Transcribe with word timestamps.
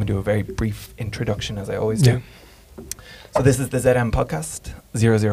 I'm 0.00 0.06
going 0.06 0.06
to 0.06 0.12
do 0.14 0.18
a 0.18 0.22
very 0.22 0.42
brief 0.42 0.94
introduction, 0.96 1.58
as 1.58 1.68
I 1.68 1.76
always 1.76 2.00
do. 2.00 2.22
So 3.36 3.42
this 3.42 3.60
is 3.60 3.68
the 3.68 3.76
ZM 3.76 4.10
podcast 4.12 4.72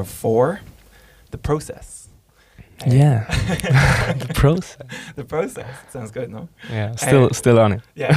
004, 0.06 0.60
the 1.32 1.38
process. 1.38 2.10
Yeah. 2.86 3.24
the 4.20 4.34
process. 4.34 4.76
the 5.16 5.24
process 5.24 5.66
sounds 5.90 6.12
good, 6.12 6.30
no? 6.30 6.50
Yeah. 6.70 6.96
Still, 6.98 7.28
Uh, 7.28 7.34
still 7.34 7.60
on 7.60 7.72
it. 7.72 7.82
Yeah. 7.96 8.12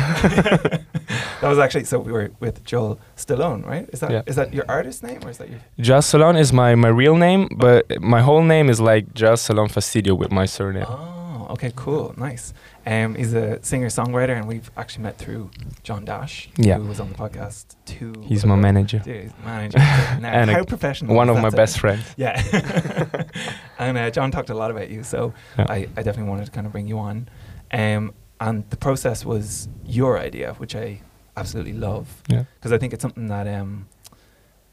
that 1.41 1.49
was 1.49 1.59
actually 1.61 1.85
so 1.85 2.01
we 2.01 2.11
were 2.11 2.33
with 2.41 2.65
Joel 2.65 2.99
Selon, 3.17 3.65
right? 3.65 3.89
Is 3.93 4.01
that 4.01 4.11
is 4.11 4.37
Yeah. 4.37 4.45
that 4.45 4.53
your 4.53 4.65
artist 4.69 5.05
name 5.05 5.21
or 5.25 5.31
is 5.31 5.39
that 5.39 5.49
your? 5.51 5.61
Joel 5.79 6.03
Selon 6.03 6.37
is 6.37 6.53
my, 6.53 6.75
my 6.75 6.89
real 6.89 7.15
name, 7.15 7.47
but 7.57 7.87
my 8.03 8.23
whole 8.23 8.43
name 8.43 8.69
is 8.69 8.81
like 8.81 9.15
Joel 9.15 9.37
Selon 9.37 9.69
Fastidio 9.71 10.19
with 10.19 10.33
my 10.33 10.47
surname. 10.47 10.87
Oh, 10.89 11.47
okay, 11.51 11.73
cool, 11.77 12.13
nice. 12.17 12.53
Um, 12.91 13.15
he's 13.15 13.35
a 13.35 13.63
singer 13.63 13.87
songwriter, 13.87 14.37
and 14.37 14.49
we've 14.49 14.69
actually 14.77 15.05
met 15.05 15.17
through 15.17 15.51
John 15.85 16.05
Dash, 16.05 16.49
Yeah. 16.57 16.79
who 16.79 16.87
was 16.89 16.99
on 16.99 17.09
the 17.09 17.15
podcast 17.15 17.77
too. 17.85 18.13
He's 18.27 18.45
my 18.45 18.57
manager. 18.57 18.99
Dude, 18.99 19.33
manager. 19.45 19.79
now, 19.79 20.31
And 20.33 20.51
how 20.51 20.65
professional. 20.65 21.15
One 21.15 21.29
of 21.29 21.41
my 21.41 21.51
best 21.51 21.79
friends. 21.79 22.03
Yeah. 22.17 22.35
and 23.79 23.97
uh, 23.97 24.11
John 24.11 24.33
talked 24.33 24.51
a 24.51 24.55
lot 24.55 24.73
about 24.73 24.91
you, 24.91 25.05
so 25.05 25.33
Yeah. 25.57 25.67
I, 25.69 25.77
I 25.97 26.03
definitely 26.03 26.31
wanted 26.31 26.47
to 26.47 26.51
kind 26.51 26.67
of 26.67 26.73
bring 26.73 26.89
you 26.89 26.99
on. 26.99 27.29
Um, 27.73 28.13
and 28.41 28.69
the 28.71 28.77
process 28.77 29.25
was 29.25 29.69
your 29.87 30.19
idea, 30.19 30.55
which 30.55 30.75
I 30.75 31.01
absolutely 31.37 31.75
love 31.75 32.23
Yeah. 32.29 32.45
because 32.55 32.73
I 32.73 32.79
think 32.79 32.93
it's 32.93 33.03
something 33.03 33.29
that 33.29 33.47
um, 33.47 33.87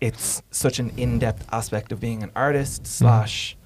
it's 0.02 0.42
such 0.50 0.80
an 0.80 0.92
in-depth 0.98 1.46
aspect 1.52 1.92
of 1.92 2.00
being 2.00 2.24
an 2.24 2.32
artist 2.36 2.88
slash 2.88 3.58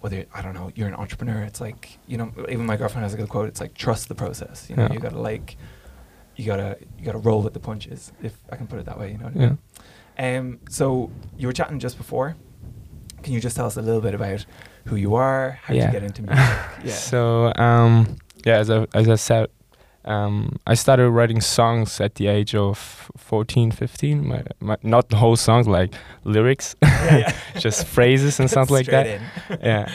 whether 0.00 0.24
I 0.34 0.42
don't 0.42 0.54
know 0.54 0.70
you're 0.74 0.88
an 0.88 0.94
entrepreneur. 0.94 1.42
It's 1.42 1.60
like 1.60 1.98
you 2.06 2.16
know 2.16 2.32
even 2.48 2.66
my 2.66 2.76
girlfriend 2.76 3.02
has 3.04 3.14
a 3.14 3.16
good 3.16 3.28
quote. 3.28 3.48
It's 3.48 3.60
like 3.60 3.74
trust 3.74 4.08
the 4.08 4.14
process. 4.14 4.68
You 4.70 4.76
know 4.76 4.84
Yeah. 4.84 4.92
you 4.92 5.00
gotta 5.00 5.18
like 5.18 5.56
you 6.36 6.44
gotta 6.46 6.78
you 6.98 7.04
gotta 7.04 7.18
roll 7.18 7.42
with 7.42 7.52
the 7.54 7.60
punches 7.60 8.12
if 8.22 8.34
I 8.50 8.56
can 8.56 8.66
put 8.66 8.78
it 8.78 8.86
that 8.86 8.98
way. 8.98 9.10
You 9.12 9.18
know 9.18 9.24
what 9.26 9.36
I 9.36 9.40
Yeah. 9.40 9.48
mean? 9.48 9.58
Um, 10.20 10.60
so 10.68 11.10
you 11.36 11.46
were 11.46 11.52
chatting 11.52 11.78
just 11.78 11.96
before. 11.96 12.36
Can 13.22 13.32
you 13.32 13.40
just 13.40 13.56
tell 13.56 13.66
us 13.66 13.76
a 13.76 13.82
little 13.82 14.00
bit 14.00 14.14
about 14.14 14.46
who 14.86 14.96
you 14.96 15.14
are? 15.16 15.58
How 15.62 15.74
did 15.74 15.82
you 15.84 15.90
get 15.92 16.02
into 16.04 16.22
music? 16.28 16.46
yeah. 16.84 16.92
So 16.92 17.52
um, 17.56 18.16
yeah, 18.44 18.58
as 18.58 18.70
I, 18.70 18.86
as 18.94 19.08
I 19.08 19.16
said, 19.16 19.48
um, 20.08 20.56
I 20.66 20.74
started 20.74 21.10
writing 21.10 21.40
songs 21.42 22.00
at 22.00 22.14
the 22.14 22.28
age 22.28 22.54
of 22.54 23.10
14, 23.18 23.70
15. 23.70 24.26
My, 24.26 24.42
my, 24.58 24.76
not 24.82 25.10
the 25.10 25.16
whole 25.16 25.36
songs, 25.36 25.68
like 25.68 25.94
lyrics, 26.24 26.74
yeah, 26.82 27.18
yeah. 27.18 27.36
just 27.58 27.86
phrases 27.86 28.40
and 28.40 28.50
stuff 28.54 28.70
like 28.70 28.86
that. 28.86 29.20
Yeah. 29.62 29.92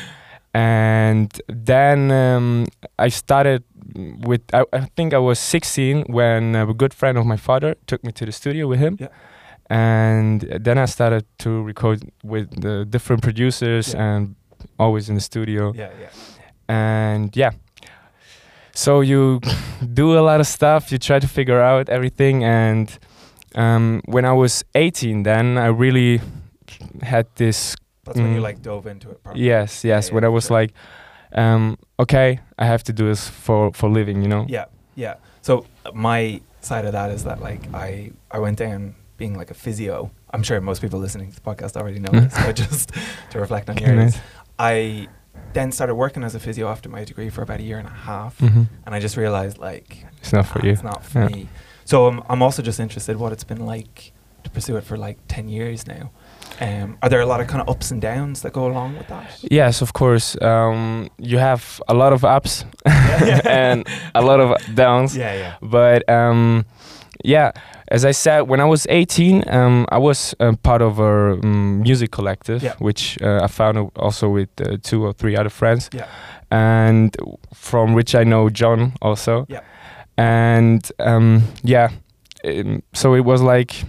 And 0.55 1.33
then 1.47 2.11
um, 2.11 2.67
I 2.99 3.09
started 3.09 3.63
with, 3.95 4.41
I, 4.53 4.65
I 4.71 4.81
think 4.95 5.15
I 5.15 5.17
was 5.17 5.39
16 5.39 6.03
when 6.03 6.55
a 6.55 6.71
good 6.75 6.93
friend 6.93 7.17
of 7.17 7.25
my 7.25 7.37
father 7.37 7.75
took 7.87 8.03
me 8.03 8.11
to 8.11 8.25
the 8.27 8.31
studio 8.31 8.67
with 8.67 8.79
him. 8.79 8.97
Yeah. 8.99 9.07
And 9.71 10.41
then 10.41 10.77
I 10.77 10.85
started 10.85 11.25
to 11.39 11.63
record 11.63 12.03
with 12.23 12.61
the 12.61 12.85
different 12.85 13.23
producers 13.23 13.95
and 13.95 14.35
always 14.77 15.09
in 15.09 15.15
the 15.15 15.21
studio. 15.21 15.73
Yeah, 15.73 15.89
yeah. 15.99 16.09
And 16.69 17.35
yeah. 17.35 17.53
So 18.75 19.01
you 19.01 19.39
do 19.93 20.17
a 20.17 20.21
lot 20.21 20.39
of 20.39 20.47
stuff, 20.47 20.91
you 20.91 20.97
try 20.97 21.19
to 21.19 21.27
figure 21.27 21.61
out 21.61 21.89
everything. 21.89 22.43
And 22.43 22.89
um, 23.55 24.01
when 24.05 24.25
I 24.25 24.33
was 24.33 24.63
18, 24.75 25.23
then 25.23 25.57
I 25.57 25.67
really 25.67 26.21
had 27.01 27.25
this 27.35 27.75
That's 28.05 28.17
when 28.17 28.33
you 28.33 28.39
Mm. 28.39 28.43
like 28.43 28.61
dove 28.61 28.87
into 28.87 29.09
it. 29.11 29.23
Properly. 29.23 29.45
Yes, 29.45 29.83
yes. 29.83 30.07
yeah, 30.09 30.13
when 30.15 30.23
I 30.23 30.27
was 30.29 30.45
sure. 30.47 30.57
like, 30.61 30.73
um, 31.33 31.77
okay, 31.99 32.39
I 32.59 32.65
have 32.65 32.83
to 32.83 32.93
do 32.93 33.07
this 33.07 33.27
for 33.29 33.71
for 33.73 33.89
living, 33.89 34.21
you 34.21 34.27
know. 34.27 34.45
Yeah, 34.49 34.65
yeah. 34.95 35.15
So 35.41 35.65
uh, 35.85 35.91
my 35.93 36.41
side 36.61 36.85
of 36.85 36.91
that 36.93 37.11
is 37.11 37.23
that 37.23 37.39
like 37.41 37.61
I 37.73 38.11
I 38.31 38.39
went 38.39 38.57
down 38.59 38.95
being 39.17 39.37
like 39.39 39.51
a 39.51 39.53
physio. 39.55 40.09
I'm 40.33 40.43
sure 40.43 40.59
most 40.61 40.81
people 40.81 40.99
listening 40.99 41.29
to 41.31 41.35
the 41.35 41.41
podcast 41.41 41.77
already 41.77 41.99
know 41.99 42.11
Mm. 42.11 42.23
this, 42.29 42.45
but 42.45 42.55
just 42.55 42.91
to 43.31 43.39
reflect 43.39 43.69
on 43.69 43.77
yours. 43.77 44.15
I 44.59 45.07
then 45.53 45.71
started 45.71 45.95
working 45.95 46.23
as 46.23 46.35
a 46.35 46.39
physio 46.39 46.67
after 46.67 46.89
my 46.89 47.03
degree 47.03 47.29
for 47.29 47.41
about 47.43 47.59
a 47.59 47.63
year 47.63 47.77
and 47.77 47.87
a 47.87 47.91
half, 47.91 48.37
Mhm. 48.39 48.67
and 48.85 48.95
I 48.95 48.99
just 48.99 49.17
realized 49.17 49.57
like 49.59 50.05
It's 50.21 50.33
not 50.33 50.45
for 50.45 50.65
you. 50.65 50.71
It's 50.71 50.83
not 50.83 51.03
for 51.03 51.19
Yeah. 51.21 51.27
me. 51.27 51.47
So 51.85 52.07
I'm 52.07 52.21
I'm 52.29 52.41
also 52.41 52.61
just 52.61 52.79
interested 52.79 53.17
what 53.17 53.31
it's 53.33 53.43
been 53.43 53.65
like 53.65 54.13
to 54.43 54.49
pursue 54.49 54.77
it 54.77 54.83
for 54.83 54.97
like 54.97 55.17
ten 55.27 55.47
years 55.49 55.85
now. 55.87 56.11
Um, 56.61 56.97
are 57.01 57.09
there 57.09 57.21
a 57.21 57.25
lot 57.25 57.41
of 57.41 57.47
kind 57.47 57.61
of 57.61 57.69
ups 57.69 57.91
and 57.91 58.01
downs 58.01 58.41
that 58.41 58.53
go 58.53 58.65
along 58.67 58.97
with 58.97 59.07
that? 59.07 59.39
Yes, 59.51 59.81
of 59.81 59.91
course. 59.93 60.37
Um, 60.41 61.09
you 61.17 61.39
have 61.39 61.81
a 61.87 61.93
lot 61.93 62.13
of 62.13 62.23
ups 62.23 62.65
Yeah. 62.85 63.41
and 63.45 63.87
a 64.15 64.21
lot 64.21 64.39
of 64.39 64.75
downs. 64.75 65.15
Yeah, 65.17 65.33
yeah. 65.35 65.53
But 65.61 66.07
um, 66.09 66.65
yeah, 67.23 67.51
as 67.93 68.03
I 68.05 68.11
said, 68.11 68.41
when 68.49 68.59
I 68.59 68.65
was 68.65 68.87
18, 68.89 69.43
um, 69.49 69.85
I 69.91 69.99
was 69.99 70.33
uh, 70.39 70.53
part 70.63 70.81
of 70.81 70.99
a 70.99 71.33
um, 71.43 71.81
music 71.81 72.09
collective, 72.11 72.63
Yeah. 72.63 72.73
which 72.79 73.17
uh, 73.21 73.39
I 73.43 73.47
founded 73.47 73.89
also 73.95 74.29
with 74.29 74.49
uh, 74.59 74.77
two 74.81 75.05
or 75.05 75.13
three 75.13 75.37
other 75.37 75.49
friends, 75.51 75.89
Yeah. 75.93 76.07
and 76.51 77.15
from 77.53 77.93
which 77.93 78.15
I 78.15 78.23
know 78.23 78.49
John 78.49 78.93
also. 79.01 79.45
Yeah. 79.47 79.61
And 80.17 80.91
um, 80.99 81.43
yeah, 81.63 81.89
um, 82.45 82.81
so 82.93 83.13
it 83.15 83.25
was 83.25 83.41
like 83.41 83.85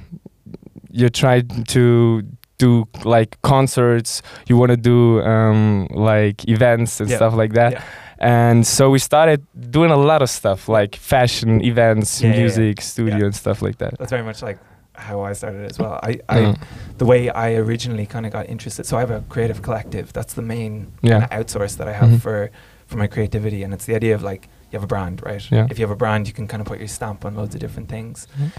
you 0.91 1.09
tried 1.09 1.67
to 1.69 2.23
do 2.59 2.85
like 3.05 3.37
concerts, 3.43 4.23
you 4.49 4.57
want 4.59 4.71
to 4.71 4.77
do 4.77 5.21
um, 5.23 5.89
like 5.91 6.47
events 6.49 7.01
and 7.01 7.11
stuff 7.11 7.35
like 7.35 7.53
that. 7.55 7.83
Yeah. 8.25 8.51
And 8.51 8.67
so 8.67 8.91
we 8.91 8.99
started 8.99 9.47
doing 9.71 9.91
a 9.91 9.97
lot 9.97 10.23
of 10.23 10.31
stuff 10.31 10.69
like 10.69 10.97
fashion 10.97 11.61
events, 11.65 12.21
Yeah, 12.21 12.29
yeah, 12.29 12.35
yeah. 12.35 12.41
music, 12.41 12.81
studio, 12.81 13.17
Yeah. 13.19 13.25
and 13.27 13.35
stuff 13.35 13.63
like 13.63 13.79
that. 13.79 13.99
That's 13.99 14.11
very 14.11 14.23
much 14.25 14.43
like 14.43 14.59
how 14.95 15.21
I 15.23 15.33
started 15.35 15.71
as 15.71 15.79
well. 15.79 15.99
I, 16.03 16.21
I 16.29 16.39
Mm. 16.39 16.57
the 16.99 17.05
way 17.05 17.29
I 17.31 17.55
originally 17.55 18.07
kind 18.07 18.27
of 18.27 18.33
got 18.33 18.49
interested. 18.49 18.87
So 18.87 18.97
I 18.97 19.01
have 19.01 19.11
a 19.11 19.21
creative 19.29 19.61
collective. 19.63 20.13
That's 20.13 20.35
the 20.35 20.43
main 20.43 20.93
Yeah. 21.03 21.27
outsource 21.29 21.77
that 21.79 21.89
I 21.89 21.93
have 21.93 22.09
Mhm. 22.11 22.21
for 22.21 22.51
for 22.87 22.99
my 22.99 23.07
creativity, 23.07 23.65
and 23.65 23.73
it's 23.73 23.87
the 23.87 23.95
idea 23.97 24.15
of 24.15 24.23
like 24.23 24.47
you 24.71 24.77
have 24.79 24.85
a 24.85 24.87
brand, 24.87 25.23
right? 25.25 25.43
Yeah. 25.51 25.67
If 25.71 25.79
you 25.79 25.85
have 25.87 25.91
a 25.91 25.97
brand, 25.97 26.27
you 26.29 26.35
can 26.35 26.47
kind 26.47 26.61
of 26.61 26.67
put 26.67 26.79
your 26.79 26.89
stamp 26.89 27.25
on 27.25 27.35
loads 27.35 27.55
of 27.55 27.61
different 27.61 27.89
things. 27.89 28.29
Mhm. 28.39 28.51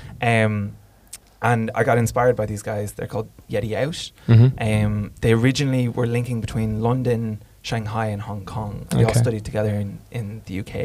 Um, 0.46 0.72
and 1.44 1.70
I 1.76 1.84
got 1.84 1.98
inspired 2.00 2.36
by 2.36 2.46
these 2.48 2.64
guys. 2.64 2.94
They're 2.94 3.08
called 3.08 3.30
Yeti 3.50 3.74
Out. 3.76 4.12
Mhm. 4.28 4.52
Um, 4.60 5.12
they 5.22 5.32
originally 5.32 5.88
were 5.88 6.08
linking 6.08 6.42
between 6.42 6.82
London, 6.82 7.44
Shanghai, 7.70 8.08
and 8.14 8.22
Hong 8.22 8.46
Kong. 8.46 8.86
They 8.92 9.04
all 9.04 9.14
studied 9.26 9.44
together 9.44 9.74
in, 9.84 9.98
in 10.12 10.42
the 10.46 10.60
UK, 10.62 10.76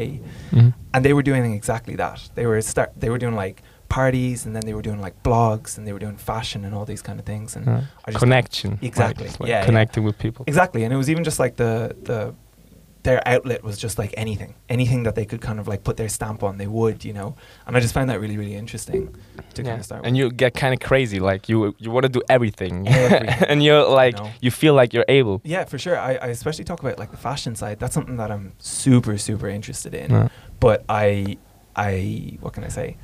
Mhm. 0.51 0.73
and 0.93 1.05
they 1.05 1.13
were 1.13 1.21
doing 1.21 1.53
exactly 1.53 1.95
that. 1.97 2.19
They 2.33 2.45
were 2.47 2.59
start. 2.61 2.89
They 2.99 3.09
were 3.09 3.19
doing 3.19 3.35
like 3.35 3.61
parties, 3.87 4.45
and 4.45 4.55
then 4.55 4.63
they 4.65 4.73
were 4.73 4.81
doing 4.81 4.99
like 4.99 5.15
blogs, 5.21 5.77
and 5.77 5.85
they 5.85 5.93
were 5.93 5.99
doing 5.99 6.17
fashion 6.17 6.65
and 6.65 6.73
all 6.73 6.85
these 6.85 7.03
kind 7.03 7.19
of 7.19 7.25
things. 7.25 7.55
And 7.55 7.67
Uh, 7.69 7.81
I 8.05 8.11
just- 8.11 8.23
connection. 8.23 8.79
Exactly, 8.81 9.27
like 9.27 9.39
yeah, 9.49 9.59
yeah. 9.59 9.65
connecting 9.65 10.03
with 10.03 10.17
people. 10.17 10.43
Exactly, 10.47 10.83
and 10.83 10.91
it 10.93 10.97
was 10.97 11.09
even 11.09 11.23
just 11.23 11.39
like 11.39 11.55
the 11.57 11.95
the 12.09 12.33
their 13.03 13.27
outlet 13.27 13.63
was 13.63 13.77
just 13.79 13.97
like 13.97 14.13
anything, 14.15 14.53
anything 14.69 15.03
that 15.03 15.15
they 15.15 15.25
could 15.25 15.41
kind 15.41 15.59
of 15.59 15.67
like 15.67 15.83
put 15.83 15.97
their 15.97 16.07
stamp 16.09 16.43
on, 16.43 16.57
they 16.57 16.67
would, 16.67 17.03
you 17.03 17.13
know. 17.13 17.35
And 17.65 17.75
I 17.75 17.79
just 17.79 17.93
found 17.93 18.09
that 18.11 18.19
really, 18.21 18.37
really 18.37 18.53
interesting 18.55 19.15
to 19.55 19.61
Yeah. 19.63 19.69
kind 19.69 19.79
of 19.79 19.85
start. 19.85 20.05
And 20.05 20.13
with. 20.15 20.19
you 20.19 20.31
get 20.31 20.53
kind 20.53 20.73
of 20.73 20.79
crazy, 20.79 21.19
like 21.19 21.49
you 21.49 21.75
you 21.79 21.89
want 21.89 22.03
to 22.03 22.09
do 22.09 22.21
everything, 22.29 22.87
Everything. 22.87 23.27
and 23.49 23.63
you're 23.63 23.87
like 23.87 24.17
know. 24.17 24.29
you 24.39 24.51
feel 24.51 24.73
like 24.75 24.93
you're 24.93 25.05
able. 25.07 25.41
yeah, 25.43 25.65
for 25.65 25.77
sure. 25.79 25.97
I, 25.97 26.11
I 26.15 26.27
especially 26.27 26.63
talk 26.65 26.79
about 26.79 26.99
like 26.99 27.11
the 27.11 27.17
fashion 27.17 27.55
side. 27.55 27.79
That's 27.79 27.93
something 27.93 28.17
that 28.17 28.29
I'm 28.31 28.53
super, 28.59 29.17
super 29.17 29.47
interested 29.49 29.93
in. 29.95 30.11
Yeah. 30.11 30.27
But 30.59 30.83
I, 30.87 31.37
I, 31.75 32.37
what 32.41 32.53
can 32.53 32.63
I 32.63 32.67
say? 32.69 32.97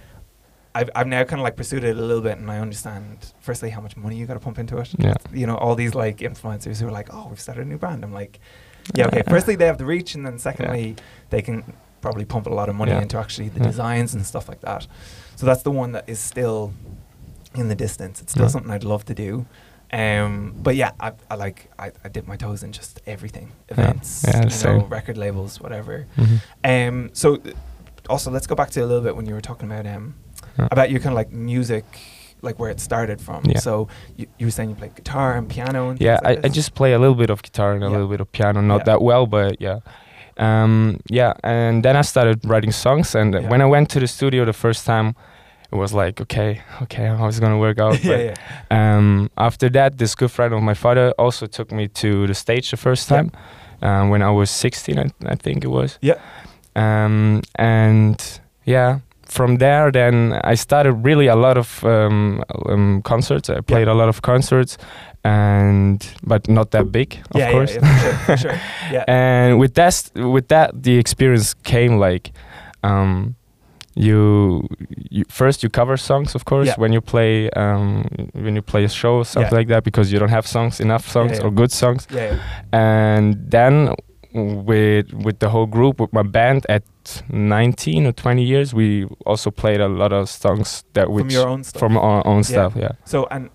I've, 0.75 0.91
I've 0.93 1.07
now 1.07 1.23
kind 1.23 1.39
of 1.41 1.43
like 1.43 1.55
pursued 1.55 1.83
it 1.83 1.97
a 1.97 2.01
little 2.01 2.21
bit, 2.21 2.37
and 2.37 2.51
I 2.51 2.59
understand 2.59 3.33
firstly 3.39 3.71
how 3.71 3.81
much 3.81 3.97
money 3.97 4.15
you 4.15 4.27
got 4.27 4.35
to 4.35 4.39
pump 4.39 4.59
into 4.59 4.77
it. 4.77 4.93
Yeah. 4.99 5.15
You 5.33 5.47
know, 5.47 5.55
all 5.57 5.73
these 5.73 5.95
like 5.95 6.17
influencers 6.17 6.79
who 6.79 6.87
are 6.87 6.91
like, 6.91 7.11
oh, 7.11 7.27
we've 7.29 7.39
started 7.39 7.65
a 7.65 7.69
new 7.69 7.79
brand. 7.79 8.03
I'm 8.03 8.13
like, 8.13 8.39
yeah, 8.93 9.07
okay. 9.07 9.23
Firstly, 9.27 9.55
they 9.55 9.65
have 9.65 9.77
the 9.77 9.85
reach, 9.85 10.15
and 10.15 10.25
then 10.25 10.37
secondly, 10.39 10.95
they 11.29 11.41
can 11.41 11.73
probably 12.01 12.25
pump 12.25 12.45
a 12.47 12.49
lot 12.49 12.69
of 12.69 12.75
money 12.75 12.91
Yeah. 12.91 13.01
into 13.01 13.17
actually 13.17 13.49
the 13.49 13.59
Yeah. 13.59 13.67
designs 13.67 14.13
and 14.13 14.25
stuff 14.25 14.47
like 14.47 14.61
that. 14.61 14.87
So 15.35 15.45
that's 15.45 15.63
the 15.63 15.71
one 15.71 15.91
that 15.93 16.05
is 16.07 16.19
still 16.19 16.73
in 17.55 17.67
the 17.69 17.75
distance. 17.75 18.21
It's 18.21 18.31
still 18.31 18.45
Yeah. 18.45 18.49
something 18.49 18.71
I'd 18.71 18.83
love 18.83 19.03
to 19.05 19.13
do. 19.13 19.45
Um, 19.91 20.53
but 20.57 20.75
yeah, 20.75 20.91
I, 20.99 21.13
I 21.31 21.35
like 21.35 21.71
I, 21.79 21.91
I 22.03 22.09
dip 22.09 22.27
my 22.27 22.35
toes 22.35 22.61
in 22.61 22.71
just 22.73 22.99
everything, 23.07 23.51
events, 23.69 24.25
Yeah, 24.27 24.43
you 24.47 24.63
know, 24.79 24.85
record 24.85 25.17
labels, 25.17 25.61
whatever. 25.61 26.05
Mhm. 26.17 26.39
Um, 26.63 27.09
so 27.13 27.39
also 28.09 28.29
let's 28.29 28.47
go 28.47 28.55
back 28.55 28.69
to 28.71 28.81
a 28.81 28.85
little 28.85 29.01
bit 29.03 29.15
when 29.15 29.25
you 29.25 29.33
were 29.33 29.41
talking 29.41 29.71
about 29.71 29.87
um 29.87 30.15
Yeah. 30.59 30.67
about 30.71 30.91
your 30.91 30.99
kind 30.99 31.13
of 31.13 31.15
like 31.15 31.31
music, 31.31 31.85
like 32.41 32.59
where 32.59 32.69
it 32.69 32.79
started 32.79 33.19
from. 33.21 33.43
Yeah. 33.45 33.59
So 33.59 33.87
you, 34.15 34.27
you 34.37 34.45
were 34.47 34.51
saying 34.51 34.69
you 34.69 34.75
play 34.75 34.91
guitar 34.95 35.35
and 35.37 35.49
piano 35.49 35.89
and 35.89 35.99
Yeah, 36.01 36.19
like 36.23 36.39
I, 36.43 36.47
I 36.47 36.49
just 36.49 36.73
play 36.75 36.93
a 36.93 36.99
little 36.99 37.15
bit 37.15 37.29
of 37.29 37.41
guitar 37.41 37.73
and 37.73 37.83
a 37.83 37.87
Yeah. 37.87 37.91
little 37.91 38.07
bit 38.07 38.21
of 38.21 38.31
piano, 38.31 38.61
not 38.61 38.79
Yeah. 38.79 38.83
that 38.85 39.01
well, 39.01 39.25
but 39.27 39.59
yeah. 39.59 39.79
Um, 40.37 40.99
yeah, 41.09 41.33
and 41.43 41.83
then 41.83 41.95
I 41.95 42.01
started 42.03 42.39
writing 42.45 42.71
songs, 42.71 43.15
and 43.15 43.33
Yeah. 43.33 43.49
when 43.49 43.61
I 43.61 43.65
went 43.65 43.89
to 43.89 43.99
the 43.99 44.07
studio 44.07 44.45
the 44.45 44.53
first 44.53 44.85
time, 44.85 45.15
it 45.71 45.75
was 45.75 45.93
like, 45.93 46.21
okay, 46.21 46.61
okay, 46.83 47.07
how 47.07 47.27
is 47.27 47.37
it 47.37 47.41
gonna 47.41 47.57
work 47.57 47.79
out? 47.79 47.99
yeah, 48.03 48.11
But, 48.11 48.19
yeah, 48.25 48.97
Um, 48.97 49.29
after 49.35 49.67
that, 49.69 49.97
this 49.97 50.15
good 50.15 50.29
friend 50.31 50.53
of 50.53 50.61
my 50.61 50.75
father 50.75 51.11
also 51.17 51.47
took 51.47 51.71
me 51.71 51.87
to 51.87 52.27
the 52.27 52.33
stage 52.35 52.69
the 52.69 52.77
first 52.77 53.09
time 53.09 53.31
um, 53.81 54.09
when 54.09 54.21
I 54.21 54.29
was 54.29 54.49
16, 54.51 54.99
I, 54.99 55.09
I 55.25 55.35
think 55.35 55.63
it 55.63 55.69
was. 55.69 55.97
Yeah. 56.01 56.15
Um, 56.75 57.41
and 57.55 58.39
yeah, 58.63 58.99
from 59.29 59.57
there, 59.57 59.91
then 59.91 60.39
I 60.43 60.55
started 60.55 60.93
really 60.93 61.27
a 61.27 61.35
lot 61.35 61.57
of 61.57 61.83
um, 61.83 62.43
um, 62.65 63.01
concerts. 63.03 63.49
I 63.49 63.61
played 63.61 63.87
a 63.87 63.93
lot 63.93 64.09
of 64.09 64.21
concerts, 64.21 64.77
and 65.23 66.05
but 66.23 66.47
not 66.49 66.71
that 66.71 66.91
big, 66.91 67.19
of 67.31 67.39
yeah, 67.39 67.51
course. 67.51 67.75
Yeah, 67.75 67.81
yeah, 67.83 68.25
sure, 68.25 68.37
sure. 68.37 68.59
Yeah. 68.91 69.03
and 69.07 69.59
with 69.59 69.73
that, 69.75 70.09
with 70.15 70.47
that, 70.47 70.83
the 70.83 70.97
experience 70.97 71.53
came 71.63 71.97
like. 71.99 72.31
Um, 72.83 73.35
you, 73.99 74.67
you 75.09 75.23
first 75.27 75.63
you 75.63 75.69
cover 75.69 75.97
songs 75.97 76.35
of 76.35 76.45
course 76.45 76.67
Yeah. 76.67 76.75
when 76.77 76.93
you 76.93 77.01
play 77.01 77.49
um, 77.55 78.05
when 78.33 78.55
you 78.55 78.61
play 78.61 78.83
a 78.83 78.89
show 78.89 79.15
or 79.15 79.25
something 79.25 79.51
Yeah. 79.51 79.57
like 79.57 79.67
that 79.69 79.83
because 79.83 80.11
you 80.13 80.19
don't 80.19 80.29
have 80.29 80.45
songs 80.45 80.79
enough 80.79 81.07
songs 81.07 81.39
yeah. 81.39 81.43
or 81.45 81.49
good 81.51 81.71
songs 81.71 82.05
yeah, 82.11 82.35
yeah. 82.35 82.39
and 82.79 83.35
then 83.49 83.95
with 84.45 85.11
with 85.13 85.39
the 85.39 85.49
whole 85.49 85.65
group 85.65 85.99
with 85.99 86.13
my 86.13 86.23
band 86.23 86.65
at 86.69 86.83
19 87.29 88.05
or 88.07 88.11
20 88.11 88.43
years 88.43 88.73
we 88.73 89.05
also 89.25 89.49
played 89.51 89.79
a 89.81 89.87
lot 89.87 90.11
of 90.13 90.29
songs 90.29 90.83
that 90.93 91.09
we 91.09 91.21
From 91.21 91.29
your 91.31 91.47
own 91.47 91.63
stuff. 91.63 91.79
from 91.79 91.97
our 91.97 92.25
own 92.27 92.37
Yeah. 92.37 92.41
stuff 92.53 92.73
yeah 92.75 92.91
So 93.05 93.27
and 93.31 93.49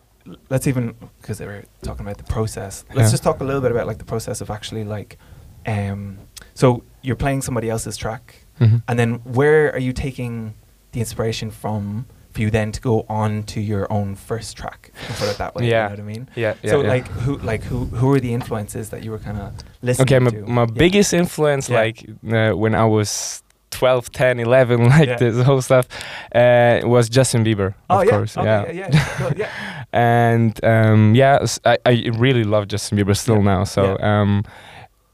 let's 0.50 0.66
even 0.66 0.94
because 1.20 1.38
they 1.38 1.46
were 1.46 1.64
talking 1.82 2.06
about 2.06 2.18
the 2.18 2.24
process. 2.32 2.84
Let's 2.94 3.08
Yeah. 3.08 3.10
just 3.10 3.22
talk 3.24 3.40
a 3.40 3.44
little 3.44 3.60
bit 3.60 3.72
about 3.72 3.86
like 3.86 3.98
the 3.98 4.04
process 4.04 4.40
of 4.40 4.50
actually 4.50 4.84
like, 4.84 5.18
um, 5.66 6.18
so 6.54 6.84
you're 7.02 7.16
playing 7.16 7.42
somebody 7.42 7.68
else's 7.68 7.96
track, 7.96 8.46
Mhm. 8.60 8.82
and 8.88 8.98
then 9.00 9.14
where 9.24 9.72
are 9.74 9.80
you 9.80 9.92
taking 9.92 10.54
the 10.92 11.00
inspiration 11.00 11.50
from 11.50 12.06
for 12.32 12.40
you 12.42 12.50
then 12.50 12.72
to 12.72 12.80
go 12.80 13.04
on 13.08 13.42
to 13.44 13.60
your 13.60 13.90
own 13.92 14.14
first 14.14 14.56
track? 14.56 14.90
you 15.08 15.14
Put 15.14 15.28
it 15.30 15.38
that 15.38 15.54
way. 15.54 15.68
Yeah. 15.68 15.90
You 15.90 15.96
know 15.96 16.02
what 16.04 16.10
I 16.10 16.14
mean? 16.14 16.28
yeah, 16.34 16.54
yeah 16.62 16.70
so 16.70 16.82
yeah. 16.82 16.88
like 16.88 17.06
who 17.08 17.38
like 17.38 17.62
who 17.62 17.84
who 17.86 18.06
were 18.08 18.20
the 18.20 18.32
influences 18.34 18.90
that 18.90 19.02
you 19.04 19.10
were 19.10 19.18
kind 19.18 19.38
of 19.38 19.52
listening 19.82 20.06
to? 20.06 20.14
okay 20.16 20.18
my, 20.24 20.30
to? 20.30 20.46
my 20.46 20.62
Yeah. 20.62 20.66
biggest 20.84 21.12
influence 21.14 21.68
like 21.70 21.96
uh, 22.30 22.52
when 22.62 22.74
i 22.74 22.84
was 22.84 23.42
12 23.70 24.10
10 24.12 24.38
11 24.40 24.84
like 24.96 25.18
this 25.18 25.44
whole 25.46 25.62
stuff 25.62 25.86
uh, 26.34 26.80
was 26.84 27.08
justin 27.08 27.42
bieber 27.44 27.74
Oh 27.90 28.00
of 28.00 28.04
yeah. 28.06 28.10
course 28.10 28.36
okay, 28.36 28.46
yeah 28.46 28.70
yeah. 28.72 28.88
Yeah. 28.92 29.04
Cool, 29.18 29.32
yeah. 29.36 29.84
and 29.92 30.64
um, 30.64 31.14
yeah, 31.14 31.44
I, 31.64 31.78
I 31.86 32.10
really 32.14 32.44
love 32.44 32.66
Justin 32.68 32.96
Bieber 32.98 33.14
still 33.16 33.42
now. 33.42 33.64
So 33.64 33.98
um, 34.00 34.42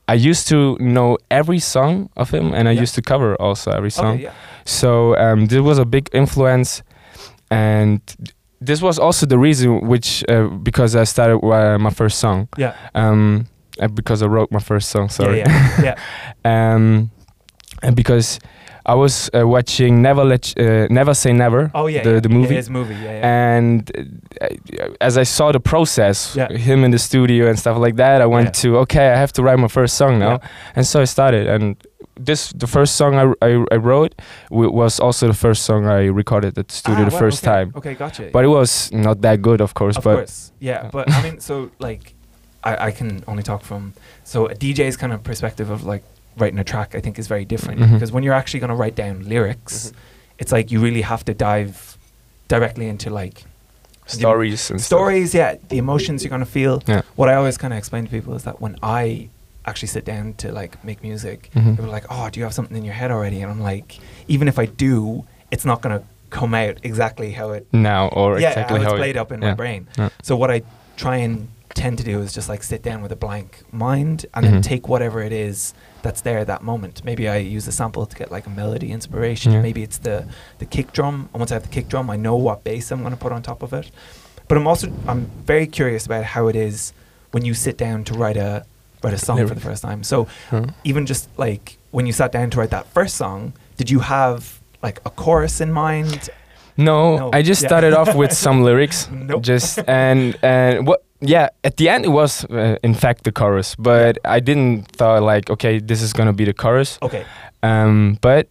I 0.06 0.14
used 0.14 0.46
to 0.48 0.76
know 0.78 1.18
every 1.30 1.58
song 1.58 2.08
of 2.16 2.30
him, 2.30 2.54
and 2.54 2.68
I 2.68 2.72
Yeah. 2.72 2.82
used 2.82 2.94
to 2.94 3.02
cover 3.02 3.34
also 3.42 3.70
every 3.72 3.90
song. 3.90 4.14
Okay. 4.14 4.22
Yeah. 4.24 4.32
So 4.64 5.16
um, 5.16 5.46
this 5.46 5.60
was 5.60 5.78
a 5.78 5.84
big 5.84 6.08
influence, 6.12 6.82
and 7.50 8.00
this 8.60 8.82
was 8.82 8.98
also 8.98 9.26
the 9.26 9.38
reason 9.38 9.86
which 9.86 10.24
uh, 10.28 10.48
because 10.48 10.96
I 10.96 11.04
started 11.04 11.44
uh, 11.44 11.78
my 11.78 11.90
first 11.90 12.18
song. 12.18 12.48
Yeah. 12.56 12.74
Um, 12.94 13.46
uh, 13.80 13.88
because 13.88 14.22
I 14.22 14.26
wrote 14.26 14.50
my 14.50 14.58
first 14.58 14.90
song. 14.90 15.08
Sorry. 15.08 15.38
Yeah. 15.38 15.82
Yeah. 15.82 15.94
yeah. 16.44 16.74
um, 16.74 17.10
and 17.82 17.94
because 17.94 18.40
I 18.88 18.94
was 18.94 19.29
uh, 19.35 19.46
watching 19.46 20.02
Never 20.02 20.25
Let 20.25 20.55
uh, 20.58 20.87
Never 20.90 21.14
Say 21.14 21.32
Never. 21.32 21.70
Oh 21.75 21.87
yeah. 21.88 22.02
the 22.02 22.11
yeah. 22.14 22.20
the 22.20 22.29
movie. 22.29 22.55
Yeah, 22.55 22.56
his 22.62 22.70
movie. 22.70 22.94
Yeah. 22.94 23.19
yeah. 23.20 23.56
And 23.56 23.90
uh, 24.40 24.88
as 25.00 25.17
I 25.19 25.25
saw 25.25 25.52
the 25.52 25.61
process, 25.61 26.35
Yeah. 26.37 26.49
him 26.52 26.85
in 26.85 26.90
the 26.90 26.99
studio 26.99 27.49
and 27.49 27.58
stuff 27.58 27.76
like 27.79 27.96
that, 27.96 28.20
I 28.23 28.26
went 28.26 28.55
to 28.62 28.79
okay, 28.79 29.12
I 29.12 29.17
have 29.17 29.32
to 29.32 29.43
write 29.43 29.58
my 29.58 29.69
first 29.69 29.94
song 29.96 30.19
now, 30.19 30.40
and 30.76 30.87
so 30.87 31.00
I 31.02 31.05
started. 31.06 31.46
And 31.46 31.76
this, 32.26 32.52
the 32.52 32.67
first 32.67 32.96
song 32.96 33.14
I, 33.14 33.46
I, 33.46 33.64
I 33.70 33.76
wrote, 33.76 34.14
w- 34.50 34.73
was 34.73 34.99
also 35.00 35.26
the 35.29 35.35
first 35.46 35.62
song 35.62 35.87
I 35.87 36.06
recorded 36.06 36.58
at 36.58 36.67
the 36.69 36.75
studio 36.75 37.02
Ah, 37.05 37.08
the 37.11 37.14
wow, 37.14 37.20
first 37.20 37.44
okay. 37.46 37.55
time. 37.55 37.73
Okay, 37.76 37.94
gotcha. 37.94 38.31
But 38.32 38.44
it 38.44 38.49
was 38.49 38.90
not 38.93 39.20
that 39.20 39.40
good, 39.43 39.61
of 39.61 39.75
course. 39.75 39.96
of 39.99 40.02
but 40.05 40.17
course, 40.17 40.50
yeah. 40.61 40.82
Yeah. 40.85 40.90
But 40.93 41.11
I 41.12 41.23
mean, 41.23 41.40
so 41.40 41.70
like, 41.79 42.14
I, 42.64 42.88
I 42.88 42.90
can 42.90 43.23
only 43.29 43.43
talk 43.43 43.62
from 43.62 43.93
so 44.25 44.46
a 44.46 44.55
DJ's 44.55 44.96
kind 44.96 45.12
of 45.12 45.23
perspective 45.23 45.70
of 45.70 45.85
like 45.85 46.02
writing 46.40 46.58
a 46.58 46.64
track. 46.64 46.94
I 46.94 47.00
think 47.00 47.19
is 47.19 47.26
very 47.29 47.44
different 47.44 47.81
Mhm. 47.81 47.93
because 47.94 48.12
when 48.12 48.23
you're 48.25 48.35
actually 48.35 48.61
going 48.61 48.70
to 48.70 48.76
write 48.76 48.94
down 48.94 49.29
lyrics, 49.29 49.93
it's 50.38 50.52
like 50.52 50.70
you 50.73 50.81
really 50.81 51.02
have 51.02 51.25
to 51.26 51.35
dive 51.35 51.96
directly 52.49 52.88
into 52.88 53.11
like 53.11 53.44
stories 54.06 54.70
and 54.70 54.81
stuff. 54.81 54.87
stories. 54.87 55.35
Yeah, 55.35 55.56
the 55.69 55.79
emotions 55.79 56.23
you're 56.23 56.31
going 56.31 56.40
to 56.40 56.46
feel. 56.46 56.82
Yeah. 56.87 57.02
What 57.17 57.29
I 57.29 57.35
always 57.35 57.58
kind 57.58 57.73
of 57.75 57.79
explain 57.79 58.05
to 58.05 58.11
people 58.11 58.35
is 58.35 58.44
that 58.44 58.61
when 58.61 58.76
I 58.82 59.29
actually 59.67 59.88
sit 59.88 60.05
down 60.05 60.32
to 60.38 60.50
like 60.52 60.82
make 60.82 61.02
music, 61.02 61.50
Mhm. 61.55 61.70
people 61.73 61.85
are 61.87 61.88
like, 61.88 62.06
"Oh, 62.08 62.31
do 62.31 62.40
you 62.40 62.44
have 62.44 62.55
something 62.55 62.76
in 62.76 62.85
your 62.85 62.94
head 62.94 63.11
already?" 63.11 63.43
And 63.43 63.50
I'm 63.50 63.61
like, 63.61 63.99
even 64.26 64.49
if 64.49 64.58
I 64.58 64.64
do, 64.67 65.25
it's 65.50 65.64
not 65.64 65.82
going 65.82 65.99
to 65.99 66.05
come 66.31 66.55
out 66.55 66.79
exactly 66.82 67.32
how 67.32 67.50
it 67.50 67.67
now 67.73 68.08
or 68.08 68.38
yeah, 68.38 68.49
exactly 68.50 68.79
how 68.79 68.85
how 68.85 68.90
it's 68.90 68.94
it- 68.94 68.99
played 68.99 69.17
up 69.17 69.32
in 69.32 69.43
yeah. 69.43 69.49
my 69.49 69.55
brain. 69.55 69.87
Yeah. 69.99 70.08
So 70.23 70.37
what 70.37 70.50
I 70.50 70.62
try 70.96 71.17
and 71.19 71.49
tend 71.75 71.99
to 71.99 72.05
do 72.05 72.20
is 72.20 72.32
just 72.32 72.49
like 72.49 72.62
sit 72.62 72.82
down 72.82 73.02
with 73.02 73.12
a 73.12 73.17
blank 73.17 73.62
mind 73.73 74.26
and 74.35 74.44
then 74.44 74.55
Mhm. 74.56 74.62
take 74.62 74.88
whatever 74.88 75.23
it 75.23 75.32
is 75.32 75.75
that's 76.02 76.20
there 76.22 76.38
at 76.38 76.46
that 76.46 76.62
moment. 76.62 77.04
Maybe 77.04 77.28
I 77.28 77.36
use 77.38 77.66
a 77.68 77.72
sample 77.72 78.06
to 78.06 78.16
get 78.16 78.30
like 78.30 78.46
a 78.46 78.50
melody 78.50 78.90
inspiration. 78.92 79.52
Yeah. 79.52 79.62
Maybe 79.62 79.82
it's 79.82 79.98
the 79.98 80.26
the 80.58 80.66
kick 80.66 80.92
drum. 80.92 81.28
And 81.32 81.40
once 81.40 81.50
I 81.50 81.54
have 81.54 81.62
the 81.64 81.68
kick 81.68 81.88
drum, 81.88 82.08
I 82.10 82.16
know 82.16 82.36
what 82.36 82.64
bass 82.64 82.90
I'm 82.92 83.00
going 83.00 83.12
to 83.12 83.18
put 83.18 83.32
on 83.32 83.42
top 83.42 83.62
of 83.62 83.72
it. 83.72 83.90
But 84.48 84.56
I'm 84.58 84.66
also 84.66 84.88
I'm 85.06 85.26
very 85.44 85.66
curious 85.66 86.06
about 86.06 86.24
how 86.24 86.48
it 86.48 86.56
is 86.56 86.92
when 87.32 87.44
you 87.44 87.54
sit 87.54 87.76
down 87.76 88.04
to 88.04 88.14
write 88.14 88.36
a 88.36 88.64
write 89.02 89.14
a 89.14 89.18
song 89.18 89.46
for 89.46 89.54
the 89.54 89.60
first 89.60 89.82
time. 89.82 90.02
So 90.02 90.26
Huh. 90.50 90.66
even 90.84 91.04
just 91.06 91.28
like 91.38 91.76
when 91.90 92.06
you 92.06 92.12
sat 92.12 92.32
down 92.32 92.50
to 92.50 92.58
write 92.58 92.70
that 92.70 92.86
first 92.92 93.16
song, 93.16 93.52
did 93.76 93.90
you 93.90 94.00
have 94.00 94.60
like 94.82 95.00
a 95.04 95.10
chorus 95.10 95.60
in 95.60 95.72
mind? 95.72 96.30
No, 96.76 97.16
No, 97.18 97.30
I 97.32 97.42
just 97.42 97.62
yeah. 97.62 97.68
started 97.68 97.92
off 97.92 98.14
with 98.14 98.32
some 98.46 98.62
lyrics. 98.62 99.08
Nope. 99.10 99.42
Just 99.42 99.80
and 99.88 100.36
and 100.42 100.86
what 100.86 101.02
yeah, 101.20 101.48
at 101.64 101.76
the 101.76 101.88
end 101.88 102.04
it 102.04 102.10
was 102.10 102.44
uh, 102.44 102.76
in 102.82 102.94
fact 102.94 103.24
the 103.24 103.32
chorus, 103.32 103.74
but 103.76 104.18
I 104.24 104.40
didn't 104.40 104.88
thought 104.96 105.22
like 105.22 105.50
okay, 105.50 105.78
this 105.80 106.02
is 106.02 106.12
to 106.26 106.32
be 106.32 106.44
the 106.44 106.54
chorus. 106.54 106.98
Okay. 107.02 107.24
Um 107.62 108.18
but 108.20 108.48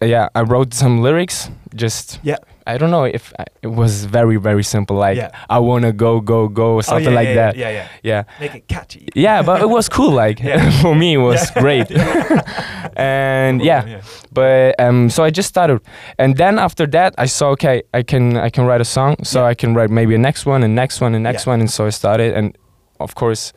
yeah, 0.00 0.28
I 0.34 0.42
wrote 0.42 0.74
some 0.74 1.02
lyrics 1.02 1.50
just 1.74 2.20
Yeah. 2.22 2.36
I 2.66 2.78
don't 2.78 2.90
know 2.90 3.04
if 3.04 3.32
I, 3.38 3.44
it 3.62 3.68
was 3.68 4.04
very 4.04 4.36
very 4.36 4.64
simple 4.64 4.96
like 4.96 5.16
Yeah. 5.16 5.30
I 5.50 5.58
want 5.58 5.84
to 5.84 5.92
go 5.92 6.20
go 6.20 6.48
go 6.48 6.80
something 6.80 7.08
oh, 7.08 7.10
yeah, 7.10 7.16
like 7.16 7.28
yeah, 7.28 7.34
that. 7.34 7.56
Yeah, 7.56 7.70
yeah. 7.70 7.88
Yeah. 8.02 8.24
Make 8.40 8.54
it 8.54 8.68
catchy. 8.68 9.08
Yeah, 9.14 9.42
but 9.42 9.60
it 9.60 9.68
was 9.68 9.88
cool 9.88 10.12
like 10.12 10.40
for 10.82 10.94
me 10.94 11.14
it 11.14 11.18
was 11.18 11.50
great. 11.52 11.90
and 12.96 13.62
yeah, 13.62 14.00
but 14.32 14.78
um, 14.80 15.10
so 15.10 15.24
I 15.24 15.30
just 15.30 15.48
started, 15.48 15.80
and 16.18 16.36
then 16.36 16.58
after 16.58 16.86
that, 16.88 17.14
I 17.18 17.26
saw 17.26 17.50
okay, 17.50 17.82
I 17.92 18.02
can 18.02 18.36
I 18.36 18.50
can 18.50 18.64
write 18.66 18.80
a 18.80 18.84
song, 18.84 19.16
so. 19.22 19.44
I 19.44 19.54
can 19.54 19.74
write 19.74 19.90
maybe 19.90 20.14
a 20.14 20.18
next 20.18 20.46
one, 20.46 20.62
and 20.62 20.74
next 20.74 21.00
one, 21.00 21.14
and 21.14 21.22
next 21.22 21.46
one, 21.46 21.60
and 21.60 21.70
so 21.70 21.86
I 21.86 21.90
started, 21.90 22.34
and 22.34 22.56
of 22.98 23.14
course, 23.14 23.52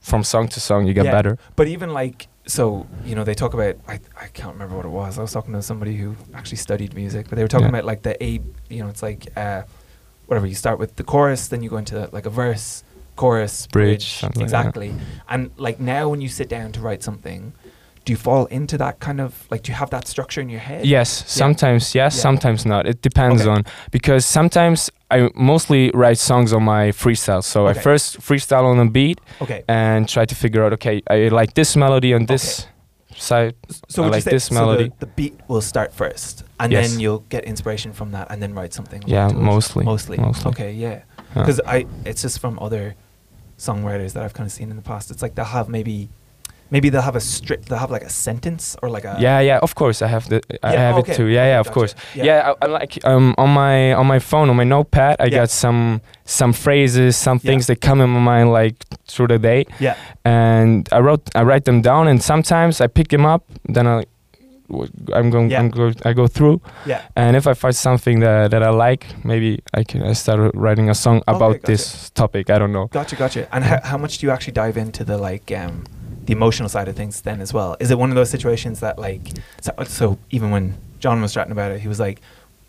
from 0.00 0.24
song 0.24 0.48
to 0.48 0.60
song, 0.60 0.86
you 0.86 0.94
get 0.94 1.04
better. 1.04 1.38
But 1.56 1.68
even 1.68 1.92
like 1.92 2.28
so, 2.46 2.86
you 3.04 3.14
know, 3.14 3.24
they 3.24 3.34
talk 3.34 3.54
about 3.54 3.76
I 3.88 4.00
I 4.20 4.26
can't 4.28 4.52
remember 4.54 4.76
what 4.76 4.84
it 4.84 4.90
was. 4.90 5.18
I 5.18 5.22
was 5.22 5.32
talking 5.32 5.52
to 5.54 5.62
somebody 5.62 5.96
who 5.96 6.16
actually 6.34 6.56
studied 6.58 6.94
music, 6.94 7.26
but 7.28 7.36
they 7.36 7.42
were 7.42 7.48
talking 7.48 7.66
Yeah. 7.66 7.70
about 7.70 7.84
like 7.84 8.02
the 8.02 8.22
A. 8.22 8.40
You 8.68 8.82
know, 8.82 8.88
it's 8.88 9.02
like 9.02 9.26
uh, 9.36 9.62
whatever. 10.26 10.46
You 10.46 10.54
start 10.54 10.78
with 10.78 10.96
the 10.96 11.04
chorus, 11.04 11.48
then 11.48 11.62
you 11.62 11.70
go 11.70 11.76
into 11.76 12.08
like 12.12 12.26
a 12.26 12.30
verse, 12.30 12.82
chorus, 13.16 13.66
Bridge, 13.68 13.86
bridge. 13.88 14.12
something 14.20 14.40
like 14.40 14.46
exactly. 14.46 14.94
And 15.28 15.50
like 15.56 15.78
now, 15.80 16.08
when 16.08 16.20
you 16.20 16.28
sit 16.28 16.48
down 16.48 16.72
to 16.72 16.80
write 16.80 17.02
something, 17.04 17.52
do 18.04 18.12
you 18.12 18.16
fall 18.16 18.46
into 18.46 18.76
that 18.78 18.98
kind 18.98 19.20
of 19.20 19.46
like? 19.50 19.62
Do 19.62 19.70
you 19.72 19.76
have 19.76 19.90
that 19.90 20.08
structure 20.08 20.40
in 20.40 20.48
your 20.48 20.60
head? 20.60 20.84
Yes, 20.84 21.24
sometimes 21.30 21.94
yes, 21.94 22.16
Yeah. 22.16 22.22
sometimes 22.22 22.66
not. 22.66 22.86
It 22.88 23.02
depends 23.02 23.42
Okay. 23.42 23.50
on 23.50 23.64
because 23.92 24.26
sometimes 24.26 24.90
I 25.16 25.28
mostly 25.34 25.90
write 25.94 26.18
songs 26.18 26.52
on 26.52 26.62
my 26.62 26.92
freestyle. 26.92 27.42
So 27.44 27.66
Okay. 27.68 27.78
I 27.78 27.82
first 27.82 28.20
freestyle 28.20 28.64
on 28.64 28.78
a 28.86 28.90
beat 28.90 29.18
Okay. 29.40 29.62
and 29.68 30.08
try 30.08 30.24
to 30.24 30.34
figure 30.34 30.64
out 30.64 30.72
okay, 30.74 31.02
I 31.10 31.28
like 31.28 31.52
this 31.54 31.76
melody 31.76 32.14
on 32.14 32.26
this 32.26 32.66
side. 33.16 33.54
So 33.88 34.02
I 34.02 34.06
you 34.06 34.12
like 34.12 34.22
say 34.24 34.30
this 34.30 34.44
so 34.46 34.54
melody. 34.54 34.88
the, 34.88 35.06
the 35.06 35.12
beat 35.18 35.34
will 35.48 35.60
start 35.60 35.92
first, 35.92 36.44
and 36.58 36.72
Yes. 36.72 36.90
then 36.90 37.00
you'll 37.00 37.24
get 37.28 37.44
inspiration 37.44 37.92
from 37.92 38.12
that, 38.12 38.26
and 38.30 38.40
then 38.42 38.54
write 38.54 38.72
something. 38.72 39.02
Yeah, 39.06 39.28
mostly, 39.28 39.84
Mostly. 39.84 40.16
mostly. 40.18 40.48
Okay. 40.50 40.72
Yeah. 40.72 40.88
Yeah. 40.90 41.02
Because 41.34 41.60
I, 41.66 41.86
it's 42.06 42.22
just 42.22 42.38
from 42.40 42.58
other 42.58 42.94
songwriters 43.58 44.12
that 44.14 44.22
I've 44.24 44.34
kind 44.34 44.46
of 44.46 44.52
seen 44.52 44.70
in 44.70 44.76
the 44.76 44.82
past. 44.82 45.10
It's 45.10 45.22
like 45.22 45.34
they'll 45.34 45.44
have 45.44 45.68
maybe, 45.68 46.08
maybe 46.72 46.88
they'll 46.90 47.08
have 47.10 47.16
a 47.16 47.20
strict, 47.20 47.62
they'll 47.68 47.78
have 47.86 47.90
like 47.96 48.06
a 48.06 48.14
sentence 48.26 48.64
or 48.82 48.88
like 48.96 49.04
a. 49.10 49.14
yeah, 49.26 49.38
yeah, 49.48 49.58
of 49.66 49.72
course 49.74 49.98
I 50.06 50.08
have 50.08 50.24
the 50.32 50.38
I 50.62 50.72
Yeah, 50.72 50.80
have 50.88 50.98
okay, 51.00 51.12
it 51.12 51.16
too. 51.18 51.26
Yeah, 51.36 51.46
yeah, 51.52 51.60
of 51.60 51.66
gotcha. 51.66 51.74
course. 51.78 51.94
Yeah. 52.14 52.24
Yeah, 52.28 52.52
I, 52.62 52.64
I 52.64 52.68
like 52.80 52.92
um 53.04 53.34
on 53.44 53.50
my 53.62 53.92
on 54.00 54.06
my 54.14 54.18
phone 54.30 54.46
on 54.50 54.56
my 54.56 54.64
notepad 54.74 55.14
I 55.20 55.26
Yeah. 55.26 55.40
got 55.40 55.50
some 55.50 56.00
some 56.24 56.52
phrases, 56.64 57.16
some 57.16 57.38
things 57.38 57.66
that 57.66 57.78
come 57.88 57.98
in 58.04 58.08
my 58.10 58.20
mind 58.32 58.48
like 58.60 58.76
through 59.12 59.28
the 59.34 59.38
day, 59.38 59.60
Yeah. 59.80 59.94
and 60.24 60.88
I 60.96 60.98
wrote 61.06 61.22
I 61.40 61.42
write 61.48 61.64
them 61.64 61.82
down, 61.82 62.08
and 62.08 62.18
sometimes 62.22 62.80
I 62.80 62.86
pick 62.88 63.08
them 63.08 63.24
up, 63.34 63.42
then 63.74 63.86
I 63.86 64.04
I'm 65.18 65.28
going 65.30 65.50
Yeah. 65.50 65.60
I'm 65.60 65.68
go, 65.70 65.92
I 66.08 66.12
go 66.14 66.26
through, 66.26 66.60
Yeah. 66.86 67.00
and 67.14 67.36
if 67.36 67.46
I 67.46 67.54
find 67.54 67.76
something 67.76 68.20
that, 68.20 68.50
that 68.52 68.62
I 68.62 68.70
like, 68.70 69.04
maybe 69.24 69.60
I 69.78 69.84
can 69.84 70.00
I 70.10 70.14
start 70.14 70.38
writing 70.54 70.88
a 70.88 70.94
song 70.94 71.20
about 71.26 71.52
gotcha. 71.60 71.66
this 71.72 72.10
topic. 72.14 72.48
I 72.48 72.58
don't 72.58 72.72
know. 72.72 72.86
Gotcha. 72.86 73.16
Gotcha. 73.16 73.46
And 73.54 73.64
how, 73.64 73.78
how 73.90 73.98
much 73.98 74.18
do 74.18 74.26
you 74.26 74.32
actually 74.32 74.54
dive 74.54 74.76
into 74.78 75.04
the 75.04 75.18
like 75.18 75.52
um, 75.52 75.84
the 76.26 76.32
emotional 76.32 76.68
side 76.68 76.88
of 76.88 76.96
things 76.96 77.20
then 77.22 77.40
as 77.40 77.52
well? 77.52 77.76
Is 77.80 77.90
it 77.90 77.98
one 77.98 78.10
of 78.10 78.16
those 78.16 78.30
situations 78.30 78.80
that 78.80 78.98
like 78.98 79.20
so, 79.60 79.72
so 79.84 80.18
even 80.30 80.50
when 80.50 80.74
John 81.00 81.20
was 81.22 81.32
chatting 81.34 81.52
about 81.52 81.72
it, 81.72 81.80
he 81.80 81.88
was 81.88 82.00
like 82.00 82.20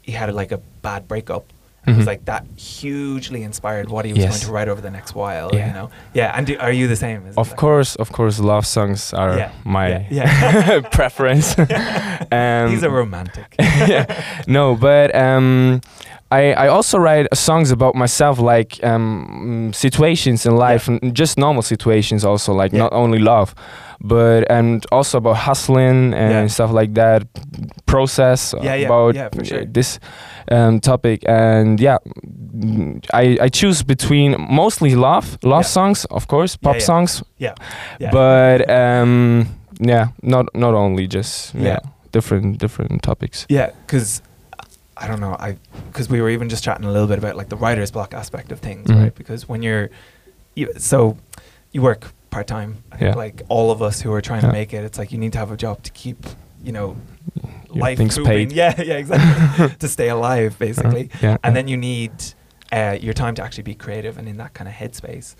he 0.01 0.11
had 0.11 0.33
like 0.33 0.51
a 0.51 0.57
bad 0.81 1.07
breakup. 1.07 1.45
It 1.85 1.97
was 1.97 2.05
Mhm. 2.05 2.07
like 2.07 2.25
that 2.25 2.45
hugely 2.55 3.43
inspired 3.43 3.89
what 3.89 4.05
he 4.05 4.13
was 4.13 4.23
Yes. 4.23 4.29
going 4.31 4.41
to 4.47 4.51
write 4.53 4.69
over 4.69 4.79
the 4.79 4.89
next 4.89 5.15
while. 5.15 5.49
Yeah. 5.53 5.67
You 5.67 5.73
know, 5.73 5.89
yeah. 6.13 6.31
And 6.37 6.47
do, 6.47 6.57
are 6.57 6.71
you 6.71 6.87
the 6.87 6.95
same? 6.95 7.25
Of 7.35 7.49
like- 7.49 7.57
course, 7.57 7.95
of 7.97 8.09
course, 8.11 8.39
love 8.39 8.65
songs 8.65 9.13
are 9.13 9.35
Yeah, 9.37 9.51
my 9.65 9.87
yeah, 9.89 10.03
yeah. 10.17 10.79
preference. 10.97 11.57
um, 12.31 12.69
He's 12.71 12.83
a 12.83 12.89
romantic. 12.89 13.55
yeah. 13.59 14.05
No, 14.47 14.75
but 14.75 15.13
um, 15.13 15.81
I 16.39 16.65
I 16.65 16.67
also 16.69 16.97
write 16.99 17.27
songs 17.33 17.71
about 17.71 17.95
myself, 17.95 18.39
like 18.39 18.79
um, 18.83 19.71
situations 19.73 20.45
in 20.45 20.55
life, 20.71 20.91
and 20.91 21.17
just 21.19 21.37
normal 21.37 21.61
situations, 21.63 22.23
also 22.25 22.53
like 22.61 22.73
Yeah. 22.75 22.83
not 22.83 22.93
only 22.93 23.19
love, 23.19 23.53
but 24.01 24.43
and 24.51 24.85
also 24.91 25.17
about 25.17 25.35
hustling 25.37 26.13
and 26.13 26.31
Yeah. 26.31 26.47
stuff 26.47 26.71
like 26.71 26.93
that. 26.93 27.23
Process 27.85 28.53
Yeah, 28.61 28.75
yeah, 28.75 28.85
about 28.87 29.15
yeah, 29.15 29.29
sure. 29.43 29.65
this 29.73 29.99
um, 30.51 30.79
topic, 30.79 31.23
and 31.27 31.79
yeah, 31.79 31.97
mm, 32.55 33.03
I 33.13 33.37
I 33.45 33.49
choose 33.49 33.83
between 33.85 34.35
mostly 34.49 34.95
love, 34.95 35.37
love 35.43 35.63
Yeah. 35.63 35.71
songs, 35.73 36.05
of 36.09 36.25
course, 36.27 36.57
pop 36.57 36.75
yeah. 36.75 36.85
songs, 36.85 37.23
Yeah. 37.37 37.53
yeah. 37.99 38.11
but 38.11 38.69
um, 38.69 39.45
yeah, 39.89 40.07
not 40.21 40.45
not 40.53 40.73
only 40.73 41.07
just 41.07 41.53
yeah, 41.55 41.63
Yeah. 41.67 41.79
different 42.11 42.57
different 42.59 43.01
topics. 43.03 43.45
Yeah, 43.49 43.69
because 43.85 44.21
I 44.97 45.07
don't 45.07 45.19
know. 45.19 45.35
I 45.39 45.57
because 45.87 46.09
we 46.09 46.21
were 46.21 46.29
even 46.29 46.49
just 46.49 46.63
chatting 46.63 46.85
a 46.85 46.91
little 46.91 47.07
bit 47.07 47.17
about 47.17 47.35
like 47.35 47.49
the 47.49 47.55
writer's 47.55 47.91
block 47.91 48.13
aspect 48.13 48.51
of 48.51 48.59
things, 48.59 48.87
Mhm. 48.89 49.01
right? 49.03 49.15
Because 49.15 49.47
when 49.49 49.61
you're, 49.63 49.89
you, 50.55 50.71
so 50.77 51.17
you 51.71 51.81
work 51.81 52.13
part 52.29 52.47
time. 52.47 52.83
Yeah. 53.01 53.13
Like 53.15 53.41
all 53.49 53.71
of 53.71 53.81
us 53.81 54.01
who 54.01 54.11
are 54.13 54.21
trying 54.21 54.41
to 54.41 54.51
make 54.51 54.73
it, 54.73 54.83
it's 54.83 54.97
like 54.97 55.11
you 55.11 55.17
need 55.17 55.33
to 55.33 55.39
have 55.39 55.51
a 55.51 55.57
job 55.57 55.81
to 55.83 55.91
keep, 55.91 56.25
you 56.63 56.71
know, 56.71 56.95
Your 57.73 57.81
life 57.81 57.99
moving. 57.99 58.25
paid. 58.25 58.51
Yeah, 58.61 58.79
yeah, 58.81 58.95
exactly. 58.97 59.75
to 59.79 59.87
stay 59.87 60.09
alive, 60.09 60.57
basically. 60.59 61.09
Uh, 61.15 61.17
yeah. 61.21 61.37
and 61.43 61.55
then 61.55 61.67
you 61.67 61.77
need 61.77 62.11
uh, 62.71 62.97
your 62.99 63.13
time 63.13 63.35
to 63.35 63.43
actually 63.43 63.63
be 63.63 63.75
creative 63.75 64.17
and 64.17 64.27
in 64.27 64.37
that 64.37 64.53
kind 64.53 64.67
of 64.67 64.73
headspace. 64.75 65.35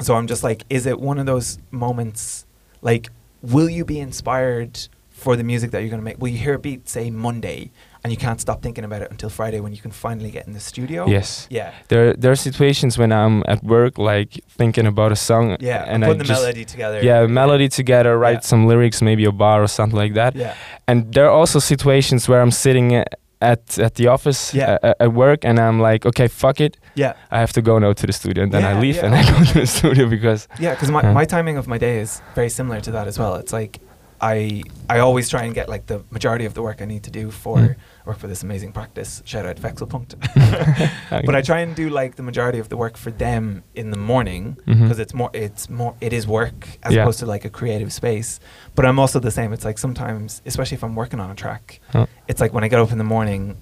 So 0.00 0.14
I'm 0.14 0.26
just 0.26 0.42
like, 0.42 0.64
is 0.70 0.86
it 0.86 0.98
one 1.00 1.18
of 1.18 1.26
those 1.26 1.58
moments? 1.70 2.46
Like, 2.82 3.10
will 3.42 3.68
you 3.70 3.84
be 3.84 4.00
inspired 4.00 4.78
for 5.10 5.36
the 5.36 5.44
music 5.44 5.70
that 5.70 5.80
you're 5.80 5.90
going 5.90 6.00
to 6.00 6.04
make? 6.04 6.18
Will 6.20 6.28
you 6.28 6.38
hear 6.38 6.54
a 6.54 6.58
beat 6.58 6.88
say 6.88 7.10
Monday 7.10 7.70
and 8.04 8.12
you 8.12 8.18
can't 8.18 8.40
stop 8.40 8.60
thinking 8.62 8.84
about 8.84 9.00
it 9.02 9.10
until 9.10 9.30
Friday 9.30 9.60
when 9.60 9.72
you 9.72 9.80
can 9.80 9.90
finally 9.90 10.30
get 10.30 10.46
in 10.46 10.52
the 10.52 10.60
studio? 10.60 11.06
yes. 11.08 11.46
Yeah. 11.50 11.70
There 11.88 12.12
there 12.14 12.30
are 12.30 12.36
situations 12.36 12.98
when 12.98 13.10
I'm 13.12 13.42
at 13.48 13.62
work, 13.64 13.98
like 13.98 14.40
thinking 14.58 14.86
about 14.86 15.10
a 15.12 15.16
song, 15.16 15.56
Yeah. 15.60 15.84
and 15.92 16.04
I 16.04 16.08
putting 16.08 16.18
the 16.18 16.24
just 16.24 16.42
melody 16.42 16.64
together. 16.64 17.00
yeah 17.02 17.26
melody 17.26 17.68
together, 17.68 18.18
write 18.18 18.42
Yeah. 18.42 18.48
some 18.50 18.66
lyrics, 18.68 19.00
maybe 19.02 19.24
a 19.24 19.32
bar 19.32 19.62
or 19.62 19.68
something 19.68 19.98
like 20.02 20.14
that. 20.14 20.34
Yeah. 20.36 20.54
And 20.86 21.12
there 21.14 21.24
are 21.24 21.40
also 21.40 21.58
situations 21.60 22.28
where 22.28 22.40
I'm 22.42 22.50
sitting 22.52 22.94
at 23.40 23.78
at 23.78 23.94
the 23.94 24.06
office 24.08 24.54
Yeah. 24.54 24.78
uh, 24.82 24.94
at 25.04 25.12
work, 25.12 25.44
and 25.44 25.58
I'm 25.58 25.78
like, 25.90 26.06
okay, 26.08 26.28
fuck 26.28 26.60
it, 26.60 26.76
Yeah. 26.94 27.12
I 27.30 27.38
have 27.38 27.52
to 27.52 27.62
go 27.62 27.78
now 27.78 27.92
to 27.94 28.06
the 28.06 28.12
studio, 28.12 28.42
and 28.44 28.52
then 28.52 28.64
I 28.64 28.80
leave 28.80 28.96
yeah. 28.96 29.06
and 29.06 29.14
I 29.14 29.22
go 29.32 29.44
to 29.52 29.60
the 29.60 29.66
studio 29.78 30.08
because 30.08 30.48
Yeah, 30.58 30.74
because 30.74 30.90
my, 30.92 31.00
Yeah. 31.02 31.12
my 31.20 31.26
timing 31.26 31.58
of 31.58 31.66
my 31.66 31.78
day 31.78 32.00
is 32.00 32.22
very 32.34 32.48
similar 32.50 32.80
to 32.80 32.90
that 32.92 33.06
as 33.06 33.18
well. 33.18 33.34
It's 33.42 33.52
like 33.52 33.80
I 34.20 34.62
I 34.88 34.98
always 35.00 35.28
try 35.28 35.42
and 35.46 35.54
get 35.54 35.68
like 35.68 35.84
the 35.86 35.98
majority 36.10 36.46
of 36.46 36.54
the 36.54 36.62
work 36.62 36.80
I 36.80 36.86
need 36.86 37.02
to 37.02 37.10
do 37.10 37.30
for 37.30 37.58
Mm. 37.58 37.74
Work 38.04 38.18
for 38.18 38.26
this 38.26 38.42
amazing 38.42 38.72
practice. 38.72 39.22
Shout 39.24 39.46
out 39.46 39.56
Vexelpunkt. 39.56 40.14
But 41.26 41.34
I 41.34 41.42
try 41.42 41.60
and 41.60 41.74
do 41.74 41.88
like 41.88 42.16
the 42.16 42.22
majority 42.22 42.58
of 42.58 42.68
the 42.68 42.76
work 42.76 42.96
for 42.96 43.10
them 43.10 43.62
in 43.74 43.90
the 43.90 43.96
morning 43.96 44.56
because 44.66 44.98
it's 44.98 45.14
more 45.14 45.30
it's 45.32 45.68
more 45.70 45.94
it 46.00 46.12
is 46.12 46.26
work 46.26 46.68
as 46.82 46.92
Yeah. 46.94 47.02
opposed 47.02 47.18
to 47.20 47.26
like 47.26 47.44
a 47.44 47.50
creative 47.50 47.92
space. 47.92 48.40
But 48.74 48.84
I'm 48.86 48.98
also 48.98 49.18
the 49.20 49.30
same. 49.30 49.52
It's 49.52 49.64
like 49.64 49.78
sometimes, 49.78 50.42
especially 50.46 50.76
if 50.76 50.84
I'm 50.84 50.94
working 50.94 51.20
on 51.20 51.30
a 51.30 51.34
track, 51.34 51.80
it's 52.28 52.40
like 52.40 52.52
when 52.52 52.64
I 52.64 52.68
get 52.68 52.78
up 52.80 52.92
in 52.92 52.98
the 52.98 53.04
morning, 53.16 53.56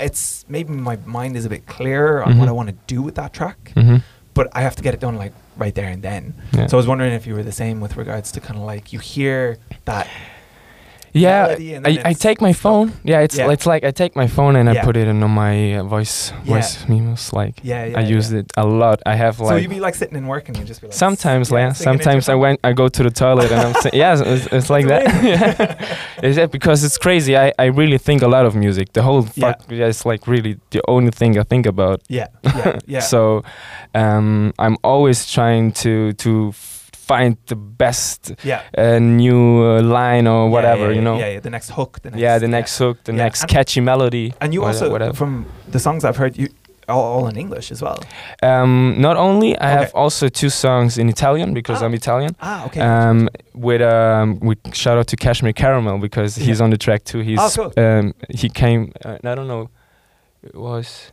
it's 0.00 0.44
maybe 0.48 0.72
my 0.72 0.96
mind 1.06 1.36
is 1.36 1.44
a 1.44 1.48
bit 1.48 1.66
clearer 1.66 2.22
on 2.24 2.38
what 2.38 2.46
Mhm. 2.46 2.48
I 2.48 2.52
want 2.52 2.68
to 2.70 2.76
do 2.94 3.00
with 3.00 3.14
that 3.14 3.32
track 3.32 3.72
Mhm. 3.76 4.02
but 4.34 4.48
I 4.52 4.62
have 4.62 4.74
to 4.76 4.82
get 4.82 4.92
it 4.94 5.00
done 5.00 5.16
like 5.16 5.32
right 5.56 5.74
there 5.74 5.88
and 5.88 6.02
then. 6.02 6.34
Yeah. 6.52 6.66
So 6.66 6.76
I 6.76 6.78
was 6.78 6.88
wondering 6.88 7.12
if 7.12 7.26
you 7.28 7.34
were 7.36 7.44
the 7.44 7.52
same 7.52 7.80
with 7.80 7.96
regards 7.96 8.32
to 8.32 8.40
kind 8.40 8.58
of 8.58 8.64
like 8.66 8.92
you 8.92 8.98
hear 8.98 9.58
that. 9.84 10.08
Yeah, 11.16 11.54
I, 11.84 12.00
I 12.10 12.12
take 12.12 12.40
my 12.40 12.52
phone. 12.52 12.92
Yeah, 13.04 13.20
it's 13.24 13.36
Yeah. 13.38 13.52
it's 13.52 13.66
like 13.66 13.84
I 13.88 13.92
take 13.92 14.16
my 14.16 14.26
phone 14.26 14.56
and 14.56 14.68
I 14.68 14.82
put 14.82 14.96
it 14.96 15.06
in 15.06 15.22
on 15.22 15.30
my 15.30 15.78
uh, 15.78 15.84
voice 15.84 16.32
Yeah. 16.32 16.54
voice 16.54 16.88
memos. 16.88 17.32
Like 17.32 17.54
Yeah, 17.62 17.84
yeah. 17.86 17.98
I 18.00 18.02
use 18.02 18.32
yeah. 18.32 18.40
it 18.40 18.46
a 18.56 18.66
lot. 18.66 18.98
I 19.06 19.14
have 19.14 19.38
like 19.38 19.50
So 19.50 19.56
you'd 19.56 19.70
be 19.70 19.78
like 19.86 19.94
sitting 19.94 20.16
and 20.18 20.28
working 20.28 20.56
and 20.56 20.62
you 20.62 20.64
just 20.66 20.80
be 20.80 20.88
like. 20.88 20.94
sometimes, 20.96 21.50
yeah, 21.50 21.58
yeah. 21.58 21.72
Sometimes 21.72 22.28
I 22.28 22.34
went, 22.34 22.58
I 22.64 22.72
go 22.72 22.88
to 22.88 23.02
the 23.02 23.10
toilet 23.10 23.52
and 23.52 23.60
I'm 23.60 23.74
saying, 23.82 23.94
yeah, 23.94 24.18
it's, 24.34 24.46
it's 24.52 24.70
like 24.70 24.86
that. 24.88 25.04
Yeah, 25.24 26.28
Is 26.28 26.34
that 26.36 26.50
because 26.50 26.82
it's 26.86 26.98
crazy? 26.98 27.36
I, 27.36 27.52
I 27.58 27.66
really 27.80 27.98
think 27.98 28.22
a 28.22 28.28
lot 28.28 28.44
of 28.46 28.54
music. 28.56 28.92
The 28.92 29.02
whole 29.02 29.22
Yeah. 29.34 29.52
fuck, 29.52 29.70
yeah, 29.70 29.86
it's 29.88 30.04
like 30.04 30.26
really 30.26 30.56
the 30.70 30.80
only 30.88 31.10
thing 31.12 31.38
I 31.38 31.44
think 31.44 31.66
about. 31.66 32.00
Yeah, 32.08 32.26
yeah, 32.44 32.78
yeah. 32.86 33.00
So, 33.14 33.42
um, 33.94 34.52
I'm 34.58 34.76
always 34.82 35.30
trying 35.32 35.72
to 35.84 36.12
to 36.14 36.52
find 37.06 37.36
the 37.46 37.56
best 37.56 38.32
yeah. 38.44 38.60
uh, 38.78 38.98
new 38.98 39.62
uh, 39.62 39.82
line 39.82 40.26
or 40.26 40.46
Yeah, 40.46 40.52
whatever, 40.52 40.86
yeah, 40.90 40.96
you 40.96 41.02
know. 41.02 41.18
Yeah, 41.18 41.32
yeah. 41.34 41.40
The 41.40 41.50
next 41.50 41.70
hook. 41.70 42.00
The 42.02 42.10
next, 42.10 42.20
yeah, 42.20 42.38
the 42.38 42.48
next 42.48 42.78
hook, 42.78 42.96
the 43.04 43.12
Yeah, 43.12 43.24
next 43.24 43.40
and- 43.42 43.50
catchy 43.50 43.80
melody. 43.80 44.32
And 44.40 44.52
you 44.54 44.64
also, 44.64 44.90
whatever. 44.90 45.14
from 45.14 45.46
the 45.72 45.78
songs 45.78 46.04
I've 46.04 46.16
heard, 46.16 46.36
you 46.36 46.48
all, 46.88 47.02
all 47.20 47.28
in 47.28 47.36
English 47.36 47.70
as 47.72 47.80
well. 47.80 47.98
Um, 48.42 48.94
not 48.98 49.16
only 49.16 49.58
I 49.58 49.68
have 49.70 49.90
also 49.94 50.28
two 50.28 50.50
songs 50.50 50.98
in 50.98 51.08
Italian 51.08 51.54
because 51.54 51.80
Ah. 51.82 51.86
I'm 51.86 51.94
Italian. 51.94 52.36
Ah, 52.40 52.66
okay. 52.66 52.80
Um, 52.80 53.28
with 53.54 53.80
um, 53.80 54.38
with 54.40 54.58
shout 54.74 54.98
out 54.98 55.06
to 55.06 55.16
Kashmir 55.16 55.52
Caramel 55.54 55.98
because 55.98 56.36
he's 56.36 56.58
Yeah. 56.58 56.64
on 56.64 56.70
the 56.70 56.76
track 56.78 57.04
too. 57.04 57.20
He's 57.20 57.38
Oh, 57.40 57.50
cool. 57.56 57.72
um, 57.84 58.12
he 58.40 58.48
came. 58.50 58.92
Uh, 59.04 59.16
I 59.24 59.34
don't 59.34 59.48
know. 59.48 59.70
It 60.42 60.54
was 60.54 61.12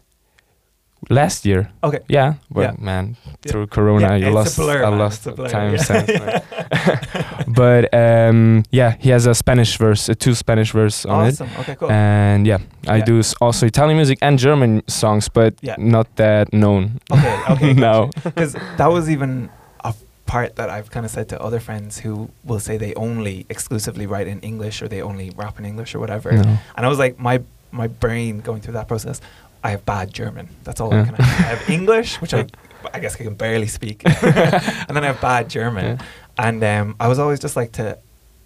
last 1.09 1.45
year. 1.45 1.69
okay. 1.83 1.99
Yeah, 2.07 2.33
but 2.49 2.61
Yeah. 2.61 2.73
man, 2.79 3.15
Yeah. 3.25 3.51
through 3.51 3.67
Corona, 3.67 4.01
Yeah, 4.01 4.15
you 4.15 4.25
it's 4.27 4.33
a 4.35 4.39
lost. 4.39 4.57
blur, 4.57 4.85
I 4.85 4.89
lost 4.89 5.27
a 5.27 5.31
blur, 5.31 5.49
time 5.49 5.73
yeah. 5.73 5.81
sense. 5.81 6.11
but 7.47 7.93
um, 7.93 8.63
yeah, 8.71 8.95
he 8.99 9.09
has 9.09 9.25
a 9.25 9.33
Spanish 9.33 9.77
verse, 9.77 10.09
a 10.09 10.15
two 10.15 10.35
Spanish 10.35 10.71
verse 10.71 11.05
on 11.05 11.25
it. 11.27 11.33
Awesome. 11.41 11.49
Okay, 11.59 11.75
cool. 11.75 11.91
And 11.91 12.45
yeah, 12.47 12.59
I 12.87 12.97
Yeah. 12.97 13.05
do 13.05 13.21
also 13.41 13.65
Italian 13.65 13.97
music 13.97 14.19
and 14.21 14.37
German 14.39 14.81
songs, 14.87 15.29
but 15.29 15.53
Yeah. 15.61 15.75
not 15.77 16.07
that 16.15 16.53
known. 16.53 16.99
Okay, 17.11 17.35
okay. 17.49 17.73
no. 17.87 18.09
Because 18.23 18.53
that 18.77 18.87
was 18.91 19.09
even 19.09 19.49
a 19.83 19.93
part 20.25 20.55
that 20.55 20.69
I've 20.69 20.91
kind 20.91 21.05
of 21.05 21.11
said 21.11 21.27
to 21.29 21.41
other 21.41 21.59
friends 21.59 21.99
who 21.99 22.29
will 22.43 22.59
say 22.59 22.77
they 22.77 22.93
only 22.95 23.45
exclusively 23.49 24.05
write 24.05 24.27
in 24.27 24.39
English 24.41 24.81
or 24.81 24.87
they 24.87 25.01
only 25.01 25.31
rap 25.35 25.57
in 25.59 25.65
English 25.65 25.95
or 25.95 25.99
whatever. 25.99 26.31
No. 26.31 26.57
And 26.75 26.85
I 26.85 26.89
was 26.89 26.99
like, 26.99 27.19
my 27.19 27.41
my 27.73 27.87
brain 27.87 28.41
going 28.41 28.59
through 28.61 28.73
that 28.73 28.87
process, 28.89 29.21
I 29.63 29.69
have 29.71 29.85
bad 29.85 30.13
German. 30.13 30.47
That's 30.63 30.81
all 30.81 30.93
I 30.93 31.03
can 31.05 31.15
have. 31.15 31.19
I 31.19 31.55
have 31.55 31.69
English, 31.69 32.19
which 32.21 32.33
I 32.33 32.45
I 32.93 32.99
guess 32.99 33.15
I 33.15 33.23
can 33.23 33.35
barely 33.35 33.67
speak, 33.67 34.01
and 34.05 34.95
then 34.95 35.03
I 35.03 35.07
have 35.07 35.21
bad 35.21 35.49
German. 35.49 35.85
Yeah. 35.85 36.05
And 36.37 36.63
um, 36.63 36.95
I 36.99 37.07
was 37.07 37.19
always 37.19 37.39
just 37.39 37.55
like 37.55 37.71
to 37.73 37.97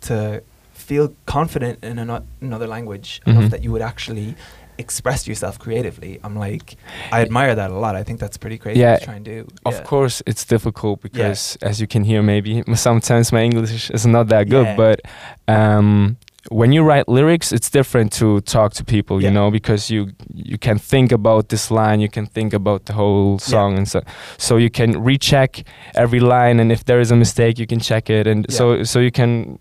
to 0.01 0.41
feel 0.74 1.13
confident 1.25 1.84
in 1.84 1.98
ano- 2.00 2.25
another 2.41 2.67
language 2.67 3.22
enough 3.25 3.45
Mhm. 3.45 3.50
that 3.51 3.63
you 3.63 3.72
would 3.72 3.81
actually 3.81 4.36
express 4.77 5.25
yourself 5.25 5.57
creatively. 5.57 6.19
I'm 6.22 6.36
like, 6.38 6.75
I 7.12 7.22
admire 7.22 7.55
that 7.55 7.72
a 7.72 7.74
lot. 7.79 7.95
I 7.95 8.03
think 8.03 8.19
that's 8.19 8.38
pretty 8.38 8.57
crazy 8.57 8.81
Yeah, 8.81 8.98
to 8.98 9.05
try 9.05 9.15
and 9.15 9.24
do. 9.25 9.48
Of 9.65 9.74
Yeah. 9.74 9.84
course, 9.84 10.22
it's 10.27 10.43
difficult 10.45 11.01
because, 11.01 11.57
as 11.62 11.79
you 11.79 11.88
can 11.88 12.03
hear, 12.03 12.22
maybe 12.22 12.62
sometimes 12.75 13.31
my 13.31 13.41
English 13.41 13.89
is 13.89 14.05
not 14.05 14.27
that 14.27 14.50
good. 14.50 14.65
Yeah. 14.65 14.75
But 14.75 15.00
um, 15.48 16.17
when 16.52 16.72
you 16.72 16.84
write 16.84 17.08
lyrics, 17.08 17.52
it's 17.52 17.70
different 17.70 18.12
to 18.14 18.40
talk 18.42 18.74
to 18.74 18.84
people, 18.84 19.22
Yeah. 19.22 19.30
you 19.30 19.34
know, 19.34 19.52
because 19.52 19.90
you 19.94 20.08
you 20.34 20.58
can 20.58 20.78
think 20.80 21.12
about 21.12 21.48
this 21.50 21.72
line, 21.72 22.00
you 22.02 22.10
can 22.10 22.25
think 22.25 22.54
about 22.54 22.86
the 22.86 22.94
whole 22.94 23.40
song, 23.40 23.78
and 23.78 23.88
so 23.88 24.02
so 24.38 24.58
you 24.58 24.70
can 24.70 25.04
recheck 25.04 25.64
every 25.96 26.20
line, 26.20 26.60
and 26.62 26.72
if 26.72 26.84
there 26.86 27.00
is 27.02 27.12
a 27.12 27.16
mistake, 27.16 27.58
you 27.60 27.66
can 27.68 27.80
check 27.80 28.10
it, 28.10 28.28
and 28.28 28.46
Yeah. 28.50 28.58
so 28.58 28.84
so 28.84 29.00
you 29.00 29.12
can 29.12 29.58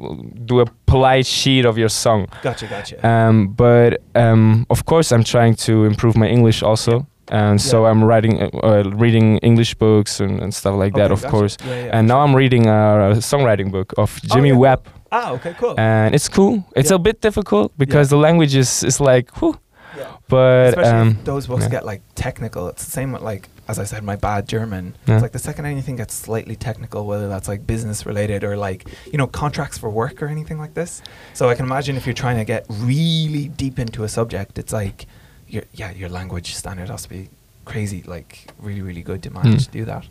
do 0.47 0.61
a 0.61 0.67
polite 0.87 1.27
sheet 1.27 1.65
of 1.67 1.77
your 1.79 1.89
song. 1.91 2.27
Gotcha, 2.43 2.67
gotcha. 2.67 2.97
Um, 3.07 3.49
but 3.57 4.01
um, 4.15 4.67
of 4.71 4.85
course, 4.85 5.15
I'm 5.15 5.25
trying 5.25 5.55
to 5.67 5.85
improve 5.85 6.17
my 6.17 6.29
English 6.29 6.63
also. 6.63 7.07
And 7.31 7.59
so 7.61 7.87
I'm 7.87 8.05
writing, 8.05 8.43
uh, 8.43 8.51
uh, 8.63 8.83
reading 9.01 9.39
English 9.43 9.75
books 9.79 10.21
and, 10.21 10.43
and 10.43 10.53
stuff 10.53 10.75
like 10.77 10.93
that, 11.01 11.11
of 11.11 11.23
gotcha. 11.23 11.31
course. 11.31 11.57
Yeah, 11.65 11.85
yeah, 11.87 11.99
And 11.99 12.07
now. 12.09 12.21
I'm 12.21 12.37
reading 12.37 12.67
a, 12.67 13.13
a 13.13 13.21
songwriting 13.21 13.71
book 13.71 13.95
of 13.97 14.21
Oh, 14.23 14.35
Jimmy 14.35 14.51
yeah. 14.51 14.57
Webb, 14.59 14.81
Ah, 15.17 15.33
okay, 15.37 15.55
cool. 15.61 15.75
and 15.79 16.15
it's 16.17 16.29
cool. 16.29 16.55
It's 16.81 16.91
Yeah. 16.91 16.97
a 16.97 16.99
bit 17.09 17.21
difficult 17.21 17.69
because 17.79 18.07
the 18.15 18.17
language 18.27 18.55
is, 18.65 18.83
is 18.91 18.99
like, 19.01 19.27
whew, 19.39 19.57
yeah. 19.97 20.11
but 20.29 20.69
Especially 20.69 21.01
um, 21.01 21.09
if 21.21 21.25
those 21.25 21.47
books 21.47 21.65
yeah. 21.65 21.71
get 21.77 21.85
like 21.93 22.03
technical. 22.27 22.63
It's 22.73 22.85
the 22.85 22.91
same 22.99 23.13
with 23.13 23.23
like, 23.33 23.49
as 23.69 23.79
I 23.79 23.85
said, 23.85 24.03
my 24.13 24.17
bad 24.17 24.43
German. 24.49 24.85
Yeah. 25.07 25.15
It's 25.15 25.23
like 25.23 25.33
the 25.39 25.45
second 25.49 25.65
anything 25.67 25.97
gets 26.03 26.15
slightly 26.27 26.57
technical, 26.57 27.01
whether 27.11 27.29
that's 27.29 27.49
like 27.53 27.61
business 27.75 28.05
related 28.11 28.41
or 28.45 28.55
like 28.69 28.81
you 29.13 29.19
know 29.21 29.27
contracts 29.43 29.79
for 29.79 29.89
work 30.03 30.17
or 30.23 30.27
anything 30.37 30.59
like 30.65 30.75
this. 30.75 31.01
So 31.33 31.43
I 31.51 31.55
can 31.55 31.65
imagine 31.71 31.97
if 31.97 32.05
you're 32.07 32.21
trying 32.25 32.39
to 32.39 32.45
get 32.55 32.67
really 32.69 33.49
deep 33.63 33.79
into 33.79 34.05
a 34.05 34.09
subject, 34.09 34.59
it's 34.59 34.73
like, 34.83 35.07
your 35.55 35.63
yeah, 35.81 35.93
your 36.01 36.09
language 36.19 36.49
standard 36.55 36.89
has 36.91 37.03
to 37.05 37.09
be 37.09 37.29
crazy, 37.65 38.03
like 38.15 38.33
really 38.59 38.83
really 38.83 39.03
good 39.11 39.23
to 39.23 39.31
manage 39.31 39.61
Mm. 39.63 39.65
to 39.67 39.71
do 39.79 39.85
that. 39.93 40.05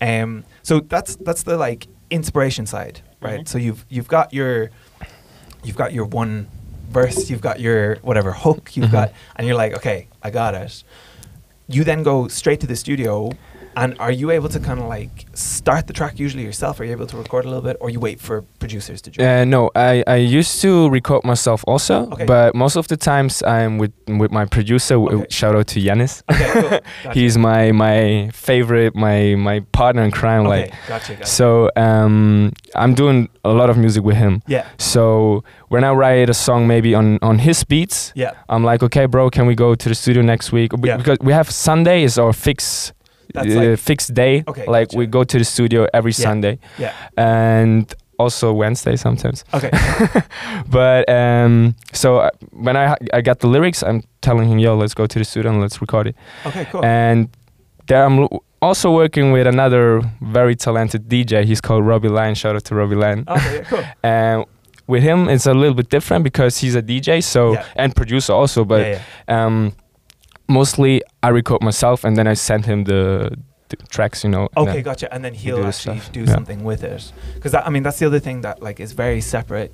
Um, 0.00 0.44
so 0.62 0.80
that's 0.80 1.16
that's 1.26 1.42
the 1.44 1.56
like 1.56 1.86
inspiration 2.10 2.66
side, 2.66 3.00
right? 3.22 3.40
Mhm. 3.40 3.48
So 3.48 3.58
you've 3.58 3.84
you've 3.88 4.08
got 4.08 4.32
your 4.32 4.70
you've 5.64 5.76
got 5.76 5.92
your 5.92 6.04
one 6.04 6.48
verse, 6.90 7.30
you've 7.30 7.40
got 7.40 7.60
your 7.60 7.96
whatever 8.02 8.32
hook, 8.32 8.76
you've 8.76 8.88
Mhm. 8.88 8.92
got, 8.92 9.12
and 9.36 9.46
you're 9.46 9.56
like, 9.56 9.74
okay, 9.74 10.08
I 10.22 10.30
got 10.30 10.54
it. 10.54 10.84
you 11.68 11.84
then 11.84 12.02
go 12.02 12.28
straight 12.28 12.60
to 12.60 12.66
the 12.66 12.76
studio. 12.76 13.30
And 13.76 13.96
are 13.98 14.12
you 14.12 14.30
able 14.30 14.48
to 14.50 14.60
kind 14.60 14.78
of 14.80 14.86
like 14.86 15.26
start 15.34 15.86
the 15.86 15.92
track 15.92 16.18
usually 16.18 16.44
yourself? 16.44 16.78
Are 16.80 16.84
you 16.84 16.92
able 16.92 17.06
to 17.06 17.16
record 17.16 17.44
a 17.44 17.48
little 17.48 17.62
bit, 17.62 17.76
or 17.80 17.88
you 17.90 18.00
wait 18.00 18.20
for 18.20 18.42
producers 18.58 19.00
to 19.02 19.10
join? 19.10 19.26
Uh, 19.26 19.44
no, 19.44 19.70
I, 19.74 20.04
I 20.06 20.16
used 20.16 20.60
to 20.62 20.90
record 20.90 21.24
myself 21.24 21.64
also, 21.66 22.10
Okay. 22.12 22.24
but 22.26 22.54
most 22.54 22.76
of 22.76 22.88
the 22.88 22.96
times 22.96 23.42
I'm 23.42 23.78
with 23.78 23.92
with 24.08 24.30
my 24.30 24.44
producer. 24.44 24.94
w- 24.94 25.18
Okay. 25.18 25.26
Shout 25.30 25.54
out 25.56 25.66
to 25.68 25.80
Yanis. 25.80 26.22
Okay, 26.30 26.50
cool. 26.52 26.70
Gotcha. 27.04 27.18
He's 27.18 27.36
my 27.38 27.72
my 27.72 28.30
favorite, 28.32 28.94
my 28.94 29.34
my 29.36 29.60
partner 29.72 30.02
in 30.02 30.10
crime. 30.10 30.46
okay, 30.46 30.62
Like 30.62 30.72
gotcha, 30.88 31.12
gotcha. 31.14 31.26
so, 31.26 31.70
um, 31.76 32.52
I'm 32.74 32.94
doing 32.94 33.28
a 33.44 33.52
lot 33.52 33.70
of 33.70 33.76
music 33.76 34.04
with 34.04 34.16
him. 34.16 34.42
yeah, 34.46 34.64
So 34.78 35.42
when 35.68 35.82
I 35.84 35.92
write 35.92 36.28
a 36.30 36.34
song, 36.34 36.66
maybe 36.66 36.94
on 36.94 37.18
on 37.22 37.38
his 37.38 37.64
beats, 37.64 38.12
yeah, 38.14 38.32
I'm 38.48 38.64
like, 38.64 38.82
okay, 38.84 39.06
bro, 39.06 39.30
can 39.30 39.46
we 39.46 39.54
go 39.54 39.74
to 39.74 39.88
the 39.88 39.94
studio 39.94 40.22
next 40.22 40.52
week? 40.52 40.72
Yeah. 40.84 40.96
Because 40.98 41.18
we 41.22 41.32
have 41.32 41.50
Sunday 41.50 42.02
is 42.04 42.18
our 42.18 42.32
fix. 42.32 42.92
Like- 43.34 43.78
fixed 43.78 44.14
day. 44.14 44.44
Okay, 44.46 44.66
like 44.66 44.88
gotcha. 44.88 44.98
we 44.98 45.06
go 45.06 45.24
to 45.24 45.38
the 45.38 45.44
studio 45.44 45.86
every 45.94 46.12
Yeah. 46.12 46.24
Sunday 46.28 46.58
yeah. 46.78 46.92
and 47.16 47.92
also 48.18 48.52
Wednesday 48.52 48.96
sometimes. 48.96 49.44
Okay, 49.54 49.70
but 50.68 51.08
um, 51.08 51.74
so 51.92 52.18
uh, 52.18 52.30
when 52.52 52.76
I 52.76 52.96
I 53.12 53.20
got 53.20 53.38
the 53.40 53.48
lyrics, 53.48 53.82
I'm 53.82 54.02
telling 54.20 54.48
him, 54.48 54.58
"Yo, 54.58 54.76
let's 54.76 54.94
go 54.94 55.06
to 55.06 55.18
the 55.18 55.24
studio 55.24 55.50
and 55.50 55.60
let's 55.60 55.80
record 55.80 56.06
it." 56.08 56.16
okay, 56.46 56.64
cool. 56.70 56.84
And 56.84 57.28
there 57.88 58.04
I'm 58.04 58.28
also 58.60 58.90
working 58.92 59.32
with 59.32 59.46
another 59.46 60.00
very 60.20 60.54
talented 60.54 61.08
DJ. 61.08 61.44
He's 61.44 61.60
called 61.60 61.84
Robbie 61.86 62.08
Lyon. 62.08 62.34
Shout 62.34 62.54
out 62.54 62.64
to 62.64 62.74
Robbie 62.74 62.96
Lyon. 62.96 63.24
okay, 63.28 63.56
yeah, 63.56 63.62
cool. 63.64 63.82
And 64.04 64.44
with 64.86 65.02
him, 65.02 65.28
it's 65.28 65.46
a 65.46 65.54
little 65.54 65.74
bit 65.74 65.88
different 65.90 66.24
because 66.24 66.58
he's 66.58 66.74
a 66.76 66.82
DJ, 66.82 67.22
so 67.22 67.52
Yeah. 67.54 67.64
and 67.76 67.94
producer 67.94 68.32
also. 68.34 68.64
But 68.64 68.80
yeah. 68.86 69.00
um, 69.46 69.72
mostly 70.52 71.02
I 71.22 71.28
record 71.28 71.62
myself 71.62 72.04
and 72.04 72.16
then 72.16 72.26
I 72.26 72.34
send 72.34 72.66
him 72.66 72.84
the, 72.84 73.36
the 73.70 73.76
tracks. 73.88 74.22
You 74.24 74.30
know. 74.30 74.48
Okay, 74.56 74.82
gotcha. 74.82 75.12
And 75.14 75.24
then 75.24 75.34
he'll 75.34 75.60
the 75.62 75.66
actually 75.68 76.00
do 76.12 76.20
Yeah. 76.20 76.34
something 76.36 76.62
with 76.64 76.82
it, 76.84 77.12
because 77.34 77.54
I 77.54 77.70
mean 77.70 77.82
that's 77.82 77.98
the 77.98 78.06
other 78.06 78.20
thing 78.20 78.42
that 78.42 78.62
like 78.62 78.78
is 78.80 78.92
very 78.92 79.20
separate. 79.20 79.72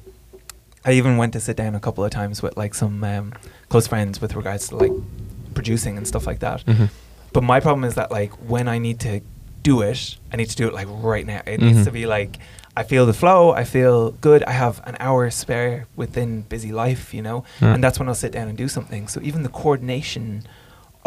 I 0.84 0.92
even 0.92 1.16
went 1.18 1.32
to 1.34 1.40
sit 1.40 1.56
down 1.56 1.74
a 1.74 1.80
couple 1.80 2.04
of 2.04 2.10
times 2.10 2.40
with 2.42 2.56
like 2.56 2.74
some 2.74 3.02
um, 3.04 3.32
close 3.68 3.86
friends 3.86 4.20
with 4.22 4.34
regards 4.36 4.68
to 4.68 4.76
like 4.76 4.92
producing 5.54 5.96
and 5.98 6.06
stuff 6.06 6.26
like 6.26 6.38
that. 6.40 6.64
Mhm. 6.66 6.88
But 7.32 7.42
my 7.42 7.60
problem 7.60 7.84
is 7.84 7.94
that 7.94 8.10
like 8.10 8.32
when 8.48 8.68
I 8.68 8.78
need 8.78 8.98
to 9.00 9.20
do 9.62 9.82
it, 9.82 10.16
I 10.32 10.36
need 10.36 10.48
to 10.50 10.56
do 10.56 10.66
it 10.68 10.72
like 10.72 10.86
right 10.88 11.26
now. 11.26 11.42
It 11.46 11.60
needs 11.60 11.80
Mhm. 11.80 11.84
to 11.84 11.90
be 11.90 12.06
like 12.06 12.38
I 12.76 12.84
feel 12.84 13.06
the 13.06 13.12
flow, 13.12 13.50
I 13.50 13.64
feel 13.64 14.12
good, 14.20 14.44
I 14.44 14.52
have 14.52 14.80
an 14.86 14.96
hour 15.00 15.28
spare 15.30 15.86
within 15.96 16.42
busy 16.42 16.70
life, 16.70 17.12
you 17.12 17.22
know, 17.22 17.42
and 17.60 17.82
that's 17.82 17.98
when 17.98 18.08
I'll 18.08 18.14
sit 18.14 18.30
down 18.30 18.46
and 18.46 18.56
do 18.56 18.68
something. 18.68 19.08
So 19.08 19.20
even 19.20 19.42
the 19.42 19.48
coordination 19.48 20.44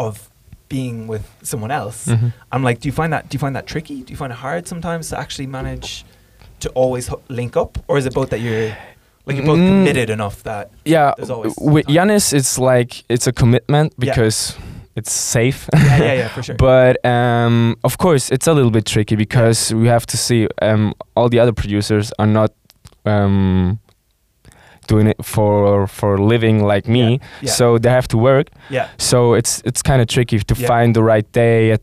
of 0.06 0.28
being 0.68 1.06
with 1.06 1.24
someone 1.42 1.70
else, 1.70 2.06
Mhm. 2.08 2.32
I'm 2.50 2.62
like, 2.62 2.80
do 2.80 2.88
you 2.88 2.92
find 2.92 3.12
that 3.12 3.28
do 3.28 3.34
you 3.36 3.38
find 3.38 3.54
that 3.56 3.66
tricky? 3.66 4.02
Do 4.02 4.10
you 4.12 4.16
find 4.16 4.32
it 4.32 4.38
hard 4.38 4.66
sometimes 4.66 5.08
to 5.10 5.18
actually 5.18 5.46
manage 5.46 6.04
to 6.60 6.68
always 6.70 7.08
ho- 7.08 7.20
link 7.28 7.56
up, 7.56 7.78
or 7.88 7.98
is 7.98 8.06
it 8.06 8.14
both 8.14 8.30
that 8.30 8.40
you're 8.40 8.68
like 9.26 9.36
you're 9.36 9.46
both 9.46 9.58
Mm. 9.58 9.68
committed 9.68 10.08
enough 10.10 10.42
that 10.44 10.70
yeah 10.84 11.12
There's 11.16 11.30
always 11.30 11.54
with. 11.60 11.86
Yanis 11.86 12.32
it's 12.32 12.58
like 12.58 13.04
it's 13.08 13.26
a 13.26 13.32
commitment 13.32 13.92
Yeah. 13.92 14.10
because 14.14 14.56
it's 14.96 15.12
safe 15.12 15.68
yeah 15.74 15.96
yeah 15.98 16.12
yeah 16.20 16.28
for 16.28 16.42
sure 16.42 16.56
but 16.70 16.94
um, 17.04 17.76
of 17.84 17.96
course 17.98 18.30
it's 18.34 18.46
a 18.46 18.52
little 18.52 18.70
bit 18.70 18.84
tricky 18.84 19.16
because 19.16 19.72
we 19.74 19.88
have 19.88 20.06
to 20.06 20.16
see 20.16 20.48
um, 20.60 20.92
all 21.16 21.28
the 21.28 21.38
other 21.42 21.52
producers 21.52 22.12
are 22.18 22.26
not 22.26 22.50
um, 23.06 23.78
doing 24.92 25.06
it 25.12 25.18
for 25.24 25.86
for 25.98 26.12
living 26.32 26.56
like 26.72 26.86
me. 26.96 27.04
Yeah, 27.40 27.52
so 27.58 27.78
they 27.82 27.92
have 27.98 28.08
to 28.08 28.18
work. 28.30 28.46
Yeah. 28.70 28.86
So 28.98 29.18
it's 29.38 29.52
it's 29.68 29.82
kind 29.90 30.00
of 30.02 30.06
tricky 30.16 30.38
to 30.50 30.54
find 30.54 30.88
the 30.98 31.02
right 31.12 31.28
day 31.32 31.72
at 31.76 31.82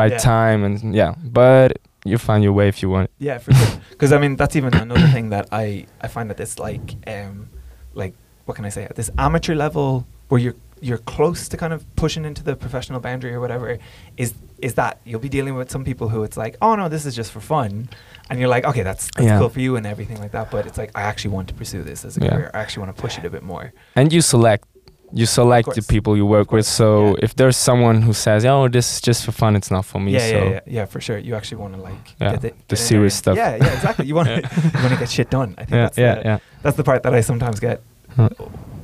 right 0.00 0.18
time 0.18 0.64
and 0.66 0.94
yeah. 1.00 1.14
But 1.38 1.68
you 2.10 2.18
find 2.18 2.40
your 2.46 2.54
way 2.58 2.68
if 2.68 2.76
you 2.82 2.88
want. 2.96 3.10
Yeah, 3.18 3.38
for 3.38 3.52
sure. 3.52 3.80
Because 3.90 4.12
I 4.16 4.18
mean, 4.22 4.36
that's 4.36 4.56
even 4.56 4.72
another 4.74 5.08
thing 5.14 5.30
that 5.30 5.46
I 5.62 5.86
I 6.04 6.08
find 6.08 6.26
that 6.30 6.36
this 6.36 6.58
like 6.68 6.86
um 7.06 7.48
like 7.94 8.14
what 8.46 8.54
can 8.56 8.64
I 8.64 8.70
say? 8.76 8.84
At 8.84 8.96
this 8.96 9.10
amateur 9.16 9.54
level 9.54 10.06
where 10.28 10.40
you're 10.44 10.56
you're 10.80 10.98
close 11.16 11.48
to 11.48 11.56
kind 11.56 11.72
of 11.72 11.80
pushing 11.96 12.24
into 12.24 12.42
the 12.42 12.54
professional 12.54 13.00
boundary 13.00 13.32
or 13.32 13.40
whatever 13.40 13.78
is 14.16 14.34
is 14.58 14.74
that 14.74 15.00
you'll 15.04 15.20
be 15.20 15.28
dealing 15.28 15.54
with 15.54 15.70
some 15.70 15.84
people 15.84 16.08
who 16.08 16.22
it's 16.22 16.36
like 16.36 16.54
oh 16.60 16.74
no 16.76 16.88
this 16.88 17.06
is 17.06 17.14
just 17.16 17.32
for 17.32 17.40
fun 17.40 17.88
and 18.30 18.38
you're 18.38 18.48
like 18.48 18.64
okay 18.64 18.82
that's, 18.82 19.08
that's 19.14 19.26
Yeah. 19.26 19.38
cool 19.38 19.48
for 19.48 19.60
you 19.60 19.76
and 19.76 19.86
everything 19.86 20.18
like 20.20 20.32
that 20.32 20.50
but 20.50 20.66
it's 20.66 20.78
like 20.78 20.90
I 20.94 21.02
actually 21.02 21.32
want 21.36 21.48
to 21.48 21.54
pursue 21.54 21.82
this 21.82 22.04
as 22.04 22.16
a 22.16 22.20
Yeah. 22.20 22.30
career 22.30 22.50
I 22.54 22.58
actually 22.60 22.82
want 22.86 22.96
to 22.96 23.02
push 23.02 23.18
it 23.18 23.24
a 23.24 23.30
bit 23.30 23.42
more 23.42 23.72
and 23.94 24.12
you 24.12 24.20
select 24.20 24.64
you 25.12 25.24
select 25.26 25.72
the 25.76 25.82
people 25.82 26.16
you 26.16 26.26
work 26.26 26.50
with 26.50 26.66
so 26.66 27.14
if 27.22 27.36
there's 27.36 27.56
someone 27.56 28.02
who 28.02 28.12
says 28.12 28.44
oh 28.44 28.66
this 28.68 28.86
is 28.94 29.00
just 29.00 29.24
for 29.24 29.30
fun 29.32 29.54
it's 29.54 29.70
not 29.70 29.84
for 29.84 30.00
me 30.00 30.12
yeah, 30.12 30.18
so 30.18 30.36
yeah 30.38 30.50
yeah 30.50 30.60
yeah 30.66 30.84
for 30.84 31.00
sure 31.00 31.16
you 31.18 31.34
actually 31.36 31.58
want 31.58 31.72
to 31.74 31.80
like 31.80 32.18
get 32.18 32.40
the, 32.42 32.50
get 32.68 32.76
serious 32.78 33.14
stuff. 33.14 33.36
yeah 33.36 33.54
yeah 33.56 33.72
exactly 33.74 34.04
you 34.04 34.14
want 34.16 34.26
to 34.28 34.34
you 34.74 34.80
want 34.84 34.92
to 34.92 34.98
get 34.98 35.08
shit 35.08 35.30
done 35.30 35.54
I 35.58 35.64
think 35.64 35.70
yeah 35.70 35.82
that's 35.84 35.98
yeah, 35.98 36.14
the, 36.16 36.22
yeah. 36.24 36.38
that's 36.62 36.76
the 36.76 36.84
part 36.84 37.02
that 37.04 37.14
I 37.14 37.20
sometimes 37.20 37.60
get 37.60 37.80
Huh. 38.16 38.30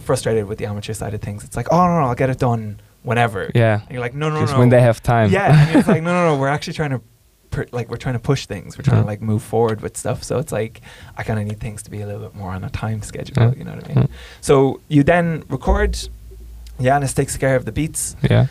frustrated 0.05 0.45
with 0.47 0.59
the 0.59 0.67
amateur 0.67 0.93
side 0.93 1.15
of 1.15 1.23
things. 1.23 1.43
It's 1.43 1.57
like, 1.57 1.69
oh 1.73 1.79
no, 1.87 2.01
no, 2.01 2.07
I'll 2.09 2.15
get 2.15 2.29
it 2.29 2.39
done 2.39 2.81
whenever. 3.03 3.51
yeah 3.55 3.81
And 3.81 3.91
you're 3.91 4.01
like, 4.01 4.15
no, 4.15 4.29
no, 4.29 4.41
just 4.41 4.53
no. 4.53 4.59
when 4.59 4.69
they 4.69 4.81
have 4.83 5.03
time 5.03 5.31
Yeah, 5.31 5.69
and 5.69 5.79
it's 5.79 5.89
like, 5.89 6.03
no, 6.07 6.13
no, 6.13 6.35
no. 6.35 6.41
We're 6.41 6.49
actually 6.49 6.75
trying 6.75 6.91
to, 6.91 7.01
per- 7.53 7.69
like, 7.79 7.87
we're 7.91 8.03
trying 8.07 8.19
to 8.21 8.25
push 8.33 8.43
things. 8.47 8.77
We're 8.77 8.83
trying 8.91 8.99
Yeah. 8.99 9.03
to 9.09 9.13
like 9.13 9.23
move 9.33 9.43
forward 9.53 9.79
with 9.85 9.95
stuff. 9.97 10.19
So 10.29 10.39
it's 10.43 10.53
like, 10.61 10.75
I 11.19 11.23
kind 11.29 11.39
of 11.41 11.45
need 11.47 11.61
things 11.67 11.83
to 11.85 11.91
be 11.91 12.01
a 12.05 12.07
little 12.07 12.23
bit 12.27 12.35
more 12.35 12.51
on 12.57 12.65
a 12.65 12.71
time 12.71 13.01
schedule. 13.11 13.35
Yeah. 13.43 13.53
You 13.59 13.65
know 13.67 13.75
what 13.77 13.91
I 13.91 13.95
mean? 13.95 14.09
So 14.41 14.81
you 14.89 15.03
then 15.13 15.45
record. 15.49 15.93
Yanis 16.81 17.15
takes 17.15 17.37
care 17.37 17.55
of 17.55 17.65
the 17.65 17.73
beats. 17.73 18.17
yeah 18.31 18.47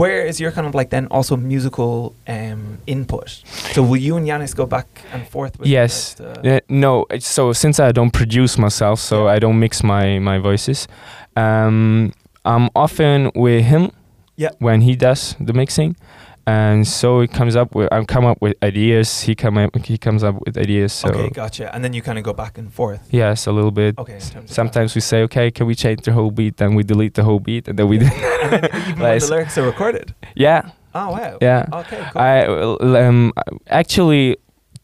Where 0.00 0.24
is 0.30 0.40
your 0.40 0.52
kind 0.52 0.66
of 0.66 0.74
like 0.74 0.88
then 0.90 1.06
also 1.10 1.36
musical 1.36 2.14
um, 2.26 2.78
input? 2.86 3.28
So 3.74 3.82
will 3.82 4.00
you 4.06 4.16
and 4.16 4.26
Yanis 4.26 4.54
go 4.56 4.64
back 4.64 4.86
and 5.12 5.26
forth 5.28 5.58
with 5.58 5.68
yes 5.68 6.16
Yeah, 6.44 6.60
no 6.68 7.04
so 7.18 7.52
since 7.52 7.76
i 7.88 7.92
don't 7.92 8.12
produce 8.12 8.56
myself 8.56 8.98
so 9.00 9.16
Yeah. 9.26 9.34
i 9.36 9.38
don't 9.40 9.58
mix 9.58 9.82
my 9.82 10.18
my 10.20 10.38
voices 10.38 10.88
um 11.36 12.12
i'm 12.44 12.68
often 12.74 13.30
with 13.34 13.64
him 13.64 13.90
Yeah. 14.36 14.50
when 14.60 14.80
he 14.82 14.94
does 14.96 15.34
the 15.46 15.52
mixing 15.52 15.96
and 16.46 16.86
so 16.88 17.20
it 17.20 17.30
comes 17.32 17.54
up 17.56 17.74
with 17.74 17.88
i 17.92 18.04
come 18.04 18.24
up 18.24 18.38
with 18.40 18.56
ideas 18.64 19.20
he 19.22 19.34
come 19.34 19.56
up 19.56 19.74
he 19.84 19.96
comes 19.96 20.24
up 20.24 20.34
with 20.44 20.56
ideas 20.58 20.92
so 20.92 21.08
okay, 21.08 21.28
gotcha. 21.30 21.72
And 21.74 21.84
then 21.84 21.92
you 21.92 22.02
kind 22.02 22.18
of 22.18 22.24
go 22.24 22.32
back 22.32 22.58
and 22.58 22.72
forth. 22.72 23.06
yes 23.10 23.46
a 23.46 23.52
little 23.52 23.70
bit 23.70 23.96
Okay. 23.98 24.14
In 24.14 24.20
terms 24.20 24.34
of 24.34 24.46
that. 24.48 24.54
sometimes 24.54 24.94
we 24.94 25.00
say 25.00 25.22
okay 25.22 25.50
can 25.50 25.66
we 25.66 25.74
change 25.74 26.02
the 26.02 26.12
whole 26.12 26.30
beat 26.30 26.56
then 26.56 26.74
we 26.74 26.82
delete 26.82 27.14
the 27.14 27.22
whole 27.22 27.38
beat 27.40 27.68
and 27.68 27.78
then 27.78 27.86
we 27.88 27.98
do 27.98 28.06
and 28.06 28.62
then 28.62 28.64
even 28.88 28.98
when 29.00 29.12
Like- 29.12 29.20
the 29.22 29.30
lyrics 29.30 29.56
are 29.58 29.64
recorded. 29.66 30.14
yeah 30.34 30.70
Oh 30.94 31.10
wow. 31.12 31.38
yeah 31.40 31.66
Okay. 31.72 32.02
Cool. 32.12 32.20
i 32.20 33.06
um 33.06 33.32
actually 33.68 34.36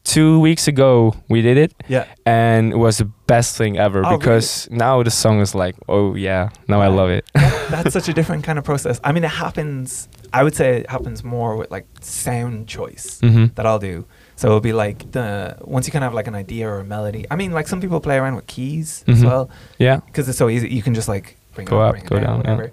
two 0.04 0.40
weeks 0.40 0.66
ago 0.68 1.14
we 1.28 1.42
did 1.42 1.58
it 1.58 1.74
yeah. 1.88 2.06
and 2.24 2.72
it 2.72 2.76
was 2.78 2.96
the 2.98 3.04
best 3.26 3.56
thing 3.58 3.76
ever 3.78 4.00
Oh, 4.06 4.16
because 4.16 4.66
now 4.70 5.02
the 5.02 5.10
song 5.10 5.40
is 5.40 5.54
like 5.54 5.74
oh 5.88 6.14
yeah 6.14 6.48
now 6.66 6.80
i 6.80 6.86
love 6.86 7.10
it 7.10 7.26
That- 7.34 7.68
that's 7.70 7.92
such 7.92 8.08
a 8.08 8.14
different 8.14 8.42
kind 8.44 8.58
of 8.58 8.64
process. 8.64 8.98
I 9.04 9.12
mean, 9.12 9.24
it 9.24 9.28
happens. 9.30 10.08
I 10.32 10.42
would 10.44 10.54
say 10.54 10.78
it 10.80 10.90
happens 10.90 11.24
more 11.24 11.56
with 11.56 11.70
like 11.70 11.86
sound 12.00 12.68
choice 12.68 13.20
hmm 13.20 13.46
that 13.54 13.66
I'll 13.66 13.78
do. 13.78 14.04
So 14.36 14.48
it'll 14.48 14.60
be 14.60 14.72
like 14.72 15.10
the 15.12 15.56
once 15.62 15.86
you 15.86 15.92
kind 15.92 16.04
of 16.04 16.08
have 16.08 16.14
like 16.14 16.26
an 16.28 16.34
idea 16.34 16.68
or 16.68 16.80
a 16.80 16.84
melody. 16.84 17.26
I 17.30 17.36
mean, 17.36 17.52
like 17.52 17.66
some 17.68 17.80
people 17.80 18.00
play 18.00 18.16
around 18.16 18.36
with 18.36 18.46
keys 18.46 19.04
as 19.08 19.22
Mhm. 19.22 19.26
well 19.26 19.50
yeah 19.78 19.96
because 20.06 20.28
it's 20.28 20.38
so 20.38 20.48
easy. 20.48 20.68
You 20.68 20.82
can 20.82 20.94
just 20.94 21.08
like 21.08 21.36
bring 21.54 21.66
Go 21.66 21.78
it 21.80 21.82
up, 21.82 21.86
up, 21.88 21.92
bring 21.94 22.04
it 22.04 22.08
go 22.10 22.16
down, 22.20 22.24
down, 22.26 22.44
yeah. 22.44 22.50
whatever. 22.56 22.72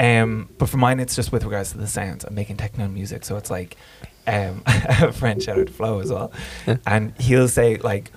Um, 0.00 0.48
but 0.58 0.68
for 0.68 0.76
mine, 0.76 1.00
it's 1.00 1.16
just 1.16 1.32
with 1.32 1.44
regards 1.44 1.72
to 1.72 1.78
the 1.78 1.86
sounds. 1.88 2.24
I'm 2.24 2.34
making 2.34 2.56
techno 2.56 2.86
music, 2.88 3.24
so 3.24 3.36
it's 3.36 3.50
like 3.50 3.76
um, 4.26 4.62
a 4.66 5.12
friend 5.12 5.42
shout 5.42 5.58
out 5.58 5.70
Flo 5.70 6.00
as 6.00 6.10
well, 6.12 6.30
Yeah. 6.66 6.76
and 6.86 7.12
he'll 7.18 7.48
say 7.48 7.76
like 7.78 8.12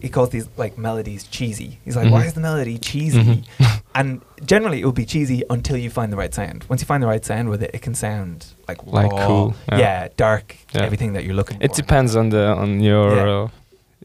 he 0.00 0.08
calls 0.08 0.30
these 0.30 0.48
like 0.56 0.78
melodies 0.78 1.24
cheesy. 1.24 1.80
He's 1.84 1.96
like, 1.96 2.06
Mhm. 2.06 2.12
why 2.12 2.24
is 2.26 2.34
the 2.34 2.40
melody 2.40 2.78
cheesy? 2.78 3.18
Mhm. 3.58 3.81
And 3.94 4.22
generally, 4.44 4.80
it 4.80 4.84
will 4.84 4.92
be 4.92 5.04
cheesy 5.04 5.42
until 5.50 5.76
you 5.76 5.90
find 5.90 6.10
the 6.12 6.16
right 6.16 6.32
sound. 6.34 6.64
Once 6.68 6.80
you 6.82 6.86
find 6.86 7.02
the 7.02 7.06
right 7.06 7.24
sound 7.24 7.48
with 7.50 7.62
it, 7.62 7.70
it 7.74 7.82
can 7.82 7.94
sound 7.94 8.46
like 8.68 8.78
Like 8.86 9.12
raw, 9.12 9.26
cool, 9.26 9.54
yeah. 9.68 9.78
yeah. 9.78 10.08
dark, 10.16 10.56
Yeah. 10.74 10.82
everything 10.86 11.12
that 11.14 11.24
you're 11.24 11.34
looking 11.36 11.58
for. 11.58 11.64
it 11.64 11.70
for. 11.70 11.76
depends 11.82 12.16
on 12.16 12.30
the 12.30 12.44
on 12.62 12.80
your 12.80 13.16
Yeah. 13.16 13.42
uh, 13.44 13.48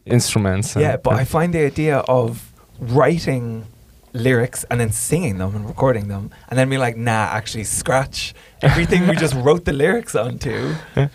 instruments 0.06 0.74
Yeah, 0.76 0.96
but 0.96 1.14
I 1.14 1.24
find 1.24 1.52
the 1.52 1.64
idea 1.66 1.98
of 2.08 2.52
writing 2.78 3.66
lyrics 4.12 4.64
and 4.70 4.80
then 4.80 4.90
singing 4.92 5.38
them 5.38 5.54
and 5.54 5.66
recording 5.66 6.08
them 6.08 6.30
and 6.48 6.58
then 6.58 6.68
be 6.70 6.78
like, 6.78 6.96
nah, 6.96 7.28
actually 7.38 7.64
scratch 7.64 8.34
everything 8.62 9.06
we 9.06 9.14
just 9.16 9.34
wrote 9.44 9.64
the 9.64 9.72
lyrics 9.72 10.14
onto. 10.14 10.74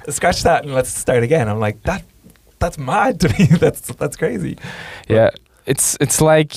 Scratch 0.10 0.44
that 0.44 0.64
and 0.64 0.74
let's 0.74 0.90
start 0.90 1.24
again. 1.24 1.48
I'm 1.50 1.60
like, 1.60 1.82
that 1.84 2.04
that's 2.60 2.78
mad 2.78 3.20
to 3.22 3.30
me. 3.30 3.46
that's 3.64 3.82
that's 3.96 4.16
crazy. 4.18 4.58
yeah 5.10 5.30
it's 5.66 5.98
it's 6.02 6.20
like 6.22 6.54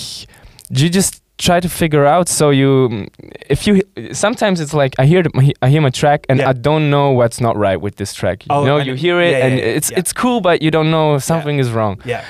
do 0.72 0.82
you 0.84 0.90
just 0.90 1.22
try 1.38 1.60
to 1.60 1.68
figure 1.68 2.06
out 2.06 2.28
so 2.28 2.50
you 2.50 3.06
if 3.50 3.66
you 3.66 3.82
sometimes 4.12 4.60
it's 4.60 4.72
like 4.72 4.94
i 4.98 5.04
hear 5.04 5.22
the, 5.22 5.30
i 5.62 5.68
hear 5.68 5.82
my 5.82 5.90
track 5.90 6.24
and 6.30 6.38
Yeah. 6.38 6.48
i 6.50 6.52
don't 6.54 6.88
know 6.88 7.10
what's 7.12 7.40
not 7.40 7.56
right 7.56 7.80
with 7.80 7.96
this 7.96 8.14
track 8.14 8.44
Oh, 8.48 8.60
you 8.62 8.66
know 8.68 8.78
you 8.78 8.94
hear 8.94 9.20
it 9.20 9.32
yeah, 9.32 9.46
and 9.46 9.58
yeah, 9.58 9.76
it's 9.76 9.90
it's 9.90 10.12
cool 10.12 10.40
but 10.40 10.62
you 10.62 10.70
don't 10.70 10.90
know 10.90 11.18
something 11.18 11.58
is 11.58 11.70
wrong 11.70 12.00
Yeah. 12.06 12.24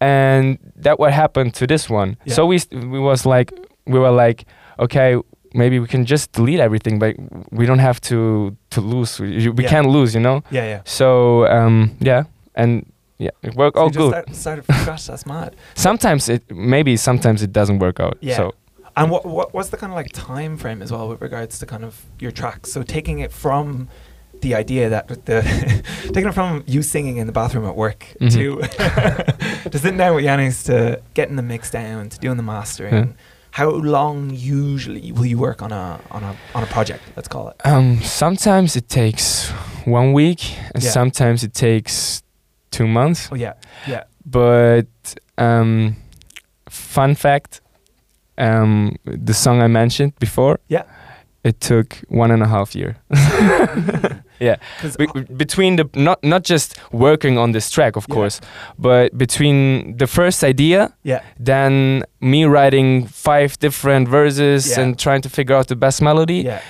and 0.00 0.58
that 0.76 0.98
what 0.98 1.12
happened 1.12 1.54
to 1.54 1.66
this 1.66 1.90
one 1.90 2.16
so 2.26 2.46
we 2.46 2.60
we 2.72 2.98
was 2.98 3.26
like 3.26 3.52
we 3.86 3.98
were 3.98 4.10
like 4.10 4.46
okay 4.78 5.16
maybe 5.54 5.78
we 5.78 5.86
can 5.86 6.04
just 6.04 6.32
delete 6.32 6.60
everything, 6.60 6.98
but 6.98 7.14
we 7.50 7.64
don't 7.66 7.78
have 7.78 7.98
to 8.00 8.54
to 8.70 8.80
lose. 8.82 9.18
We, 9.18 9.48
we 9.48 9.64
can't 9.64 9.88
lose, 9.88 10.12
you 10.14 10.20
know. 10.20 10.42
Yeah, 10.50 10.64
yeah. 10.68 10.80
So 10.84 11.46
um, 11.46 11.96
yeah, 12.00 12.24
and 12.54 12.84
yeah, 13.18 13.30
it 13.42 13.54
worked 13.54 13.76
So 13.76 13.82
all 13.82 13.90
good. 13.90 14.10
start- 14.10 14.34
started 14.34 14.64
from 14.64 14.74
scratch. 14.76 15.06
That's 15.06 15.26
mad. 15.26 15.56
Sometimes 15.74 16.28
it 16.28 16.42
maybe 16.50 16.96
sometimes 16.96 17.42
it 17.42 17.52
doesn't 17.52 17.78
work 17.78 18.00
out. 18.00 18.16
Yeah. 18.20 18.36
So 18.36 18.54
And 18.96 19.10
what, 19.10 19.24
what 19.26 19.52
what's 19.54 19.68
the 19.70 19.76
kind 19.76 19.92
of 19.92 19.96
like 19.96 20.10
time 20.12 20.56
frame 20.56 20.82
as 20.82 20.90
well 20.92 21.08
with 21.08 21.20
regards 21.20 21.58
to 21.60 21.66
kind 21.66 21.84
of 21.84 21.92
your 22.18 22.32
tracks? 22.32 22.72
So 22.72 22.82
taking 22.82 23.18
it 23.20 23.32
from 23.32 23.88
the 24.42 24.54
idea 24.54 24.88
that 24.90 25.08
the 25.08 25.42
taking 26.14 26.28
it 26.28 26.34
from 26.34 26.62
you 26.66 26.82
singing 26.82 27.16
in 27.16 27.26
the 27.26 27.32
bathroom 27.32 27.64
at 27.66 27.74
work 27.76 28.00
Mhm. 28.20 28.30
to 28.36 29.68
to 29.70 29.78
sitting 29.78 29.98
down 29.98 30.14
with 30.14 30.24
Yanis 30.24 30.64
to 30.66 31.00
getting 31.14 31.36
the 31.36 31.42
mix 31.42 31.70
down 31.70 32.08
to 32.10 32.18
doing 32.18 32.36
the 32.36 32.42
mastering. 32.42 32.94
Yeah. 32.94 33.06
How 33.50 33.70
long 33.70 34.30
usually 34.34 35.12
will 35.12 35.24
you 35.24 35.38
work 35.38 35.62
on 35.62 35.72
a 35.72 35.98
on 36.10 36.22
a 36.22 36.36
on 36.54 36.62
a 36.62 36.66
project? 36.66 37.02
Let's 37.16 37.28
call 37.28 37.48
it. 37.48 37.56
um, 37.64 38.00
sometimes 38.02 38.76
it 38.76 38.88
takes 38.88 39.48
one 39.86 40.12
week, 40.12 40.40
and 40.74 40.82
Yeah. 40.82 40.90
sometimes 40.90 41.42
it 41.42 41.54
takes 41.54 42.22
two 42.76 42.86
months. 42.86 43.28
Oh 43.32 43.36
yeah, 43.36 43.52
yeah. 43.88 44.04
But 44.24 44.86
um, 45.38 45.96
fun 46.68 47.14
fact, 47.14 47.60
um, 48.38 48.96
the 49.04 49.34
song 49.34 49.62
I 49.62 49.68
mentioned 49.68 50.12
before, 50.18 50.58
Yeah. 50.68 50.82
it 51.44 51.60
took 51.60 51.98
one 52.08 52.34
and 52.34 52.42
a 52.42 52.46
half 52.48 52.74
year. 52.74 52.96
yeah, 54.40 54.56
Be- 54.98 55.34
between 55.36 55.76
the 55.76 55.84
not 55.94 56.18
not 56.22 56.44
just 56.50 56.76
working 56.92 57.38
on 57.38 57.52
this 57.52 57.70
track, 57.70 57.96
of 57.96 58.04
Yeah. 58.08 58.14
course, 58.14 58.40
but 58.78 59.16
between 59.16 59.96
the 59.98 60.06
first 60.06 60.44
idea, 60.44 60.90
yeah, 61.04 61.20
then 61.44 62.02
me 62.20 62.44
writing 62.44 63.06
five 63.08 63.56
different 63.60 64.08
verses 64.08 64.66
Yeah. 64.66 64.80
and 64.82 64.98
trying 64.98 65.22
to 65.22 65.28
figure 65.28 65.56
out 65.58 65.66
the 65.68 65.76
best 65.76 66.02
melody, 66.02 66.42
yeah, 66.46 66.60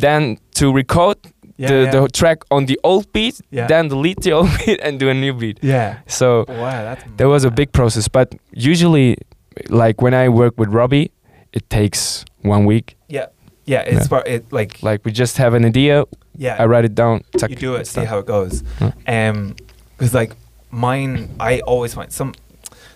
then 0.00 0.38
to 0.54 0.72
record 0.76 1.16
yeah, 1.60 1.68
the, 1.68 1.74
yeah. 1.84 1.90
the 1.90 2.08
track 2.08 2.38
on 2.50 2.66
the 2.66 2.78
old 2.82 3.12
beat, 3.12 3.40
Yeah. 3.50 3.66
then 3.66 3.88
delete 3.88 4.20
the 4.22 4.32
old 4.32 4.48
beat 4.66 4.80
and 4.82 4.98
do 5.00 5.08
a 5.08 5.14
new 5.14 5.32
beat. 5.34 5.58
yeah. 5.62 5.98
So 6.06 6.44
Wow, 6.48 6.82
that's 6.88 7.04
there 7.16 7.28
was 7.28 7.44
a 7.44 7.50
big 7.50 7.70
process, 7.72 8.08
but 8.08 8.34
usually, 8.52 9.16
like 9.68 10.00
when 10.02 10.14
I 10.14 10.28
work 10.28 10.54
with 10.58 10.68
Robbie, 10.72 11.10
it 11.52 11.68
takes 11.68 12.24
one 12.42 12.64
week. 12.66 12.96
Yeah, 13.08 13.26
yeah. 13.66 13.82
It's 13.92 14.08
Yeah. 14.10 14.22
it 14.34 14.52
like 14.52 14.82
Like 14.82 15.04
we 15.04 15.12
just 15.12 15.36
have 15.38 15.54
an 15.54 15.64
idea, 15.64 16.04
yeah. 16.36 16.56
I 16.62 16.64
write 16.66 16.84
it 16.84 16.94
down, 16.94 17.22
tuck, 17.38 17.50
you 17.50 17.56
do 17.56 17.74
it, 17.76 17.86
see 17.86 18.04
how 18.04 18.18
it 18.18 18.26
goes. 18.26 18.62
Huh. 18.78 18.92
Um, 19.06 19.54
because 19.98 20.14
like 20.14 20.32
mine, 20.70 21.28
I 21.38 21.60
always 21.60 21.94
find 21.94 22.10
some. 22.12 22.32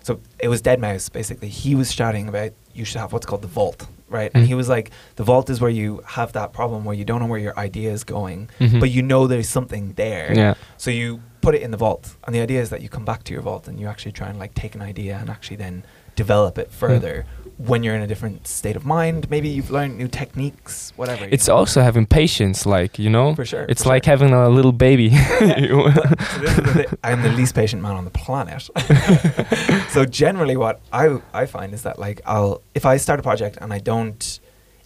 So 0.02 0.20
it 0.38 0.48
was 0.48 0.60
deadmau5 0.62 1.12
basically. 1.12 1.48
He 1.48 1.74
was 1.74 1.92
shouting 1.92 2.28
about 2.28 2.52
you 2.74 2.84
should 2.84 3.00
have 3.00 3.12
what's 3.12 3.26
called 3.26 3.42
the 3.42 3.48
vault, 3.48 3.86
right? 4.08 4.30
And 4.34 4.44
Mm. 4.44 4.48
he 4.48 4.54
was 4.54 4.68
like, 4.68 4.90
the 5.16 5.24
vault 5.24 5.48
is 5.50 5.60
where 5.60 5.70
you 5.70 6.02
have 6.06 6.32
that 6.32 6.52
problem 6.52 6.84
where 6.84 6.94
you 6.94 7.04
don't 7.04 7.20
know 7.20 7.26
where 7.26 7.40
your 7.40 7.58
idea 7.58 7.90
is 7.92 8.04
going, 8.04 8.48
Mhm. 8.60 8.80
but 8.80 8.90
you 8.90 9.02
know 9.02 9.26
there's 9.26 9.48
something 9.48 9.92
there. 9.96 10.32
Yeah, 10.34 10.54
So 10.76 10.90
you 10.90 11.20
put 11.40 11.54
it 11.54 11.62
in 11.62 11.70
the 11.70 11.76
vault, 11.76 12.16
and 12.26 12.34
the 12.34 12.40
idea 12.40 12.60
is 12.60 12.70
that 12.70 12.80
you 12.82 12.88
come 12.88 13.04
back 13.04 13.24
to 13.24 13.32
your 13.32 13.42
vault 13.42 13.68
and 13.68 13.78
you 13.80 13.86
actually 13.86 14.12
try 14.12 14.28
and 14.28 14.38
like 14.38 14.54
take 14.54 14.74
an 14.74 14.82
idea 14.82 15.16
and 15.20 15.28
actually 15.30 15.56
then 15.56 15.84
develop 16.16 16.58
it 16.58 16.70
further. 16.70 17.24
When 17.56 17.84
you're 17.84 17.94
in 17.94 18.02
a 18.02 18.06
different 18.08 18.48
state 18.48 18.74
of 18.76 18.84
mind, 18.84 19.30
maybe 19.30 19.48
you've 19.48 19.70
learned 19.70 19.96
new 19.96 20.08
techniques, 20.08 20.92
whatever. 20.96 21.24
it's 21.30 21.46
know. 21.46 21.54
also 21.56 21.82
having 21.82 22.04
patience, 22.04 22.66
like 22.66 22.98
you 22.98 23.08
know, 23.08 23.34
for 23.36 23.44
sure. 23.44 23.64
it's 23.68 23.84
for 23.84 23.90
like 23.90 24.04
sure. 24.04 24.10
having 24.12 24.32
a 24.32 24.48
little 24.48 24.72
baby. 24.72 25.04
You- 25.58 25.90
But- 25.94 26.20
so 26.30 26.38
this 26.40 26.58
is 26.58 26.74
the 26.74 26.98
I'm 27.04 27.22
the 27.22 27.30
least 27.30 27.54
patient 27.54 27.80
man 27.80 27.94
on 27.96 28.04
the 28.04 28.10
planet. 28.10 28.62
so 29.90 30.04
generally, 30.04 30.56
what 30.56 30.80
I 30.92 31.18
I 31.32 31.46
find 31.46 31.72
is 31.74 31.82
that 31.82 31.98
like 31.98 32.20
I'll 32.26 32.60
if 32.74 32.84
I 32.84 32.96
start 32.98 33.20
a 33.20 33.22
project 33.22 33.58
and 33.60 33.72
I 33.72 33.78
don't, 33.78 34.40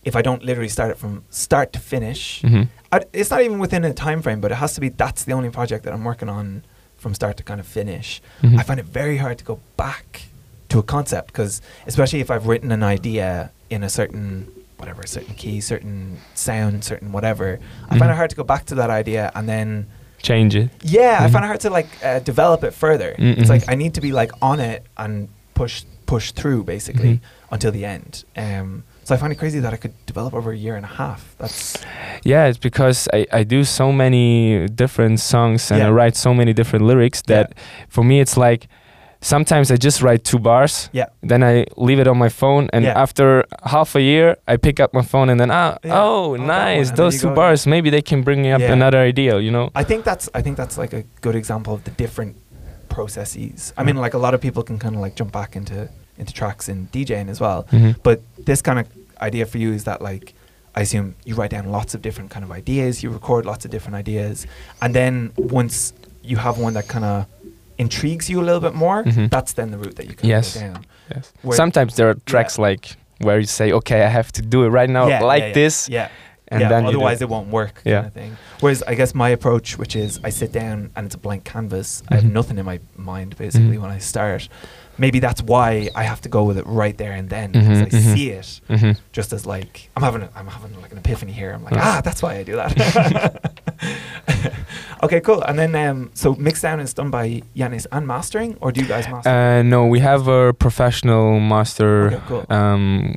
if 0.05 0.15
I 0.15 0.23
don't 0.23 0.43
literally 0.43 0.69
start 0.69 0.91
it 0.91 0.99
from 0.99 1.25
start 1.31 1.73
to 1.73 1.79
finish, 1.79 2.43
Mhm. 2.43 2.69
I, 2.93 3.01
it's 3.13 3.31
not 3.31 3.41
even 3.43 3.59
within 3.59 3.85
a 3.85 3.93
time 3.95 4.21
frame, 4.23 4.41
but 4.41 4.51
it 4.53 4.57
has 4.57 4.75
to 4.75 4.81
be 4.81 4.89
that's 4.91 5.25
the 5.25 5.33
only 5.33 5.51
project 5.51 5.85
that 5.85 5.93
I'm 5.95 6.05
working 6.05 6.29
on 6.29 6.65
from 6.97 7.15
start 7.15 7.37
to 7.39 7.43
kind 7.45 7.61
of 7.61 7.67
finish. 7.67 8.21
Mhm. 8.43 8.59
I 8.59 8.63
find 8.63 8.79
it 8.81 8.87
very 8.87 9.17
hard 9.19 9.39
to 9.39 9.45
go 9.45 9.59
back 9.77 10.23
to 10.69 10.79
a 10.79 10.83
concept 10.83 11.29
because 11.29 11.61
especially 11.87 12.21
if 12.21 12.31
I've 12.31 12.47
written 12.47 12.71
an 12.73 12.83
idea 12.83 13.51
in 13.71 13.83
a 13.83 13.89
certain 13.89 14.49
whatever 14.77 15.03
certain 15.07 15.35
key, 15.35 15.61
certain 15.61 16.19
sound, 16.35 16.85
certain 16.85 17.11
whatever, 17.11 17.59
I 17.87 17.99
find 17.99 18.03
Mhm. 18.03 18.13
it 18.13 18.17
hard 18.17 18.31
to 18.31 18.37
go 18.37 18.45
back 18.45 18.65
to 18.67 18.75
that 18.77 18.91
idea 18.91 19.33
and 19.35 19.49
then 19.49 19.87
change 20.23 20.55
it. 20.55 20.71
yeah, 20.83 21.19
I 21.21 21.27
Mhm. 21.27 21.33
find 21.33 21.45
it 21.45 21.49
hard 21.49 21.61
to 21.61 21.71
like 21.71 21.89
uh, 22.05 22.19
develop 22.21 22.63
it 22.65 22.73
further. 22.75 23.15
Mm, 23.19 23.39
It's 23.39 23.51
like. 23.51 23.65
I 23.69 23.75
need 23.75 23.95
to 23.95 24.01
be 24.01 24.13
like 24.13 24.31
on 24.41 24.61
it 24.61 24.85
and 24.97 25.29
push 25.55 25.83
push 26.07 26.31
through 26.33 26.65
basically 26.65 27.15
Mhm. 27.15 27.21
until 27.51 27.71
the 27.73 27.85
end. 27.85 28.25
Um, 28.37 28.85
so 29.05 29.15
I 29.15 29.19
find 29.19 29.31
it 29.33 29.37
crazy 29.37 29.59
that 29.61 29.75
I 29.75 29.77
could 29.77 29.93
develop 30.07 30.33
over 30.33 30.53
a 30.53 30.57
year 30.57 30.75
and 30.77 30.85
a 30.85 30.95
half. 31.03 31.35
That's 31.39 31.77
Yeah, 32.25 32.47
it's 32.47 32.59
because 32.59 33.09
I, 33.13 33.27
I 33.33 33.43
do 33.45 33.63
so 33.65 33.93
many 33.93 34.67
different 34.69 35.21
songs 35.21 35.71
and 35.71 35.83
I 35.83 35.91
write 35.91 36.17
so 36.17 36.33
many 36.33 36.53
different 36.55 36.85
lyrics 36.87 37.23
Yeah. 37.27 37.37
that 37.37 37.55
for 37.89 38.03
me 38.05 38.21
it's 38.21 38.37
like 38.37 38.69
sometimes 39.21 39.71
I 39.71 39.77
just 39.77 40.03
write 40.03 40.25
two 40.25 40.39
bars, 40.39 40.89
yeah, 40.93 41.07
then 41.23 41.43
I 41.43 41.67
leave 41.77 41.99
it 42.01 42.07
on 42.09 42.19
my 42.19 42.29
phone, 42.29 42.69
and 42.73 42.85
Yeah. 42.85 43.01
after 43.03 43.45
half 43.65 43.95
a 43.97 44.01
year 44.01 44.37
I 44.47 44.57
pick 44.57 44.79
up 44.81 44.95
my 44.95 45.03
phone 45.03 45.29
and 45.31 45.39
then 45.41 45.51
ah 45.51 45.77
Yeah. 45.85 46.01
oh 46.03 46.19
Oh, 46.19 46.37
nice 46.37 46.91
those 46.93 47.21
two 47.21 47.31
bars 47.35 47.67
maybe 47.67 47.91
they 47.91 48.03
can 48.03 48.23
bring 48.23 48.43
me 48.43 48.51
up 48.53 48.61
Yeah. 48.61 48.73
another 48.73 48.99
idea 48.99 49.39
you 49.39 49.51
know 49.51 49.71
I 49.75 49.85
think 49.85 50.05
that's 50.05 50.29
I 50.35 50.43
think 50.43 50.57
that's 50.57 50.77
like 50.79 50.93
a 50.93 51.03
good 51.21 51.35
example 51.35 51.73
of 51.75 51.83
the 51.85 51.91
different 51.91 52.37
processes. 52.89 53.73
I 53.77 53.85
mean, 53.85 53.97
like 53.97 54.15
a 54.15 54.19
lot 54.19 54.35
of 54.35 54.41
people 54.41 54.63
can 54.63 54.79
kind 54.79 54.95
of 54.95 55.01
like 55.01 55.15
jump 55.15 55.33
back 55.33 55.55
into 55.57 55.89
into 56.19 56.33
tracks 56.33 56.69
and 56.69 56.91
DJing 56.91 57.29
as 57.29 57.41
well. 57.41 57.67
Mhm. 57.71 57.95
But 58.03 58.21
this 58.45 58.61
kind 58.63 58.79
of 58.81 58.87
idea 59.21 59.47
for 59.47 59.59
you 59.59 59.73
is 59.73 59.85
that 59.85 60.01
like 60.03 60.35
I 60.75 60.81
assume 60.83 61.15
you 61.25 61.35
write 61.35 61.51
down 61.51 61.67
lots 61.71 61.95
of 61.95 62.03
different 62.03 62.31
kind 62.31 62.45
of 62.45 62.51
ideas, 62.51 63.03
you 63.03 63.11
record 63.11 63.45
lots 63.47 63.65
of 63.65 63.71
different 63.71 63.97
ideas, 63.97 64.47
and 64.83 64.95
then 64.95 65.33
once 65.37 65.93
you 66.23 66.37
have 66.39 66.59
one 66.59 66.75
that 66.75 66.89
kind 66.89 67.05
of 67.05 67.27
intrigues 67.79 68.29
you 68.29 68.41
a 68.41 68.45
little 68.45 68.61
bit 68.61 68.75
more, 68.75 69.05
Mhm. 69.05 69.31
that's 69.31 69.53
then 69.53 69.71
the 69.71 69.79
route 69.79 69.97
that 69.97 70.07
you 70.07 70.15
can 70.15 70.29
Yes. 70.29 70.55
go 70.55 70.61
down. 70.61 70.85
yes. 71.15 71.33
Where- 71.43 71.57
sometimes 71.57 71.95
there 71.97 72.09
are 72.11 72.17
tracks 72.27 72.59
like 72.59 72.97
where 73.21 73.39
you 73.39 73.47
say 73.47 73.73
okay 73.73 74.03
I 74.05 74.09
have 74.09 74.31
to 74.33 74.43
do 74.43 74.65
it 74.65 74.69
right 74.69 74.91
now 74.91 75.09
Yeah, 75.09 75.23
like 75.23 75.41
yeah, 75.43 75.47
yeah. 75.49 75.55
this 75.55 75.89
Yeah. 75.89 76.09
and 76.49 76.61
yeah, 76.61 76.69
then 76.69 76.87
otherwise 76.87 77.21
it. 77.23 77.29
won't 77.29 77.49
work 77.49 77.81
Yeah. 77.85 77.95
kind 77.97 78.07
of 78.07 78.13
thing. 78.13 78.37
Whereas 78.61 78.83
I 78.87 78.95
guess 78.95 79.15
my 79.15 79.29
approach, 79.31 79.77
which 79.79 79.95
is 79.97 80.21
I 80.23 80.31
sit 80.31 80.53
down 80.53 80.91
and 80.95 81.07
it's 81.07 81.15
a 81.15 81.19
blank 81.19 81.45
canvas, 81.45 82.03
I 82.11 82.15
have 82.17 82.25
Mhm. 82.25 82.33
nothing 82.33 82.59
in 82.59 82.65
my 82.67 82.79
mind 82.97 83.37
basically 83.37 83.77
Mhm. 83.77 83.83
when 83.83 83.91
I 83.91 83.99
start. 83.99 84.49
Maybe 84.99 85.19
that's 85.21 85.43
why 85.43 85.89
I 85.95 86.03
have 86.03 86.21
to 86.23 86.29
go 86.29 86.43
with 86.45 86.59
it 86.59 86.67
right 86.67 86.97
there 86.99 87.13
and 87.13 87.29
then 87.31 87.53
because 87.53 87.79
Mhm, 87.79 87.87
I 87.87 87.89
mhm. 87.89 88.15
see 88.15 88.31
it 88.31 88.61
Mhm. 88.69 88.97
just 89.13 89.33
as 89.33 89.47
like 89.47 89.91
I'm 89.97 90.03
having 90.03 90.23
a, 90.23 90.29
I'm 90.35 90.47
having 90.49 90.73
like 90.83 90.93
an 90.93 90.99
epiphany 90.99 91.33
here. 91.33 91.53
I'm 91.55 91.63
like 91.65 91.75
Yeah. 91.75 91.85
ah 91.97 92.01
that's 92.03 92.21
why 92.23 92.35
I 92.39 92.43
do 92.43 92.57
that. 92.57 92.71
okay, 95.03 95.21
cool. 95.21 95.41
And 95.43 95.59
then 95.59 95.75
um, 95.75 96.11
so 96.15 96.35
mixdown 96.35 96.81
is 96.81 96.93
done 96.95 97.11
by 97.11 97.43
Yanis 97.57 97.87
and 97.93 98.07
mastering, 98.07 98.57
or 98.61 98.73
do 98.73 98.81
you 98.81 98.89
guys 98.89 99.09
master? 99.09 99.31
Uh, 99.31 99.63
no, 99.63 99.87
we 99.87 100.01
have 100.01 100.29
a 100.29 100.53
professional 100.53 101.41
master. 101.41 102.07
Okay, 102.09 102.21
cool. 102.27 102.45
Um, 102.51 103.15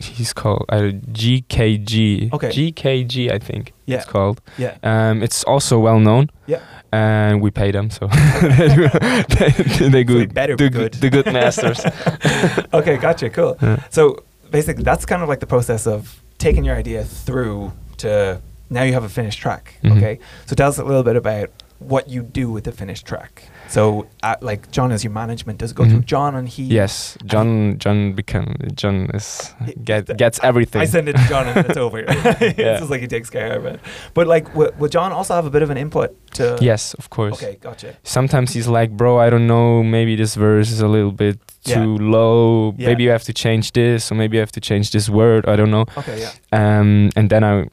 he's 0.00 0.32
called 0.32 0.64
uh, 0.68 0.90
GKG. 1.12 2.32
Okay. 2.32 2.48
GKG, 2.48 3.30
I 3.32 3.38
think 3.38 3.72
yeah, 3.90 3.98
it's 3.98 4.10
called. 4.10 4.40
yeah, 4.58 4.76
Um, 4.82 5.22
it's 5.22 5.44
also 5.44 5.78
well 5.78 5.98
known. 6.00 6.28
Yeah. 6.46 6.60
And 6.92 7.40
we 7.40 7.50
pay 7.50 7.70
them, 7.70 7.90
so 7.90 8.08
they, 8.08 8.76
they, 9.28 9.52
So 9.52 9.88
good. 9.90 10.06
they 10.06 10.26
better 10.26 10.56
be 10.56 10.64
the, 10.64 10.70
good. 10.78 10.92
The 10.94 11.10
good 11.10 11.26
masters. 11.26 11.80
okay, 12.74 12.96
gotcha. 12.96 13.30
Cool. 13.30 13.56
Yeah. 13.62 13.76
So 13.90 14.24
basically, 14.50 14.82
that's 14.82 15.06
kind 15.06 15.22
of 15.22 15.28
like 15.28 15.40
the 15.40 15.46
process 15.46 15.86
of 15.86 16.20
taking 16.38 16.64
your 16.64 16.76
idea 16.76 17.04
through 17.04 17.72
to 17.98 18.40
now 18.70 18.82
you 18.82 18.92
have 18.92 19.04
a 19.04 19.08
finished 19.08 19.38
track. 19.40 19.74
Mhm. 19.84 19.96
Okay, 19.96 20.18
so 20.46 20.54
tell 20.56 20.68
us 20.68 20.78
a 20.78 20.84
little 20.84 21.02
bit 21.04 21.16
about 21.16 21.50
what 21.78 22.08
you 22.08 22.22
do 22.22 22.50
with 22.50 22.64
the 22.64 22.72
finished 22.72 23.06
track. 23.06 23.44
So, 23.70 24.06
uh, 24.22 24.34
like 24.40 24.70
John 24.72 24.90
is 24.92 25.04
your 25.04 25.12
management. 25.12 25.58
Does 25.60 25.70
it 25.70 25.76
go 25.76 25.84
through 25.84 26.00
Mhm. 26.02 26.12
John 26.12 26.34
and 26.34 26.48
he? 26.48 26.64
yes, 26.64 27.16
John. 27.24 27.78
John 27.78 28.12
become 28.14 28.48
John 28.74 29.06
is 29.14 29.54
get 29.84 30.16
gets 30.16 30.40
everything. 30.42 30.82
I 30.82 30.86
send 30.86 31.08
it 31.08 31.14
to 31.16 31.24
John 31.28 31.46
and 31.46 31.66
it's 31.66 31.76
over. 31.78 31.98
it's 32.08 32.58
Yeah. 32.58 32.78
just 32.78 32.90
like 32.90 33.00
he 33.00 33.06
takes 33.06 33.30
care 33.30 33.52
of 33.58 33.64
it. 33.66 33.78
But 34.12 34.26
like, 34.26 34.52
will, 34.56 34.72
will 34.78 34.88
John 34.90 35.12
also 35.12 35.34
have 35.34 35.46
a 35.46 35.50
bit 35.50 35.62
of 35.62 35.70
an 35.70 35.76
input 35.78 36.10
to? 36.34 36.58
yes, 36.60 36.94
of 36.94 37.10
course. 37.10 37.34
Okay, 37.42 37.58
gotcha. 37.60 37.94
Sometimes 38.02 38.52
he's 38.54 38.66
like, 38.68 38.90
bro, 38.90 39.18
I 39.26 39.30
don't 39.30 39.46
know, 39.46 39.82
maybe 39.84 40.16
this 40.16 40.34
verse 40.34 40.70
is 40.72 40.80
a 40.80 40.88
little 40.88 41.12
bit 41.12 41.38
Yeah. 41.64 41.74
too 41.76 41.96
low. 41.98 42.74
Yeah. 42.76 42.88
Maybe 42.88 43.02
you 43.04 43.10
have 43.12 43.24
to 43.24 43.32
change 43.32 43.70
this, 43.72 44.10
or 44.10 44.14
maybe 44.16 44.36
you 44.36 44.40
have 44.40 44.52
to 44.52 44.60
change 44.60 44.90
this 44.90 45.08
word. 45.08 45.44
I 45.46 45.54
don't 45.56 45.70
know. 45.70 45.84
Okay, 45.96 46.18
yeah. 46.24 46.32
um, 46.52 47.10
and 47.16 47.28
then 47.30 47.44
I, 47.44 47.66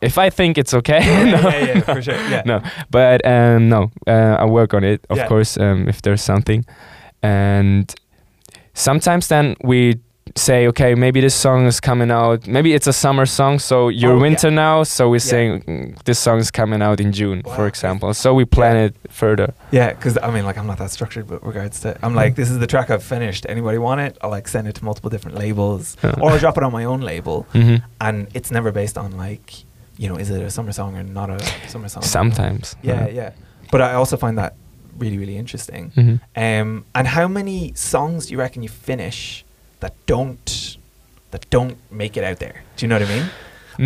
if 0.00 0.18
I 0.18 0.30
think 0.30 0.58
it's 0.58 0.74
okay, 0.74 1.00
Yeah, 1.00 1.24
no. 1.42 1.48
yeah, 1.48 1.64
yeah, 1.74 1.80
for 1.80 2.02
sure. 2.02 2.14
Yeah. 2.30 2.42
no, 2.46 2.60
but 2.90 3.24
um, 3.26 3.68
no, 3.68 3.90
uh, 4.06 4.36
I 4.40 4.44
work 4.44 4.74
on 4.74 4.84
it, 4.84 5.04
of 5.10 5.16
Yeah. 5.16 5.26
course, 5.28 5.56
um, 5.58 5.88
if 5.88 6.00
there's 6.02 6.22
something, 6.22 6.64
and 7.22 7.94
sometimes 8.74 9.28
then 9.28 9.56
we 9.62 9.94
say, 10.36 10.66
okay, 10.66 10.94
maybe 10.94 11.20
this 11.20 11.34
song 11.34 11.66
is 11.66 11.80
coming 11.80 12.10
out. 12.10 12.46
Maybe 12.48 12.72
it's 12.72 12.86
a 12.88 12.92
summer 12.92 13.26
song, 13.26 13.58
so 13.60 13.88
you're 13.88 14.12
Oh, 14.12 14.16
yeah. 14.16 14.20
winter 14.22 14.50
now. 14.50 14.82
So 14.82 15.08
we're 15.10 15.16
Yeah. 15.16 15.30
saying 15.34 15.60
mm, 15.62 16.02
this 16.04 16.18
song 16.18 16.38
is 16.38 16.50
coming 16.50 16.82
out 16.82 16.98
in 16.98 17.12
June, 17.12 17.42
Wow. 17.44 17.54
for 17.54 17.66
example. 17.68 18.14
So 18.14 18.34
we 18.34 18.44
plan 18.44 18.76
it 18.76 18.96
further. 19.10 19.52
Yeah, 19.70 19.90
because 19.90 20.18
I 20.22 20.30
mean, 20.30 20.44
like, 20.44 20.56
I'm 20.58 20.66
not 20.66 20.78
that 20.78 20.90
structured, 20.90 21.28
but 21.28 21.46
regards 21.46 21.80
to, 21.80 21.96
I'm 22.02 22.12
Mm. 22.14 22.16
like, 22.16 22.34
this 22.34 22.50
is 22.50 22.58
the 22.58 22.66
track 22.66 22.90
I've 22.90 23.02
finished. 23.04 23.46
Anybody 23.48 23.78
want 23.78 24.00
it? 24.00 24.16
I'll 24.22 24.30
like 24.30 24.48
send 24.48 24.66
it 24.66 24.74
to 24.76 24.84
multiple 24.84 25.10
different 25.10 25.38
labels, 25.38 25.96
or 26.02 26.30
I'll 26.30 26.38
drop 26.38 26.56
it 26.56 26.64
on 26.64 26.72
my 26.72 26.84
own 26.84 27.00
label, 27.00 27.46
hmm 27.52 27.76
and 28.00 28.26
it's 28.34 28.50
never 28.50 28.72
based 28.72 28.98
on 28.98 29.16
like, 29.16 29.52
you 29.96 30.08
know, 30.08 30.16
is 30.16 30.30
it 30.30 30.42
a 30.42 30.50
summer 30.50 30.72
song 30.72 30.96
or 30.96 31.02
not 31.02 31.30
a 31.30 31.38
summer 31.68 31.88
song? 31.88 32.02
Sometimes. 32.02 32.76
Yeah, 32.82 33.08
yeah. 33.08 33.30
But 33.70 33.80
I 33.80 33.94
also 33.94 34.16
find 34.16 34.36
that 34.38 34.54
really, 34.98 35.18
really 35.18 35.36
interesting. 35.36 35.90
hmm 35.94 36.16
Um, 36.36 36.84
and 36.94 37.06
how 37.08 37.28
many 37.28 37.72
songs 37.74 38.26
do 38.26 38.32
you 38.32 38.38
reckon 38.38 38.62
you 38.62 38.68
finish 38.68 39.44
that 39.80 39.92
don't 40.06 40.76
that 41.30 41.46
don't 41.50 41.76
make 41.90 42.16
it 42.16 42.24
out 42.24 42.38
there? 42.38 42.62
Do 42.76 42.84
you 42.84 42.88
know 42.88 42.98
what 43.00 43.08
I 43.10 43.14
mean? 43.14 43.30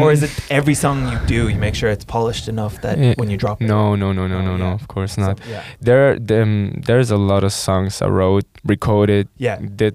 Or 0.03 0.12
is 0.12 0.23
it 0.23 0.31
every 0.51 0.75
song 0.75 1.09
you 1.11 1.18
do, 1.27 1.49
you 1.49 1.57
make 1.59 1.75
sure 1.75 1.88
it's 1.88 2.05
polished 2.05 2.47
enough 2.49 2.79
that 2.83 2.99
Yeah. 2.99 3.14
when 3.16 3.31
you 3.31 3.38
drop 3.38 3.62
it? 3.62 3.66
No, 3.68 3.94
no, 3.97 4.12
no, 4.12 4.27
no, 4.29 4.37
Oh, 4.38 4.42
no, 4.42 4.57
no. 4.59 4.73
Of 4.73 4.87
course 4.87 5.14
So, 5.14 5.23
not. 5.23 5.40
yeah. 5.49 5.62
There, 5.81 6.18
um, 6.42 6.83
there's 6.85 7.11
a 7.11 7.16
lot 7.16 7.42
of 7.42 7.53
songs 7.55 8.03
I 8.03 8.09
wrote, 8.09 8.44
recorded, 8.66 9.29
Yeah. 9.38 9.57
did 9.77 9.94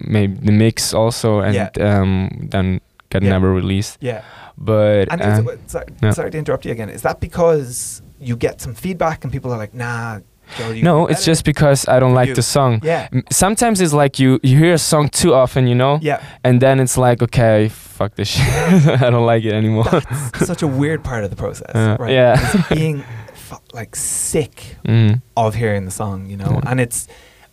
maybe 0.00 0.34
the 0.46 0.52
mix 0.52 0.94
also, 0.94 1.40
and 1.40 1.54
Yeah. 1.54 1.68
um, 1.78 2.30
then 2.52 2.80
got 3.10 3.22
Yeah. 3.22 3.32
never 3.36 3.52
released. 3.52 3.98
Yeah. 4.00 4.22
But 4.56 5.10
And 5.10 5.20
is 5.20 5.38
it, 5.38 5.70
sorry, 5.70 5.86
yeah. 6.02 6.10
sorry 6.12 6.30
to 6.30 6.38
interrupt 6.38 6.64
you 6.64 6.72
again. 6.72 6.88
Is 6.88 7.02
that 7.02 7.20
because 7.20 8.02
you 8.20 8.36
get 8.36 8.60
some 8.60 8.74
feedback 8.74 9.24
and 9.24 9.32
people 9.32 9.52
are 9.52 9.58
like, 9.58 9.74
nah, 9.74 10.20
Joe, 10.56 10.70
you 10.70 10.82
no, 10.82 11.06
it's 11.06 11.24
just 11.24 11.44
because 11.44 11.88
I 11.88 11.98
don't 11.98 12.14
like 12.14 12.28
You. 12.28 12.34
the 12.34 12.42
song. 12.42 12.80
Yeah. 12.82 13.08
Sometimes 13.30 13.80
it's 13.80 13.92
like 13.92 14.18
you 14.18 14.38
you 14.42 14.58
hear 14.58 14.74
a 14.74 14.78
song 14.78 15.08
too 15.08 15.34
often, 15.34 15.66
you 15.66 15.74
know, 15.74 15.98
Yeah. 16.02 16.22
and 16.44 16.60
then 16.60 16.80
it's 16.80 16.96
like, 16.98 17.22
okay, 17.22 17.68
fuck 17.68 18.14
this 18.14 18.28
shit, 18.28 18.46
I 19.02 19.10
don't 19.10 19.26
like 19.26 19.42
it 19.44 19.52
anymore. 19.52 19.84
That's 19.90 20.46
such 20.46 20.62
a 20.62 20.66
weird 20.68 21.02
part 21.02 21.24
of 21.24 21.30
the 21.30 21.36
process. 21.36 21.74
Uh, 21.74 21.96
right? 21.98 22.12
yeah. 22.12 22.36
It's 22.38 22.68
being 22.74 23.04
like 23.72 23.96
sick 23.96 24.76
mm. 24.84 25.20
of 25.36 25.54
hearing 25.54 25.84
the 25.84 25.90
song, 25.90 26.26
you 26.26 26.36
know? 26.36 26.60
And 26.66 26.80
it's, 26.80 27.08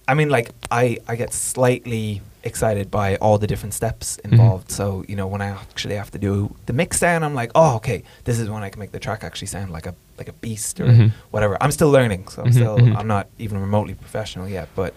I 0.08 0.14
mean, 0.14 0.30
like, 0.30 0.52
I, 0.70 0.98
I 1.08 1.16
get 1.16 1.34
slightly 1.34 2.22
excited 2.44 2.90
by 2.90 3.16
all 3.18 3.38
the 3.38 3.48
different 3.48 3.74
steps 3.74 4.18
involved. 4.20 4.72
So, 4.72 5.04
you 5.08 5.16
know, 5.16 5.28
when 5.28 5.42
I 5.42 5.48
actually 5.50 5.96
have 5.96 6.12
to 6.12 6.18
do 6.20 6.56
the 6.66 6.74
mix 6.74 7.00
down, 7.00 7.24
I'm 7.24 7.36
like, 7.36 7.52
oh, 7.56 7.76
okay, 7.78 8.04
this 8.24 8.40
is 8.40 8.50
when 8.50 8.64
I 8.64 8.70
can 8.70 8.80
make 8.80 8.92
the 8.92 9.00
track 9.00 9.24
actually 9.24 9.48
sound 9.48 9.72
like 9.72 9.86
a 9.86 9.94
like 10.18 10.28
a 10.28 10.34
beast 10.34 10.80
or 10.80 10.86
Mhm. 10.86 11.12
whatever. 11.32 11.58
I'm 11.62 11.72
still 11.72 11.90
learning, 11.90 12.28
so 12.28 12.44
I'm 12.44 12.50
Mhm, 12.50 12.54
still, 12.54 12.78
mhm. 12.78 12.96
I'm 12.98 13.08
not 13.08 13.28
even 13.40 13.60
remotely 13.60 13.96
professional 13.96 14.48
yet, 14.48 14.70
but 14.76 14.94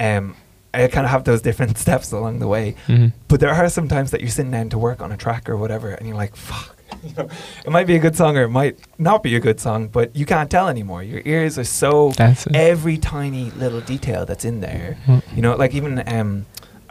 um, 0.00 0.34
I 0.72 0.86
kind 0.88 1.04
of 1.04 1.10
have 1.10 1.24
those 1.24 1.42
different 1.42 1.76
steps 1.84 2.12
along 2.12 2.38
the 2.38 2.48
way. 2.48 2.74
Mhm. 2.88 3.12
But 3.28 3.40
there 3.40 3.50
are 3.52 3.68
some 3.68 3.88
times 3.88 4.10
that 4.10 4.20
you're 4.22 4.30
sitting 4.30 4.50
down 4.50 4.70
to 4.70 4.78
work 4.78 5.02
on 5.02 5.12
a 5.12 5.16
track 5.16 5.48
or 5.50 5.56
whatever, 5.56 5.90
and 5.90 6.06
you're 6.08 6.16
like, 6.16 6.34
"Fuck." 6.36 6.70
You 7.02 7.12
know, 7.18 7.28
it 7.66 7.70
might 7.70 7.86
be 7.86 7.96
a 7.96 7.98
good 7.98 8.16
song 8.16 8.36
or 8.38 8.44
it 8.44 8.48
might 8.50 8.78
not 8.98 9.22
be 9.22 9.34
a 9.36 9.40
good 9.40 9.58
song, 9.60 9.88
but 9.88 10.14
you 10.16 10.24
can't 10.24 10.50
tell 10.50 10.68
anymore. 10.68 11.02
Your 11.02 11.20
ears 11.24 11.58
are 11.58 11.64
so 11.64 12.12
every 12.54 12.96
tiny 12.98 13.50
little 13.50 13.80
detail 13.80 14.24
that's 14.24 14.44
in 14.44 14.60
there. 14.60 14.96
Mm. 15.06 15.22
You 15.36 15.42
know, 15.42 15.54
like 15.56 15.74
even 15.74 16.02
um, 16.06 16.46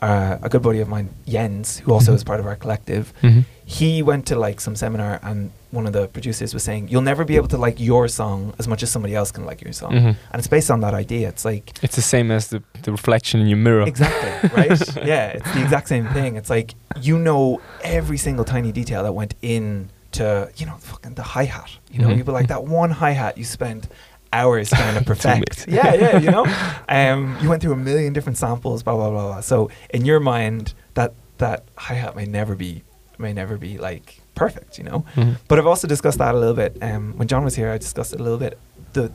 uh, 0.08 0.38
a 0.48 0.50
good 0.50 0.62
buddy 0.68 0.82
of 0.86 0.90
mine, 0.96 1.08
Jens, 1.34 1.68
who 1.84 1.90
also 1.96 2.12
Mhm. 2.12 2.16
is 2.20 2.24
part 2.32 2.40
of 2.42 2.46
our 2.52 2.58
collective, 2.64 3.06
Mhm. 3.22 3.42
he 3.80 3.92
went 4.04 4.24
to 4.32 4.36
like 4.48 4.60
some 4.66 4.76
seminar, 4.76 5.14
and 5.24 5.38
one 5.72 5.86
of 5.90 5.94
the 5.94 6.06
producers 6.16 6.54
was 6.54 6.64
saying, 6.70 6.82
"You'll 6.90 7.08
never 7.12 7.24
be 7.32 7.36
able 7.40 7.48
to 7.56 7.58
like 7.68 7.78
your 7.90 8.06
song 8.10 8.54
as 8.60 8.68
much 8.68 8.82
as 8.84 8.90
somebody 8.96 9.16
else 9.20 9.32
can 9.36 9.46
like 9.52 9.60
your 9.66 9.74
song," 9.82 9.92
Mhm. 9.94 10.14
and 10.32 10.38
it's 10.42 10.52
based 10.58 10.70
on 10.70 10.80
that 10.82 10.94
idea. 10.94 11.26
It's 11.34 11.46
like 11.46 11.66
It's 11.82 11.96
the 11.96 12.08
same 12.16 12.28
as 12.38 12.44
the, 12.48 12.60
the 12.86 12.92
reflection 12.92 13.38
in 13.42 13.48
your 13.48 13.62
mirror. 13.68 13.86
Exactly, 13.94 14.34
right? 14.60 14.80
yeah, 15.14 15.26
it's 15.38 15.52
the 15.56 15.62
exact 15.66 15.88
same 15.88 16.08
thing. 16.18 16.36
It's 16.40 16.50
like 16.58 16.70
you 17.08 17.18
know 17.18 17.62
every 18.00 18.18
single 18.18 18.46
tiny 18.46 18.72
detail 18.72 19.02
that 19.04 19.14
went 19.22 19.34
in 19.42 19.90
to, 20.20 20.26
you 20.60 20.66
know, 20.68 20.76
fucking 20.92 21.16
the 21.16 21.24
hi 21.36 21.46
hat. 21.46 21.72
You 21.92 22.00
know, 22.02 22.10
Mhm. 22.10 22.18
you'd 22.18 22.26
be 22.28 22.32
like 22.40 22.48
that 22.56 22.64
one 22.82 22.92
hi 23.02 23.12
hat 23.22 23.34
you 23.38 23.46
spent 23.60 23.88
hours 24.34 24.70
trying 24.70 24.98
to 24.98 25.04
perfect. 25.06 25.68
yeah, 25.68 25.94
yeah, 25.94 26.18
you 26.18 26.32
know? 26.32 26.46
Um, 26.90 27.38
you 27.42 27.50
went 27.50 27.62
through 27.62 27.74
a 27.74 27.78
million 27.78 28.14
different 28.14 28.38
samples, 28.38 28.84
blah, 28.84 28.96
blah, 28.96 29.10
blah, 29.10 29.28
blah. 29.28 29.42
So 29.42 29.70
in 29.92 30.06
your 30.06 30.20
mind, 30.20 30.74
that, 30.96 31.14
that 31.38 31.64
hi 31.78 31.94
hat 31.94 32.16
may 32.16 32.26
never 32.26 32.56
be, 32.56 32.84
may 33.18 33.34
never 33.34 33.58
be 33.58 33.78
like 33.78 34.20
perfect, 34.36 34.78
you 34.78 34.84
know? 34.84 35.06
Mhm. 35.16 35.38
But 35.48 35.60
I've 35.60 35.68
also 35.68 35.88
discussed 35.88 36.18
that 36.18 36.36
a 36.36 36.38
little 36.38 36.54
bit. 36.56 36.78
Um, 36.82 37.14
when 37.18 37.28
John 37.28 37.44
was 37.44 37.56
here, 37.56 37.72
I 37.72 37.78
discussed 37.78 38.14
it 38.14 38.20
a 38.20 38.24
little 38.24 38.38
bit. 38.40 38.58
The 38.94 39.12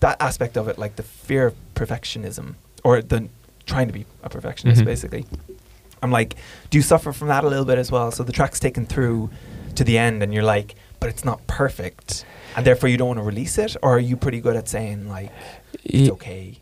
that 0.00 0.16
aspect 0.22 0.56
of 0.56 0.66
it, 0.68 0.78
like 0.78 0.96
the 0.96 1.02
fear 1.02 1.48
of 1.48 1.54
perfectionism, 1.74 2.54
or 2.84 3.02
the 3.02 3.28
trying 3.66 3.86
to 3.88 3.92
be 3.92 4.06
a 4.22 4.30
perfectionist, 4.30 4.80
Mhm. 4.82 4.86
basically. 4.86 5.26
I'm 6.02 6.10
like, 6.10 6.36
do 6.70 6.78
you 6.78 6.82
suffer 6.82 7.12
from 7.12 7.28
that 7.28 7.44
a 7.44 7.48
little 7.48 7.66
bit 7.66 7.76
as 7.76 7.92
well? 7.92 8.10
So 8.10 8.22
the 8.22 8.32
track's 8.32 8.58
taken 8.58 8.86
through 8.86 9.28
to 9.74 9.84
the 9.84 9.98
end, 9.98 10.22
and 10.22 10.32
you're 10.32 10.42
like, 10.42 10.74
but 11.00 11.10
it's 11.10 11.24
not 11.24 11.46
perfect, 11.46 12.24
and 12.56 12.64
therefore 12.66 12.88
you 12.88 12.96
don't 12.96 13.08
want 13.08 13.18
to 13.20 13.24
release 13.24 13.58
it, 13.58 13.76
or 13.82 13.96
are 13.96 13.98
you 14.00 14.16
pretty 14.16 14.40
good 14.40 14.56
at 14.56 14.68
saying 14.68 15.08
like 15.08 15.30
it's 15.84 16.10
okay? 16.10 16.58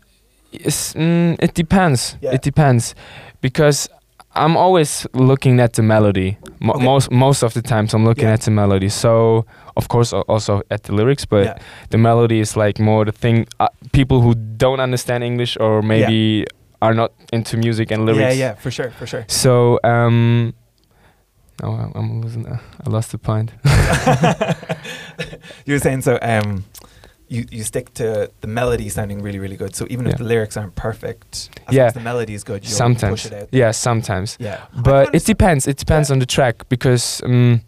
Mm, 0.52 1.36
it 1.40 1.54
depends. 1.54 2.16
Yeah. 2.20 2.32
It 2.34 2.42
depends, 2.42 2.94
because 3.40 3.88
I'm 4.34 4.56
always 4.56 5.06
looking 5.14 5.60
at 5.60 5.72
the 5.74 5.82
melody. 5.82 6.38
Mo- 6.60 6.74
Okay. 6.74 6.84
Most 6.84 7.10
most 7.10 7.42
of 7.42 7.52
the 7.54 7.62
times 7.62 7.94
I'm 7.94 8.04
looking 8.04 8.24
Yeah. 8.28 8.34
at 8.34 8.40
the 8.42 8.50
melody. 8.50 8.88
So 8.88 9.44
of 9.76 9.88
course 9.88 10.12
also 10.12 10.62
at 10.70 10.82
the 10.84 10.92
lyrics, 10.94 11.24
but 11.26 11.44
yeah, 11.44 11.58
the 11.90 11.98
melody 11.98 12.40
is 12.40 12.56
like 12.56 12.78
more 12.82 13.04
the 13.04 13.12
thing. 13.12 13.46
Uh, 13.60 13.68
people 13.92 14.20
who 14.20 14.34
don't 14.34 14.80
understand 14.80 15.24
English 15.24 15.56
or 15.60 15.82
maybe 15.82 16.46
are 16.80 16.94
not 16.94 17.10
into 17.32 17.56
music 17.56 17.90
and 17.90 18.04
lyrics. 18.06 18.20
yeah, 18.36 18.46
yeah, 18.50 18.54
for 18.54 18.70
sure, 18.70 18.90
for 18.90 19.06
sure. 19.06 19.24
So 19.28 19.80
um, 19.84 20.54
oh, 21.62 21.72
I'm- 21.72 21.92
I'm 21.94 22.20
losing. 22.22 22.46
Uh, 22.46 22.58
I 22.86 22.90
lost 22.90 23.12
the 23.12 23.18
point. 23.18 23.52
you 25.66 25.74
were 25.74 25.78
saying 25.80 26.02
so. 26.02 26.18
Um, 26.22 26.64
you 27.28 27.44
you 27.50 27.62
stick 27.62 27.92
to 27.94 28.30
the 28.40 28.46
melody 28.46 28.88
sounding 28.88 29.22
really 29.22 29.38
really 29.38 29.56
good. 29.56 29.74
So 29.76 29.86
even 29.90 30.06
if 30.06 30.16
the 30.16 30.24
lyrics 30.24 30.56
aren't 30.56 30.74
perfect, 30.74 31.50
as 31.66 31.68
long 31.68 31.76
Yeah. 31.76 31.86
as 31.86 31.94
the 31.94 32.00
melody 32.00 32.34
is 32.34 32.44
good, 32.44 32.64
you'll 32.64 32.72
sometimes, 32.76 33.22
push 33.22 33.32
it 33.32 33.42
out. 33.42 33.48
yeah, 33.52 33.70
sometimes. 33.72 34.36
Yeah, 34.40 34.60
but 34.82 35.14
it 35.14 35.24
depends 35.26 35.66
it 35.66 35.76
depends 35.76 36.08
Yeah. 36.08 36.14
on 36.14 36.18
the 36.20 36.26
track 36.26 36.68
because 36.68 37.20
um, 37.24 37.60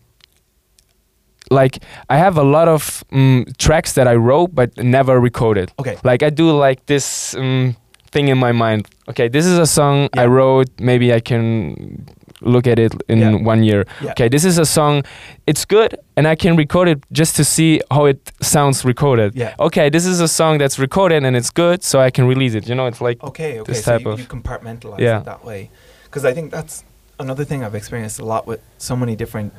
like 1.50 1.78
i 2.08 2.16
have 2.16 2.36
a 2.38 2.42
lot 2.44 2.68
of 2.68 3.02
um, 3.12 3.44
tracks 3.58 3.94
that 3.94 4.06
i 4.06 4.14
wrote 4.14 4.54
but 4.54 4.70
never 4.76 5.18
recorded 5.20 5.72
Okay. 5.80 5.96
like 6.04 6.22
i 6.22 6.30
do 6.30 6.50
like 6.52 6.86
this 6.86 7.34
um, 7.34 7.74
thing 8.12 8.28
in 8.28 8.38
my 8.38 8.52
mind 8.52 8.86
okay 9.08 9.26
this 9.28 9.46
is 9.46 9.58
a 9.58 9.66
song 9.66 10.08
i 10.16 10.26
wrote 10.26 10.68
maybe 10.78 11.12
i 11.12 11.18
can 11.20 12.06
look 12.40 12.66
at 12.66 12.78
it 12.78 12.92
in 13.08 13.18
Yeah. 13.18 13.34
one 13.52 13.62
year 13.62 13.84
Yeah. 14.00 14.10
okay 14.12 14.28
this 14.28 14.44
is 14.44 14.58
a 14.58 14.64
song 14.64 15.02
it's 15.46 15.64
good 15.64 15.94
and 16.16 16.26
i 16.26 16.34
can 16.34 16.56
record 16.56 16.88
it 16.88 16.98
just 17.12 17.36
to 17.36 17.44
see 17.44 17.80
how 17.90 18.06
it 18.06 18.32
sounds 18.40 18.84
recorded 18.84 19.34
Yeah. 19.34 19.54
okay 19.58 19.90
this 19.90 20.06
is 20.06 20.20
a 20.20 20.28
song 20.28 20.58
that's 20.58 20.78
recorded 20.78 21.24
and 21.24 21.36
it's 21.36 21.50
good 21.50 21.82
so 21.84 22.00
i 22.00 22.10
can 22.10 22.24
release 22.26 22.54
it 22.54 22.68
you 22.68 22.74
know 22.74 22.86
it's 22.86 23.00
like 23.00 23.22
Okay, 23.22 23.60
okay. 23.60 23.72
this 23.72 23.84
so 23.84 23.92
type 23.92 24.02
you, 24.04 24.10
of- 24.12 24.20
you 24.20 24.26
compartmentalize 24.26 25.00
Yeah. 25.00 25.18
it 25.20 25.24
that 25.26 25.44
way, 25.44 25.70
because 26.04 26.24
I 26.24 26.32
think 26.34 26.50
that's 26.50 26.84
another 27.18 27.44
thing 27.44 27.62
I've 27.64 27.74
experienced 27.74 28.18
a 28.20 28.24
lot 28.24 28.46
with 28.46 28.60
so 28.78 28.96
many 28.96 29.14
different 29.16 29.52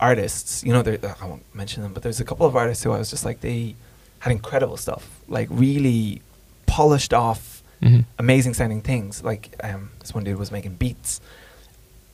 artists. 0.00 0.62
You 0.64 0.72
know, 0.72 0.82
there, 0.82 0.98
I 1.20 1.26
won't 1.26 1.42
mention 1.54 1.82
them, 1.82 1.92
but 1.92 2.02
there's 2.02 2.20
a 2.20 2.24
couple 2.24 2.46
of 2.46 2.54
artists 2.56 2.84
who 2.84 2.92
I 2.92 2.98
was 2.98 3.10
just 3.10 3.24
like 3.24 3.40
they 3.40 3.74
had 4.20 4.30
incredible 4.32 4.76
stuff, 4.76 5.02
like 5.28 5.48
really 5.50 6.22
polished 6.66 7.12
off, 7.12 7.62
mhm. 7.82 8.04
amazing 8.18 8.54
sounding 8.54 8.80
things. 8.80 9.22
Like 9.24 9.50
um, 9.62 9.90
this 10.00 10.14
one 10.14 10.24
dude 10.24 10.38
was 10.38 10.50
making 10.52 10.74
beats, 10.76 11.20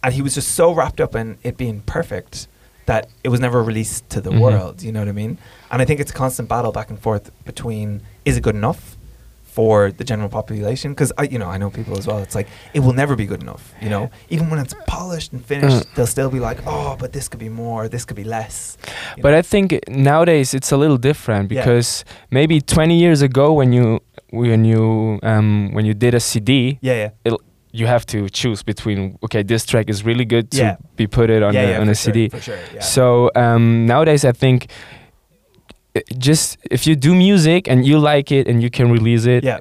and 0.04 0.14
he 0.14 0.22
was 0.22 0.34
just 0.34 0.50
so 0.60 0.66
wrapped 0.72 1.00
up 1.00 1.14
in 1.16 1.26
it 1.42 1.56
being 1.56 1.80
perfect 1.96 2.46
that 2.86 3.08
it 3.24 3.30
was 3.30 3.40
never 3.40 3.62
released 3.62 4.08
to 4.10 4.20
the 4.20 4.30
Mhm. 4.30 4.40
world. 4.40 4.82
You 4.82 4.92
know 4.92 5.00
what 5.00 5.08
I 5.08 5.12
mean? 5.12 5.38
And 5.70 5.80
I 5.82 5.84
think 5.86 5.98
it's 6.00 6.10
a 6.10 6.18
constant 6.24 6.46
battle 6.54 6.70
back 6.78 6.88
and 6.90 6.98
forth 7.06 7.24
between 7.50 8.02
is 8.26 8.36
it 8.36 8.42
good 8.42 8.54
enough 8.54 8.82
for 9.56 9.90
the 10.00 10.04
general 10.04 10.28
population? 10.28 10.92
Because 10.92 11.10
I, 11.16 11.22
you 11.32 11.38
know, 11.38 11.48
I 11.48 11.56
know 11.58 11.70
people 11.70 11.96
as 11.96 12.06
well. 12.08 12.18
It's 12.18 12.34
like 12.34 12.48
it 12.76 12.80
will 12.80 12.92
never 13.02 13.14
be 13.16 13.24
good 13.32 13.42
enough. 13.46 13.72
You 13.80 13.88
know, 13.94 14.10
even 14.28 14.50
when 14.50 14.58
it's 14.64 14.74
polished 14.86 15.32
and 15.32 15.42
finished, 15.52 15.82
Uh. 15.86 15.90
they'll 15.94 16.06
still 16.18 16.28
be 16.38 16.40
like, 16.48 16.58
oh, 16.66 16.96
but 16.98 17.12
this 17.16 17.28
could 17.28 17.40
be 17.40 17.48
more. 17.48 17.88
This 17.88 18.04
could 18.04 18.16
be 18.16 18.24
less. 18.24 18.76
you 19.16 19.22
But 19.22 19.30
know? 19.30 19.38
I 19.38 19.42
think 19.42 19.66
nowadays 19.88 20.52
it's 20.54 20.70
a 20.72 20.76
little 20.76 20.98
different 20.98 21.50
Yeah. 21.50 21.60
because 21.62 22.04
maybe 22.30 22.60
20 22.60 22.96
years 23.04 23.22
ago 23.22 23.46
when 23.60 23.72
you 23.72 24.00
when 24.30 24.64
you 24.64 24.82
um, 25.22 25.70
when 25.74 25.84
you 25.86 25.94
did 25.94 26.12
a 26.14 26.20
CD, 26.20 26.78
yeah, 26.82 27.10
yeah, 27.24 27.36
you 27.80 27.86
have 27.88 28.04
to 28.06 28.18
choose 28.30 28.62
between 28.62 29.18
okay, 29.24 29.42
this 29.42 29.66
track 29.66 29.90
is 29.90 30.04
really 30.04 30.24
good 30.24 30.46
to 30.52 30.58
Yeah. 30.58 30.76
be 30.96 31.06
put 31.06 31.28
it 31.30 31.42
on 31.42 31.52
yeah, 31.54 31.62
a, 31.62 31.70
yeah, 31.70 31.80
on 31.80 31.88
a 31.88 31.94
sure, 31.94 32.12
CD. 32.14 32.28
for 32.28 32.40
sure. 32.40 32.58
Yeah. 32.74 32.80
So 32.80 33.30
um, 33.34 33.86
nowadays 33.86 34.24
I 34.24 34.32
think 34.32 34.58
just 36.18 36.56
if 36.70 36.86
you 36.86 36.96
do 36.96 37.14
music 37.14 37.68
and 37.68 37.84
you 37.86 37.98
like 37.98 38.32
it 38.32 38.48
and 38.48 38.62
you 38.62 38.70
can 38.70 38.90
release 38.90 39.26
it, 39.26 39.44
yeah, 39.44 39.58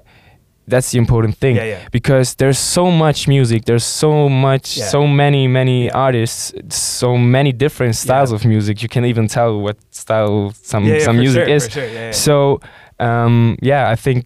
that's 0.67 0.91
the 0.91 0.97
important 0.97 1.37
thing. 1.37 1.55
yeah, 1.55 1.65
yeah. 1.65 1.87
Because 1.91 2.35
there's 2.35 2.59
so 2.59 2.89
much 2.91 3.27
music, 3.27 3.65
there's 3.65 3.83
so 3.85 4.29
much, 4.29 4.65
so 4.65 5.07
many, 5.07 5.47
many 5.47 5.91
artists, 5.91 6.53
so 6.75 7.17
many 7.17 7.51
different 7.51 7.95
styles 7.95 8.31
of 8.31 8.45
music. 8.45 8.81
You 8.81 8.89
can 8.89 9.05
even 9.05 9.27
tell 9.27 9.59
what 9.59 9.77
style 9.91 10.53
some 10.61 10.85
some 10.99 11.17
music 11.17 11.45
sure, 11.45 11.55
is. 11.55 11.69
Sure. 11.69 12.13
So 12.13 12.59
um, 12.99 13.57
yeah, 13.61 13.89
I 13.89 13.95
think 13.95 14.25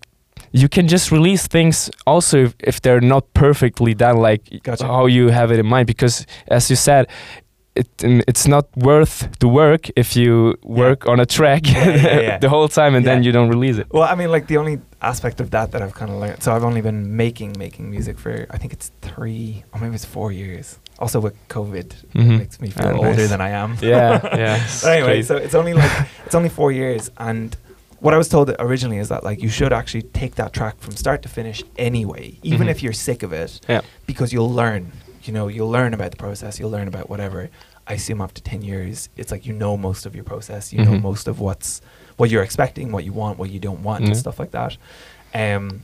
you 0.51 0.67
can 0.69 0.87
just 0.87 1.11
release 1.11 1.47
things 1.47 1.89
also 2.05 2.37
if, 2.45 2.55
if 2.59 2.81
they're 2.81 3.01
not 3.01 3.23
perfectly 3.33 3.93
done 3.93 4.17
like 4.17 4.41
Gotcha. 4.63 4.85
how 4.87 5.05
you 5.07 5.29
have 5.29 5.51
it 5.51 5.59
in 5.59 5.65
mind 5.65 5.87
because 5.87 6.25
as 6.47 6.69
you 6.69 6.75
said 6.75 7.07
it, 7.75 7.87
it's 8.27 8.47
not 8.47 8.65
worth 8.75 9.29
the 9.39 9.47
work 9.47 9.89
if 9.95 10.15
you 10.15 10.55
work 10.63 11.05
on 11.07 11.19
a 11.19 11.25
track 11.25 11.61
Yeah, 11.67 11.89
yeah, 11.95 12.19
yeah. 12.19 12.37
the 12.45 12.49
whole 12.49 12.67
time 12.67 12.95
and 12.95 13.05
then 13.05 13.21
you 13.23 13.31
don't 13.31 13.49
release 13.49 13.77
it 13.77 13.87
Well, 13.91 14.03
I 14.03 14.15
mean, 14.15 14.31
like 14.31 14.47
the 14.47 14.57
only 14.57 14.79
aspect 15.01 15.39
of 15.41 15.51
that 15.51 15.71
that 15.71 15.81
I've 15.83 15.93
kind 15.93 16.09
of 16.11 16.17
learned. 16.17 16.41
So 16.41 16.51
I've 16.55 16.63
only 16.63 16.81
been 16.81 17.15
making 17.15 17.53
making 17.59 17.91
music 17.91 18.17
for 18.17 18.47
I 18.49 18.57
think 18.57 18.73
it's 18.73 18.91
three 19.01 19.63
or 19.71 19.79
maybe 19.79 19.93
it's 19.95 20.05
four 20.05 20.31
years. 20.31 20.79
Also 20.99 21.19
with 21.19 21.35
COVID, 21.49 21.89
Mhm. 22.15 22.33
it 22.35 22.37
makes 22.39 22.59
me 22.59 22.69
feel 22.71 22.87
Ah, 22.87 22.97
older 22.97 23.13
nice. 23.21 23.29
than 23.29 23.41
I 23.41 23.49
am. 23.63 23.77
yeah 23.81 24.21
yeah 24.43 24.57
But 24.81 24.91
anyway, 24.97 25.21
so 25.21 25.35
it's 25.37 25.53
only 25.53 25.73
like 25.75 25.91
it's 26.25 26.33
only 26.33 26.49
four 26.49 26.71
years, 26.71 27.11
and 27.19 27.55
what 27.99 28.13
I 28.13 28.17
was 28.17 28.29
told 28.29 28.53
originally 28.59 28.97
is 28.97 29.09
that 29.09 29.23
like 29.23 29.41
you 29.41 29.49
should 29.49 29.73
actually 29.73 30.03
take 30.03 30.35
that 30.35 30.53
track 30.53 30.75
from 30.79 30.95
start 30.95 31.21
to 31.23 31.29
finish 31.29 31.63
anyway, 31.77 32.37
even 32.43 32.67
Mhm. 32.67 32.71
if 32.71 32.83
you're 32.83 32.93
sick 32.93 33.23
of 33.23 33.33
it, 33.33 33.59
yeah 33.67 33.81
because 34.05 34.31
you'll 34.33 34.51
learn. 34.53 34.91
You 35.23 35.33
know, 35.33 35.47
you'll 35.49 35.69
learn 35.69 35.93
about 35.93 36.11
the 36.11 36.17
process. 36.17 36.57
You'll 36.59 36.69
learn 36.69 36.87
about 36.87 37.09
whatever. 37.09 37.49
I 37.85 37.93
assume 37.93 38.21
after 38.21 38.41
ten 38.41 38.61
years, 38.61 39.09
it's 39.17 39.31
like 39.31 39.45
you 39.45 39.53
know 39.53 39.75
most 39.75 40.05
of 40.05 40.15
your 40.15 40.23
process. 40.23 40.71
You 40.71 40.85
know 40.85 40.91
Mhm. 40.91 41.01
most 41.01 41.27
of 41.27 41.39
what's 41.39 41.81
what 42.17 42.29
you're 42.29 42.43
expecting, 42.43 42.91
what 42.91 43.03
you 43.03 43.13
want, 43.13 43.37
what 43.37 43.49
you 43.49 43.59
don't 43.59 43.83
want, 43.83 44.05
and 44.05 44.15
stuff 44.15 44.39
like 44.39 44.51
that. 44.51 44.77
Um, 45.33 45.81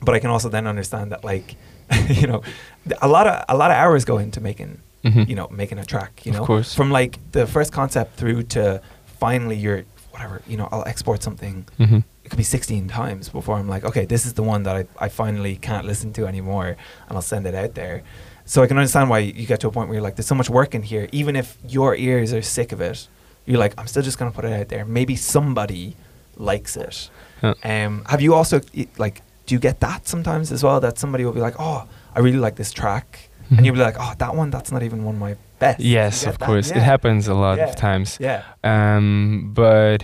but 0.00 0.14
I 0.14 0.18
can 0.18 0.30
also 0.30 0.48
then 0.48 0.66
understand 0.66 1.12
that 1.12 1.22
like, 1.24 1.54
you 2.08 2.26
know, 2.26 2.42
th- 2.88 2.98
a 3.00 3.08
lot 3.08 3.26
of 3.26 3.44
a 3.48 3.56
lot 3.56 3.70
of 3.70 3.76
hours 3.76 4.04
go 4.04 4.18
into 4.18 4.40
making 4.40 4.78
Mhm. 5.04 5.28
you 5.28 5.36
know 5.36 5.48
making 5.50 5.78
a 5.78 5.84
track. 5.84 6.22
You 6.24 6.32
Of 6.32 6.38
know, 6.38 6.46
course. 6.46 6.74
from 6.74 6.90
like 6.90 7.18
the 7.32 7.46
first 7.46 7.72
concept 7.72 8.16
through 8.16 8.42
to 8.54 8.80
finally 9.20 9.56
you're 9.56 9.84
whatever. 10.12 10.42
You 10.46 10.56
know, 10.58 10.68
I'll 10.72 10.84
export 10.86 11.22
something 11.22 11.66
Mhm. 11.78 12.04
it 12.24 12.28
could 12.30 12.36
be 12.36 12.42
16 12.44 12.88
times 12.88 13.28
before 13.28 13.56
I'm 13.58 13.68
like, 13.68 13.84
okay, 13.84 14.04
this 14.04 14.24
is 14.26 14.34
the 14.34 14.42
one 14.42 14.62
that 14.64 14.76
I, 14.76 14.84
I 14.98 15.08
finally 15.08 15.56
can't 15.56 15.86
listen 15.86 16.12
to 16.14 16.26
anymore, 16.26 16.68
and 17.08 17.16
I'll 17.16 17.22
send 17.22 17.46
it 17.46 17.54
out 17.54 17.74
there. 17.74 18.02
So 18.44 18.62
I 18.62 18.66
can 18.66 18.76
understand 18.76 19.08
why 19.10 19.18
you 19.20 19.46
get 19.46 19.60
to 19.60 19.68
a 19.68 19.70
point 19.72 19.88
where 19.88 19.94
you're 19.96 20.02
like, 20.02 20.16
there's 20.16 20.26
so 20.26 20.34
much 20.34 20.50
work 20.50 20.74
in 20.74 20.82
here. 20.82 21.08
Even 21.12 21.36
if 21.36 21.56
your 21.66 21.94
ears 21.96 22.32
are 22.32 22.42
sick 22.42 22.72
of 22.72 22.80
it, 22.80 23.08
you're 23.46 23.58
like, 23.58 23.74
I'm 23.78 23.86
still 23.86 24.02
just 24.02 24.18
gonna 24.18 24.30
put 24.32 24.44
it 24.44 24.52
out 24.52 24.68
there. 24.68 24.84
Maybe 24.84 25.16
somebody 25.16 25.96
likes 26.36 26.76
it. 26.76 27.10
Yeah. 27.42 27.54
Um, 27.64 28.04
have 28.08 28.20
you 28.20 28.34
also 28.34 28.60
like, 28.98 29.22
do 29.46 29.54
you 29.54 29.58
get 29.58 29.80
that 29.80 30.06
sometimes 30.06 30.52
as 30.52 30.62
well? 30.62 30.80
That 30.80 30.98
somebody 30.98 31.24
will 31.24 31.32
be 31.32 31.40
like, 31.40 31.56
oh, 31.58 31.84
I 32.14 32.20
really 32.20 32.38
like 32.38 32.56
this 32.56 32.70
track, 32.72 33.30
Mhm. 33.50 33.56
and 33.56 33.66
you'll 33.66 33.74
be 33.74 33.80
like, 33.80 33.96
oh, 33.98 34.12
that 34.18 34.34
one, 34.36 34.50
that's 34.50 34.70
not 34.70 34.82
even 34.82 35.02
one 35.04 35.14
of 35.16 35.20
my 35.20 35.36
best. 35.66 35.80
Yes 35.80 36.26
of 36.26 36.36
that? 36.38 36.46
course 36.46 36.68
Yeah. 36.70 36.78
it 36.78 36.84
happens 36.92 37.28
a 37.28 37.34
lot 37.34 37.56
Yeah. 37.58 37.68
of 37.68 37.76
times 37.76 38.18
Yeah. 38.20 38.40
um, 38.72 39.50
but 39.54 39.98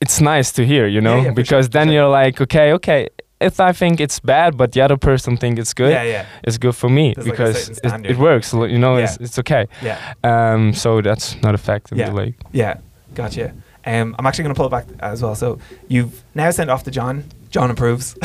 it's 0.00 0.20
nice 0.20 0.52
to 0.52 0.62
hear, 0.64 0.86
you 0.86 1.00
know, 1.00 1.16
yeah, 1.16 1.22
sure, 1.24 1.32
because 1.34 1.66
for 1.66 1.72
then 1.72 1.86
sure. 1.88 1.94
you're 1.94 2.08
like, 2.22 2.40
okay, 2.40 2.72
okay, 2.72 3.08
if 3.40 3.60
I 3.60 3.72
think 3.72 4.00
it's 4.00 4.18
bad, 4.20 4.56
but 4.56 4.72
the 4.72 4.80
other 4.84 4.96
person 4.96 5.36
think 5.36 5.58
it's 5.58 5.74
good, 5.74 5.90
Yeah, 5.92 6.02
yeah, 6.14 6.24
it's 6.46 6.58
good 6.58 6.74
for 6.74 6.88
me 6.88 7.12
There's 7.14 7.26
because 7.30 7.56
certain 7.82 8.04
it, 8.04 8.12
it 8.12 8.16
works, 8.18 8.52
you 8.54 8.78
know, 8.78 8.96
it's, 8.96 9.16
it's 9.20 9.38
okay. 9.38 9.66
yeah. 9.82 9.98
Um, 10.22 10.72
so 10.72 11.02
that's 11.02 11.36
not 11.42 11.54
a 11.54 11.58
fact 11.58 11.92
of 11.92 11.98
Yeah. 11.98 12.08
the 12.10 12.14
like. 12.24 12.34
Yeah, 12.52 12.74
gotcha. 13.14 13.52
Um, 13.86 14.14
I'm 14.18 14.26
actually 14.26 14.44
going 14.44 14.54
to 14.54 14.58
pull 14.58 14.66
it 14.68 14.70
back 14.70 14.86
as 15.00 15.20
well. 15.22 15.34
So 15.34 15.58
you've 15.88 16.22
now 16.34 16.50
sent 16.52 16.70
off 16.70 16.84
to 16.84 16.90
John. 16.90 17.24
John 17.50 17.70
approves. 17.70 18.16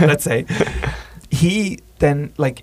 let's 0.00 0.22
say 0.24 0.46
he 1.30 1.78
then 1.98 2.32
like, 2.38 2.62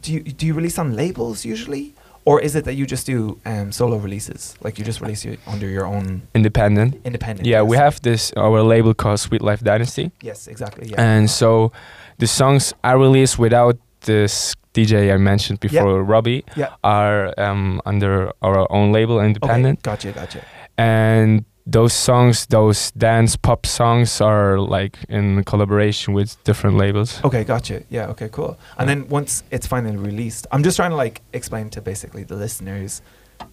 do 0.00 0.12
you 0.14 0.20
do 0.22 0.46
you 0.46 0.54
release 0.54 0.78
on 0.78 0.96
labels 0.96 1.44
usually, 1.44 1.93
or 2.24 2.40
is 2.40 2.54
it 2.56 2.64
that 2.64 2.74
you 2.74 2.86
just 2.86 3.06
do 3.06 3.38
um, 3.44 3.70
solo 3.72 3.96
releases? 3.96 4.56
Like 4.62 4.78
you 4.78 4.84
just 4.84 5.00
release 5.00 5.24
it 5.24 5.38
under 5.46 5.68
your 5.68 5.86
own 5.86 6.22
Independent. 6.34 7.00
independent. 7.04 7.46
Yeah, 7.46 7.62
we 7.62 7.76
have 7.76 8.00
this 8.02 8.32
our 8.36 8.62
label 8.62 8.94
called 8.94 9.20
Sweet 9.20 9.42
Life 9.42 9.60
Dynasty, 9.62 10.10
Yes, 10.22 10.46
exactly. 10.48 10.88
Yeah. 10.88 11.00
and 11.00 11.30
so 11.30 11.72
the 12.18 12.26
songs 12.26 12.72
I 12.82 12.92
release 12.92 13.38
without 13.38 13.76
this 14.02 14.54
DJ 14.74 15.12
I 15.14 15.16
mentioned 15.18 15.60
before, 15.60 16.02
Robbie, 16.02 16.44
are 16.82 17.32
um, 17.38 17.80
under 17.86 18.32
our 18.42 18.66
own 18.72 18.92
label, 18.92 19.16
Okay. 19.16 19.26
Independent. 19.26 19.82
Gotcha. 19.82 20.12
Gotcha. 20.12 20.40
and 20.76 21.44
those 21.66 21.92
songs 21.94 22.46
those 22.46 22.90
dance 22.92 23.36
pop 23.36 23.64
songs 23.66 24.20
are 24.20 24.58
like 24.58 24.98
in 25.08 25.42
collaboration 25.44 26.12
with 26.14 26.36
different 26.44 26.76
labels 26.76 27.20
Okay, 27.24 27.42
gotcha. 27.44 27.82
Yeah, 27.88 28.08
okay, 28.08 28.28
cool. 28.30 28.58
And 28.78 28.88
Yeah. 28.88 28.94
then 28.96 29.08
once 29.08 29.42
it's 29.50 29.66
finally 29.66 29.96
released, 29.96 30.46
I'm 30.52 30.62
just 30.62 30.76
trying 30.76 30.90
to 30.90 30.96
like 30.96 31.22
explain 31.32 31.70
to 31.70 31.80
basically 31.80 32.22
the 32.24 32.36
listeners 32.36 33.00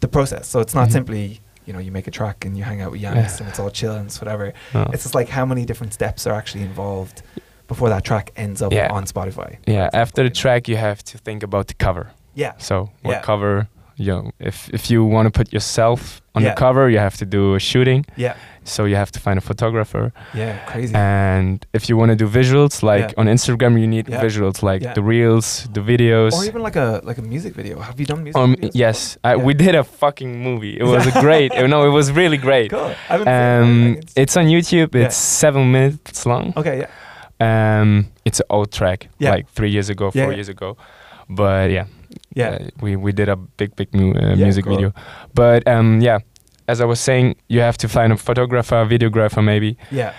the 0.02 0.08
process. 0.08 0.48
So 0.48 0.60
it's 0.60 0.76
not 0.76 0.90
Mhm. 0.90 0.92
simply, 0.92 1.40
you 1.66 1.74
know, 1.74 1.80
you 1.80 1.92
make 1.92 2.08
a 2.08 2.12
track 2.12 2.44
and 2.46 2.58
you 2.58 2.64
hang 2.66 2.82
out 2.82 2.92
with 2.92 3.02
Yanis 3.02 3.16
Yeah. 3.16 3.38
and 3.40 3.48
it's 3.50 3.60
all 3.60 3.70
chill 3.70 3.96
and 3.96 4.08
it's 4.08 4.20
whatever. 4.22 4.54
No. 4.74 4.84
It's 4.94 5.04
just 5.04 5.16
like 5.16 5.30
how 5.30 5.46
many 5.46 5.64
different 5.66 5.94
steps 5.94 6.28
are 6.28 6.34
actually 6.34 6.64
involved 6.64 7.22
before 7.68 7.88
that 7.90 8.04
track 8.04 8.32
ends 8.36 8.62
up 8.62 8.74
Yeah. 8.74 8.92
on 8.92 9.06
Spotify. 9.06 9.56
yeah 9.66 9.90
after 9.94 10.22
the 10.24 10.30
track 10.30 10.68
you 10.68 10.76
have 10.76 11.02
to 11.06 11.18
think 11.18 11.44
about 11.44 11.68
the 11.68 11.74
cover 11.76 12.08
Yeah. 12.36 12.54
so 12.58 12.90
what 13.04 13.24
cover 13.24 13.68
you 14.02 14.12
know, 14.14 14.24
if 14.50 14.70
if 14.78 14.84
you 14.92 15.00
want 15.16 15.26
to 15.28 15.32
put 15.40 15.48
yourself 15.54 16.02
on 16.36 16.42
Yeah. 16.44 16.50
the 16.50 16.56
cover 16.66 16.84
you 16.94 17.00
have 17.08 17.18
to 17.18 17.26
do 17.38 17.56
a 17.56 17.60
shooting 17.60 18.02
Yeah. 18.16 18.34
so 18.64 18.80
you 18.86 18.96
have 18.96 19.12
to 19.12 19.20
find 19.26 19.38
a 19.38 19.42
photographer 19.52 20.06
Yeah. 20.34 20.54
Crazy. 20.72 20.94
and 20.96 21.66
if 21.78 21.84
you 21.90 21.98
want 22.00 22.10
to 22.14 22.18
do 22.24 22.28
visuals 22.40 22.74
like 22.92 23.08
Yeah. 23.12 23.20
on 23.22 23.26
instagram 23.36 23.74
you 23.82 23.88
need 23.96 24.06
Yeah. 24.08 24.24
visuals 24.28 24.58
like 24.70 24.82
the 24.98 25.04
reels 25.14 25.68
the 25.78 25.82
videos 25.92 26.32
or 26.38 26.44
even 26.52 26.62
like 26.68 26.78
a 26.86 26.88
like 27.10 27.20
a 27.24 27.26
music 27.34 27.54
video. 27.60 27.76
Have 27.90 27.98
you 28.02 28.06
done 28.12 28.22
music 28.24 28.42
um, 28.42 28.56
videos? 28.56 28.72
yes 28.84 28.98
I, 29.30 29.32
we 29.48 29.54
did 29.66 29.74
a 29.76 29.84
fucking 30.02 30.32
movie 30.48 30.76
it 30.84 30.88
was 30.96 31.04
a 31.12 31.16
great 31.26 31.52
no 31.74 31.78
it 31.90 31.94
was 32.00 32.08
really 32.22 32.38
great 32.48 32.70
Cool. 32.76 32.92
It. 33.10 33.28
um, 33.38 33.98
it's- 34.22 34.38
on 34.40 34.46
youtube 34.56 34.92
it's 35.06 35.18
seven 35.42 35.64
minutes 35.78 36.26
long 36.32 36.46
okay. 36.62 36.78
Yeah. 36.84 36.90
Um, 37.50 37.92
it's 38.28 38.40
an 38.40 38.46
old 38.56 38.70
track, 38.72 39.00
Yeah. 39.20 39.32
like 39.36 39.46
three 39.58 39.72
years 39.76 39.90
ago, 39.90 40.12
four 40.12 40.32
years 40.40 40.48
ago. 40.56 40.78
But 41.28 41.72
yeah, 41.72 41.86
Yeah. 42.34 42.50
uh, 42.50 42.70
we 42.82 42.96
we 42.96 43.12
did 43.12 43.30
a 43.30 43.36
big 43.36 43.76
big 43.76 43.94
mu- 43.94 44.14
uh, 44.14 44.36
Yeah, 44.36 44.46
music 44.46 44.66
cool. 44.66 44.76
video. 44.76 44.92
But 45.34 45.68
um, 45.68 46.02
yeah, 46.02 46.20
as 46.68 46.80
I 46.82 46.86
was 46.86 47.00
saying, 47.00 47.36
you 47.50 47.62
have 47.62 47.78
to 47.78 47.88
find 47.88 48.14
a 48.14 48.18
photographer, 48.18 48.86
videographer 48.86 49.44
maybe, 49.44 49.76
Yeah. 49.92 50.14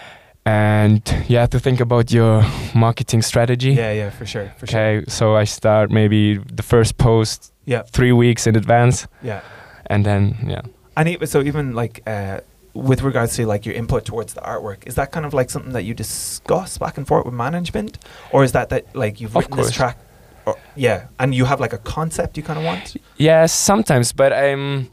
and 0.45 1.01
you 1.29 1.37
have 1.39 1.51
to 1.51 1.59
think 1.61 1.81
about 1.81 2.11
your 2.13 2.45
marketing 2.75 3.23
strategy. 3.23 3.73
Yeah. 3.73 3.93
Yeah. 3.93 4.11
For 4.11 4.27
sure. 4.27 4.53
For 4.57 4.67
sure. 4.67 4.81
Okay, 4.81 5.05
so 5.09 5.37
I 5.37 5.45
start 5.45 5.91
maybe 5.91 6.39
the 6.57 6.63
first 6.63 6.97
post 6.99 7.53
Yeah. 7.65 7.83
three 7.93 8.13
weeks 8.13 8.47
in 8.47 8.57
advance, 8.57 9.07
Yeah. 9.23 9.41
and 9.87 10.05
then 10.05 10.37
yeah, 10.47 10.63
And 10.97 11.09
even, 11.09 11.27
so 11.27 11.41
even 11.41 11.75
like 11.75 12.03
uh, 12.07 12.41
with 12.75 13.03
regards 13.03 13.37
to 13.37 13.47
like 13.47 13.65
your 13.69 13.75
input 13.77 14.05
towards 14.05 14.35
the 14.35 14.41
artwork, 14.41 14.87
is 14.87 14.95
that 14.95 15.11
kind 15.13 15.25
of 15.27 15.33
like 15.35 15.51
something 15.51 15.73
that 15.73 15.85
you 15.85 15.95
discuss 15.95 16.79
back 16.79 16.99
and 16.99 17.07
forth 17.07 17.25
with 17.25 17.35
management, 17.35 17.99
or 18.33 18.45
is 18.45 18.53
that 18.53 18.69
that 18.69 18.83
like 18.95 19.21
you've 19.21 19.37
Of 19.37 19.45
written 19.45 19.57
this 19.59 19.71
track, 19.71 19.97
or, 20.47 20.57
yeah, 20.77 21.07
and 21.19 21.35
you 21.35 21.45
have 21.45 21.61
like 21.61 21.73
a 21.73 21.79
concept 21.79 22.37
you 22.37 22.43
kind 22.43 22.59
of 22.59 22.65
want? 22.65 22.97
yeah, 23.17 23.47
sometimes, 23.47 24.13
but 24.13 24.33
um, 24.33 24.89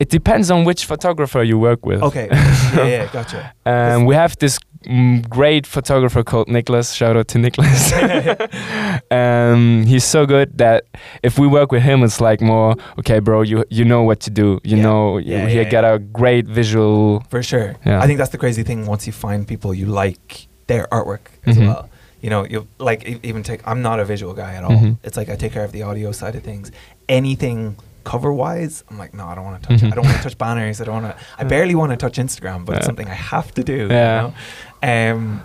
it 0.00 0.08
depends 0.10 0.50
on 0.50 0.64
which 0.64 0.84
photographer 0.86 1.42
you 1.42 1.58
work 1.58 1.86
with. 1.86 2.02
Okay, 2.02 2.28
yeah, 2.32 2.86
yeah, 2.86 3.12
gotcha. 3.12 3.52
Um, 3.66 4.04
we 4.06 4.14
have 4.14 4.36
this 4.38 4.58
mm, 4.86 5.28
great 5.28 5.66
photographer 5.66 6.22
called 6.24 6.48
Nicholas. 6.48 6.92
Shout 6.92 7.16
out 7.16 7.28
to 7.28 7.38
Nicholas. 7.38 7.92
um, 9.10 9.84
he's 9.86 10.04
so 10.04 10.26
good 10.26 10.58
that 10.58 10.84
if 11.22 11.38
we 11.38 11.46
work 11.46 11.72
with 11.72 11.82
him, 11.82 12.02
it's 12.02 12.20
like 12.20 12.40
more 12.40 12.74
okay, 12.98 13.20
bro. 13.20 13.42
You 13.42 13.64
you 13.70 13.84
know 13.84 14.02
what 14.02 14.20
to 14.20 14.30
do. 14.30 14.60
You 14.64 14.76
Yeah. 14.76 14.82
know 14.82 15.18
Yeah, 15.18 15.46
you 15.48 15.60
yeah, 15.60 15.64
get 15.70 15.84
a 15.84 15.98
great 15.98 16.46
visual. 16.46 17.22
For 17.30 17.42
sure. 17.42 17.74
Yeah. 17.86 18.00
I 18.02 18.06
think 18.06 18.18
that's 18.18 18.30
the 18.32 18.38
crazy 18.38 18.62
thing. 18.62 18.86
Once 18.86 19.06
you 19.06 19.12
find 19.12 19.46
people 19.46 19.74
you 19.74 19.86
like 19.86 20.48
their 20.66 20.86
artwork 20.92 21.26
as 21.46 21.56
Mhm. 21.58 21.66
well. 21.66 21.88
You 22.22 22.30
know, 22.30 22.44
you 22.44 22.66
like 22.78 23.04
even 23.24 23.42
take. 23.42 23.60
I'm 23.66 23.82
not 23.82 23.98
a 24.00 24.04
visual 24.04 24.32
guy 24.32 24.54
at 24.54 24.64
all. 24.64 24.70
Mhm. 24.70 24.96
It's 25.02 25.16
like 25.16 25.28
I 25.28 25.36
take 25.36 25.52
care 25.52 25.64
of 25.64 25.72
the 25.72 25.82
audio 25.82 26.12
side 26.12 26.34
of 26.36 26.42
things. 26.42 26.70
Anything 27.08 27.76
cover 28.04 28.32
wise, 28.32 28.84
I'm 28.90 28.98
like, 28.98 29.12
no, 29.14 29.26
I 29.26 29.34
don't 29.34 29.44
want 29.44 29.62
to 29.62 29.68
touch 29.68 29.82
it. 29.82 29.86
Mhm. 29.86 29.92
I 29.92 29.94
don't 29.96 30.04
want 30.04 30.16
to 30.18 30.22
touch 30.22 30.38
banners. 30.38 30.80
I 30.80 30.84
don't 30.84 31.02
want 31.02 31.16
to. 31.16 31.24
I 31.38 31.44
barely 31.44 31.74
want 31.74 31.90
to 31.90 31.96
touch 31.96 32.16
Instagram, 32.18 32.64
but 32.64 32.76
it's 32.76 32.86
something 32.86 33.08
I 33.08 33.14
have 33.14 33.52
to 33.54 33.62
do. 33.64 33.88
Yeah. 33.90 34.22
You 34.26 34.32
know? 34.88 35.12
Um. 35.12 35.42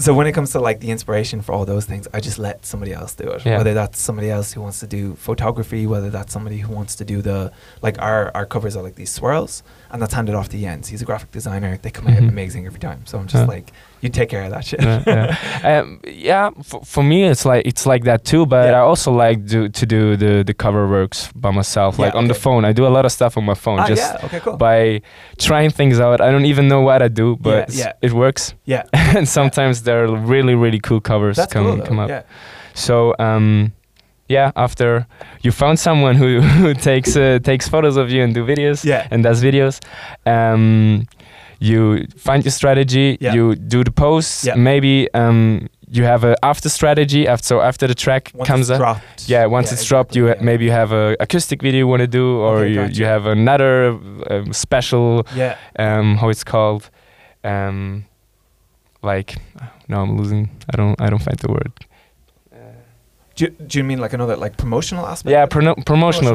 So 0.00 0.14
when 0.14 0.28
it 0.28 0.32
comes 0.32 0.52
to 0.52 0.60
like 0.60 0.78
the 0.78 0.90
inspiration 0.92 1.42
for 1.42 1.52
all 1.52 1.64
those 1.64 1.84
things, 1.84 2.06
I 2.14 2.20
just 2.20 2.38
let 2.38 2.64
somebody 2.64 2.92
else 2.92 3.14
do 3.16 3.28
it. 3.30 3.44
Yeah. 3.44 3.56
Whether 3.58 3.74
that's 3.74 3.98
somebody 4.00 4.30
else 4.30 4.52
who 4.52 4.60
wants 4.62 4.78
to 4.80 4.86
do 4.86 5.14
photography, 5.16 5.88
whether 5.88 6.08
that's 6.08 6.32
somebody 6.32 6.58
who 6.58 6.72
wants 6.72 6.94
to 6.96 7.04
do 7.04 7.20
the 7.20 7.50
like 7.82 8.00
our 8.00 8.30
our 8.34 8.46
covers 8.46 8.76
are 8.76 8.82
like 8.82 8.94
these 8.94 9.10
swirls, 9.10 9.62
and 9.90 10.00
that's 10.02 10.14
handed 10.14 10.34
off 10.34 10.48
to 10.50 10.58
Jens. 10.58 10.88
He's 10.88 11.02
a 11.02 11.04
graphic 11.04 11.30
designer. 11.32 11.78
They 11.80 11.90
come 11.90 12.06
out 12.08 12.18
Mhm. 12.18 12.28
amazing 12.28 12.66
every 12.66 12.80
time. 12.80 13.00
So 13.06 13.18
I'm 13.18 13.26
just 13.26 13.42
Yeah. 13.44 13.54
like, 13.56 13.72
you 14.00 14.08
take 14.10 14.28
care 14.28 14.44
of 14.44 14.50
that 14.50 14.64
shit. 14.64 14.80
yeah, 14.82 15.02
yeah. 15.06 15.36
Um, 15.80 16.00
yeah 16.06 16.50
for, 16.62 16.80
for 16.84 17.02
me 17.02 17.24
it's 17.24 17.44
like 17.44 17.66
it's 17.66 17.84
like 17.84 18.04
that 18.04 18.24
too 18.24 18.46
but 18.46 18.72
i 18.72 18.78
also 18.78 19.10
like 19.10 19.44
do, 19.44 19.68
to 19.68 19.84
do 19.86 20.16
the 20.16 20.44
the 20.44 20.54
cover 20.54 20.86
works 20.86 21.32
by 21.34 21.50
myself 21.50 21.98
like 21.98 22.14
on 22.14 22.28
the 22.28 22.34
phone 22.34 22.64
i 22.64 22.72
do 22.72 22.86
a 22.86 22.92
lot 22.96 23.04
of 23.04 23.10
stuff 23.12 23.36
on 23.36 23.44
my 23.44 23.54
phone 23.54 23.80
ah, 23.80 23.86
just. 23.88 24.14
Okay. 24.24 24.38
Cool. 24.40 24.56
by 24.56 25.02
trying 25.36 25.70
things 25.70 25.98
out 25.98 26.20
i 26.20 26.30
don't 26.30 26.44
even 26.46 26.68
know 26.68 26.80
what 26.80 27.02
i 27.02 27.08
do 27.08 27.36
but 27.40 27.68
it 28.00 28.12
works 28.12 28.54
yeah. 28.66 28.82
and 29.16 29.28
sometimes 29.28 29.82
there 29.82 30.04
are 30.04 30.16
really 30.16 30.54
really 30.54 30.78
cool 30.78 31.00
covers 31.00 31.36
That's 31.36 31.52
come 31.52 31.64
cool. 31.66 31.84
come 31.86 31.98
up 31.98 32.08
Yeah. 32.08 32.22
so 32.74 33.14
um 33.18 33.72
yeah 34.28 34.50
after 34.56 35.06
you 35.42 35.50
found 35.52 35.78
someone 35.78 36.14
who, 36.16 36.40
who 36.62 36.74
takes 36.74 37.16
uh, 37.16 37.38
takes 37.42 37.68
photos 37.68 37.96
of 37.96 38.10
you 38.10 38.22
and 38.24 38.34
do 38.34 38.44
videos 38.44 38.84
Yeah. 38.84 39.06
and 39.10 39.22
does 39.22 39.42
videos 39.42 39.80
um 40.26 41.06
you 41.60 42.06
find 42.16 42.44
your 42.44 42.52
strategy, 42.52 43.16
Yeah. 43.20 43.34
you 43.34 43.56
do 43.56 43.82
the 43.82 43.90
posts, 43.90 44.44
Yeah. 44.44 44.54
maybe 44.56 45.08
um, 45.12 45.66
you 45.90 46.04
have 46.04 46.22
a 46.22 46.36
after 46.44 46.68
strategy. 46.68 47.26
After 47.26 47.46
so 47.46 47.60
after 47.60 47.88
the 47.88 47.94
track 47.96 48.30
Once 48.34 48.46
comes 48.48 48.70
it's 48.70 48.74
up, 48.74 48.78
dropped. 48.78 49.28
yeah, 49.28 49.44
once 49.46 49.72
it's 49.72 49.84
dropped, 49.84 50.10
exactly, 50.14 50.20
you 50.20 50.36
yeah. 50.36 50.44
maybe 50.50 50.64
you 50.66 50.70
have 50.70 50.92
a 50.92 51.16
acoustic 51.18 51.60
video 51.62 51.78
you 51.78 51.88
want 51.88 52.02
to 52.02 52.06
do, 52.06 52.38
or 52.38 52.58
Okay, 52.58 52.68
you 52.68 52.74
gotcha. 52.86 52.94
you 53.00 53.06
have 53.06 53.26
another 53.26 53.98
um, 54.30 54.52
special 54.52 55.26
Yeah. 55.34 55.56
um, 55.80 56.16
how 56.18 56.28
it's 56.28 56.44
called, 56.44 56.90
um, 57.42 58.04
like 59.02 59.36
no, 59.88 60.00
I'm 60.02 60.16
losing. 60.16 60.50
I 60.72 60.76
don't 60.76 60.94
I 61.00 61.10
don't 61.10 61.22
find 61.22 61.38
the 61.40 61.50
word. 61.50 61.72
Do 63.38 63.44
you, 63.44 63.50
do 63.50 63.78
you 63.78 63.84
mean 63.84 64.00
like 64.00 64.12
another 64.14 64.36
like 64.36 64.56
promotional 64.56 65.06
aspect? 65.06 65.30
Yeah, 65.30 65.46
prono- 65.46 65.76
promotional 65.84 65.84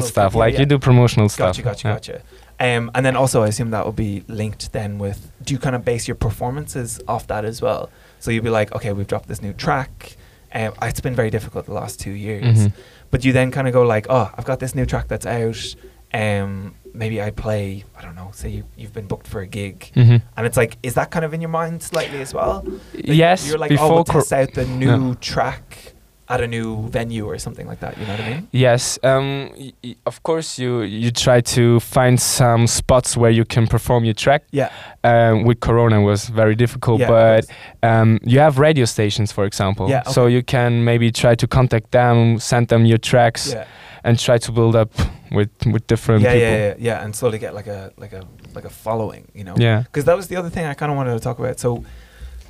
stuff. 0.00 0.34
like 0.34 0.54
yeah. 0.54 0.60
you 0.60 0.66
do 0.66 0.78
promotional 0.78 1.28
stuff. 1.28 1.48
Gotcha, 1.58 1.62
gotcha, 1.62 1.88
yeah. 1.88 1.94
gotcha. 1.94 2.22
Um, 2.58 2.90
and 2.94 3.04
then 3.04 3.14
also, 3.14 3.42
I 3.42 3.48
assume 3.48 3.72
that 3.72 3.84
will 3.84 3.92
be 3.92 4.24
linked 4.26 4.72
then 4.72 4.96
with. 4.98 5.30
Do 5.42 5.52
you 5.52 5.60
kind 5.60 5.76
of 5.76 5.84
base 5.84 6.08
your 6.08 6.14
performances 6.14 7.00
off 7.06 7.26
that 7.26 7.44
as 7.44 7.60
well? 7.60 7.90
So 8.20 8.30
you'd 8.30 8.42
be 8.44 8.48
like, 8.48 8.72
okay, 8.74 8.94
we've 8.94 9.06
dropped 9.06 9.28
this 9.28 9.42
new 9.42 9.52
track. 9.52 10.16
Um, 10.54 10.72
it's 10.80 11.00
been 11.00 11.14
very 11.14 11.28
difficult 11.28 11.66
the 11.66 11.74
last 11.74 12.00
two 12.00 12.12
years, 12.12 12.68
Mhm. 12.68 12.72
but 13.10 13.22
you 13.24 13.32
then 13.34 13.50
kind 13.50 13.66
of 13.68 13.74
go 13.74 13.82
like, 13.82 14.06
oh, 14.08 14.30
I've 14.38 14.46
got 14.46 14.60
this 14.60 14.74
new 14.74 14.86
track 14.86 15.08
that's 15.08 15.26
out. 15.26 15.74
Um, 16.14 16.74
maybe 16.94 17.20
I 17.20 17.30
play. 17.32 17.84
I 17.98 18.02
don't 18.02 18.14
know. 18.14 18.30
Say 18.32 18.48
you, 18.50 18.64
you've 18.78 18.94
been 18.94 19.06
booked 19.08 19.26
for 19.26 19.40
a 19.40 19.46
gig, 19.46 19.90
Mhm. 19.96 20.22
and 20.36 20.46
it's 20.46 20.56
like, 20.56 20.78
is 20.82 20.94
that 20.94 21.10
kind 21.10 21.24
of 21.24 21.34
in 21.34 21.40
your 21.42 21.50
mind 21.50 21.82
slightly 21.82 22.20
as 22.22 22.32
well? 22.32 22.62
Like, 22.64 22.80
Yes, 23.08 23.46
you're 23.48 23.58
like, 23.58 23.70
before 23.70 23.86
oh, 23.90 23.94
we'll 23.96 24.04
cor- 24.04 24.20
test 24.22 24.32
out 24.32 24.54
the 24.54 24.64
new 24.64 25.08
Yeah. 25.08 25.14
track 25.20 25.93
at 26.28 26.40
a 26.40 26.46
new 26.46 26.88
venue 26.88 27.26
or 27.26 27.38
something 27.38 27.66
like 27.68 27.80
that. 27.80 27.98
You 27.98 28.06
know 28.06 28.12
what 28.16 28.20
I 28.24 28.30
mean? 28.30 28.48
Yes, 28.52 28.98
um, 29.02 29.50
y- 29.82 29.94
of 30.06 30.22
course 30.22 30.58
you 30.58 30.82
you 30.82 31.10
try 31.10 31.40
to 31.42 31.80
find 31.80 32.18
some 32.20 32.66
spots 32.66 33.16
where 33.16 33.30
you 33.30 33.44
can 33.44 33.66
perform 33.66 34.04
your 34.04 34.14
track. 34.14 34.42
Yeah. 34.50 34.70
Um, 35.04 35.44
with 35.44 35.60
Corona 35.60 36.00
was 36.00 36.28
very 36.30 36.54
difficult, 36.54 37.00
Yeah, 37.00 37.08
but 37.08 37.44
um, 37.82 38.18
you 38.24 38.40
have 38.40 38.58
radio 38.58 38.86
stations, 38.86 39.32
for 39.32 39.44
example. 39.44 39.88
Yeah, 39.90 40.02
So 40.04 40.26
you 40.26 40.42
can 40.42 40.82
maybe 40.84 41.10
try 41.12 41.34
to 41.34 41.46
contact 41.46 41.90
them, 41.90 42.38
send 42.38 42.68
them 42.68 42.86
your 42.86 42.98
tracks, 42.98 43.52
yeah. 43.52 43.66
and 44.02 44.18
try 44.18 44.38
to 44.38 44.52
build 44.52 44.74
up 44.76 44.90
with 45.30 45.50
with 45.66 45.86
different 45.86 46.22
yeah, 46.22 46.32
people. 46.32 46.48
yeah, 46.48 46.66
yeah, 46.66 46.74
yeah, 46.78 47.04
and 47.04 47.14
slowly 47.14 47.38
get 47.38 47.54
like 47.54 47.66
a 47.70 47.90
like 47.98 48.14
a 48.16 48.22
like 48.54 48.64
a 48.66 48.70
following, 48.70 49.24
you 49.34 49.44
know. 49.44 49.56
Yeah. 49.58 49.82
Because 49.82 50.04
that 50.06 50.16
was 50.16 50.26
the 50.28 50.36
other 50.36 50.50
thing 50.50 50.64
I 50.70 50.74
kind 50.74 50.90
of 50.90 50.96
wanted 50.96 51.12
to 51.12 51.20
talk 51.20 51.38
about. 51.38 51.58
So 51.60 51.84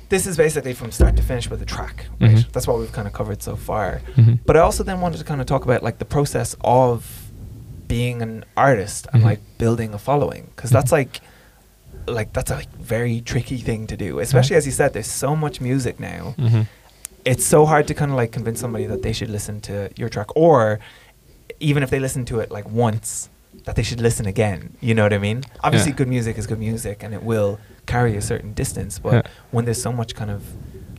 this 0.09 0.27
is 0.27 0.37
basically 0.37 0.73
from 0.73 0.91
start 0.91 1.15
to 1.17 1.23
finish 1.23 1.49
with 1.49 1.59
the 1.59 1.65
track, 1.65 2.05
right? 2.21 2.31
Mhm. 2.35 2.51
That's 2.51 2.67
what 2.67 2.77
we've 2.79 2.91
kind 2.91 3.07
of 3.07 3.13
covered 3.13 3.41
so 3.41 3.55
far. 3.55 4.01
Mhm. 4.15 4.39
But 4.45 4.55
I 4.57 4.59
also 4.59 4.83
then 4.83 5.01
wanted 5.01 5.17
to 5.17 5.23
kind 5.23 5.41
of 5.41 5.47
talk 5.47 5.65
about 5.65 5.81
like 5.83 5.97
the 5.99 6.05
process 6.05 6.55
of 6.61 7.29
being 7.87 8.21
an 8.21 8.45
artist 8.57 9.07
and 9.13 9.21
Mhm. 9.21 9.25
like 9.25 9.39
building 9.57 9.93
a 9.93 9.97
following, 9.99 10.49
because 10.55 10.69
that's 10.71 10.91
like 10.91 11.21
like 12.07 12.33
that's 12.33 12.51
a 12.51 12.55
like, 12.55 12.71
very 12.79 13.19
tricky 13.21 13.57
thing 13.57 13.87
to 13.87 13.97
do, 13.97 14.19
especially 14.19 14.55
as 14.55 14.65
you 14.67 14.71
said. 14.71 14.93
There's 14.93 15.07
so 15.25 15.35
much 15.35 15.59
music 15.59 15.99
now. 15.99 16.35
Mhm. 16.37 16.67
It's 17.25 17.43
so 17.43 17.65
hard 17.65 17.87
to 17.87 17.95
kind 17.95 18.11
of 18.11 18.17
like 18.17 18.31
convince 18.31 18.59
somebody 18.59 18.85
that 18.85 19.01
they 19.01 19.11
should 19.11 19.29
listen 19.31 19.59
to 19.61 19.89
your 19.95 20.07
track, 20.09 20.27
or 20.35 20.79
even 21.59 21.81
if 21.81 21.89
they 21.89 21.97
listen 21.99 22.23
to 22.25 22.39
it 22.41 22.51
like 22.51 22.69
once, 22.69 23.29
that 23.63 23.75
they 23.75 23.81
should 23.81 24.01
listen 24.01 24.27
again. 24.27 24.75
You 24.81 24.93
know 24.93 25.01
what 25.01 25.13
I 25.13 25.17
mean? 25.17 25.45
Obviously, 25.63 25.91
Yeah. 25.93 25.97
good 25.97 26.07
music 26.07 26.37
is 26.37 26.45
good 26.45 26.59
music, 26.59 27.01
and 27.01 27.11
it 27.15 27.23
will 27.23 27.57
carry 27.85 28.15
a 28.17 28.21
certain 28.21 28.53
distance. 28.53 28.99
But 28.99 29.13
Yeah. 29.13 29.21
when 29.51 29.65
there's 29.65 29.81
so 29.81 29.91
much 29.91 30.15
kind 30.15 30.31
of 30.31 30.43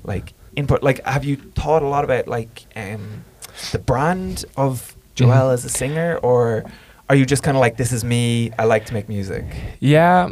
like 0.04 0.32
input, 0.56 0.82
like 0.82 1.04
have 1.04 1.24
you 1.24 1.36
thought 1.36 1.82
a 1.82 1.88
lot 1.88 2.04
about 2.04 2.28
like 2.28 2.66
um, 2.76 3.24
the 3.72 3.78
brand 3.78 4.44
of 4.56 4.96
Joel 5.14 5.48
Mhm. 5.48 5.54
as 5.54 5.64
a 5.64 5.68
singer, 5.68 6.18
or 6.22 6.64
are 7.08 7.16
you 7.16 7.24
just 7.26 7.42
kind 7.42 7.56
of 7.56 7.60
like 7.60 7.76
this 7.76 7.92
is 7.92 8.04
me? 8.04 8.50
I 8.58 8.64
like 8.64 8.84
to 8.86 8.94
make 8.94 9.08
music. 9.08 9.44
Yeah, 9.80 10.30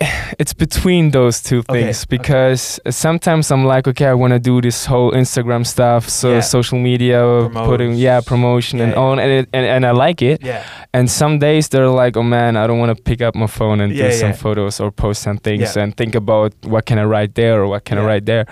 it's 0.38 0.54
between 0.54 1.10
those 1.10 1.42
two 1.42 1.62
things 1.62 2.04
okay. 2.04 2.16
because 2.16 2.78
sometimes 2.90 3.50
I'm 3.50 3.64
like, 3.64 3.88
okay, 3.88 4.06
I 4.06 4.14
want 4.14 4.32
to 4.32 4.38
do 4.38 4.60
this 4.60 4.86
whole 4.86 5.10
Instagram 5.12 5.66
stuff, 5.66 6.08
so 6.08 6.30
Yeah. 6.34 6.40
social 6.40 6.78
media, 6.78 7.18
Promote. 7.20 7.66
putting 7.66 7.94
yeah 7.94 8.20
promotion 8.20 8.78
Yeah, 8.78 8.84
and 8.84 8.92
yeah. 8.92 8.98
all, 9.00 9.18
and, 9.18 9.30
it, 9.30 9.48
and 9.52 9.66
and 9.66 9.84
I 9.84 9.90
like 9.90 10.22
it. 10.22 10.40
Yeah, 10.44 10.62
And 10.94 11.10
some 11.10 11.38
days 11.38 11.68
they're 11.68 11.88
like, 11.90 12.16
oh 12.16 12.22
man, 12.22 12.56
I 12.56 12.66
don't 12.66 12.78
want 12.78 12.96
to 12.96 13.02
pick 13.02 13.20
up 13.22 13.34
my 13.34 13.46
phone 13.48 13.80
and 13.80 13.92
do 13.92 14.12
some 14.12 14.32
photos 14.34 14.80
or 14.80 14.90
post 14.92 15.22
some 15.22 15.38
things 15.38 15.76
and 15.76 15.96
think 15.96 16.14
about 16.14 16.54
what 16.64 16.86
can 16.86 16.98
I 16.98 17.04
write 17.04 17.34
there 17.34 17.60
or 17.62 17.66
what 17.66 17.84
can 17.84 17.98
I 17.98 18.04
write 18.04 18.26
there. 18.26 18.46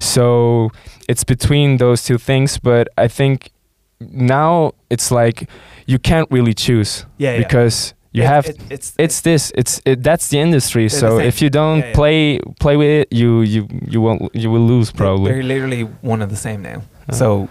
So 0.00 0.70
it's 1.08 1.24
between 1.24 1.78
those 1.78 2.04
two 2.04 2.18
things, 2.18 2.58
but 2.58 2.88
I 2.96 3.08
think 3.08 3.50
now 4.00 4.72
it's 4.90 5.10
like 5.10 5.48
you 5.86 5.98
can't 5.98 6.28
really 6.30 6.54
choose 6.54 7.06
yeah, 7.18 7.32
yeah. 7.32 7.38
because 7.38 7.94
you 8.12 8.22
It- 8.22 8.26
have 8.34 8.46
it- 8.46 8.60
it's 8.70 8.92
it's 8.98 9.20
this 9.22 9.52
it's 9.56 9.80
it, 9.84 10.02
that's 10.02 10.28
the 10.28 10.38
industry 10.38 10.88
so 10.88 11.18
if 11.18 11.40
you 11.42 11.48
don't 11.50 11.78
Yeah, 11.80 11.86
yeah. 11.88 11.94
play 11.94 12.38
play 12.60 12.76
with 12.76 12.88
it 13.00 13.08
you 13.20 13.40
you 13.42 13.66
you 13.92 14.00
won't 14.00 14.20
you 14.34 14.50
will 14.50 14.66
lose 14.74 14.92
probably 14.92 15.32
They're 15.32 15.42
literally 15.54 15.82
one 16.02 16.20
of 16.24 16.28
the 16.30 16.36
same 16.36 16.60
now. 16.62 16.82
Uh. 17.08 17.14
So, 17.14 17.48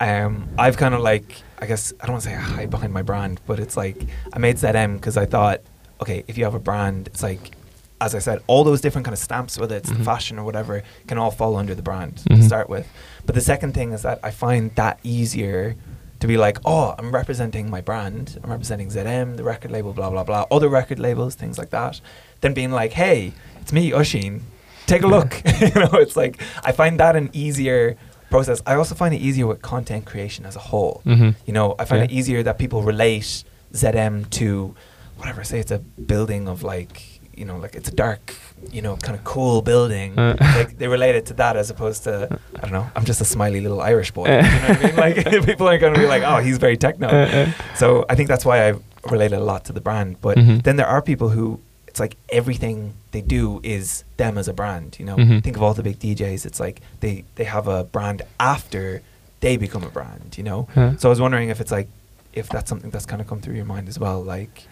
um, 0.00 0.48
I've 0.58 0.76
kind 0.76 0.94
of 0.94 1.00
like, 1.00 1.28
I 1.62 1.66
guess 1.66 1.92
I 2.00 2.06
don't 2.06 2.14
want 2.14 2.24
to 2.24 2.28
say 2.30 2.34
I 2.36 2.40
hide 2.40 2.70
behind 2.70 2.92
my 2.92 3.02
brand, 3.02 3.40
but 3.46 3.58
it's 3.60 3.76
like 3.76 3.98
I 4.32 4.38
made 4.38 4.56
ZM 4.58 4.94
because 4.96 5.16
I 5.16 5.26
thought, 5.26 5.60
okay, 6.00 6.24
if 6.28 6.36
you 6.38 6.44
have 6.44 6.54
a 6.54 6.64
brand, 6.70 7.06
it's 7.08 7.22
like, 7.22 7.52
as 8.00 8.14
I 8.14 8.18
said, 8.20 8.40
all 8.48 8.64
those 8.64 8.80
different 8.80 9.04
kind 9.06 9.12
of 9.12 9.18
stamps, 9.28 9.58
whether 9.58 9.76
it's 9.76 9.90
Mhm. 9.90 10.04
fashion 10.04 10.38
or 10.40 10.44
whatever, 10.44 10.82
can 11.08 11.18
all 11.18 11.30
fall 11.30 11.54
under 11.56 11.74
the 11.74 11.82
brand 11.82 12.16
to 12.18 12.34
Mhm. 12.34 12.42
start 12.50 12.68
with. 12.68 12.86
But 13.26 13.34
the 13.36 13.40
second 13.40 13.74
thing 13.74 13.92
is 13.92 14.02
that 14.02 14.18
I 14.24 14.30
find 14.32 14.62
that 14.74 14.98
easier 15.04 15.76
to 16.22 16.28
be 16.28 16.36
like, 16.36 16.58
oh, 16.64 16.94
I'm 16.98 17.10
representing 17.12 17.68
my 17.68 17.80
brand, 17.80 18.38
I'm 18.42 18.50
representing 18.50 18.88
ZM, 18.88 19.36
the 19.36 19.42
record 19.42 19.72
label, 19.72 19.92
blah 19.92 20.08
blah 20.08 20.22
blah, 20.24 20.46
other 20.52 20.68
record 20.68 20.98
labels, 21.00 21.34
things 21.34 21.58
like 21.58 21.70
that. 21.70 22.00
Then 22.42 22.54
being 22.54 22.70
like, 22.70 22.92
hey, 22.92 23.32
it's 23.60 23.72
me, 23.72 23.90
Ushin, 23.90 24.40
take 24.86 25.02
a 25.02 25.08
look. 25.08 25.30
you 25.60 25.74
know, 25.82 25.90
it's 26.04 26.16
like 26.16 26.40
I 26.62 26.70
find 26.72 26.98
that 27.00 27.16
an 27.16 27.28
easier 27.32 27.96
process. 28.30 28.62
I 28.66 28.74
also 28.76 28.94
find 28.94 29.12
it 29.12 29.20
easier 29.20 29.46
with 29.48 29.60
content 29.62 30.04
creation 30.06 30.46
as 30.46 30.54
a 30.56 30.60
whole. 30.70 31.00
hmm 31.04 31.30
You 31.44 31.52
know, 31.52 31.74
I 31.78 31.84
find 31.84 31.98
Yeah. 32.00 32.04
it 32.04 32.12
easier 32.12 32.42
that 32.44 32.56
people 32.56 32.82
relate 32.82 33.42
ZM 33.74 34.30
to 34.38 34.74
whatever. 35.16 35.42
Say 35.44 35.58
it's 35.58 35.72
a 35.72 35.80
building 35.80 36.46
of 36.48 36.62
like, 36.62 37.11
you 37.36 37.44
know, 37.44 37.56
like 37.58 37.74
it's 37.74 37.88
a 37.88 37.94
dark, 37.94 38.34
you 38.70 38.82
know, 38.82 38.96
kind 38.96 39.16
of 39.18 39.24
cool 39.24 39.62
building. 39.62 40.18
Uh. 40.18 40.36
like 40.58 40.78
they 40.78 40.88
relate 40.88 41.14
it 41.14 41.26
to 41.26 41.34
that 41.34 41.56
as 41.56 41.70
opposed 41.70 42.04
to 42.04 42.38
I 42.56 42.60
don't 42.60 42.72
know. 42.72 42.86
I'm 42.96 43.04
just 43.04 43.20
a 43.20 43.24
smiley 43.24 43.60
little 43.60 43.80
Irish 43.80 44.10
boy. 44.12 44.26
you 44.26 44.42
know 44.42 44.68
what 44.68 44.78
I 44.78 44.86
mean? 44.86 44.96
Like 44.96 45.16
people 45.50 45.66
aren't 45.68 45.80
going 45.80 45.94
to 45.94 46.00
be 46.00 46.06
like, 46.06 46.22
oh, 46.22 46.38
he's 46.38 46.58
very 46.58 46.76
techno. 46.76 47.08
Uh, 47.08 47.50
So 47.74 48.04
I 48.08 48.14
think 48.14 48.28
that's 48.28 48.44
why 48.44 48.68
I 48.68 48.74
related 49.10 49.36
a 49.36 49.44
lot 49.44 49.64
to 49.66 49.72
the 49.72 49.80
brand. 49.80 50.20
But 50.20 50.36
Mhm. 50.38 50.62
then 50.62 50.76
there 50.76 50.86
are 50.86 51.02
people 51.02 51.30
who 51.30 51.60
it's 51.88 52.00
like 52.00 52.16
everything 52.30 52.94
they 53.10 53.20
do 53.20 53.60
is 53.62 54.04
them 54.16 54.38
as 54.38 54.48
a 54.48 54.52
brand. 54.54 54.96
You 54.98 55.04
know, 55.06 55.16
Mhm. 55.16 55.42
think 55.44 55.56
of 55.56 55.62
all 55.62 55.74
the 55.74 55.82
big 55.82 55.98
DJs. 55.98 56.46
It's 56.46 56.60
like 56.60 56.80
they 57.00 57.24
they 57.36 57.44
have 57.44 57.66
a 57.68 57.84
brand 57.84 58.22
after 58.38 59.02
they 59.40 59.56
become 59.56 59.82
a 59.84 59.90
brand. 59.90 60.36
You 60.38 60.44
know. 60.44 60.68
So 60.98 61.08
I 61.08 61.10
was 61.10 61.20
wondering 61.20 61.48
if 61.50 61.60
it's 61.60 61.72
like 61.72 61.88
if 62.32 62.48
that's 62.48 62.68
something 62.68 62.90
that's 62.90 63.06
kind 63.06 63.20
of 63.20 63.26
come 63.28 63.40
through 63.40 63.54
your 63.56 63.64
mind 63.66 63.88
as 63.88 63.98
well. 63.98 64.22
Like 64.22 64.66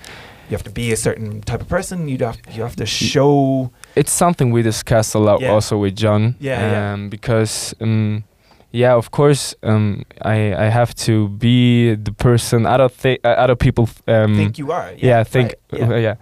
you 0.48 0.56
have 0.56 0.62
to 0.64 0.70
be 0.70 0.92
a 0.92 0.96
certain 0.96 1.40
type 1.42 1.60
of 1.60 1.68
person. 1.68 2.08
You 2.08 2.18
have 2.18 2.38
you 2.52 2.62
have 2.62 2.76
to 2.76 2.86
show. 2.86 3.70
it's 3.96 4.12
something 4.12 4.50
we 4.52 4.62
discussed 4.62 5.14
a 5.14 5.18
lot 5.18 5.40
Yeah. 5.40 5.52
also 5.52 5.76
with 5.78 5.94
John. 5.96 6.34
Yeah, 6.40 6.60
yeah. 6.72 6.92
um, 6.94 7.08
Because, 7.10 7.74
um, 7.80 8.24
yeah, 8.72 8.94
of 8.96 9.10
course, 9.10 9.54
um, 9.62 10.02
I 10.22 10.54
I 10.66 10.70
have 10.70 10.94
to 11.06 11.28
be 11.28 11.94
the 11.96 12.12
person 12.12 12.66
other 12.66 12.88
thi- 12.88 13.18
uh, 13.24 13.44
other 13.44 13.56
people 13.56 13.88
um, 14.06 14.36
think 14.36 14.58
you 14.58 14.72
are. 14.72 14.92
yeah, 14.96 15.24
think 15.24 15.54
right, 15.72 15.80
yeah. 15.80 15.98
yeah. 16.06 16.14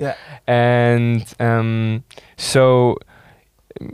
yeah. 0.00 0.14
and 0.46 1.24
um, 1.40 2.02
so 2.36 2.96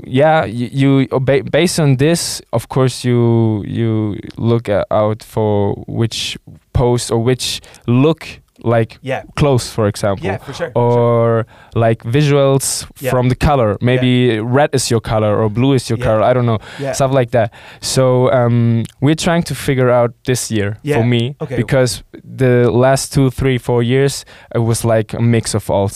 yeah 0.04 0.44
you, 0.44 0.68
you 0.72 1.08
oh, 1.12 1.20
ba- 1.20 1.42
based 1.44 1.78
on 1.80 1.96
this 1.96 2.42
of 2.52 2.68
course 2.68 3.04
you 3.04 3.62
you 3.66 4.18
look 4.36 4.68
out 4.68 5.22
for 5.22 5.74
which 5.86 6.36
post 6.72 7.10
or 7.10 7.18
which 7.22 7.60
look 7.86 8.40
like 8.62 8.98
Yeah. 9.02 9.22
clothes 9.36 9.70
for 9.70 9.86
example 9.86 10.26
Yeah, 10.26 10.38
for 10.38 10.52
sure. 10.52 10.70
for 10.72 10.92
sure. 10.92 10.98
or 10.98 11.46
like 11.74 12.02
visuals 12.04 12.86
Yeah. 13.00 13.10
from 13.10 13.28
the 13.28 13.34
color 13.36 13.76
maybe 13.80 14.40
red 14.40 14.70
is 14.74 14.90
your 14.90 15.00
color 15.00 15.36
or 15.42 15.48
blue 15.50 15.74
is 15.74 15.88
your 15.90 15.98
Yeah. 15.98 16.04
color 16.06 16.22
i 16.22 16.32
don't 16.32 16.46
know 16.46 16.58
Yeah. 16.78 16.92
stuff 16.92 17.12
like 17.12 17.30
that 17.30 17.52
so 17.80 18.30
um, 18.32 18.82
we're 19.00 19.14
trying 19.26 19.42
to 19.44 19.54
figure 19.54 19.90
out 19.90 20.10
this 20.24 20.50
year 20.50 20.76
Yeah. 20.82 20.98
for 20.98 21.04
me 21.06 21.36
Okay. 21.40 21.56
because 21.56 22.02
the 22.38 22.70
last 22.70 23.12
two 23.14 23.30
three 23.30 23.58
four 23.58 23.82
years 23.82 24.24
it 24.54 24.58
was 24.60 24.84
like 24.84 25.14
a 25.16 25.20
mix 25.22 25.54
of 25.54 25.70
all 25.70 25.88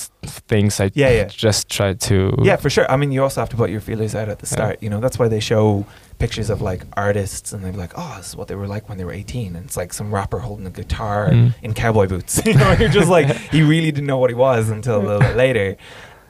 things 0.49 0.81
i 0.81 0.91
Yeah, 0.95 1.11
yeah. 1.11 1.25
just 1.29 1.69
tried 1.69 1.99
to 2.01 2.33
Yeah, 2.43 2.57
for 2.57 2.71
sure. 2.71 2.87
I 2.91 2.97
mean, 2.97 3.13
you 3.13 3.23
also 3.23 3.41
have 3.41 3.49
to 3.51 3.57
put 3.57 3.71
your 3.71 3.81
feelers 3.81 4.15
out 4.15 4.29
at 4.29 4.39
the 4.39 4.47
Yeah. 4.47 4.53
start. 4.57 4.77
You 4.83 4.91
know, 4.91 5.01
that's 5.01 5.19
why 5.19 5.29
they 5.29 5.41
show 5.41 5.85
pictures 6.23 6.51
of 6.51 6.63
like 6.63 6.83
artists 7.07 7.53
and 7.53 7.65
they're 7.65 7.73
like, 7.85 7.93
oh, 7.97 8.15
this 8.19 8.29
is 8.31 8.37
what 8.37 8.47
they 8.49 8.55
were 8.55 8.69
like 8.75 8.89
when 8.89 8.97
they 8.99 9.05
were 9.05 9.13
18. 9.13 9.57
And 9.57 9.65
it's 9.67 9.77
like 9.77 9.93
some 9.93 10.15
rapper 10.15 10.39
holding 10.39 10.67
a 10.67 10.71
guitar 10.71 11.31
Mm. 11.33 11.55
in 11.63 11.75
cowboy 11.75 12.07
boots. 12.07 12.41
you 12.47 12.55
know, 12.55 12.71
you're 12.79 12.89
just 13.01 13.09
like, 13.09 13.27
he 13.55 13.61
really 13.63 13.91
didn't 13.91 14.07
know 14.07 14.19
what 14.19 14.31
he 14.31 14.35
was 14.37 14.69
until 14.71 14.97
a 15.01 15.05
little 15.07 15.21
bit 15.21 15.37
later. 15.37 15.77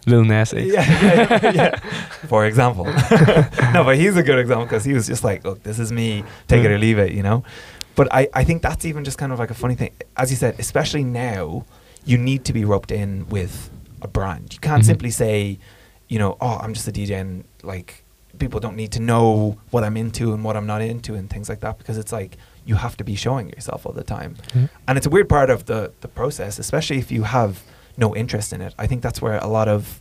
Lil 0.06 0.24
Nas 0.24 0.52
X. 0.54 0.64
Yeah, 0.66 1.38
yeah, 1.42 1.52
yeah. 1.60 1.76
For 2.32 2.46
example. 2.46 2.84
no, 3.74 3.84
but 3.84 3.96
he's 3.96 4.16
a 4.16 4.22
good 4.22 4.38
example 4.38 4.64
because 4.66 4.84
he 4.84 4.94
was 4.94 5.06
just 5.06 5.22
like, 5.24 5.44
look, 5.44 5.62
this 5.62 5.78
is 5.78 5.92
me, 5.92 6.24
take 6.48 6.64
it 6.64 6.70
or 6.70 6.78
leave 6.78 6.98
it, 6.98 7.12
you 7.12 7.22
know? 7.22 7.44
But 7.94 8.08
I, 8.12 8.28
I 8.32 8.44
think 8.44 8.62
that's 8.62 8.84
even 8.86 9.04
just 9.04 9.18
kind 9.18 9.32
of 9.32 9.38
like 9.38 9.50
a 9.50 9.54
funny 9.54 9.74
thing. 9.74 9.92
As 10.16 10.30
you 10.30 10.36
said, 10.38 10.56
especially 10.58 11.04
now, 11.04 11.66
you 12.04 12.16
need 12.18 12.44
to 12.46 12.52
be 12.52 12.64
roped 12.64 12.90
in 12.90 13.28
with 13.28 13.70
a 14.00 14.08
brand. 14.08 14.54
You 14.54 14.60
can't 14.60 14.82
Mhm. 14.82 14.86
simply 14.86 15.10
say, 15.10 15.58
you 16.08 16.18
know, 16.18 16.36
oh, 16.40 16.56
I'm 16.62 16.72
just 16.74 16.88
a 16.88 16.92
DJ 16.92 17.20
and 17.20 17.44
like 17.62 18.02
people 18.44 18.60
don't 18.60 18.76
need 18.82 18.92
to 18.92 19.00
know 19.10 19.56
what 19.70 19.82
I'm 19.86 19.96
into 20.04 20.24
and 20.34 20.40
what 20.46 20.54
I'm 20.58 20.66
not 20.66 20.80
into 20.82 21.14
and 21.14 21.30
things 21.34 21.48
like 21.48 21.60
that 21.60 21.78
because 21.78 21.96
it's 22.02 22.12
like 22.20 22.32
you 22.64 22.74
have 22.76 22.96
to 23.00 23.04
be 23.04 23.14
showing 23.24 23.46
yourself 23.54 23.86
all 23.86 23.92
the 24.02 24.08
time. 24.16 24.32
Mhm. 24.54 24.68
And 24.86 24.98
it's 24.98 25.06
a 25.06 25.10
weird 25.16 25.28
part 25.36 25.48
of 25.50 25.58
the 25.70 25.80
the 26.04 26.08
process, 26.20 26.58
especially 26.58 26.98
if 27.04 27.08
you 27.16 27.22
have 27.38 27.52
no 28.04 28.08
interest 28.22 28.52
in 28.52 28.60
it. 28.66 28.72
I 28.84 28.86
think 28.88 29.00
that's 29.06 29.20
where 29.24 29.38
a 29.38 29.50
lot 29.58 29.68
of 29.76 30.00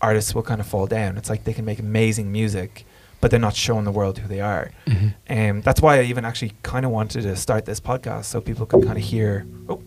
artists 0.00 0.30
will 0.34 0.42
kind 0.50 0.60
of 0.60 0.66
fall 0.74 0.86
down. 0.98 1.10
It's 1.18 1.30
like 1.32 1.42
they 1.44 1.54
can 1.58 1.64
make 1.64 1.78
amazing 1.90 2.30
music, 2.40 2.84
but 3.20 3.26
they're 3.30 3.46
not 3.48 3.56
showing 3.66 3.84
the 3.90 3.96
world 4.00 4.14
who 4.18 4.28
they 4.34 4.40
are. 4.54 4.70
Mhm. 4.86 5.08
Um, 5.36 5.54
that's 5.66 5.80
why 5.84 5.92
I 6.00 6.02
even 6.12 6.24
actually 6.24 6.52
kind 6.62 6.84
of 6.86 6.90
wanted 6.98 7.22
to 7.22 7.34
start 7.36 7.62
this 7.64 7.80
podcast 7.80 8.24
so 8.32 8.40
people 8.40 8.64
could 8.70 8.84
kind 8.88 8.98
of 9.02 9.04
hear. 9.14 9.30
Oh, 9.68 9.80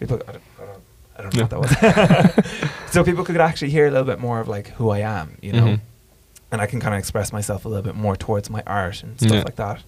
people. 0.00 0.16
I 0.28 0.32
don't, 0.34 0.44
I 1.18 1.22
don't, 1.22 1.34
know 1.34 1.42
what 1.46 1.52
that 1.54 1.60
was. 1.64 1.72
so 2.94 3.02
people 3.04 3.24
could 3.24 3.40
actually 3.50 3.70
hear 3.76 3.86
a 3.86 3.90
little 3.90 4.06
bit 4.12 4.20
more 4.20 4.38
of 4.42 4.48
like 4.56 4.66
who 4.78 4.86
I 4.98 5.00
am, 5.18 5.26
you 5.46 5.52
know, 5.52 5.66
Mhm. 5.66 5.80
And 6.50 6.60
I 6.60 6.66
can 6.66 6.80
kind 6.80 6.94
of 6.94 6.98
express 6.98 7.32
myself 7.32 7.64
a 7.64 7.68
little 7.68 7.82
bit 7.84 7.94
more 7.94 8.16
towards 8.16 8.48
my 8.50 8.62
art 8.66 9.02
and 9.02 9.18
stuff 9.20 9.32
Yeah. 9.32 9.42
like 9.42 9.56
that. 9.56 9.82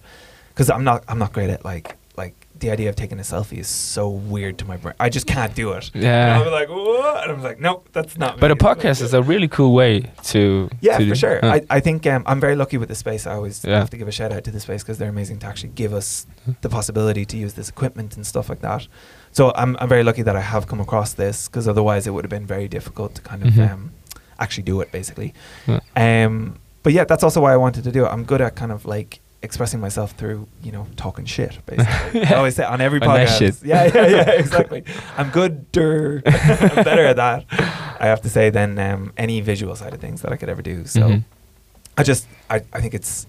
Because 0.49 0.69
I'm 0.69 0.83
not, 0.83 1.03
I'm 1.07 1.17
not 1.17 1.33
great 1.33 1.49
at 1.49 1.63
like, 1.65 1.95
like 2.17 2.35
the 2.59 2.69
idea 2.69 2.89
of 2.89 2.95
taking 2.95 3.17
a 3.19 3.23
selfie 3.23 3.57
is 3.57 3.67
so 3.69 4.07
weird 4.09 4.57
to 4.59 4.65
my 4.65 4.77
brain. 4.77 4.93
I 4.99 5.09
just 5.09 5.25
can't 5.25 5.55
do 5.55 5.71
it. 5.71 5.89
And 5.93 6.03
Yeah. 6.03 6.37
I'll 6.37 6.43
be 6.43 6.49
like, 6.51 6.69
what? 6.69 7.23
And 7.23 7.31
I'm 7.31 7.41
like, 7.41 7.59
nope, 7.59 7.87
that's 7.93 8.17
not. 8.17 8.39
But 8.39 8.49
me. 8.49 8.53
a 8.53 8.55
podcast 8.57 9.01
is 9.01 9.13
a 9.15 9.23
really 9.23 9.47
cool 9.47 9.73
way 9.73 10.11
to. 10.25 10.69
Yeah, 10.81 10.97
to 10.99 11.09
for 11.09 11.15
sure. 11.15 11.43
uh, 11.43 11.53
I, 11.55 11.61
I 11.69 11.79
think 11.79 12.05
um, 12.05 12.23
I'm 12.27 12.39
very 12.39 12.55
lucky 12.55 12.77
with 12.77 12.89
the 12.89 12.95
space. 12.95 13.25
I 13.25 13.33
always 13.33 13.63
Yeah. 13.65 13.79
have 13.79 13.89
to 13.91 13.97
give 13.97 14.07
a 14.07 14.11
shout 14.11 14.31
out 14.31 14.43
to 14.43 14.51
the 14.51 14.59
space 14.59 14.83
because 14.83 14.97
they're 14.99 15.09
amazing 15.09 15.39
to 15.39 15.47
actually 15.47 15.69
give 15.69 15.93
us 15.93 16.27
the 16.61 16.69
possibility 16.69 17.25
to 17.25 17.37
use 17.37 17.53
this 17.53 17.69
equipment 17.69 18.15
and 18.17 18.27
stuff 18.27 18.49
like 18.49 18.59
that. 18.61 18.87
So 19.31 19.53
I'm, 19.55 19.77
I'm 19.79 19.87
very 19.89 20.03
lucky 20.03 20.21
that 20.21 20.35
I 20.35 20.41
have 20.41 20.67
come 20.67 20.81
across 20.81 21.13
this 21.13 21.47
because 21.47 21.67
otherwise 21.67 22.05
it 22.05 22.11
would 22.11 22.25
have 22.25 22.29
been 22.29 22.45
very 22.45 22.67
difficult 22.67 23.15
to 23.15 23.21
kind 23.21 23.41
of 23.47 23.53
Mhm. 23.53 23.71
um, 23.71 23.91
actually 24.41 24.63
do 24.63 24.81
it 24.81 24.91
basically. 24.91 25.33
Yeah. 25.67 25.79
Um, 25.95 26.57
but 26.83 26.91
yeah, 26.93 27.05
that's 27.05 27.23
also 27.23 27.39
why 27.41 27.53
I 27.53 27.57
wanted 27.57 27.83
to 27.85 27.91
do 27.91 28.05
it. 28.05 28.09
I'm 28.09 28.23
good 28.25 28.41
at 28.41 28.55
kind 28.55 28.71
of 28.71 28.85
like 28.85 29.21
expressing 29.43 29.79
myself 29.79 30.11
through, 30.11 30.47
you 30.63 30.71
know, 30.71 30.85
talking 30.97 31.25
shit 31.25 31.57
basically. 31.65 32.21
I 32.29 32.33
always 32.35 32.55
say 32.55 32.63
on 32.63 32.81
every 32.81 32.99
podcast. 32.99 33.63
Yeah, 33.63 33.85
yeah, 33.93 34.07
yeah, 34.07 34.29
exactly. 34.43 34.83
I'm 35.17 35.29
good. 35.29 35.65
I'm 35.75 36.21
better 36.83 37.05
at 37.05 37.15
that. 37.15 37.45
I 37.99 38.07
have 38.07 38.21
to 38.21 38.29
say 38.29 38.49
than 38.49 38.77
um, 38.79 39.13
any 39.17 39.41
visual 39.41 39.75
side 39.75 39.93
of 39.93 39.99
things 40.01 40.21
that 40.21 40.31
I 40.31 40.37
could 40.37 40.49
ever 40.49 40.61
do. 40.61 40.85
So 40.85 41.01
Mhm. 41.01 41.23
I 41.97 42.03
just 42.03 42.27
I, 42.49 42.57
I 42.73 42.81
think 42.81 42.93
it's 42.93 43.27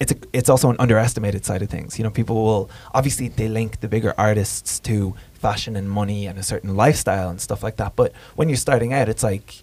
it's 0.00 0.12
a, 0.12 0.16
it's 0.32 0.48
also 0.48 0.68
an 0.70 0.76
underestimated 0.80 1.44
side 1.44 1.62
of 1.62 1.70
things. 1.70 1.96
You 1.98 2.04
know, 2.04 2.10
people 2.10 2.36
will 2.44 2.70
obviously 2.94 3.28
they 3.28 3.48
link 3.48 3.80
the 3.80 3.88
bigger 3.88 4.14
artists 4.18 4.80
to 4.80 5.14
fashion 5.32 5.76
and 5.76 5.88
money 5.88 6.26
and 6.26 6.38
a 6.38 6.42
certain 6.42 6.74
lifestyle 6.76 7.28
and 7.30 7.40
stuff 7.40 7.62
like 7.62 7.76
that. 7.76 7.94
But 7.96 8.12
when 8.36 8.48
you're 8.48 8.56
starting 8.68 8.92
out, 8.92 9.08
it's 9.08 9.22
like, 9.22 9.62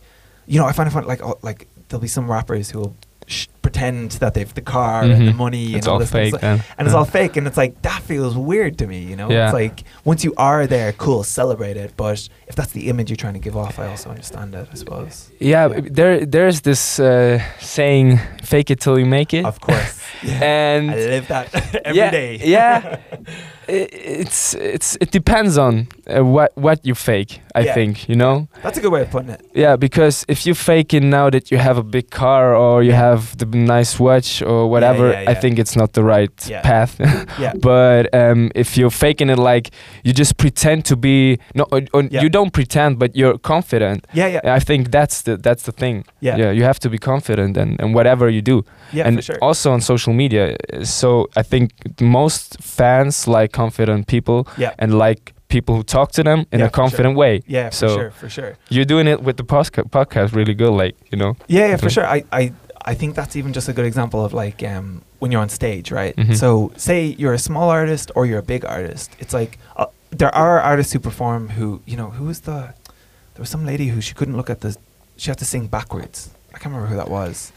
you 0.52 0.60
know, 0.60 0.66
I 0.66 0.74
find 0.74 0.88
it 0.90 0.92
fun. 0.92 1.06
Like 1.14 1.22
oh, 1.24 1.38
like 1.50 1.68
there'll 1.88 2.02
be 2.02 2.08
some 2.20 2.30
rappers 2.38 2.66
who 2.72 2.80
will 2.80 2.96
sh- 3.28 3.48
pretend 3.62 4.12
that 4.24 4.34
they've 4.36 4.54
the 4.62 4.62
car 4.78 5.04
and 5.04 5.28
the 5.28 5.32
Mhm. 5.34 5.36
money 5.46 5.66
It's 5.76 5.86
and 5.86 5.88
all, 5.88 5.94
all 5.94 6.00
this 6.00 6.12
fake 6.12 6.34
stuff. 6.36 6.44
and 6.78 6.86
it's 6.88 6.94
Yeah. 6.94 7.00
all 7.00 7.06
fake 7.06 7.38
and 7.38 7.46
it's 7.48 7.58
like 7.64 7.74
that 7.84 8.02
feels 8.12 8.36
weird 8.52 8.74
to 8.80 8.86
me. 8.88 9.00
You 9.12 9.16
know, 9.20 9.30
Yeah. 9.30 9.46
it's 9.46 9.54
like 9.64 9.84
once 10.12 10.24
you 10.28 10.34
are 10.38 10.66
there, 10.76 10.92
cool, 10.94 11.24
celebrate 11.24 11.78
it. 11.78 11.92
But 11.96 12.20
if 12.48 12.56
that's 12.56 12.72
the 12.78 12.84
image 12.90 13.08
you're 13.12 13.24
trying 13.26 13.38
to 13.42 13.44
give 13.48 13.56
off, 13.64 13.78
I 13.80 13.86
also 13.94 14.10
understand 14.10 14.56
it. 14.56 14.68
I 14.74 14.76
suppose. 14.84 15.30
Yeah, 15.40 15.68
Yeah. 15.68 15.82
there 16.00 16.26
there's 16.36 16.62
this 16.62 17.00
uh, 17.00 17.40
saying, 17.60 18.20
"Fake 18.44 18.70
it 18.74 18.80
till 18.84 18.98
you 19.02 19.06
make 19.20 19.32
it," 19.40 19.46
Of 19.46 19.60
course. 19.62 19.94
Yeah. 20.24 20.40
and 20.44 20.92
I 20.92 20.96
live 21.16 21.28
that 21.36 21.48
every 21.90 22.10
day. 22.20 22.32
yeah, 22.44 22.98
it's 23.74 24.54
it's 24.56 24.98
it 25.02 25.12
depends 25.12 25.58
on 25.58 25.88
uh, 26.08 26.24
what 26.26 26.52
what 26.56 26.86
you 26.86 26.96
fake. 26.96 27.42
I 27.56 27.62
Yeah. 27.62 27.74
think 27.74 28.08
you 28.10 28.16
know. 28.16 28.48
That's 28.64 28.78
a 28.78 28.82
good 28.82 28.92
way 28.92 29.02
of 29.02 29.10
putting 29.12 29.30
it. 29.30 29.42
Yeah, 29.54 29.76
because 29.78 30.26
if 30.28 30.46
you 30.46 30.54
fake 30.56 30.94
it 30.94 31.04
now 31.04 31.30
that 31.30 31.52
you 31.52 31.58
have 31.60 31.78
a 31.80 31.84
big 31.84 32.10
car 32.10 32.56
or 32.56 32.84
you 32.84 32.94
have 32.94 33.36
the 33.38 33.46
nice 33.46 34.00
watch 34.00 34.42
or 34.42 34.70
whatever, 34.70 35.10
yeah, 35.12 35.20
I 35.30 35.32
yeah. 35.32 35.40
think 35.42 35.60
it's 35.60 35.76
not 35.76 35.94
the 35.94 36.04
right 36.04 36.32
Yeah. 36.50 36.62
path. 36.62 37.00
Yeah. 37.40 37.54
but 37.62 38.14
um, 38.14 38.52
if 38.56 38.78
you're 38.78 38.92
faking 38.92 39.30
it 39.30 39.40
like 39.40 39.70
you 40.04 40.14
just 40.14 40.38
pretend 40.38 40.84
to 40.86 40.96
be 40.96 41.38
no, 41.54 41.66
or, 41.72 41.82
or 41.94 42.04
Yeah. 42.04 42.22
you 42.24 42.30
don't 42.30 42.52
pretend, 42.52 43.00
but 43.00 43.16
you're 43.16 43.38
confident. 43.40 44.06
Yeah, 44.14 44.28
yeah, 44.44 44.56
I 44.56 44.60
think 44.60 44.92
that's 44.92 45.22
the 45.24 45.38
that's 45.38 45.64
the 45.64 45.72
thing. 45.72 46.04
yeah, 46.22 46.38
Yeah, 46.40 46.52
you 46.52 46.64
have 46.66 46.80
to 46.80 46.90
be 46.90 46.98
confident 46.98 47.58
and, 47.58 47.80
and 47.82 47.94
whatever 47.96 48.30
you 48.30 48.42
do. 48.42 48.64
Yeah, 48.94 49.08
and 49.08 49.16
for 49.18 49.22
sure. 49.24 49.38
also 49.42 49.72
on 49.72 49.82
social 49.82 50.14
media. 50.14 50.56
So 50.84 51.28
I 51.36 51.44
think 51.44 51.72
most 52.02 52.58
fans 52.62 53.28
like 53.28 53.52
confident 53.52 54.08
people 54.08 54.48
yeah, 54.58 54.74
and 54.80 54.98
like 54.98 55.34
people 55.48 55.76
who 55.76 55.84
talk 55.84 56.12
to 56.12 56.24
them 56.24 56.46
in 56.52 56.60
Yeah, 56.60 56.66
a 56.66 56.70
for 56.70 56.76
sure. 56.76 56.84
confident 56.84 57.16
way. 57.18 57.42
yeah, 57.48 57.70
for 57.70 57.76
so- 57.76 57.96
sure, 57.98 58.12
for 58.12 58.30
sure. 58.30 58.54
You're 58.70 58.86
doing 58.86 59.08
it 59.08 59.22
with 59.24 59.38
the 59.38 59.44
podcast 59.44 60.36
really 60.36 60.54
good, 60.54 60.72
like 60.72 60.96
you 61.12 61.18
know. 61.18 61.36
Yeah, 61.48 61.68
yeah, 61.70 61.78
for 61.78 61.90
sure. 61.90 62.06
I, 62.06 62.24
I, 62.32 62.54
I 62.92 62.94
think 62.96 63.16
that's 63.16 63.36
even 63.36 63.52
just 63.54 63.68
a 63.70 63.74
good 63.74 63.86
example 63.86 64.24
of 64.26 64.34
like 64.34 64.64
um, 64.64 65.02
when 65.20 65.32
you're 65.32 65.42
on 65.42 65.50
stage, 65.50 65.92
right? 65.92 66.16
Mhm. 66.16 66.36
So, 66.36 66.72
say 66.78 67.16
you're 67.18 67.34
a 67.34 67.40
small 67.40 67.70
artist 67.70 68.12
or 68.16 68.26
you're 68.26 68.40
a 68.40 68.44
big 68.56 68.64
artist. 68.66 69.12
It's 69.20 69.34
like 69.34 69.58
uh, 69.76 69.86
there 70.12 70.34
are 70.36 70.60
artists 70.62 70.94
who 70.94 71.00
perform 71.00 71.50
who, 71.50 71.82
you 71.86 71.98
know, 71.98 72.10
who 72.12 72.26
was 72.26 72.42
the? 72.42 72.74
There 73.34 73.42
was 73.44 73.50
some 73.50 73.66
lady 73.66 73.88
who 73.88 74.02
she 74.02 74.14
couldn't 74.14 74.38
look 74.38 74.50
at 74.50 74.62
the. 74.62 74.76
She 75.18 75.30
had 75.32 75.38
to 75.40 75.46
sing 75.46 75.68
backwards. 75.68 76.30
I 76.54 76.58
can't 76.58 76.74
remember 76.74 76.88
who 76.88 76.96
that 76.98 77.10
was. 77.10 77.52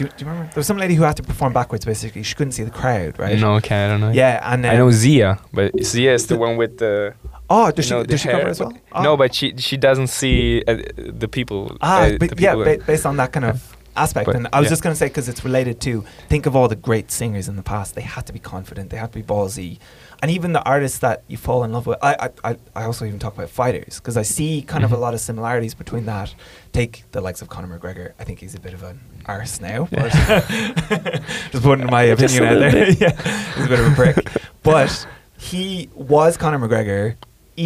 Do 0.00 0.06
you, 0.06 0.10
do 0.16 0.24
you 0.24 0.30
remember? 0.30 0.50
There 0.54 0.60
was 0.60 0.66
some 0.66 0.78
lady 0.78 0.94
who 0.94 1.02
had 1.02 1.18
to 1.18 1.22
perform 1.22 1.52
backwards. 1.52 1.84
Basically, 1.84 2.22
she 2.22 2.34
couldn't 2.34 2.52
see 2.52 2.64
the 2.64 2.70
crowd, 2.70 3.18
right? 3.18 3.38
No, 3.38 3.56
okay, 3.56 3.84
I 3.84 3.88
don't 3.88 4.00
know. 4.00 4.12
Yeah, 4.12 4.40
and 4.50 4.64
um, 4.64 4.72
I 4.72 4.76
know 4.78 4.90
Sia, 4.90 5.38
but 5.52 5.84
Sia 5.84 6.14
is 6.14 6.26
the 6.26 6.38
one 6.38 6.56
with 6.56 6.78
the. 6.78 7.12
Oh, 7.50 7.70
does 7.70 7.90
know, 7.90 7.98
she 7.98 8.02
the 8.04 8.08
does 8.08 8.20
she 8.22 8.28
cover 8.28 8.48
as 8.48 8.60
well? 8.60 8.72
Oh. 8.92 9.02
No, 9.02 9.18
but 9.18 9.34
she 9.34 9.54
she 9.58 9.76
doesn't 9.76 10.06
see 10.06 10.64
uh, 10.66 10.78
the 10.96 11.28
people. 11.28 11.76
Ah, 11.82 12.04
uh, 12.04 12.16
but 12.18 12.30
the 12.30 12.42
yeah, 12.42 12.54
ba- 12.54 12.82
based 12.86 13.04
on 13.04 13.18
that 13.18 13.30
kind 13.32 13.44
of 13.44 13.76
aspect. 13.94 14.24
But, 14.24 14.36
and 14.36 14.48
I 14.54 14.58
was 14.58 14.68
yeah. 14.68 14.70
just 14.70 14.82
going 14.82 14.94
to 14.94 14.98
say 14.98 15.08
because 15.08 15.28
it's 15.28 15.44
related 15.44 15.82
to 15.82 16.02
think 16.30 16.46
of 16.46 16.56
all 16.56 16.66
the 16.66 16.76
great 16.76 17.10
singers 17.10 17.46
in 17.46 17.56
the 17.56 17.62
past. 17.62 17.94
They 17.94 18.00
had 18.00 18.26
to 18.26 18.32
be 18.32 18.38
confident. 18.38 18.88
They 18.88 18.96
had 18.96 19.12
to 19.12 19.18
be 19.18 19.22
ballsy, 19.22 19.80
and 20.22 20.30
even 20.30 20.52
the 20.52 20.62
artists 20.64 20.98
that 20.98 21.22
you 21.28 21.36
fall 21.36 21.64
in 21.64 21.72
love 21.72 21.86
with. 21.86 21.98
I 22.02 22.30
I, 22.44 22.56
I, 22.74 22.84
also 22.84 23.04
even 23.04 23.18
talk 23.18 23.34
about 23.34 23.48
fighters 23.50 23.98
because 24.00 24.16
I 24.16 24.22
see 24.22 24.62
kind 24.62 24.84
of 24.84 24.92
a 24.92 24.96
Mhm. 24.96 25.00
lot 25.00 25.14
of 25.14 25.20
similarities 25.20 25.74
between 25.74 26.06
that. 26.06 26.34
Take 26.72 27.04
the 27.12 27.20
likes 27.20 27.42
of 27.42 27.48
Conor 27.48 27.78
McGregor. 27.78 28.12
I 28.18 28.24
think 28.24 28.38
he's 28.40 28.54
a 28.54 28.60
bit 28.60 28.74
of 28.74 28.82
an 28.82 29.00
arse 29.26 29.60
now. 29.60 29.88
Yeah. 29.90 30.44
but- 30.88 31.22
just 31.52 31.62
putting 31.64 31.86
my 31.86 32.02
opinion 32.14 32.44
out 32.44 32.58
there. 32.58 32.90
yeah, 32.98 33.52
he's 33.56 33.64
a 33.66 33.68
bit 33.68 33.80
of 33.80 33.92
a 33.92 33.94
prick, 33.94 34.28
but 34.62 35.06
he 35.38 35.88
was 35.94 36.36
Conor 36.36 36.58
McGregor 36.58 37.16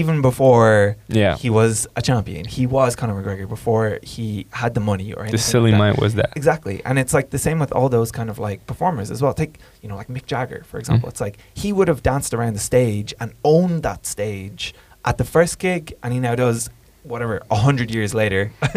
even 0.01 0.21
before 0.23 0.97
Yeah, 1.09 1.37
he 1.37 1.51
was 1.61 1.87
a 1.97 2.03
champion. 2.03 2.45
He 2.59 2.65
was 2.67 2.91
Conor 2.97 3.15
McGregor 3.23 3.49
before 3.49 3.99
he 4.03 4.47
had 4.51 4.75
the 4.75 4.81
money 4.81 5.13
or 5.15 5.21
anything. 5.23 5.33
the 5.33 5.39
silly 5.53 5.71
like 5.73 5.79
mind 5.79 5.97
was 5.99 6.15
that. 6.21 6.31
Exactly, 6.37 6.77
and 6.85 6.99
it's 6.99 7.15
like 7.19 7.29
the 7.31 7.39
same 7.39 7.59
with 7.59 7.73
all 7.73 7.89
those 7.89 8.11
kind 8.19 8.29
of 8.33 8.39
like 8.39 8.67
performers 8.67 9.11
as 9.11 9.23
well. 9.23 9.33
Take 9.35 9.59
you 9.83 9.89
know 9.89 9.97
like 9.97 10.09
Mick 10.09 10.27
Jagger 10.27 10.63
for 10.71 10.79
example. 10.79 11.07
Mhm. 11.09 11.13
It's 11.13 11.21
like 11.27 11.37
he 11.55 11.73
would 11.73 11.89
have 11.89 12.03
danced 12.03 12.33
around 12.35 12.55
the 12.55 12.65
stage 12.73 13.15
and 13.21 13.29
owned 13.45 13.83
that 13.83 14.05
stage 14.07 14.75
at 15.05 15.17
the 15.19 15.25
first 15.25 15.59
gig, 15.59 15.95
and 16.03 16.13
he 16.15 16.21
now 16.21 16.35
does 16.35 16.71
whatever 17.03 17.43
a 17.51 17.57
hundred 17.67 17.91
years 17.91 18.13
later. 18.15 18.43
I 18.63 18.69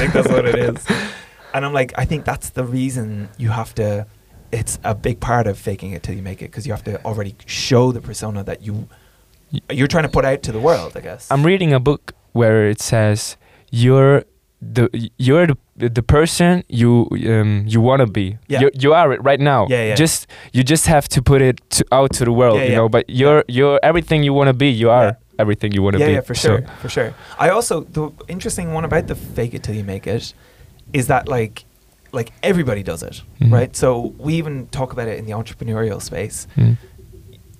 think 0.00 0.12
that's 0.14 0.28
what 0.28 0.46
it 0.46 0.56
is. 0.70 0.78
And 1.54 1.64
I'm 1.64 1.72
like, 1.72 1.92
I 1.96 2.04
think 2.04 2.26
that's 2.26 2.50
the 2.50 2.64
reason 2.64 3.30
you 3.38 3.48
have 3.48 3.74
to. 3.76 4.06
It's 4.52 4.78
a 4.84 4.94
big 4.94 5.20
part 5.20 5.46
of 5.46 5.58
faking 5.58 5.92
it 5.92 6.02
till 6.02 6.14
you 6.14 6.22
make 6.22 6.42
it 6.42 6.50
because 6.50 6.66
you 6.66 6.72
have 6.74 6.84
to 6.84 7.02
already 7.02 7.34
show 7.46 7.92
the 7.92 8.02
persona 8.02 8.44
that 8.44 8.60
you 8.60 8.74
you're 9.70 9.86
trying 9.88 10.04
to 10.04 10.08
put 10.10 10.24
out 10.24 10.42
to 10.42 10.52
the 10.52 10.60
world. 10.60 10.92
I 10.96 11.00
guess. 11.00 11.30
I'm 11.30 11.44
reading 11.44 11.72
a 11.72 11.80
book 11.80 12.12
where 12.32 12.68
it 12.68 12.80
says 12.80 13.36
you're 13.70 14.24
the 14.62 14.88
you're 15.18 15.46
the 15.46 15.88
the 15.90 16.02
person 16.02 16.62
you 16.68 17.06
um 17.28 17.64
you 17.66 17.80
want 17.80 18.00
to 18.00 18.06
be. 18.06 18.38
Yeah. 18.48 18.60
You, 18.62 18.70
you 18.74 18.92
are 18.94 19.12
it 19.12 19.22
right 19.22 19.40
now. 19.40 19.66
Yeah, 19.68 19.84
yeah. 19.88 19.94
Just 19.94 20.26
you 20.52 20.62
just 20.64 20.86
have 20.86 21.08
to 21.08 21.22
put 21.22 21.42
it 21.42 21.60
to, 21.70 21.84
out 21.92 22.12
to 22.14 22.24
the 22.24 22.32
world, 22.32 22.58
Yeah, 22.58 22.64
you 22.64 22.70
yeah. 22.70 22.76
know. 22.76 22.88
But 22.88 23.04
you're 23.08 23.44
you're 23.48 23.78
everything 23.82 24.22
you 24.24 24.32
want 24.34 24.48
to 24.48 24.54
be. 24.54 24.68
You 24.68 24.90
are 24.90 25.16
everything 25.38 25.72
you 25.72 25.82
want 25.82 25.94
to 25.96 26.00
yeah, 26.00 26.06
be. 26.06 26.12
yeah, 26.14 26.22
for 26.22 26.34
So- 26.34 26.48
sure, 26.48 26.66
for 26.80 26.88
sure. 26.88 27.14
I 27.38 27.50
also 27.50 27.80
the 27.92 28.10
interesting 28.28 28.72
one 28.72 28.84
about 28.84 29.06
the 29.06 29.14
fake 29.14 29.52
it 29.54 29.62
till 29.62 29.74
you 29.74 29.84
make 29.84 30.06
it 30.06 30.32
is 30.92 31.06
that 31.08 31.28
like 31.28 31.64
like 32.12 32.32
everybody 32.42 32.82
does 32.82 33.02
it, 33.02 33.22
Mhm. 33.40 33.52
right? 33.52 33.76
So 33.76 34.14
we 34.18 34.34
even 34.34 34.66
talk 34.68 34.92
about 34.92 35.08
it 35.08 35.18
in 35.18 35.26
the 35.26 35.32
entrepreneurial 35.32 36.00
space. 36.00 36.46
Mm. 36.56 36.76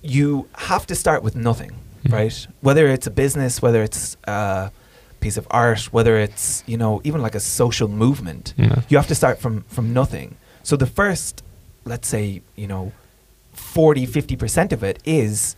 You 0.01 0.47
have 0.53 0.85
to 0.87 0.95
start 0.95 1.23
with 1.23 1.35
nothing, 1.35 1.71
Mhm. 2.05 2.13
right? 2.13 2.47
Whether 2.61 2.87
it's 2.87 3.07
a 3.07 3.11
business, 3.11 3.61
whether 3.61 3.81
it's 3.83 4.17
a 4.27 4.71
piece 5.19 5.37
of 5.37 5.47
art, 5.51 5.81
whether 5.91 6.17
it's 6.17 6.63
you 6.67 6.77
know 6.77 7.01
even 7.03 7.21
like 7.21 7.35
a 7.35 7.39
social 7.39 7.87
movement, 7.87 8.53
Yeah. 8.57 8.81
you 8.89 8.97
have 8.97 9.07
to 9.07 9.15
start 9.15 9.39
from 9.39 9.63
from 9.67 9.93
nothing. 9.93 10.35
So 10.63 10.75
the 10.75 10.85
first, 10.85 11.43
let's 11.85 12.07
say, 12.07 12.41
you 12.55 12.67
know, 12.67 12.91
40, 13.53 14.05
50% 14.05 14.71
of 14.73 14.83
it 14.83 14.99
is 15.05 15.55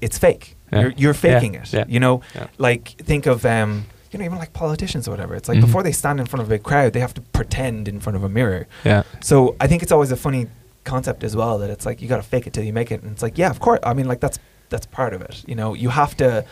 it's 0.00 0.18
fake. 0.18 0.56
Yeah. 0.72 0.80
You're, 0.80 0.90
you're 0.96 1.12
Yeah, 1.14 1.20
faking 1.20 1.54
it. 1.54 1.72
yeah, 1.72 1.84
You 1.88 2.00
know, 2.00 2.20
like 2.58 2.88
think 3.02 3.26
of 3.26 3.44
um, 3.46 3.86
you 4.10 4.18
know, 4.18 4.24
even 4.24 4.38
like 4.38 4.52
politicians 4.52 5.06
or 5.08 5.10
whatever. 5.12 5.34
It's 5.34 5.48
like 5.48 5.58
Mhm. 5.58 5.62
before 5.66 5.82
they 5.82 5.92
stand 5.92 6.18
in 6.20 6.26
front 6.26 6.40
of 6.42 6.48
a 6.48 6.50
big 6.50 6.62
crowd, 6.62 6.92
they 6.92 7.00
have 7.00 7.14
to 7.14 7.20
pretend 7.20 7.88
in 7.88 8.00
front 8.00 8.16
of 8.16 8.24
a 8.24 8.28
mirror. 8.28 8.66
Yeah. 8.84 9.02
So 9.20 9.54
I 9.60 9.66
think 9.66 9.82
it's 9.82 9.92
always 9.92 10.10
a 10.12 10.16
funny 10.16 10.46
concept 10.94 11.20
as 11.24 11.34
well 11.40 11.58
that 11.60 11.70
it's 11.70 11.86
like 11.88 12.00
you 12.02 12.08
got 12.08 12.16
to 12.24 12.28
fake 12.34 12.46
it 12.48 12.52
till 12.54 12.64
you 12.64 12.72
make 12.72 12.90
it, 12.94 13.02
and 13.02 13.12
it's 13.12 13.22
like 13.22 13.36
yeah, 13.38 13.50
of 13.50 13.58
course. 13.60 13.80
I 13.82 13.92
mean, 13.94 14.08
like 14.08 14.20
that's 14.20 14.38
that's 14.70 14.86
part 14.86 15.12
of 15.14 15.20
it. 15.22 15.34
You 15.46 15.54
know, 15.60 15.74
you 15.74 15.88
have 15.90 16.16
to 16.18 16.44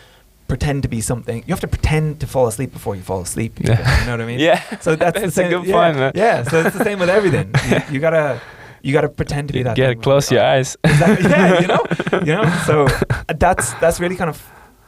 pretend 0.47 0.81
to 0.83 0.89
be 0.89 1.01
something. 1.01 1.37
You 1.45 1.51
have 1.55 1.59
to 1.67 1.67
pretend 1.67 2.19
to 2.21 2.27
fall 2.27 2.47
asleep 2.47 2.71
before 2.71 2.95
you 2.95 3.03
fall 3.03 3.21
asleep. 3.21 3.59
You 3.59 3.65
Yeah. 3.73 4.05
know 4.05 4.11
what 4.13 4.21
I 4.21 4.25
mean? 4.25 4.39
Yeah. 4.49 4.61
So 4.79 4.95
that's, 4.95 5.19
That's 5.21 5.37
a 5.37 5.49
good 5.49 5.65
yeah, 5.65 5.73
point, 5.77 5.97
man. 5.97 6.11
Yeah. 6.15 6.43
So 6.43 6.61
it's 6.61 6.77
the 6.77 6.83
same 6.83 6.99
with 6.99 7.09
everything. 7.09 7.53
you, 7.69 7.77
you 7.95 7.99
gotta 7.99 8.39
you 8.81 8.93
gotta 8.93 9.09
pretend 9.09 9.49
to 9.49 9.53
be 9.53 9.59
You 9.59 9.65
that. 9.65 9.75
thing 9.75 10.01
close 10.01 10.31
your 10.31 10.43
eyes. 10.43 10.77
Exactly. 10.83 11.29
yeah, 11.29 11.59
you 11.61 11.67
know, 11.67 11.83
you 12.27 12.33
know. 12.37 12.45
So 12.65 12.85
uh, 12.85 13.33
that's 13.45 13.73
that's 13.81 13.99
really 13.99 14.15
kind 14.15 14.29
of 14.29 14.37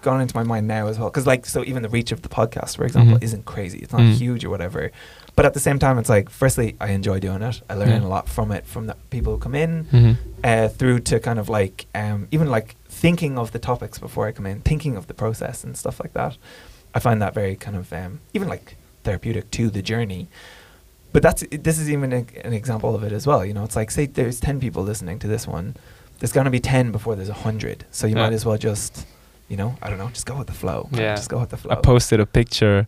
gone 0.02 0.22
into 0.22 0.34
my 0.42 0.44
mind 0.44 0.66
now 0.66 0.88
as 0.88 0.98
well. 0.98 1.10
Because 1.10 1.28
like, 1.28 1.46
so 1.46 1.62
even 1.66 1.84
the 1.84 1.90
reach 1.90 2.14
of 2.14 2.22
the 2.22 2.30
podcast, 2.30 2.78
for 2.78 2.86
example, 2.86 3.18
Mhm. 3.18 3.24
isn't 3.28 3.44
crazy. 3.46 3.80
It's 3.80 3.92
not 3.92 4.02
Mm. 4.02 4.14
huge 4.14 4.46
or 4.46 4.50
whatever. 4.50 4.92
But 5.40 5.46
at 5.46 5.54
the 5.54 5.62
same 5.62 5.80
time, 5.80 5.98
it's 5.98 6.10
like, 6.10 6.30
firstly, 6.30 6.76
I 6.82 6.90
enjoy 6.90 7.20
doing 7.22 7.42
it. 7.42 7.62
I 7.70 7.76
learn 7.76 7.88
Yeah. 8.02 8.08
a 8.08 8.10
lot 8.16 8.28
from 8.28 8.52
it, 8.52 8.66
from 8.66 8.88
the 8.88 8.96
people 9.10 9.32
who 9.34 9.40
come 9.40 9.56
in, 9.56 9.86
Mhm. 9.86 10.18
uh, 10.44 10.68
through 10.68 11.00
to 11.12 11.18
kind 11.22 11.40
of 11.40 11.48
like 11.48 11.86
um, 11.96 12.28
even 12.30 12.52
like 12.52 12.76
thinking 12.90 13.38
of 13.40 13.54
the 13.54 13.60
topics 13.60 14.00
before 14.00 14.28
I 14.28 14.34
come 14.34 14.46
in, 14.46 14.60
thinking 14.60 14.98
of 14.98 15.08
the 15.08 15.14
process 15.14 15.64
and 15.64 15.78
stuff 15.78 16.02
like 16.04 16.12
that. 16.12 16.36
I 16.94 17.00
find 17.00 17.22
that 17.22 17.34
very 17.34 17.56
kind 17.56 17.78
of 17.78 17.94
um, 17.94 18.20
even 18.34 18.50
like 18.50 18.76
therapeutic 19.06 19.50
to 19.52 19.70
the 19.70 19.82
journey. 19.82 20.28
But 21.14 21.24
that's 21.24 21.42
this 21.68 21.80
is 21.80 21.90
even 21.90 22.12
a, 22.12 22.26
an 22.44 22.52
example 22.52 22.94
of 22.94 23.02
it 23.04 23.14
as 23.14 23.26
well. 23.26 23.46
You 23.46 23.54
know, 23.54 23.64
it's 23.64 23.78
like 23.78 23.92
say 23.92 24.08
there's 24.08 24.42
ten 24.42 24.60
people 24.60 24.84
listening 24.84 25.20
to 25.20 25.28
this 25.30 25.48
one, 25.48 25.78
there's 26.20 26.34
gonna 26.34 26.52
be 26.52 26.60
ten 26.60 26.92
before 26.92 27.16
there's 27.16 27.30
a 27.30 27.42
hundred. 27.48 27.86
So 27.92 28.08
you 28.08 28.16
Yeah. 28.18 28.24
might 28.24 28.34
as 28.34 28.44
well 28.46 28.58
just, 28.58 29.06
you 29.48 29.56
know, 29.56 29.78
I 29.82 29.90
don't 29.90 30.00
know, 30.00 30.10
just 30.10 30.26
go 30.26 30.36
with 30.38 30.48
the 30.48 30.54
flow. 30.64 30.90
Yeah. 30.92 31.16
just 31.16 31.30
go 31.30 31.40
with 31.40 31.52
the 31.52 31.58
flow. 31.58 31.72
I 31.72 31.76
posted 31.76 32.20
a 32.20 32.26
picture 32.26 32.86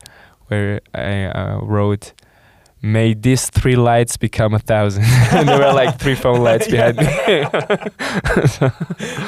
where 0.50 0.82
I 0.94 1.24
uh, 1.26 1.60
wrote, 1.62 2.12
"May 2.82 3.14
these 3.14 3.50
three 3.50 3.76
lights 3.76 4.18
become 4.18 4.54
a 4.54 4.60
thousand. 4.60 5.04
and 5.32 5.48
there 5.48 5.60
were 5.60 5.74
like 5.74 6.00
three 6.00 6.16
phone 6.16 6.42
lights 6.42 6.68
behind 6.74 6.98
me. 6.98 7.06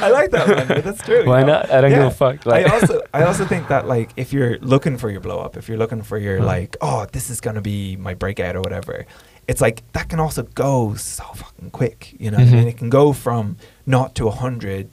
I 0.01 0.09
like 0.11 0.31
that 0.31 0.47
one. 0.47 0.67
but 0.67 0.83
That's 0.83 1.01
true. 1.03 1.21
you 1.23 1.29
Why 1.29 1.41
know? 1.41 1.53
not? 1.53 1.71
I 1.71 1.81
don't 1.81 1.91
Yeah. 1.91 1.97
give 1.97 2.07
a 2.07 2.11
fuck. 2.11 2.45
Like, 2.45 2.65
I 2.67 2.73
also 2.79 3.01
I 3.13 3.23
also 3.23 3.45
think 3.45 3.67
that 3.67 3.87
like 3.87 4.11
if 4.17 4.33
you're 4.33 4.57
looking 4.59 4.97
for 4.97 5.09
your 5.09 5.21
blow 5.21 5.39
up, 5.39 5.57
if 5.57 5.67
you're 5.69 5.77
looking 5.77 6.01
for 6.01 6.17
your 6.17 6.39
Mm. 6.39 6.45
like, 6.45 6.77
oh, 6.81 7.05
this 7.11 7.29
is 7.29 7.39
gonna 7.41 7.61
be 7.61 7.95
my 7.95 8.13
breakout 8.13 8.55
or 8.55 8.61
whatever, 8.61 9.05
it's 9.47 9.61
like 9.61 9.83
that 9.93 10.09
can 10.09 10.19
also 10.19 10.43
go 10.55 10.95
so 10.95 11.23
fucking 11.35 11.71
quick. 11.71 12.15
You 12.19 12.31
know 12.31 12.37
what 12.39 12.47
I 12.47 12.51
mean? 12.51 12.65
Mhm. 12.65 12.69
It 12.69 12.77
can 12.77 12.89
go 12.89 13.13
from 13.13 13.57
not 13.85 14.15
to 14.15 14.27
a 14.27 14.31
hundred. 14.31 14.87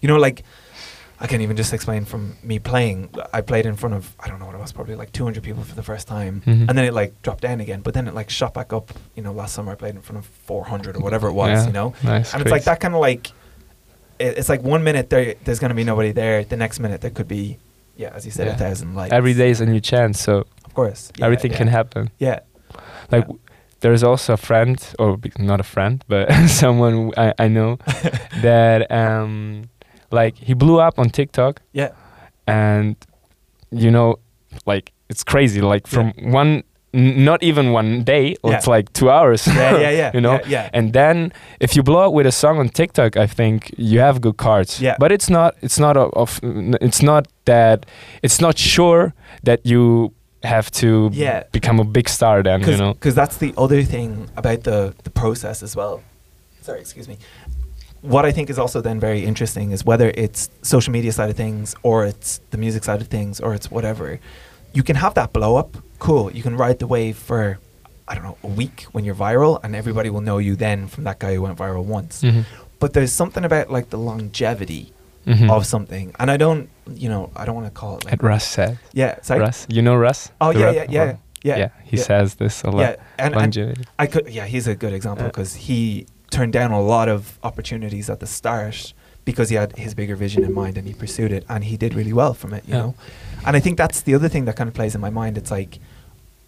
You 0.00 0.08
know, 0.08 0.16
like 0.18 0.42
I 1.24 1.26
can't 1.26 1.40
even 1.42 1.56
just 1.56 1.72
explain 1.72 2.04
from 2.04 2.36
me 2.42 2.58
playing. 2.58 3.08
I 3.32 3.40
played 3.40 3.64
in 3.66 3.76
front 3.76 3.94
of 3.94 4.14
I 4.20 4.28
don't 4.28 4.38
know 4.40 4.46
what 4.46 4.54
it 4.54 4.60
was, 4.60 4.72
probably 4.72 4.94
like 4.94 5.10
200 5.12 5.42
people 5.42 5.62
for 5.64 5.74
the 5.74 5.82
first 5.82 6.06
time, 6.06 6.42
Mhm. 6.46 6.68
and 6.68 6.74
then 6.76 6.84
it 6.84 6.92
like 6.92 7.12
dropped 7.22 7.40
down 7.40 7.60
again. 7.60 7.80
But 7.80 7.94
then 7.94 8.06
it 8.06 8.14
like 8.14 8.28
shot 8.30 8.52
back 8.52 8.72
up. 8.72 8.92
You 9.16 9.22
know, 9.24 9.32
last 9.32 9.54
summer 9.54 9.72
I 9.72 9.74
played 9.74 9.94
in 9.94 10.02
front 10.02 10.18
of 10.18 10.26
400 10.26 10.96
or 10.96 11.00
whatever 11.00 11.26
it 11.28 11.32
was. 11.32 11.50
Yeah. 11.60 11.66
You 11.68 11.72
know, 11.72 11.94
nice. 12.02 12.32
and 12.34 12.42
it's 12.42 12.50
like 12.50 12.64
that 12.64 12.78
kind 12.80 12.94
of 12.94 13.00
like 13.00 13.28
it, 14.18 14.38
it's 14.38 14.48
like 14.50 14.62
one 14.62 14.82
minute 14.84 15.08
there 15.10 15.34
there's 15.44 15.58
going 15.58 15.70
to 15.70 15.74
be 15.74 15.84
nobody 15.84 16.12
there 16.12 16.44
the 16.44 16.56
next 16.56 16.78
minute 16.78 17.00
there 17.00 17.10
could 17.10 17.26
be 17.28 17.56
yeah 17.96 18.10
as 18.14 18.24
you 18.26 18.30
said 18.30 18.46
Yeah. 18.46 18.54
a 18.54 18.56
thousand 18.58 18.94
lights 18.94 19.12
Every 19.12 19.34
day 19.34 19.50
is 19.50 19.60
a 19.60 19.66
new 19.66 19.80
chance, 19.80 20.20
so 20.20 20.44
of 20.64 20.72
course 20.74 21.10
yeah, 21.18 21.24
everything 21.26 21.52
can 21.52 21.68
happen. 21.68 22.10
yeah 22.18 22.40
Like 23.10 23.26
Yeah. 23.28 23.36
there's 23.80 24.02
also 24.04 24.34
a 24.34 24.36
friend, 24.36 24.76
or 24.98 25.18
not 25.38 25.58
a 25.60 25.64
friend, 25.74 26.04
but 26.06 26.30
someone 26.62 27.12
I, 27.16 27.32
I 27.38 27.48
know 27.48 27.78
that 28.42 28.90
um 28.90 29.70
like 30.14 30.34
he 30.48 30.54
blew 30.54 30.78
up 30.80 30.98
on 30.98 31.10
TikTok 31.10 31.60
yeah 31.72 31.90
and 32.46 32.96
you 33.70 33.90
know 33.90 34.16
like 34.66 34.92
it's 35.08 35.24
crazy 35.24 35.60
like 35.60 35.86
from 35.86 36.12
one 36.32 36.62
n- 36.92 37.24
not 37.24 37.42
even 37.42 37.72
one 37.72 38.04
day 38.04 38.24
Yeah. 38.44 38.56
it's 38.56 38.66
like 38.66 38.92
two 38.92 39.08
hours 39.10 39.46
yeah 39.46 39.78
yeah 39.78 39.90
yeah 40.00 40.10
you 40.14 40.20
know 40.20 40.34
yeah, 40.34 40.48
yeah. 40.48 40.70
and 40.72 40.92
then 40.92 41.32
if 41.60 41.74
you 41.76 41.82
blow 41.82 42.06
up 42.06 42.12
with 42.12 42.26
a 42.26 42.32
song 42.32 42.58
on 42.58 42.68
TikTok, 42.68 43.16
I 43.16 43.26
think 43.26 43.72
you 43.78 44.00
have 44.00 44.20
good 44.20 44.36
cards. 44.36 44.80
Yeah. 44.80 44.96
But 44.98 45.10
it's 45.12 45.28
not. 45.30 45.54
It's 45.62 45.78
not 45.78 45.96
of. 45.96 46.10
of 46.14 46.40
it's 46.80 47.02
not 47.02 47.26
that. 47.44 47.86
It's 48.22 48.40
not 48.40 48.58
sure 48.58 49.12
that 49.44 49.60
you 49.64 50.12
have 50.42 50.70
to 50.82 51.10
Yeah. 51.12 51.42
become 51.52 51.80
a 51.80 51.84
big 51.84 52.08
star. 52.08 52.42
Then 52.42 52.60
you 52.60 52.76
know. 52.76 52.92
because 52.94 53.14
that's 53.14 53.36
the 53.38 53.52
other 53.56 53.82
thing 53.82 54.28
about 54.36 54.62
the 54.64 54.92
the 55.04 55.10
process 55.10 55.62
as 55.62 55.74
well 55.76 56.00
sorry 56.60 56.80
excuse 56.80 57.08
me 57.08 57.16
what 58.12 58.24
I 58.26 58.32
think 58.36 58.50
is 58.50 58.58
also 58.58 58.78
then 58.88 59.00
very 59.00 59.24
interesting 59.24 59.66
is 59.72 59.80
whether 59.90 60.08
it's 60.24 60.50
social 60.62 60.92
media 60.92 61.12
side 61.18 61.30
of 61.30 61.36
things 61.36 61.74
or 61.82 62.04
it's 62.04 62.30
the 62.50 62.58
music 62.58 62.82
side 62.84 63.00
of 63.00 63.08
things 63.08 63.40
or 63.40 63.54
it's 63.54 63.70
whatever 63.70 64.20
you 64.76 64.82
can 64.88 64.96
have 64.96 65.14
that 65.14 65.32
blow 65.32 65.52
up 65.56 65.70
cool 66.06 66.24
you 66.36 66.42
can 66.42 66.54
ride 66.64 66.78
the 66.80 66.86
wave 66.86 67.16
for 67.16 67.58
I 68.06 68.14
don't 68.14 68.24
know 68.28 68.36
a 68.44 68.52
week 68.62 68.78
when 68.92 69.02
you're 69.06 69.14
viral 69.28 69.58
and 69.62 69.74
everybody 69.74 70.10
will 70.10 70.20
know 70.28 70.36
you 70.38 70.54
then 70.66 70.78
from 70.92 71.04
that 71.04 71.18
guy 71.18 71.32
who 71.34 71.40
went 71.46 71.56
viral 71.56 71.84
once 71.98 72.14
Mhm. 72.22 72.44
but 72.78 72.92
there's 72.92 73.12
something 73.12 73.44
about 73.50 73.70
like 73.76 73.88
the 73.88 73.96
longevity 74.10 74.92
Mhm. 75.26 75.48
of 75.50 75.64
something 75.64 76.06
and 76.20 76.30
I 76.30 76.36
don't 76.36 76.68
you 77.02 77.08
know 77.08 77.30
I 77.40 77.42
don't 77.46 77.54
want 77.60 77.68
to 77.72 77.76
call 77.80 77.96
it 77.98 78.04
like 78.04 78.22
Russ 78.22 78.44
said. 78.46 78.78
yeah 78.92 79.12
sorry 79.22 79.40
Russ, 79.40 79.66
you 79.70 79.80
know 79.86 79.96
Russ? 79.96 80.30
oh 80.42 80.50
yeah, 80.50 80.70
yeah 80.78 80.86
yeah 80.98 81.16
yeah 81.44 81.56
Yeah, 81.62 81.68
he 81.84 81.96
yeah. 81.98 82.02
says 82.02 82.34
this 82.42 82.62
a 82.64 82.70
lot. 82.70 82.80
yeah 82.80 82.96
and, 83.24 83.34
and 83.36 83.86
I 83.98 84.06
could, 84.08 84.28
yeah, 84.28 84.46
he's 84.46 84.66
a 84.66 84.74
good 84.74 84.92
example 84.92 85.26
because 85.26 85.54
he 85.68 86.06
turned 86.30 86.52
down 86.52 86.72
a 86.72 86.80
lot 86.94 87.08
of 87.08 87.38
opportunities 87.44 88.10
at 88.10 88.18
the 88.18 88.26
start 88.26 88.92
because 89.24 89.48
he 89.50 89.56
had 89.56 89.70
his 89.76 89.94
bigger 89.94 90.16
vision 90.16 90.42
in 90.44 90.52
mind 90.52 90.76
and 90.78 90.86
he 90.88 90.94
pursued 90.94 91.30
it 91.32 91.44
and 91.48 91.64
he 91.64 91.76
did 91.76 91.94
really 91.94 92.12
well 92.12 92.34
from 92.34 92.52
it, 92.52 92.64
you 92.66 92.74
Yeah. 92.74 92.80
know. 92.80 92.94
And 93.46 93.56
I 93.56 93.60
think 93.60 93.78
that's 93.78 94.00
the 94.02 94.14
other 94.14 94.28
thing 94.28 94.44
that 94.46 94.56
kind 94.56 94.68
of 94.68 94.74
plays 94.74 94.94
in 94.96 95.00
my 95.00 95.10
mind. 95.10 95.38
It's 95.38 95.50
like 95.50 95.78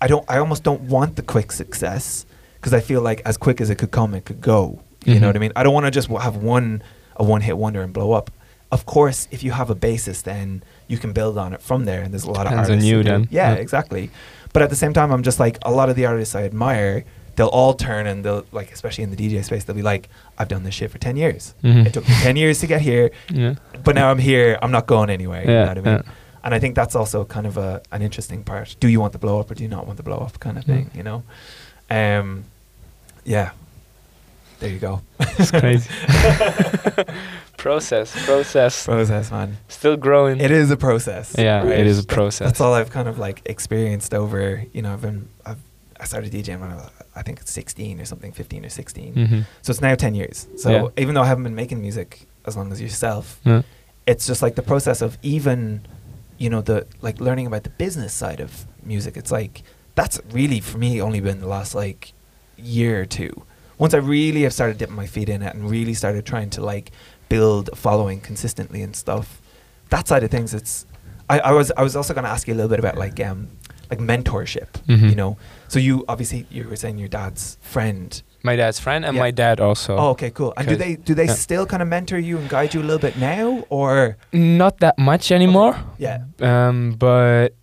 I 0.01 0.07
don't, 0.09 0.25
I 0.29 0.37
almost 0.39 0.63
don't 0.63 0.83
want 0.97 1.17
the 1.17 1.23
quick 1.23 1.53
success 1.53 2.27
because 2.57 2.75
I 2.75 2.81
feel 2.81 3.01
like 3.01 3.23
as 3.25 3.37
quick 3.39 3.61
as 3.61 3.71
it 3.71 3.77
could 3.79 3.93
come, 3.93 4.13
it 4.15 4.25
could 4.25 4.41
go. 4.43 4.81
You 5.05 5.15
Mhm. 5.15 5.21
know 5.21 5.27
what 5.29 5.37
I 5.37 5.39
mean? 5.39 5.53
I 5.57 5.63
don't 5.63 5.73
want 5.75 5.87
to 5.87 5.91
just 5.93 6.09
have 6.09 6.37
one 6.37 6.83
a 7.17 7.25
one 7.25 7.41
hit 7.41 7.57
wonder 7.57 7.81
and 7.81 7.93
blow 7.93 8.13
up. 8.13 8.31
Of 8.73 8.85
course, 8.85 9.29
if 9.31 9.43
you 9.45 9.53
have 9.53 9.71
a 9.71 9.75
basis, 9.75 10.21
then 10.23 10.63
you 10.89 10.99
can 10.99 11.13
build 11.13 11.39
on 11.39 11.55
it 11.55 11.63
from 11.63 11.85
there. 11.87 12.03
And 12.03 12.13
there's 12.13 12.25
a 12.25 12.31
lot 12.31 12.43
Depends 12.45 12.69
of 12.69 12.73
on 12.73 12.79
artists. 12.79 12.91
you 12.91 12.97
who 12.99 13.05
then. 13.05 13.29
Yeah, 13.31 13.53
Yeah. 13.55 13.61
exactly. 13.65 14.11
But 14.53 14.63
at 14.63 14.71
the 14.71 14.77
same 14.77 14.93
time, 14.93 15.11
I'm 15.13 15.23
just 15.23 15.39
like 15.41 15.59
a 15.63 15.71
lot 15.71 15.89
of 15.91 15.97
the 15.97 16.07
artists 16.07 16.35
I 16.35 16.45
admire. 16.45 17.05
They'll 17.37 17.49
all 17.49 17.75
turn 17.75 18.07
and 18.07 18.25
they'll 18.25 18.47
like, 18.53 18.73
especially 18.73 19.05
in 19.05 19.11
the 19.11 19.17
DJ 19.17 19.45
space, 19.45 19.65
they'll 19.65 19.77
be 19.77 19.83
like, 19.83 20.09
"I've 20.39 20.49
done 20.49 20.63
this 20.63 20.75
shit 20.75 20.91
for 20.91 20.99
ten 20.99 21.17
years. 21.17 21.55
Mhm. 21.63 21.85
It 21.87 21.93
took 21.93 22.09
me 22.09 22.15
ten 22.23 22.37
years 22.37 22.61
to 22.61 22.67
get 22.67 22.81
here, 22.81 23.11
Yeah. 23.31 23.57
but 23.85 23.95
now 23.95 24.11
I'm 24.11 24.19
here. 24.19 24.59
I'm 24.63 24.71
not 24.71 24.87
going 24.87 25.11
anywhere." 25.11 25.43
you 25.43 25.47
know 25.49 25.67
what 25.67 25.79
I 25.79 25.81
mean? 25.83 25.95
yeah. 26.07 26.13
And 26.45 26.55
I 26.55 26.59
think 26.59 26.75
that's 26.77 26.95
also 26.97 27.25
kind 27.25 27.47
of 27.47 27.57
a 27.59 27.83
an 27.93 28.01
interesting 28.01 28.43
part. 28.43 28.77
Do 28.81 28.89
you 28.89 29.01
want 29.01 29.13
the 29.13 29.19
blow 29.19 29.39
up 29.41 29.51
or 29.51 29.55
do 29.55 29.63
you 29.65 29.69
not 29.69 29.85
want 29.87 29.99
the 29.99 30.03
blow 30.03 30.17
up 30.19 30.39
kind 30.41 30.57
of 30.57 30.65
Mm. 30.65 30.67
thing? 30.67 30.91
You 30.95 31.03
know? 31.03 31.23
Um, 31.91 32.45
yeah. 33.25 33.51
There 34.61 34.71
you 34.71 34.79
go. 34.79 35.03
It's 35.39 35.51
crazy. 35.51 35.91
process, 37.57 38.25
process. 38.25 38.85
Process, 38.87 39.31
man. 39.31 39.57
Still 39.69 39.97
growing. 39.97 40.41
It 40.41 40.51
is 40.51 40.71
a 40.71 40.77
process. 40.77 41.35
Yeah, 41.39 41.65
it 41.67 41.87
is 41.87 41.99
a 41.99 42.05
process. 42.07 42.47
That's 42.49 42.61
all 42.61 42.75
I've 42.75 42.91
kind 42.91 43.09
of 43.09 43.19
like 43.19 43.43
experienced 43.47 44.15
over. 44.15 44.65
You 44.73 44.83
know, 44.83 44.93
I've 44.93 45.03
been. 45.03 45.29
I've, 45.45 45.59
I 45.99 46.05
started 46.05 46.31
DJing 46.33 46.61
when 46.61 46.71
I 46.71 46.75
was, 46.75 46.91
I 47.15 47.23
think 47.23 47.41
it's 47.41 47.51
16 47.53 48.01
or 48.01 48.05
something, 48.05 48.31
15 48.31 48.67
or 48.67 48.69
16. 48.69 49.15
Mhm. 49.15 49.45
So 49.63 49.71
it's 49.71 49.81
now 49.81 49.95
10 49.95 50.15
years. 50.15 50.47
So 50.59 50.71
Yeah. 50.71 50.89
even 51.03 51.15
though 51.15 51.23
I 51.23 51.27
haven't 51.27 51.45
been 51.45 51.55
making 51.55 51.81
music 51.81 52.27
as 52.45 52.55
long 52.55 52.71
as 52.71 52.83
yourself, 52.83 53.41
Yeah. 53.45 53.63
it's 54.07 54.27
just 54.27 54.43
like 54.43 54.57
the 54.57 54.63
process 54.63 55.01
of 55.01 55.17
even, 55.23 55.87
you 56.37 56.51
know, 56.51 56.61
the 56.61 56.87
like 57.01 57.19
learning 57.19 57.47
about 57.47 57.63
the 57.65 57.71
business 57.71 58.13
side 58.13 58.41
of 58.41 58.67
music. 58.83 59.17
It's 59.17 59.33
like 59.33 59.63
that's 59.95 60.21
really 60.33 60.61
for 60.61 60.77
me 60.77 61.01
only 61.01 61.21
been 61.21 61.41
the 61.41 61.49
last 61.49 61.75
like 61.75 62.13
year 62.59 63.01
or 63.01 63.07
two. 63.07 63.45
Once 63.79 63.93
I 63.95 63.99
really 63.99 64.43
have 64.43 64.53
started 64.53 64.79
dipping 64.79 64.97
my 64.97 65.07
feet 65.07 65.29
in 65.29 65.43
it 65.43 65.55
and 65.55 65.71
really 65.71 65.95
started 65.95 66.25
trying 66.25 66.51
to 66.51 66.61
like 66.63 66.91
build 67.29 67.69
a 67.73 67.77
following 67.77 68.21
consistently 68.21 68.83
and 68.83 68.95
stuff, 68.97 69.41
that 69.91 70.09
side 70.09 70.23
of 70.25 70.31
things, 70.31 70.55
it's. 70.55 70.87
I, 71.29 71.41
I 71.41 71.53
was 71.53 71.73
I 71.77 71.83
was 71.83 71.97
also 71.97 72.15
going 72.15 72.23
to 72.25 72.31
ask 72.31 72.47
you 72.47 72.55
a 72.55 72.57
little 72.57 72.71
bit 72.71 72.79
about 72.79 72.97
like 72.97 73.19
um 73.21 73.49
like 73.91 73.99
mentorship. 73.99 74.69
Mhm. 74.89 75.11
You 75.11 75.17
know, 75.17 75.37
so 75.69 75.79
you 75.81 76.05
obviously 76.09 76.47
you 76.51 76.69
were 76.69 76.77
saying 76.77 76.99
your 76.99 77.09
dad's 77.09 77.59
friend 77.61 78.23
My 78.45 78.55
dad's 78.55 78.79
friend 78.79 79.05
and 79.05 79.17
Yeah. 79.17 79.23
my 79.23 79.33
dad 79.33 79.61
also. 79.61 79.97
Oh, 79.97 80.11
okay, 80.11 80.31
cool. 80.31 80.55
And 80.57 80.69
do 80.69 80.77
they 80.77 80.95
do 80.97 81.15
they 81.15 81.27
yeah. 81.27 81.35
still 81.35 81.67
kind 81.67 81.83
of 81.83 81.89
mentor 81.89 82.19
you 82.19 82.39
and 82.39 82.49
guide 82.49 82.75
you 82.75 82.81
a 82.81 82.87
little 82.87 83.01
bit 83.01 83.17
now, 83.19 83.65
or 83.71 84.17
Not 84.33 84.79
that 84.79 84.97
much 84.99 85.33
anymore. 85.33 85.75
yeah, 85.99 86.19
Um, 86.41 86.95
but 86.97 87.55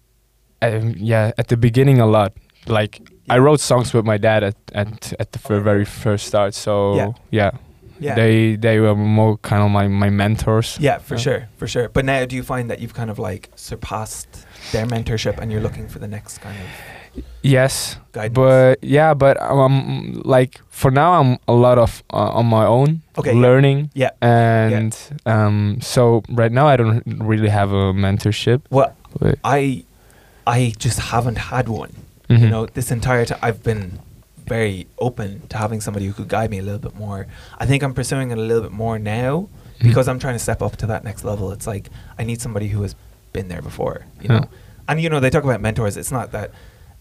um, 0.62 0.94
yeah, 0.98 1.32
at 1.38 1.48
the 1.48 1.56
beginning 1.58 2.00
a 2.02 2.06
lot. 2.06 2.34
Like 2.68 3.00
I 3.30 3.38
wrote 3.40 3.60
songs 3.62 3.94
with 3.94 4.06
my 4.06 4.18
dad 4.18 4.44
at 4.44 4.56
at, 4.74 5.14
at 5.20 5.32
the 5.32 5.40
very 5.62 5.86
first 5.86 6.26
start. 6.28 6.54
So 6.54 6.96
Yeah. 6.96 7.12
yeah, 7.32 7.52
yeah, 8.00 8.16
they 8.16 8.56
they 8.58 8.80
were 8.80 8.96
more 8.96 9.38
kind 9.38 9.62
of 9.64 9.70
my 9.72 9.88
my 9.88 10.10
mentors. 10.10 10.78
yeah, 10.82 10.98
for 11.00 11.16
Yeah. 11.16 11.22
sure, 11.24 11.42
for 11.58 11.68
sure. 11.68 11.90
But 11.90 12.06
now, 12.06 12.26
do 12.26 12.36
you 12.36 12.44
find 12.44 12.70
that 12.70 12.80
you've 12.80 12.94
kind 12.94 13.10
of 13.10 13.20
like 13.20 13.50
surpassed 13.56 14.28
their 14.72 14.86
mentorship 14.86 15.38
and 15.40 15.52
you're 15.52 15.62
looking 15.64 15.88
for 15.90 16.00
the 16.00 16.08
next 16.08 16.40
kind 16.40 16.58
of 16.58 16.68
Yes, 17.44 17.98
guidance? 18.12 18.34
but 18.36 18.84
yeah, 18.84 19.14
but 19.14 19.38
um, 19.42 20.22
like 20.26 20.60
for 20.70 20.92
now 20.92 21.22
I'm 21.22 21.38
a 21.48 21.54
lot 21.54 21.78
of 21.78 22.04
uh, 22.12 22.40
on 22.40 22.46
my 22.48 22.66
own 22.66 23.02
Okay, 23.18 23.34
learning. 23.34 23.90
yeah. 23.94 24.10
And 24.22 24.96
um, 25.26 25.78
so 25.82 26.24
right 26.30 26.52
now 26.52 26.68
I 26.68 26.76
don't 26.78 27.04
really 27.22 27.50
have 27.50 27.72
a 27.72 27.94
mentorship. 27.94 28.62
Well, 28.72 28.96
But, 29.20 29.38
I 29.44 29.84
I 30.48 30.74
just 30.80 31.00
haven't 31.00 31.38
had 31.38 31.68
one. 31.70 31.92
Mhm. 32.38 32.42
You 32.42 32.50
know, 32.50 32.66
this 32.66 32.92
entire 32.92 33.26
time 33.26 33.40
I've 33.42 33.64
been 33.64 34.00
very 34.46 34.88
open 35.00 35.42
to 35.50 35.58
having 35.58 35.80
somebody 35.82 36.06
who 36.06 36.14
could 36.14 36.28
guide 36.28 36.50
me 36.52 36.60
a 36.60 36.62
little 36.64 36.80
bit 36.80 36.96
more. 36.96 37.28
I 37.60 37.66
think 37.66 37.82
I'm 37.84 37.94
pursuing 37.94 38.32
it 38.32 38.38
a 38.38 38.42
little 38.42 38.62
bit 38.64 38.72
more 38.74 39.00
now 39.00 39.48
Mhm. 39.80 39.84
because 39.88 40.08
I'm 40.08 40.20
trying 40.20 40.36
to 40.36 40.40
step 40.40 40.62
up 40.62 40.76
to 40.78 40.86
that 40.88 41.04
next 41.04 41.24
level. 41.24 41.52
It's 41.52 41.68
like 41.68 41.90
I 42.20 42.24
need 42.24 42.42
somebody 42.42 42.68
who 42.68 42.82
has 42.82 42.96
been 43.32 43.48
there 43.48 43.62
before. 43.62 44.02
You 44.22 44.28
Huh. 44.30 44.40
know, 44.42 44.46
and 44.90 45.02
you 45.02 45.10
know 45.10 45.20
they 45.20 45.30
talk 45.30 45.44
about 45.44 45.62
mentors. 45.62 45.96
It's 45.98 46.12
not 46.12 46.32
that. 46.34 46.52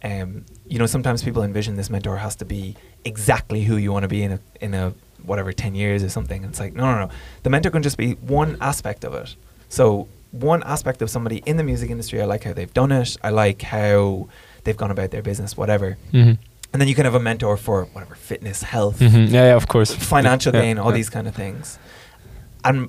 Um, 0.04 0.44
you 0.66 0.78
know, 0.80 0.86
sometimes 0.86 1.22
people 1.22 1.42
envision 1.44 1.76
this 1.76 1.88
mentor 1.90 2.16
has 2.16 2.34
to 2.36 2.44
be 2.44 2.76
exactly 3.04 3.62
who 3.62 3.76
you 3.76 3.92
want 3.92 4.02
to 4.02 4.08
be 4.08 4.22
in 4.22 4.32
a 4.32 4.38
in 4.60 4.74
a 4.74 4.92
whatever 5.24 5.52
ten 5.52 5.74
years 5.76 6.02
or 6.02 6.08
something. 6.08 6.42
It's 6.44 6.58
like 6.60 6.74
no, 6.74 6.84
no, 6.92 6.98
no. 7.06 7.08
The 7.44 7.50
mentor 7.50 7.70
can 7.70 7.82
just 7.82 7.96
be 7.96 8.12
one 8.14 8.56
aspect 8.60 9.04
of 9.04 9.14
it. 9.14 9.36
So 9.68 10.08
one 10.32 10.62
aspect 10.64 11.02
of 11.02 11.10
somebody 11.10 11.42
in 11.46 11.56
the 11.56 11.62
music 11.62 11.90
industry, 11.90 12.20
I 12.20 12.24
like 12.24 12.42
how 12.44 12.52
they've 12.52 12.72
done 12.72 12.90
it. 12.92 13.16
I 13.22 13.30
like 13.30 13.62
how 13.62 14.28
they've 14.64 14.76
gone 14.76 14.90
about 14.90 15.10
their 15.10 15.22
business, 15.22 15.56
whatever. 15.56 15.96
hmm 16.10 16.32
And 16.72 16.80
then 16.80 16.88
you 16.88 16.94
can 16.94 17.04
have 17.04 17.14
a 17.14 17.20
mentor 17.20 17.56
for 17.56 17.84
whatever 17.92 18.14
fitness, 18.14 18.62
health, 18.62 18.98
hmm 18.98 19.26
Yeah, 19.28 19.48
yeah, 19.50 19.56
of 19.56 19.66
course. 19.68 19.94
financial 19.94 20.54
Yeah, 20.54 20.62
gain, 20.62 20.78
all 20.78 20.90
yeah. 20.90 20.96
these 20.96 21.10
kind 21.10 21.26
of 21.28 21.34
things. 21.34 21.78
And 22.64 22.88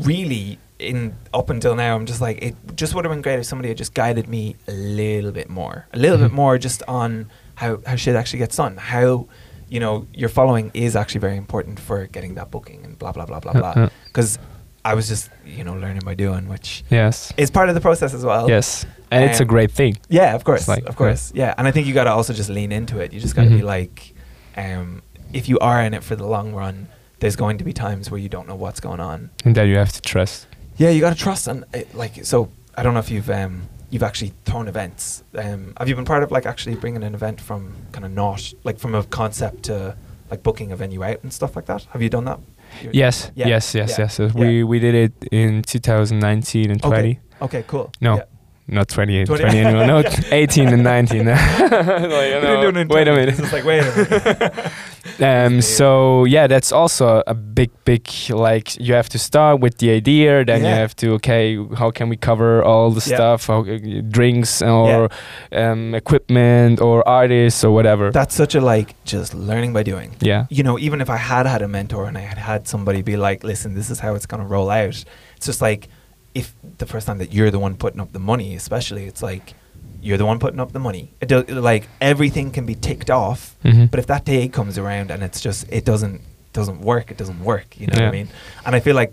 really, 0.00 0.58
in 0.78 1.16
up 1.32 1.48
until 1.50 1.74
now, 1.74 1.96
I'm 1.96 2.06
just 2.06 2.20
like 2.20 2.42
it. 2.42 2.54
Just 2.76 2.94
would 2.94 3.04
have 3.04 3.12
been 3.12 3.22
great 3.22 3.38
if 3.38 3.46
somebody 3.46 3.68
had 3.68 3.78
just 3.78 3.94
guided 3.94 4.28
me 4.28 4.56
a 4.68 4.72
little 4.72 5.32
bit 5.32 5.48
more, 5.48 5.86
a 5.92 5.98
little 5.98 6.18
bit 6.18 6.30
Mhm. 6.30 6.34
more, 6.34 6.58
just 6.58 6.82
on 6.88 7.30
how 7.54 7.78
how 7.86 7.96
shit 7.96 8.14
actually 8.16 8.40
gets 8.40 8.56
done. 8.56 8.76
How 8.76 9.26
you 9.68 9.80
know 9.80 10.06
your 10.12 10.28
following 10.28 10.70
is 10.74 10.94
actually 10.96 11.20
very 11.20 11.36
important 11.36 11.80
for 11.80 12.06
getting 12.06 12.34
that 12.34 12.50
booking 12.50 12.84
and 12.84 12.98
blah 12.98 13.12
blah 13.12 13.24
blah 13.26 13.40
blah 13.40 13.52
blah. 13.54 13.88
Because 14.06 14.38
I 14.84 14.94
was 14.94 15.08
just 15.08 15.30
you 15.46 15.64
know 15.64 15.74
learning 15.74 16.02
by 16.04 16.14
doing, 16.14 16.48
which 16.48 16.84
Yes. 16.90 17.32
is 17.38 17.50
part 17.50 17.68
of 17.70 17.74
the 17.74 17.80
process 17.80 18.12
as 18.12 18.24
well. 18.24 18.48
Yes. 18.48 18.84
And 19.10 19.24
it's 19.24 19.40
a 19.40 19.44
great 19.44 19.70
thing. 19.70 19.96
Yeah, 20.08 20.34
of 20.34 20.44
course, 20.44 20.66
like- 20.68 20.86
of 20.86 20.96
course, 20.96 21.32
yeah. 21.34 21.54
And 21.58 21.66
I 21.68 21.70
think 21.70 21.86
you 21.86 21.94
got 21.94 22.04
to 22.04 22.10
also 22.12 22.32
just 22.32 22.48
lean 22.50 22.72
into 22.72 22.98
it. 22.98 23.12
You 23.12 23.20
just 23.20 23.34
got 23.36 23.44
to 23.44 23.50
be 23.50 23.60
Mhm. 23.60 23.64
like, 23.64 24.14
um, 24.56 25.02
if 25.32 25.48
you 25.48 25.58
are 25.60 25.80
in 25.82 25.94
it 25.94 26.02
for 26.02 26.16
the 26.16 26.26
long 26.26 26.52
run, 26.54 26.88
there's 27.20 27.36
going 27.36 27.58
to 27.58 27.64
be 27.64 27.72
times 27.72 28.10
where 28.10 28.20
you 28.20 28.28
don't 28.28 28.46
know 28.48 28.56
what's 28.56 28.80
going 28.80 29.00
on. 29.00 29.30
And 29.44 29.54
that 29.54 29.64
you 29.64 29.76
have 29.76 29.92
to 29.92 30.00
trust. 30.02 30.46
Yeah, 30.76 30.90
you 30.90 31.00
got 31.00 31.10
to 31.16 31.18
trust 31.22 31.46
and 31.48 31.64
uh, 31.74 31.80
like. 31.94 32.24
So 32.24 32.48
I 32.76 32.82
don't 32.82 32.92
know 32.94 33.00
if 33.00 33.10
you've 33.10 33.30
um, 33.30 33.62
you've 33.90 34.02
actually 34.02 34.32
thrown 34.44 34.68
events. 34.68 35.22
Um, 35.34 35.72
have 35.78 35.88
you 35.88 35.94
been 35.94 36.04
part 36.04 36.22
of 36.22 36.30
like 36.30 36.44
actually 36.44 36.74
bringing 36.76 37.02
an 37.02 37.14
event 37.14 37.40
from 37.40 37.72
kind 37.92 38.04
of 38.04 38.10
not 38.12 38.52
like 38.64 38.78
from 38.78 38.94
a 38.94 39.02
concept 39.04 39.62
to 39.64 39.96
like 40.30 40.42
booking 40.42 40.72
a 40.72 40.76
venue 40.76 41.02
out 41.04 41.22
and 41.22 41.32
stuff 41.32 41.56
like 41.56 41.66
that? 41.66 41.84
Have 41.92 42.02
you 42.02 42.10
done 42.10 42.24
that? 42.26 42.40
Yes, 42.92 43.30
Yeah, 43.34 43.46
yes, 43.46 43.74
yes, 43.74 43.90
yeah, 43.98 44.04
yes. 44.04 44.18
Yeah. 44.18 44.28
We 44.34 44.64
we 44.64 44.78
did 44.78 44.94
it 44.94 45.12
in 45.32 45.62
2019 45.62 46.70
and 46.70 46.82
20. 46.82 46.98
Okay. 46.98 47.20
Okay. 47.40 47.64
Cool. 47.66 47.90
No. 48.00 48.22
Yeah. 48.68 48.74
Not 48.74 48.88
20 48.88 49.18
and 49.18 49.26
20. 49.26 49.42
20 49.42 49.58
anymore. 49.60 49.86
No, 49.86 50.02
18 50.30 50.68
and 50.68 50.82
19. 50.84 51.26
Like, 51.26 51.30
We 51.30 52.28
you 52.28 52.40
know, 52.40 52.70
do 52.72 52.78
it 52.80 52.88
wait 52.88 53.08
a 53.08 53.12
minute. 53.14 53.38
It's 53.38 53.52
like 53.52 53.64
wait 53.64 53.80
a 53.80 53.96
minute. 53.96 54.72
Um, 55.18 55.62
so 55.62 56.24
yeah, 56.24 56.46
that's 56.46 56.72
also 56.72 57.22
a 57.26 57.34
big, 57.34 57.70
big 57.84 58.08
like 58.28 58.78
you 58.78 58.92
have 58.94 59.08
to 59.10 59.18
start 59.18 59.60
with 59.60 59.78
the 59.78 59.90
idea, 59.90 60.44
then 60.44 60.60
you 60.60 60.66
have 60.66 60.94
to 60.96 61.12
okay, 61.14 61.56
how 61.78 61.90
can 61.90 62.08
we 62.08 62.16
cover 62.16 62.62
all 62.62 62.90
the 62.90 63.00
Yeah. 63.08 63.16
stuff, 63.16 63.46
how, 63.46 63.60
uh, 63.64 63.78
drinks 64.10 64.60
or 64.62 65.08
um, 65.52 65.94
equipment 65.94 66.80
or 66.80 67.06
artists 67.08 67.62
or 67.64 67.70
whatever. 67.72 68.10
That's 68.10 68.34
such 68.34 68.54
a 68.54 68.60
like 68.60 68.94
just 69.04 69.32
learning 69.32 69.72
by 69.72 69.84
doing. 69.84 70.16
yeah, 70.20 70.46
you 70.50 70.62
know, 70.64 70.78
even 70.78 71.00
if 71.00 71.08
I 71.08 71.16
had 71.16 71.46
had 71.46 71.62
a 71.62 71.68
mentor 71.68 72.06
and 72.06 72.18
I 72.18 72.22
had 72.22 72.38
had 72.38 72.66
somebody 72.68 73.02
be 73.02 73.16
like, 73.16 73.44
listen, 73.44 73.74
this 73.74 73.90
is 73.90 74.00
how 74.00 74.14
it's 74.16 74.26
going 74.26 74.42
to 74.42 74.48
roll 74.48 74.70
out, 74.70 75.04
it's 75.36 75.46
just 75.46 75.62
like, 75.62 75.88
if 76.40 76.46
the 76.78 76.86
first 76.92 77.06
time 77.06 77.18
that 77.22 77.30
you're 77.32 77.50
the 77.50 77.58
one 77.66 77.74
putting 77.84 78.00
up 78.00 78.10
the 78.12 78.24
money, 78.32 78.54
especially, 78.62 79.04
it's 79.10 79.22
like, 79.30 79.54
you're 80.02 80.18
the 80.22 80.26
one 80.32 80.38
putting 80.38 80.60
up 80.60 80.70
the 80.72 80.78
money. 80.88 81.04
It 81.22 81.28
do, 81.28 81.42
like 81.70 81.84
everything 82.00 82.50
can 82.56 82.64
be 82.72 82.74
ticked 82.88 83.10
off, 83.10 83.40
Mhm. 83.64 83.90
but 83.90 83.98
if 84.02 84.06
that 84.06 84.24
day 84.24 84.46
comes 84.48 84.76
around 84.82 85.10
and 85.10 85.22
it's 85.22 85.40
just 85.40 85.60
it 85.78 85.84
doesn't 85.84 86.20
doesn't 86.52 86.80
work, 86.80 87.10
it 87.10 87.16
doesn't 87.22 87.40
work. 87.52 87.68
You 87.80 87.86
know 87.88 87.96
what 87.98 88.08
I 88.08 88.18
mean? 88.18 88.28
And 88.64 88.72
I 88.76 88.80
feel 88.80 88.96
like 89.02 89.12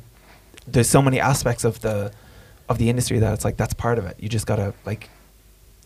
there's 0.74 0.90
so 0.90 1.02
many 1.02 1.20
aspects 1.32 1.64
of 1.70 1.80
the 1.80 2.12
of 2.72 2.78
the 2.78 2.88
industry 2.90 3.20
that 3.20 3.34
it's 3.34 3.46
like 3.48 3.58
that's 3.58 3.74
part 3.74 3.98
of 4.00 4.06
it. 4.10 4.16
You 4.24 4.30
just 4.30 4.46
gotta 4.52 4.74
like, 4.86 5.10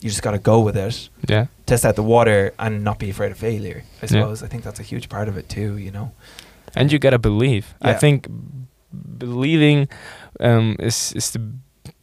you 0.02 0.08
just 0.10 0.22
gotta 0.22 0.38
go 0.38 0.56
with 0.66 0.76
it 0.76 1.08
yeah, 1.28 1.46
test 1.66 1.84
out 1.86 1.94
the 1.96 2.02
water 2.16 2.52
and 2.58 2.82
not 2.84 2.98
be 2.98 3.08
afraid 3.10 3.30
of 3.32 3.38
failure. 3.38 3.80
I 4.02 4.04
Yeah. 4.04 4.08
suppose 4.08 4.42
I 4.42 4.48
think 4.50 4.62
that's 4.66 4.80
a 4.80 4.86
huge 4.92 5.08
part 5.08 5.28
of 5.28 5.36
it 5.40 5.48
too. 5.48 5.76
You 5.86 5.90
know. 5.96 6.10
and 6.76 6.92
you 6.92 6.98
gotta 6.98 7.18
believe. 7.30 7.64
I 7.80 7.90
Yeah. 7.92 7.98
think 8.04 8.26
believing 9.18 9.88
um, 10.40 10.76
is 10.78 11.12
is 11.14 11.30
the 11.32 11.40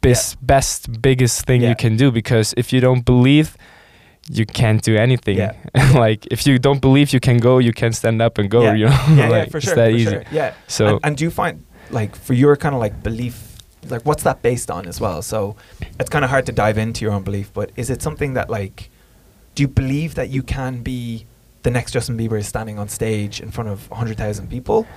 best, 0.00 0.36
best, 0.46 1.00
biggest 1.02 1.46
thing 1.46 1.62
Yeah. 1.62 1.70
you 1.70 1.76
can 1.76 1.96
do 1.96 2.10
because 2.10 2.54
if 2.56 2.72
you 2.72 2.80
don't 2.80 3.04
believe. 3.04 3.56
You 4.28 4.44
can't 4.44 4.82
do 4.82 4.96
anything. 4.96 5.36
Yeah. 5.38 5.52
like 5.94 6.26
if 6.32 6.48
you 6.48 6.58
don't 6.58 6.80
believe 6.80 7.12
you 7.12 7.20
can 7.20 7.38
go, 7.38 7.58
you 7.60 7.72
can 7.72 7.92
stand 7.92 8.20
up 8.20 8.38
and 8.38 8.50
go. 8.50 8.62
yeah. 8.62 8.74
You 8.74 8.86
know, 8.86 8.90
yeah, 8.90 9.14
yeah, 9.16 9.28
like, 9.28 9.50
for 9.52 9.58
it's 9.58 9.66
sure. 9.66 9.76
that 9.76 9.90
for 9.92 9.96
easy. 9.96 10.10
sure. 10.10 10.24
Yeah. 10.32 10.52
So 10.66 10.86
and, 10.86 11.00
and 11.04 11.16
do 11.16 11.22
you 11.24 11.30
find 11.30 11.64
like 11.92 12.16
for 12.16 12.34
your 12.34 12.56
kind 12.56 12.74
of 12.74 12.80
like 12.80 13.04
belief, 13.04 13.58
like 13.88 14.02
what's 14.04 14.24
that 14.24 14.42
based 14.42 14.68
on 14.68 14.88
as 14.88 15.00
well? 15.00 15.22
So 15.22 15.54
it's 16.00 16.10
kind 16.10 16.24
of 16.24 16.30
hard 16.32 16.44
to 16.46 16.52
dive 16.52 16.76
into 16.76 17.04
your 17.04 17.14
own 17.14 17.22
belief, 17.22 17.52
but 17.54 17.70
is 17.76 17.88
it 17.88 18.02
something 18.02 18.34
that 18.34 18.50
like, 18.50 18.90
do 19.54 19.62
you 19.62 19.68
believe 19.68 20.16
that 20.16 20.28
you 20.28 20.42
can 20.42 20.82
be 20.82 21.26
the 21.62 21.70
next 21.70 21.92
Justin 21.92 22.18
Bieber 22.18 22.42
standing 22.42 22.80
on 22.80 22.88
stage 22.88 23.40
in 23.40 23.52
front 23.52 23.70
of 23.70 23.86
hundred 23.92 24.16
thousand 24.16 24.50
people? 24.50 24.88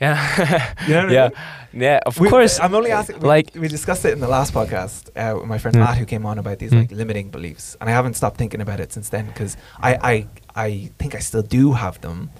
Yeah. 0.00 0.74
Know 0.88 1.08
yeah. 1.08 1.28
Yeah, 1.72 2.00
of 2.06 2.18
We- 2.18 2.28
course. 2.30 2.58
I'm 2.58 2.74
only 2.74 2.90
asking. 2.90 3.20
we- 3.20 3.28
Like, 3.28 3.50
we 3.54 3.68
discussed 3.68 4.04
it 4.04 4.12
in 4.12 4.20
the 4.20 4.28
last 4.28 4.52
podcast 4.54 5.10
uh, 5.14 5.36
with 5.38 5.46
my 5.48 5.58
friend 5.58 5.76
Mm. 5.76 5.80
Matt, 5.84 5.98
who 5.98 6.04
came 6.04 6.26
on 6.26 6.38
about 6.38 6.58
these 6.58 6.72
Mm. 6.72 6.80
like 6.80 6.90
limiting 6.92 7.30
beliefs, 7.30 7.76
and 7.80 7.88
I 7.90 7.92
haven't 7.92 8.14
stopped 8.14 8.38
thinking 8.38 8.60
about 8.60 8.80
it 8.80 8.92
since 8.92 9.08
then 9.10 9.26
because 9.26 9.56
I, 9.82 9.94
I 10.12 10.26
I 10.66 10.90
think 10.98 11.14
I 11.14 11.20
still 11.20 11.42
do 11.42 11.72
have 11.72 12.00
them, 12.00 12.30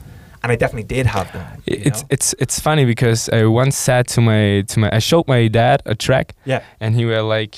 and 0.43 0.51
I 0.53 0.57
definitely 0.57 0.89
did 0.97 1.07
have 1.07 1.31
them. 1.33 1.47
it's 1.67 2.03
know? 2.03 2.09
it's 2.11 2.35
it's 2.41 2.59
funny 2.61 2.85
because 2.87 3.29
I 3.29 3.45
once 3.45 3.77
said 3.77 4.09
to 4.15 4.21
my 4.21 4.63
to 4.67 4.81
my 4.81 4.89
I 4.97 4.99
showed 5.01 5.29
my 5.29 5.49
dad 5.49 5.83
a 5.87 5.95
track 5.95 6.35
yeah 6.45 6.63
and 6.81 6.95
he 6.97 7.05
were 7.05 7.23
like, 7.23 7.55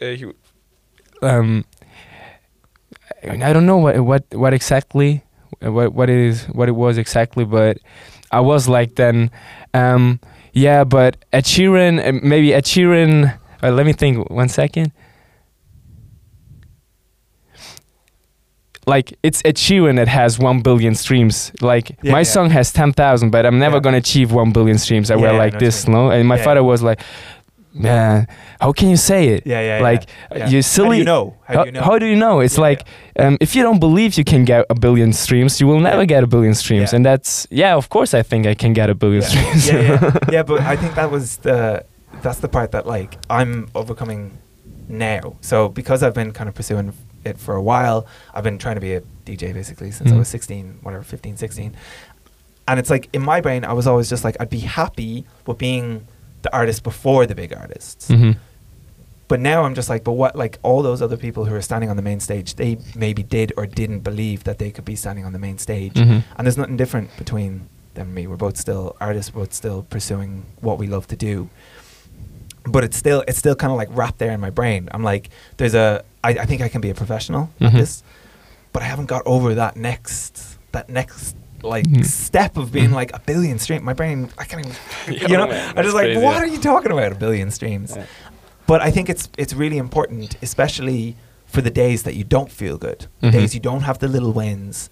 uh, 0.00 0.14
he, 0.16 0.24
um, 1.22 1.64
I 3.22 3.52
don't 3.52 3.66
know 3.66 3.76
what 3.78 4.00
what 4.00 4.22
what 4.32 4.52
exactly 4.54 5.22
what 5.60 5.92
what 5.92 6.08
it 6.08 6.16
is 6.16 6.46
what 6.54 6.68
it 6.68 6.76
was 6.76 6.96
exactly, 6.98 7.44
but 7.44 7.76
I 8.30 8.40
was 8.40 8.68
like 8.68 8.94
then, 8.94 9.30
um, 9.74 10.20
yeah, 10.52 10.84
but 10.84 11.16
Ed 11.32 11.44
Sheeran 11.44 11.98
uh, 12.06 12.12
maybe 12.22 12.52
Ed 12.54 12.64
Sheeran. 12.64 13.36
Uh, 13.62 13.70
let 13.70 13.84
me 13.86 13.92
think 13.92 14.30
one 14.30 14.48
second. 14.48 14.92
Like 18.86 19.12
it's 19.22 19.42
Ed 19.44 19.56
Sheeran 19.56 19.96
that 19.96 20.08
has 20.08 20.38
one 20.38 20.62
billion 20.62 20.94
streams. 20.94 21.52
Like 21.60 21.90
Yeah, 22.02 22.12
my 22.12 22.20
yeah. 22.20 22.22
song 22.24 22.50
has 22.50 22.72
ten 22.72 22.92
thousand, 22.92 23.30
but 23.30 23.44
I'm 23.46 23.58
never 23.58 23.76
Yeah. 23.76 23.80
gonna 23.80 23.98
achieve 23.98 24.32
one 24.32 24.52
billion 24.52 24.78
streams. 24.78 25.10
I 25.10 25.16
Yeah, 25.16 25.20
were 25.32 25.38
like 25.38 25.54
you 25.54 25.60
this, 25.60 25.86
no? 25.86 26.10
And 26.10 26.26
my 26.26 26.38
father 26.38 26.64
was 26.64 26.82
like, 26.82 27.00
"Man, 27.72 28.26
how 28.60 28.72
can 28.72 28.88
you 28.90 28.96
say 28.96 29.28
it? 29.28 29.46
yeah 29.46 29.60
yeah 29.60 29.82
like 29.82 30.04
yeah, 30.32 30.38
yeah. 30.38 30.48
you 30.48 30.62
silly. 30.62 30.88
How 30.88 30.92
do 30.92 30.98
you 30.98 31.04
know? 31.04 31.34
How 31.46 31.54
do 31.62 31.66
you 31.66 31.72
know? 31.72 31.82
How 31.82 31.98
do 31.98 32.06
you 32.06 32.16
know? 32.16 32.40
It's 32.40 32.56
Yeah, 32.56 32.60
like 32.68 32.80
Um, 33.18 33.36
if 33.40 33.54
you 33.54 33.62
don't 33.62 33.80
believe 33.80 34.16
you 34.18 34.24
can 34.24 34.44
get 34.44 34.64
a 34.70 34.74
billion 34.74 35.12
streams, 35.12 35.60
you 35.60 35.66
will 35.66 35.80
never 35.80 36.02
Yeah. 36.02 36.06
get 36.14 36.24
a 36.24 36.26
billion 36.26 36.54
streams, 36.54 36.90
Yeah. 36.92 36.96
and 36.96 37.04
that's 37.06 37.46
yeah. 37.50 37.76
Of 37.76 37.88
course, 37.88 38.12
I 38.14 38.22
think 38.22 38.46
I 38.46 38.54
can 38.54 38.72
get 38.72 38.88
a 38.90 38.94
billion 38.94 39.22
yeah. 39.22 39.28
streams. 39.32 39.68
yeah, 39.68 39.80
yeah, 39.82 40.18
yeah. 40.32 40.42
But 40.42 40.60
I 40.62 40.76
think 40.76 40.94
that 40.94 41.10
was 41.10 41.36
the 41.38 41.84
that's 42.22 42.38
the 42.40 42.48
part 42.48 42.70
that 42.72 42.86
like 42.86 43.18
I'm 43.28 43.68
overcoming 43.74 44.38
now. 44.88 45.36
So 45.40 45.68
because 45.68 46.02
I've 46.02 46.14
been 46.14 46.32
kind 46.32 46.48
of 46.48 46.54
pursuing 46.54 46.92
it 47.24 47.38
for 47.38 47.54
a 47.54 47.62
while, 47.62 48.06
I've 48.34 48.44
been 48.44 48.58
trying 48.58 48.76
to 48.76 48.80
be 48.80 48.94
a 48.94 49.02
DJ 49.24 49.52
basically 49.52 49.90
since 49.92 50.10
I 50.10 50.14
Mhm. 50.14 50.18
was 50.18 50.28
16, 50.28 50.78
whatever, 50.82 51.04
15, 51.04 51.36
16. 51.36 51.74
And 52.66 52.78
it's 52.80 52.90
like 52.90 53.08
in 53.12 53.22
my 53.22 53.40
brain, 53.40 53.64
I 53.64 53.72
was 53.74 53.86
always 53.86 54.08
just 54.08 54.24
like 54.24 54.36
I'd 54.40 54.50
be 54.50 54.60
happy 54.60 55.24
with 55.46 55.58
being 55.58 56.06
the 56.42 56.52
artist 56.52 56.82
before 56.82 57.26
the 57.26 57.34
big 57.34 57.52
artists. 57.54 58.08
hmm 58.08 58.32
But 59.28 59.40
now 59.40 59.62
I'm 59.64 59.74
just 59.74 59.88
like, 59.88 60.02
but 60.04 60.12
what? 60.14 60.34
Like 60.34 60.58
all 60.62 60.82
those 60.82 61.00
other 61.02 61.16
people 61.16 61.44
who 61.44 61.54
are 61.54 61.62
standing 61.62 61.88
on 61.90 61.96
the 61.96 62.02
main 62.02 62.20
stage, 62.20 62.54
they 62.56 62.78
maybe 62.96 63.22
did 63.22 63.52
or 63.56 63.66
didn't 63.66 64.00
believe 64.00 64.42
that 64.44 64.58
they 64.58 64.70
could 64.70 64.84
be 64.84 64.96
standing 64.96 65.24
on 65.24 65.32
the 65.32 65.38
main 65.38 65.58
stage. 65.58 65.94
Mhm. 65.94 66.22
And 66.36 66.46
there's 66.46 66.56
nothing 66.56 66.76
different 66.76 67.08
between 67.16 67.68
them 67.94 68.06
and 68.08 68.14
me. 68.14 68.26
We're 68.26 68.36
both 68.46 68.56
still 68.56 68.96
artists. 69.00 69.32
We're 69.34 69.42
both 69.42 69.52
still 69.54 69.82
pursuing 69.90 70.46
what 70.60 70.78
we 70.78 70.86
love 70.86 71.06
to 71.08 71.16
do. 71.16 71.48
But 72.64 72.84
it's 72.84 72.96
still 72.96 73.22
it's 73.28 73.38
still 73.38 73.54
kind 73.54 73.70
of 73.72 73.78
like 73.78 73.88
wrapped 73.92 74.18
there 74.18 74.32
in 74.32 74.40
my 74.40 74.50
brain. 74.50 74.88
I'm 74.92 75.02
like, 75.02 75.30
there's 75.58 75.74
a. 75.74 76.02
I, 76.22 76.30
I 76.30 76.44
think 76.46 76.60
I 76.60 76.68
can 76.68 76.80
be 76.80 76.90
a 76.90 76.94
professional 76.94 77.50
at 77.60 77.72
Mhm. 77.72 77.78
this, 77.78 78.02
but 78.72 78.82
I 78.82 78.86
haven't 78.86 79.06
got 79.06 79.22
over 79.26 79.54
that 79.54 79.76
next 79.76 80.58
that 80.72 80.88
next 80.90 81.34
like 81.62 81.86
Mhm. 81.86 82.04
step 82.04 82.56
of 82.56 82.70
being 82.72 82.90
Mhm. 82.90 82.94
like 82.94 83.12
a 83.14 83.20
billion 83.20 83.58
stream. 83.58 83.84
My 83.84 83.92
brain, 83.94 84.28
I 84.38 84.44
can't 84.44 84.64
even. 84.66 84.76
Yeah, 85.20 85.28
you 85.28 85.36
know, 85.36 85.46
man, 85.48 85.74
I'm 85.76 85.84
just 85.84 85.94
like, 85.94 86.06
crazy, 86.06 86.20
what 86.24 86.36
are 86.36 86.46
you 86.46 86.58
talking 86.58 86.92
about? 86.92 87.12
A 87.12 87.14
billion 87.14 87.50
streams. 87.50 87.92
Yeah. 87.96 88.04
But 88.66 88.80
I 88.82 88.90
think 88.90 89.08
it's 89.08 89.28
it's 89.38 89.54
really 89.54 89.78
important, 89.78 90.36
especially 90.42 91.16
for 91.46 91.60
the 91.62 91.70
days 91.70 92.02
that 92.04 92.14
you 92.14 92.22
don't 92.24 92.50
feel 92.52 92.78
good, 92.78 93.06
the 93.20 93.28
Mhm. 93.28 93.32
days 93.32 93.54
you 93.54 93.60
don't 93.60 93.82
have 93.82 93.98
the 93.98 94.08
little 94.08 94.32
wins. 94.32 94.88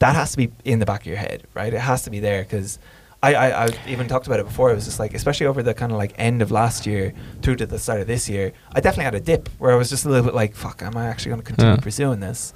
That 0.00 0.14
has 0.14 0.32
to 0.32 0.36
be 0.36 0.50
in 0.64 0.78
the 0.78 0.84
back 0.86 1.00
of 1.02 1.06
your 1.06 1.16
head, 1.16 1.44
right? 1.54 1.72
It 1.72 1.80
has 1.80 2.02
to 2.02 2.10
be 2.10 2.20
there 2.20 2.42
because 2.42 2.78
I, 3.22 3.34
I 3.34 3.62
I've 3.64 3.78
even 3.86 4.08
talked 4.08 4.26
about 4.26 4.40
it 4.40 4.46
before. 4.46 4.72
It 4.72 4.74
was 4.74 4.84
just 4.84 4.98
like, 4.98 5.14
especially 5.14 5.46
over 5.46 5.62
the 5.62 5.74
kind 5.74 5.92
of 5.92 5.96
like 5.98 6.12
end 6.18 6.42
of 6.42 6.50
last 6.50 6.86
year 6.86 7.12
through 7.40 7.56
to 7.56 7.66
the 7.66 7.78
start 7.78 8.00
of 8.00 8.08
this 8.08 8.28
year, 8.28 8.52
I 8.74 8.80
definitely 8.80 9.04
had 9.04 9.14
a 9.14 9.20
dip 9.20 9.48
where 9.58 9.72
I 9.72 9.76
was 9.76 9.88
just 9.88 10.04
a 10.04 10.08
little 10.08 10.24
bit 10.24 10.34
like, 10.34 10.54
fuck, 10.56 10.82
am 10.82 10.96
I 10.96 11.06
actually 11.06 11.30
going 11.30 11.40
to 11.42 11.46
continue 11.46 11.74
Yeah. 11.74 11.80
pursuing 11.80 12.18
this? 12.20 12.52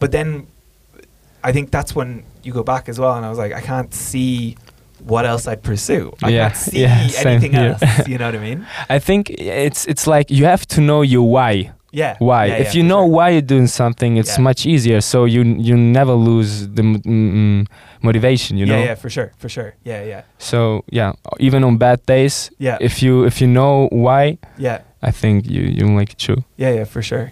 But 0.00 0.10
then 0.10 0.46
I 1.44 1.52
think 1.52 1.70
that's 1.70 1.94
when 1.94 2.24
you 2.42 2.52
go 2.52 2.62
back 2.62 2.88
as 2.88 2.98
well, 2.98 3.14
and 3.16 3.24
I 3.26 3.28
was 3.28 3.38
like, 3.38 3.52
I 3.52 3.60
can't 3.60 3.92
see 3.94 4.56
what 5.04 5.24
else 5.26 5.46
I'd 5.48 5.62
pursue. 5.62 6.12
I 6.22 6.28
Yeah, 6.30 6.48
can't 6.48 6.56
see 6.56 6.80
yeah, 6.82 7.08
anything 7.24 7.52
here. 7.52 7.76
else. 7.80 8.06
You 8.08 8.18
know 8.20 8.26
what 8.26 8.36
I 8.36 8.38
mean? 8.38 8.66
I 8.88 8.98
think 9.00 9.30
it's 9.30 9.86
it's 9.86 10.06
like 10.06 10.30
you 10.30 10.44
have 10.46 10.64
to 10.66 10.80
know 10.80 11.02
your 11.02 11.28
why. 11.28 11.72
Yeah. 11.94 12.16
Why? 12.20 12.46
Yeah, 12.46 12.54
if 12.62 12.66
yeah, 12.74 12.78
you 12.82 12.88
know 12.88 13.02
sure. 13.04 13.14
why 13.16 13.30
you're 13.30 13.48
doing 13.54 13.66
something, 13.68 14.16
it's 14.16 14.36
Yeah. 14.36 14.44
much 14.44 14.64
easier. 14.66 15.00
So 15.00 15.26
you 15.26 15.42
you 15.68 15.76
never 15.76 16.14
lose 16.14 16.68
the 16.68 16.82
mm, 16.82 17.66
motivation. 18.00 18.56
You 18.58 18.66
yeah, 18.66 18.76
know. 18.76 18.84
yeah, 18.84 18.94
for 18.96 19.10
sure, 19.10 19.30
for 19.38 19.48
sure. 19.48 19.74
Yeah, 19.84 20.04
yeah, 20.06 20.22
So 20.38 20.84
yeah, 20.90 21.12
even 21.40 21.64
on 21.64 21.76
bad 21.78 21.98
days, 22.06 22.50
yeah, 22.58 22.78
if 22.80 23.02
you 23.02 23.26
if 23.26 23.40
you 23.40 23.48
know 23.48 23.88
why, 23.92 24.38
yeah, 24.58 24.78
I 25.02 25.10
think 25.12 25.44
you 25.50 25.62
you 25.62 25.86
make 25.88 26.12
it 26.12 26.18
true. 26.18 26.44
yeah, 26.58 26.74
yeah, 26.74 26.86
for 26.86 27.02
sure. 27.02 27.30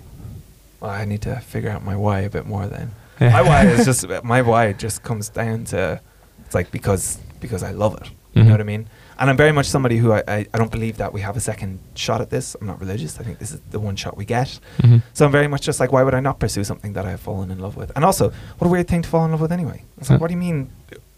Well, 0.80 0.90
I 1.02 1.04
need 1.06 1.20
to 1.22 1.36
figure 1.40 1.70
out 1.70 1.82
my 1.84 1.96
why 1.96 2.20
a 2.26 2.28
bit 2.30 2.46
more 2.46 2.66
then. 2.66 2.90
My 3.20 3.42
why 3.42 3.66
is 3.66 3.84
just 3.90 4.06
my 4.24 4.42
why 4.42 4.72
just 4.72 5.02
comes 5.02 5.28
down 5.28 5.64
to 5.66 6.00
it's 6.46 6.54
like 6.54 6.70
because 6.70 7.18
because 7.40 7.62
I 7.62 7.72
love 7.72 7.94
it. 8.00 8.08
You 8.34 8.42
Mhm. 8.42 8.46
know 8.46 8.52
what 8.52 8.60
I 8.60 8.64
mean? 8.64 8.88
And 9.18 9.28
I'm 9.28 9.36
very 9.36 9.52
much 9.52 9.66
somebody 9.66 9.98
who 9.98 10.12
I, 10.12 10.22
I, 10.28 10.46
I 10.54 10.58
don't 10.58 10.70
believe 10.70 10.96
that 10.96 11.12
we 11.12 11.20
have 11.20 11.36
a 11.36 11.40
second 11.40 11.78
shot 11.94 12.20
at 12.22 12.30
this. 12.30 12.56
I'm 12.58 12.66
not 12.66 12.80
religious. 12.80 13.20
I 13.20 13.22
think 13.22 13.38
this 13.38 13.50
is 13.52 13.60
the 13.70 13.78
one 13.78 13.96
shot 13.96 14.16
we 14.16 14.24
get. 14.24 14.58
Mhm. 14.82 15.02
So 15.12 15.26
I'm 15.26 15.32
very 15.32 15.48
much 15.48 15.62
just 15.62 15.78
like, 15.80 15.92
why 15.92 16.02
would 16.02 16.14
I 16.14 16.20
not 16.20 16.38
pursue 16.38 16.64
something 16.64 16.94
that 16.94 17.04
I've 17.04 17.20
fallen 17.20 17.50
in 17.50 17.58
love 17.58 17.76
with? 17.76 17.92
And 17.96 18.04
also, 18.04 18.32
what 18.58 18.66
a 18.66 18.70
weird 18.70 18.88
thing 18.88 19.02
to 19.02 19.08
fall 19.08 19.24
in 19.26 19.30
love 19.32 19.40
with 19.42 19.52
anyway. 19.52 19.82
It's 19.98 20.08
like, 20.08 20.18
Yeah. 20.18 20.20
what 20.22 20.28
do 20.28 20.34
you 20.34 20.40
mean? 20.40 20.70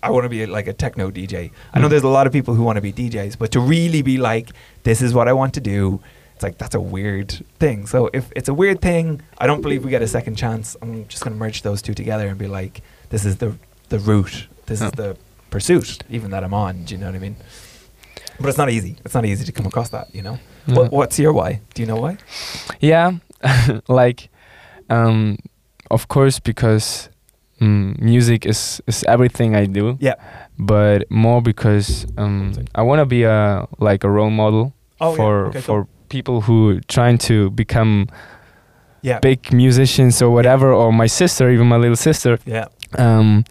I 0.03 0.11
want 0.11 0.25
to 0.25 0.29
be 0.29 0.45
like 0.47 0.67
a 0.67 0.73
techno 0.73 1.11
DJ. 1.13 1.53
I 1.73 1.79
know 1.79 1.87
Mm. 1.87 1.91
there's 1.91 2.03
a 2.03 2.09
lot 2.09 2.27
of 2.27 2.33
people 2.33 2.55
who 2.57 2.65
want 2.65 2.77
to 2.77 2.83
be 2.83 2.93
DJs, 2.93 3.37
but 3.39 3.53
to 3.53 3.61
really 3.61 4.03
be 4.03 4.19
like, 4.19 4.51
this 4.83 5.01
is 5.01 5.15
what 5.15 5.29
I 5.29 5.33
want 5.33 5.55
to 5.55 5.61
do, 5.61 6.01
it's 6.43 6.49
like 6.49 6.59
that's 6.59 6.75
a 6.75 6.81
weird 6.81 7.31
thing. 7.61 7.87
So 7.87 8.11
if 8.13 8.33
it's 8.35 8.49
a 8.49 8.55
weird 8.55 8.81
thing, 8.81 9.23
I 9.39 9.47
don't 9.47 9.63
believe 9.63 9.85
we 9.85 9.91
get 9.91 10.03
a 10.03 10.09
second 10.09 10.37
chance. 10.37 10.77
I'm 10.83 11.07
just 11.07 11.23
going 11.23 11.35
to 11.35 11.39
merge 11.39 11.63
those 11.63 11.81
two 11.83 11.95
together 11.95 12.27
and 12.27 12.37
be 12.39 12.49
like, 12.49 12.83
this 13.11 13.25
is 13.25 13.37
the 13.37 13.55
the 13.89 13.99
route. 14.01 14.49
This 14.67 14.81
is 14.81 14.91
the 14.93 15.17
pursuit, 15.51 16.03
even 16.11 16.31
that 16.33 16.43
I'm 16.43 16.55
on. 16.55 16.85
Do 16.85 16.95
you 16.95 17.01
know 17.01 17.07
what 17.07 17.15
I 17.15 17.19
mean? 17.19 17.37
But 18.41 18.49
it's 18.49 18.59
not 18.59 18.71
easy. 18.71 18.97
It's 19.05 19.15
not 19.15 19.25
easy 19.25 19.45
to 19.45 19.53
come 19.53 19.67
across 19.67 19.91
that. 19.91 20.13
You 20.15 20.23
know. 20.23 20.39
Yeah. 20.67 20.75
What, 20.77 20.93
what's 20.93 21.19
your 21.19 21.33
why? 21.33 21.61
Do 21.75 21.83
you 21.83 21.87
know 21.87 22.01
why? 22.01 22.19
Yeah, 22.81 23.13
like, 23.89 24.29
um, 24.91 25.37
of 25.91 26.09
course, 26.09 26.41
because 26.41 27.09
mm, 27.61 28.01
music 28.01 28.47
is 28.47 28.83
is 28.87 29.05
everything 29.05 29.55
I 29.55 29.67
do. 29.67 29.97
Yeah. 30.01 30.15
But 30.59 31.11
more 31.11 31.41
because 31.43 32.07
um, 32.17 32.53
I 32.75 32.83
want 32.83 32.99
to 33.01 33.07
be 33.07 33.23
a 33.25 33.67
like 33.79 34.05
a 34.05 34.11
role 34.11 34.31
model 34.31 34.73
Oh, 35.03 35.11
yeah. 35.11 35.17
for 35.17 35.51
cool. 35.63 35.89
People 36.13 36.41
who 36.47 36.81
trying 36.97 37.19
to 37.19 37.51
become 37.51 38.07
Yeah. 39.03 39.19
big 39.21 39.53
musicians 39.53 40.23
or 40.23 40.31
whatever, 40.31 40.73
or 40.73 40.93
my 40.93 41.09
sister, 41.09 41.51
even 41.51 41.67
my 41.67 41.77
little 41.79 41.97
sister. 41.97 42.39
Yeah. 42.47 42.67
Um, 42.99 43.45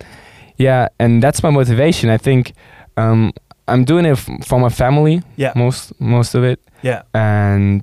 yeah, 0.58 0.88
and 1.00 1.22
that's 1.24 1.42
my 1.44 1.50
motivation. 1.52 2.10
I 2.10 2.18
think 2.18 2.54
um, 2.98 3.32
I'm 3.68 3.84
doing 3.84 4.06
it 4.06 4.12
f- 4.18 4.30
for 4.48 4.60
my 4.60 4.70
family 4.70 5.22
Yeah. 5.38 5.54
most 5.56 5.92
most 6.00 6.36
of 6.36 6.44
it, 6.44 6.60
Yeah. 6.84 7.02
and 7.14 7.82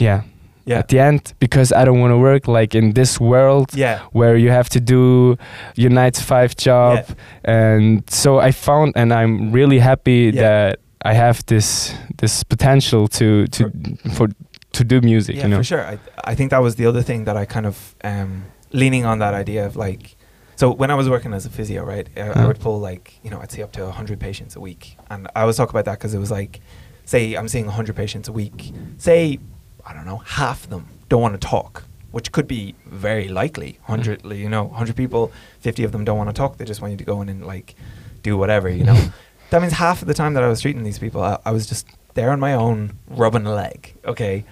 yeah, 0.00 0.20
Yeah. 0.64 0.78
at 0.78 0.88
the 0.88 0.98
end 1.00 1.20
because 1.40 1.72
I 1.76 1.84
don't 1.84 2.00
want 2.00 2.12
to 2.12 2.18
work 2.18 2.48
like 2.48 2.78
in 2.78 2.92
this 2.94 3.20
world 3.20 3.66
Yeah. 3.74 3.98
where 4.12 4.36
you 4.38 4.50
have 4.52 4.68
to 4.70 4.80
do 4.80 5.36
your 5.76 5.90
nine 5.92 6.10
to 6.12 6.22
five 6.22 6.48
job, 6.56 6.96
yeah. 6.98 7.54
and 7.54 8.02
so 8.10 8.40
I 8.48 8.52
found 8.52 8.92
and 8.96 9.12
I'm 9.12 9.52
really 9.54 9.78
happy 9.80 10.30
Yeah. 10.34 10.42
that 10.42 10.78
I 11.04 11.14
have 11.14 11.44
this 11.46 11.94
this 12.18 12.42
potential 12.44 13.08
to 13.08 13.46
to 13.48 13.70
for 14.14 14.28
to 14.72 14.84
do 14.84 15.00
music. 15.00 15.36
Yeah, 15.36 15.42
you 15.44 15.48
know. 15.48 15.56
for 15.58 15.64
sure. 15.64 15.84
I 15.84 15.98
I 16.24 16.34
think 16.34 16.50
that 16.50 16.62
was 16.62 16.74
the 16.76 16.86
other 16.86 17.02
thing 17.02 17.24
that 17.24 17.36
I 17.36 17.44
kind 17.46 17.66
of 17.66 17.94
um, 18.04 18.44
leaning 18.72 19.04
on 19.06 19.18
that 19.20 19.34
idea 19.34 19.66
of 19.66 19.76
like. 19.76 20.16
So 20.56 20.72
when 20.72 20.90
I 20.90 20.94
was 20.96 21.08
working 21.08 21.32
as 21.34 21.46
a 21.46 21.50
physio, 21.50 21.84
right, 21.84 22.08
I, 22.16 22.20
I 22.20 22.24
Mhm. 22.34 22.46
would 22.48 22.58
pull 22.60 22.80
like 22.80 23.14
you 23.22 23.30
know 23.30 23.40
I'd 23.40 23.52
see 23.52 23.62
up 23.62 23.72
to 23.72 23.90
hundred 23.90 24.18
patients 24.18 24.56
a 24.56 24.60
week, 24.60 24.96
and 25.08 25.28
I 25.36 25.42
always 25.42 25.56
talk 25.56 25.70
about 25.70 25.84
that 25.84 25.98
because 25.98 26.14
it 26.14 26.18
was 26.18 26.30
like, 26.32 26.60
say 27.04 27.34
I'm 27.34 27.46
seeing 27.48 27.68
hundred 27.68 27.94
patients 27.94 28.28
a 28.28 28.32
week. 28.32 28.72
Say 28.96 29.38
I 29.86 29.92
don't 29.94 30.04
know 30.04 30.18
half 30.18 30.64
of 30.64 30.70
them 30.70 30.88
don't 31.08 31.22
want 31.22 31.40
to 31.40 31.48
talk, 31.48 31.84
which 32.10 32.32
could 32.32 32.48
be 32.48 32.74
very 32.86 33.28
likely. 33.28 33.78
Hundred, 33.84 34.24
you 34.24 34.48
know, 34.48 34.68
hundred 34.70 34.96
people, 34.96 35.30
fifty 35.60 35.84
of 35.84 35.92
them 35.92 36.04
don't 36.04 36.18
want 36.18 36.28
to 36.28 36.34
talk. 36.34 36.56
They 36.58 36.64
just 36.64 36.80
want 36.82 36.90
you 36.90 36.98
to 36.98 37.04
go 37.04 37.22
in 37.22 37.28
and 37.28 37.46
like 37.46 37.76
do 38.24 38.36
whatever, 38.36 38.68
you 38.68 38.82
know. 38.84 39.00
that 39.50 39.60
means 39.62 39.72
half 39.74 40.02
of 40.02 40.08
the 40.08 40.14
time 40.14 40.34
that 40.34 40.42
I 40.42 40.48
was 40.48 40.60
treating 40.60 40.82
these 40.82 40.98
people, 40.98 41.22
I, 41.22 41.38
I 41.44 41.50
was 41.52 41.66
just 41.66 41.86
there 42.14 42.30
on 42.30 42.40
my 42.40 42.54
own, 42.54 42.98
rubbing 43.08 43.46
a 43.46 43.54
leg. 43.54 43.94
Okay, 44.04 44.44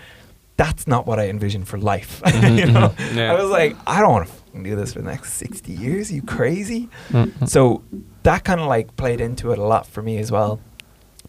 that's 0.57 0.87
not 0.87 1.07
what 1.07 1.19
I 1.19 1.29
envisioned 1.29 1.69
for 1.69 1.79
life. 1.79 2.23
Mhm, 2.25 2.59
you 2.59 2.67
know, 2.73 2.89
mhm, 2.91 3.17
yeah. 3.17 3.33
I 3.33 3.43
was 3.43 3.51
like, 3.51 3.77
I 3.87 4.01
don't 4.01 4.13
want 4.13 4.29
to 4.55 4.63
do 4.63 4.75
this 4.77 4.93
for 4.95 5.01
the 5.03 5.11
next 5.11 5.35
sixty 5.35 5.73
years. 5.73 6.11
you 6.11 6.23
crazy? 6.23 6.89
Mm, 7.11 7.49
So 7.49 7.83
that 8.23 8.45
kind 8.45 8.61
of 8.61 8.67
like 8.69 8.97
played 8.97 9.21
into 9.21 9.53
it 9.53 9.59
a 9.59 9.65
lot 9.65 9.87
for 9.87 10.03
me 10.03 10.19
as 10.19 10.31
well. 10.33 10.61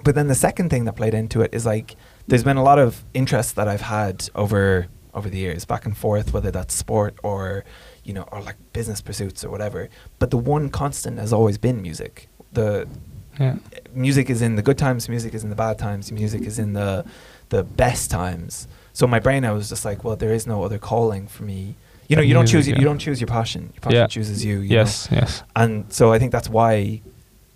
But 0.03 0.15
then 0.15 0.28
the 0.28 0.36
second 0.36 0.70
thing 0.70 0.86
that 0.86 0.93
played 0.93 1.13
into 1.13 1.41
it 1.41 1.53
is 1.53 1.65
like 1.65 1.95
there's 2.28 2.43
been 2.43 2.57
a 2.57 2.63
lot 2.63 2.80
of 2.80 3.03
interest 3.13 3.55
that 3.55 3.68
I've 3.68 3.82
had 3.82 4.30
over 4.36 4.88
over 5.13 5.30
the 5.30 5.38
years, 5.38 5.65
back 5.65 5.86
and 5.86 5.97
forth, 5.97 6.32
whether 6.34 6.51
that's 6.51 6.74
sport 6.74 7.15
or 7.24 7.65
you 8.03 8.13
know, 8.13 8.24
or 8.32 8.39
like 8.41 8.55
business 8.72 9.01
pursuits 9.01 9.43
or 9.43 9.49
whatever. 9.49 9.89
But 10.20 10.30
the 10.32 10.38
one 10.38 10.70
constant 10.70 11.18
has 11.20 11.34
always 11.34 11.57
been 11.57 11.82
music. 11.82 12.30
The 12.53 12.88
yeah. 13.40 13.56
music 13.94 14.30
is 14.30 14.42
in 14.42 14.56
the 14.56 14.62
good 14.62 14.78
times, 14.78 15.08
music 15.10 15.34
is 15.34 15.44
in 15.44 15.50
the 15.50 15.56
bad 15.56 15.78
times, 15.80 16.12
music 16.12 16.42
is 16.42 16.60
in 16.60 16.74
the 16.74 17.06
the 17.50 17.64
best 17.64 18.12
times. 18.12 18.68
So 18.94 19.08
my 19.08 19.20
brain, 19.20 19.46
I 19.46 19.52
was 19.52 19.70
just 19.70 19.86
like, 19.86 20.04
well, 20.04 20.16
there 20.16 20.34
is 20.34 20.46
no 20.48 20.64
other 20.64 20.78
calling 20.80 21.28
for 21.28 21.44
me. 21.44 21.76
You 22.10 22.16
know, 22.16 22.22
you 22.22 22.34
don't 22.34 22.44
music, 22.44 22.58
choose 22.58 22.68
yeah. 22.70 22.80
you 22.80 22.86
don't 22.86 23.00
choose 23.00 23.20
your 23.22 23.28
passion. 23.28 23.72
Your 23.74 23.82
passion 23.82 23.98
Yeah. 24.00 24.08
chooses 24.08 24.44
you. 24.44 24.60
you 24.60 24.70
know? 24.70 24.76
Yes. 24.76 25.08
Yes. 25.12 25.44
and 25.56 25.86
so 25.94 26.12
I 26.12 26.20
think 26.20 26.32
that's 26.32 26.50
why 26.50 27.02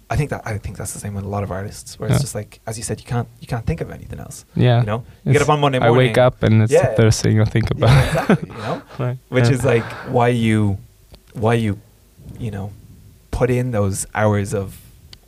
I 0.10 0.18
think 0.18 0.30
that 0.30 0.42
I 0.46 0.58
think 0.58 0.76
that's 0.78 0.92
the 0.94 1.00
same 1.00 1.14
with 1.14 1.24
a 1.24 1.28
lot 1.30 1.42
of 1.44 1.52
artists, 1.52 1.98
where 1.98 2.10
Yeah. 2.10 2.16
it's 2.16 2.24
just 2.24 2.36
like, 2.36 2.60
as 2.68 2.78
you 2.78 2.84
said, 2.84 3.00
you 3.00 3.06
can't 3.06 3.28
you 3.40 3.48
can't 3.48 3.66
think 3.66 3.80
of 3.82 3.90
anything 3.92 4.20
else. 4.20 4.44
Yeah. 4.56 4.82
You 4.82 4.86
know, 4.86 5.04
you 5.24 5.32
get 5.34 5.42
up 5.42 5.50
on 5.50 5.60
Monday 5.62 5.80
morning. 5.80 5.96
I 5.96 5.98
wake 5.98 6.18
up 6.18 6.44
and 6.44 6.64
it's 6.64 6.72
Yeah. 6.72 6.90
the 6.90 6.96
first 7.04 7.22
thing 7.24 7.40
I 7.42 7.46
think 7.46 7.72
about. 7.72 7.90
Yeah, 7.90 8.08
exactly. 8.10 8.50
You 8.50 8.58
know, 8.58 8.82
Right. 9.06 9.18
which 9.30 9.50
is 9.50 9.64
like 9.64 9.86
why 10.18 10.28
you 10.28 10.78
why 11.34 11.54
you 11.56 11.80
you 12.40 12.52
know 12.52 12.72
put 13.32 13.50
in 13.50 13.72
those 13.72 14.06
hours 14.14 14.54
of 14.54 14.78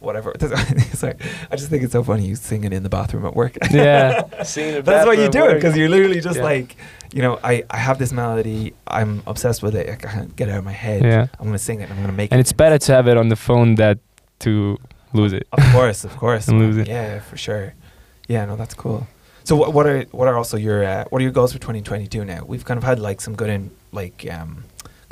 whatever. 0.03 0.33
Sorry, 0.93 1.15
I 1.51 1.55
just 1.55 1.69
think 1.69 1.83
it's 1.83 1.93
so 1.93 2.03
funny 2.03 2.27
you 2.27 2.35
sing 2.35 2.63
it 2.63 2.73
in 2.73 2.83
the 2.83 2.89
bathroom 2.89 3.25
at 3.25 3.35
work. 3.35 3.57
yeah. 3.71 4.43
Singing 4.43 4.81
That's 4.83 5.05
why 5.07 5.13
you 5.13 5.29
do 5.29 5.45
it 5.45 5.55
because 5.55 5.75
you're 5.77 5.89
literally 5.89 6.19
just 6.21 6.37
Yeah. 6.37 6.43
like, 6.43 6.75
you 7.13 7.21
know, 7.21 7.39
I, 7.43 7.63
I 7.69 7.77
have 7.77 7.97
this 7.99 8.11
melody, 8.11 8.73
I'm 8.87 9.23
obsessed 9.27 9.63
with 9.63 9.75
it, 9.75 9.89
I 9.89 9.95
can't 9.95 10.35
get 10.35 10.49
it 10.49 10.51
out 10.51 10.59
of 10.59 10.65
my 10.65 10.71
head. 10.71 11.03
Yeah. 11.03 11.27
I'm 11.39 11.45
gonna 11.45 11.57
sing 11.57 11.81
it, 11.81 11.89
I'm 11.89 11.99
gonna 12.01 12.11
make 12.11 12.31
it. 12.31 12.33
And 12.33 12.39
it's 12.41 12.53
better 12.53 12.77
to 12.77 12.91
have 12.93 13.07
it 13.07 13.17
on 13.17 13.29
the 13.29 13.35
phone 13.35 13.75
than 13.75 13.99
to 14.39 14.77
lose 15.13 15.33
it. 15.33 15.47
Of 15.51 15.63
course, 15.71 16.03
of 16.03 16.15
course. 16.17 16.47
And 16.49 16.59
lose 16.59 16.77
it. 16.77 16.87
Yeah, 16.87 17.19
for 17.19 17.37
sure. 17.37 17.73
Yeah, 18.27 18.45
no, 18.45 18.55
that's 18.55 18.73
cool. 18.73 19.07
So 19.45 19.55
what 19.57 19.73
what 19.73 19.85
are 19.85 20.03
what 20.11 20.27
are 20.29 20.37
also 20.37 20.55
your 20.57 20.83
uh, 20.85 21.03
what 21.09 21.19
are 21.19 21.23
your 21.23 21.33
goals 21.33 21.51
for 21.51 21.59
2022 21.59 22.23
now? 22.23 22.45
We've 22.47 22.63
kind 22.63 22.77
of 22.77 22.83
had 22.83 22.97
like 22.99 23.19
some 23.21 23.35
good 23.35 23.49
in 23.49 23.71
like 23.91 24.25
um 24.31 24.63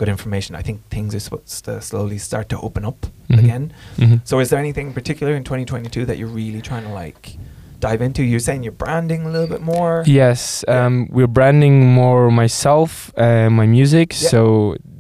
good 0.02 0.10
information. 0.10 0.56
I 0.62 0.64
think 0.68 0.78
things 0.90 1.14
are 1.16 1.20
supposed 1.28 1.64
to 1.66 1.74
slowly 1.90 2.18
start 2.18 2.46
to 2.50 2.58
open 2.68 2.84
up 2.92 3.00
Mhm. 3.30 3.40
again. 3.44 3.64
Mhm. 3.98 4.18
So 4.24 4.40
is 4.44 4.48
there 4.50 4.60
anything 4.66 4.88
in 4.88 4.94
particular 4.94 5.34
in 5.40 5.44
2022 5.44 6.06
that 6.10 6.18
you're 6.18 6.36
really 6.42 6.62
trying 6.70 6.86
to 6.90 6.94
like 7.04 7.38
dive 7.80 8.02
into? 8.08 8.22
You're 8.24 8.40
saying 8.48 8.64
you're 8.66 8.80
branding 8.86 9.22
a 9.28 9.30
little 9.36 9.48
bit 9.56 9.62
more. 9.62 10.04
Yes, 10.08 10.66
Yeah. 10.68 10.86
um, 10.86 11.08
we're 11.16 11.34
branding 11.40 11.76
more 12.02 12.32
myself 12.32 13.12
and 13.16 13.50
my 13.62 13.68
music. 13.78 14.08
Yeah. 14.22 14.30
So 14.34 14.42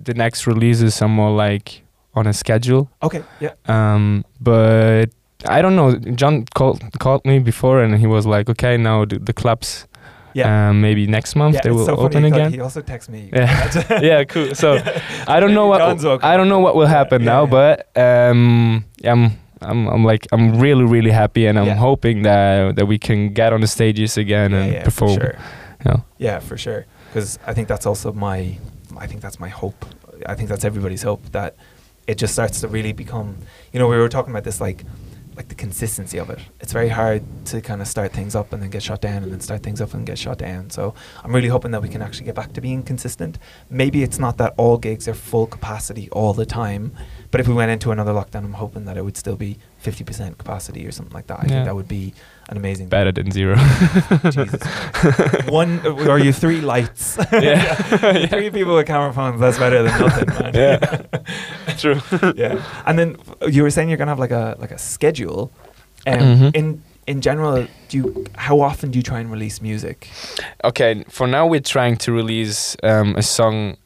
the 0.04 0.14
next 0.14 0.45
releases 0.47 1.02
are 1.02 1.10
more 1.22 1.32
like 1.47 1.68
on 2.14 2.28
a 2.28 2.34
schedule. 2.34 2.84
Okay. 3.02 3.24
Yeah. 3.39 3.54
Um, 3.68 4.24
but 4.39 5.06
I 5.58 5.62
don't 5.64 5.76
know. 5.76 5.89
John 6.22 6.45
called 6.54 6.80
called 7.04 7.24
me 7.26 7.39
before, 7.39 7.78
and 7.84 7.91
he 8.04 8.08
was 8.16 8.26
like, 8.36 8.45
"Okay, 8.54 8.78
now 8.78 9.06
the, 9.06 9.18
the 9.30 9.34
clubs, 9.34 9.88
Yeah. 10.34 10.69
um, 10.69 10.82
maybe 10.82 11.07
next 11.07 11.36
month 11.36 11.55
yeah, 11.55 11.61
they 11.63 11.71
will 11.71 11.86
so 11.86 11.95
open 11.95 12.23
because 12.23 12.38
again." 12.38 12.53
He 12.53 12.59
also 12.59 12.82
texts 12.82 13.09
me. 13.09 13.29
Yeah. 13.34 13.99
yeah, 14.01 14.23
cool. 14.23 14.55
So 14.55 14.79
I 15.27 15.39
don't 15.39 15.53
know 15.53 15.67
what. 15.67 15.82
I 16.23 16.38
don't 16.38 16.49
know 16.49 16.59
what 16.59 16.75
will 16.75 16.88
happen 16.88 17.23
now, 17.23 17.45
but 17.45 17.95
um, 17.97 18.86
I'm 19.03 19.32
I'm 19.61 19.88
I'm 19.88 20.03
like 20.03 20.27
I'm 20.32 20.59
really 20.59 20.86
really 20.86 21.11
happy, 21.11 21.45
and 21.47 21.57
I'm 21.59 21.77
hoping 21.77 22.23
that 22.23 22.75
that 22.75 22.86
we 22.86 22.97
can 22.97 23.34
get 23.34 23.53
on 23.53 23.61
the 23.61 23.67
stages 23.67 24.17
again 24.17 24.53
and 24.53 24.73
yeah, 24.73 24.84
perform. 24.84 25.15
For 25.15 25.21
sure. 25.21 25.36
Yeah. 25.86 25.97
Yeah, 26.17 26.39
for 26.39 26.57
sure. 26.57 26.86
Because 27.07 27.39
I 27.45 27.53
think 27.53 27.67
that's 27.67 27.86
also 27.86 28.13
my, 28.13 28.57
I 28.97 29.07
think 29.07 29.21
that's 29.21 29.39
my 29.39 29.49
hope. 29.49 29.86
I 30.25 30.36
think 30.36 30.49
that's 30.49 30.63
everybody's 30.63 31.03
hope 31.03 31.32
that 31.32 31.55
it 32.07 32.17
just 32.17 32.34
starts 32.34 32.61
to 32.61 32.67
really 32.67 32.93
become. 32.93 33.38
You 33.73 33.79
know, 33.79 33.88
we 33.88 33.97
were 33.97 34.09
talking 34.09 34.32
about 34.32 34.43
this 34.43 34.61
like, 34.61 34.84
like 35.36 35.47
the 35.47 35.55
consistency 35.55 36.17
of 36.17 36.29
it. 36.29 36.39
It's 36.59 36.73
very 36.73 36.89
hard 36.89 37.23
to 37.45 37.61
kind 37.61 37.82
of 37.82 37.88
start 37.88 38.11
things 38.11 38.36
up 38.36 38.51
and 38.53 38.61
then 38.61 38.69
get 38.69 38.84
shut 38.84 39.01
down, 39.01 39.23
and 39.23 39.32
then 39.32 39.39
start 39.39 39.63
things 39.63 39.82
up 39.82 39.93
and 39.93 40.05
get 40.05 40.17
shut 40.17 40.38
down. 40.38 40.69
So 40.69 40.93
I'm 41.23 41.34
really 41.34 41.47
hoping 41.47 41.71
that 41.71 41.82
we 41.82 41.89
can 41.89 42.01
actually 42.01 42.25
get 42.25 42.36
back 42.36 42.53
to 42.53 42.61
being 42.61 42.84
consistent. 42.84 43.39
Maybe 43.69 44.03
it's 44.03 44.19
not 44.19 44.38
that 44.38 44.53
all 44.57 44.77
gigs 44.77 45.07
are 45.07 45.13
full 45.13 45.47
capacity 45.47 46.09
all 46.11 46.34
the 46.34 46.45
time. 46.45 46.93
But 47.32 47.39
if 47.41 47.47
we 47.47 47.53
went 47.53 47.71
into 47.71 47.91
another 47.91 48.11
lockdown, 48.11 48.43
I'm 48.43 48.53
hoping 48.53 48.86
that 48.86 48.97
it 48.97 49.03
would 49.05 49.15
still 49.17 49.38
be 49.38 49.57
50% 49.84 50.38
capacity 50.38 50.86
or 50.86 50.91
something 50.91 51.13
like 51.13 51.27
that. 51.27 51.39
I 51.39 51.43
Yeah. 51.43 51.47
think 51.49 51.65
that 51.65 51.75
would 51.75 51.88
be 51.88 52.13
an 52.49 52.57
amazing. 52.57 52.88
Better 52.89 53.11
than 53.13 53.32
zero. 53.32 53.55
Jesus. 54.29 54.61
One 55.47 55.79
or 55.88 56.19
you 56.19 56.34
three 56.34 56.61
lights. 56.61 57.17
Yeah. 57.32 57.73
Three 58.27 58.49
people 58.49 58.75
with 58.75 58.86
camera 58.88 59.13
phones. 59.13 59.39
That's 59.39 59.57
better 59.57 59.84
than 59.84 59.99
nothing, 60.01 60.27
man. 60.27 60.53
Yeah. 60.53 61.73
True. 61.77 62.01
yeah. 62.36 62.61
And 62.86 62.99
then 62.99 63.15
you 63.49 63.63
were 63.63 63.69
saying 63.71 63.89
you're 63.89 63.97
gonna 63.97 64.11
have 64.11 64.19
like 64.19 64.32
a 64.32 64.55
like 64.59 64.71
a 64.71 64.77
schedule. 64.77 65.51
Um, 66.05 66.19
Mhm. 66.19 66.55
In 66.55 66.84
in 67.07 67.21
general, 67.21 67.65
do 67.89 67.97
you 67.97 68.25
how 68.36 68.59
often 68.61 68.91
do 68.91 68.99
you 68.99 69.03
try 69.03 69.19
and 69.19 69.32
release 69.32 69.61
music? 69.61 70.09
Okay, 70.63 71.03
for 71.09 71.27
now 71.27 71.47
we're 71.47 71.59
trying 71.75 71.95
to 71.97 72.11
release 72.11 72.75
um, 72.84 73.15
a 73.15 73.21
song 73.23 73.77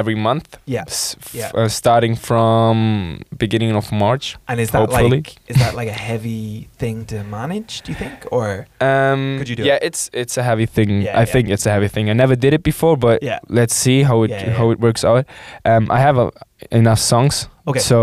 every 0.00 0.14
month. 0.14 0.46
Yeah. 0.66 0.84
s- 0.86 1.16
f- 1.20 1.34
Yeah. 1.34 1.50
uh, 1.64 1.68
starting 1.68 2.16
from 2.16 3.20
beginning 3.38 3.76
of 3.76 3.90
March. 3.92 4.36
And 4.46 4.60
is 4.60 4.70
that 4.70 4.78
Hopefully. 4.80 5.10
like 5.10 5.28
is 5.48 5.56
that 5.56 5.74
like 5.80 5.88
a 5.88 5.98
heavy 6.10 6.68
thing 6.78 7.04
to 7.06 7.16
manage? 7.24 7.82
Do 7.84 7.92
you 7.92 7.98
think 7.98 8.14
or 8.30 8.66
Um, 8.80 9.38
Could 9.38 9.48
you 9.48 9.56
do 9.56 9.64
yeah, 9.64 9.76
it? 9.82 9.86
it's 9.88 10.10
it's 10.12 10.38
a 10.38 10.42
heavy 10.42 10.66
thing. 10.66 10.90
Yeah, 11.02 11.16
I 11.16 11.24
yeah. 11.24 11.32
think 11.32 11.48
it's 11.48 11.66
a 11.66 11.70
heavy 11.70 11.88
thing. 11.88 12.10
I 12.10 12.14
never 12.14 12.36
did 12.36 12.52
it 12.54 12.62
before, 12.62 12.96
but 12.96 13.22
yeah? 13.22 13.38
let's 13.48 13.74
see 13.84 14.04
how 14.04 14.24
it 14.24 14.30
Yeah, 14.30 14.46
yeah. 14.46 14.58
how 14.58 14.70
it 14.72 14.78
works 14.80 15.04
out. 15.04 15.24
Um, 15.64 15.84
I 15.90 16.00
have 16.00 16.18
a, 16.20 16.30
enough 16.70 16.98
songs. 17.00 17.48
Okay. 17.66 17.80
So 17.80 17.98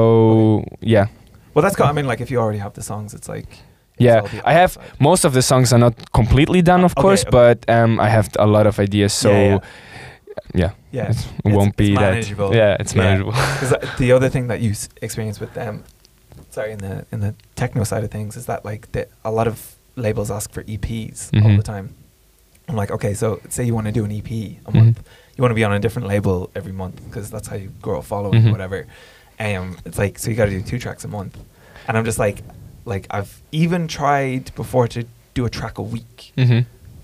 yeah, 0.81 1.05
Well, 1.53 1.63
that's 1.63 1.75
cool. 1.75 1.87
I 1.89 1.93
mean, 1.93 2.07
like 2.11 2.23
if 2.23 2.29
you 2.31 2.41
already 2.41 2.59
have 2.59 2.73
the 2.73 2.81
songs, 2.83 3.13
it's 3.13 3.29
like 3.35 3.47
it's 3.97 4.05
Yeah, 4.05 4.21
I 4.51 4.53
have- 4.53 4.77
outside. 4.77 4.99
most 4.99 5.25
of 5.25 5.31
the 5.33 5.41
songs 5.41 5.71
are 5.73 5.79
not 5.79 5.93
completely 6.11 6.61
done, 6.61 6.83
of 6.85 6.91
Okay, 6.91 7.01
course, 7.01 7.23
okay. 7.27 7.31
but 7.39 7.57
um, 7.75 7.99
I 7.99 8.09
have 8.09 8.27
a 8.39 8.45
lot 8.45 8.65
of 8.67 8.79
ideas. 8.79 9.13
So 9.13 9.29
Yeah, 10.53 10.71
yeah. 10.95 11.11
yeah, 11.11 11.13
Yeah. 11.45 11.51
it 11.51 11.55
won't 11.57 11.75
be 11.77 11.93
that. 11.95 12.01
manageable. 12.01 12.55
Yeah, 12.55 12.77
it's 12.79 12.95
manageable. 12.95 13.31
Because 13.33 13.73
the 13.97 14.11
other 14.11 14.29
thing 14.29 14.47
that 14.47 14.59
you 14.61 14.71
s- 14.71 14.89
experience 15.01 15.39
with 15.39 15.53
them, 15.53 15.83
sorry, 16.49 16.71
in 16.71 16.79
the 16.79 17.05
in 17.11 17.19
the 17.25 17.33
techno 17.55 17.83
side 17.83 18.03
of 18.03 18.11
things, 18.11 18.35
is 18.37 18.45
that 18.45 18.63
like 18.65 18.91
the, 18.93 19.07
a 19.23 19.31
lot 19.31 19.47
of 19.47 19.75
labels 19.95 20.29
ask 20.31 20.51
for 20.51 20.63
EPs 20.63 21.17
all 21.41 21.49
Mhm. 21.51 21.57
the 21.57 21.63
time. 21.63 21.87
I'm 22.67 22.75
like, 22.75 22.91
okay, 22.97 23.13
so 23.13 23.39
say 23.49 23.63
you 23.63 23.75
want 23.75 23.87
to 23.87 23.93
do 23.99 24.03
an 24.05 24.11
EP 24.11 24.29
a 24.65 24.71
Mhm. 24.71 24.75
month, 24.75 24.97
you 25.35 25.41
want 25.43 25.51
to 25.51 25.55
be 25.61 25.63
on 25.63 25.71
a 25.73 25.79
different 25.79 26.07
label 26.07 26.49
every 26.55 26.71
month 26.71 26.95
because 27.05 27.29
that's 27.29 27.47
how 27.47 27.55
you 27.55 27.69
grow 27.81 27.97
a 27.99 28.01
following 28.01 28.41
Mhm. 28.41 28.47
or 28.49 28.51
whatever. 28.51 28.87
Um, 29.39 29.77
it's 29.85 29.97
like 29.97 30.17
so 30.19 30.29
you 30.29 30.35
got 30.35 30.45
to 30.45 30.51
do 30.51 30.61
two 30.61 30.79
tracks 30.79 31.03
a 31.05 31.07
month, 31.07 31.37
and 31.87 31.97
I'm 31.97 32.05
just 32.05 32.19
like, 32.19 32.37
like 32.85 33.05
I've 33.11 33.41
even 33.51 33.87
tried 33.87 34.53
before 34.55 34.87
to 34.95 35.05
do 35.33 35.45
a 35.45 35.49
track 35.49 35.77
a 35.77 35.81
week, 35.95 36.31
hmm 36.37 36.61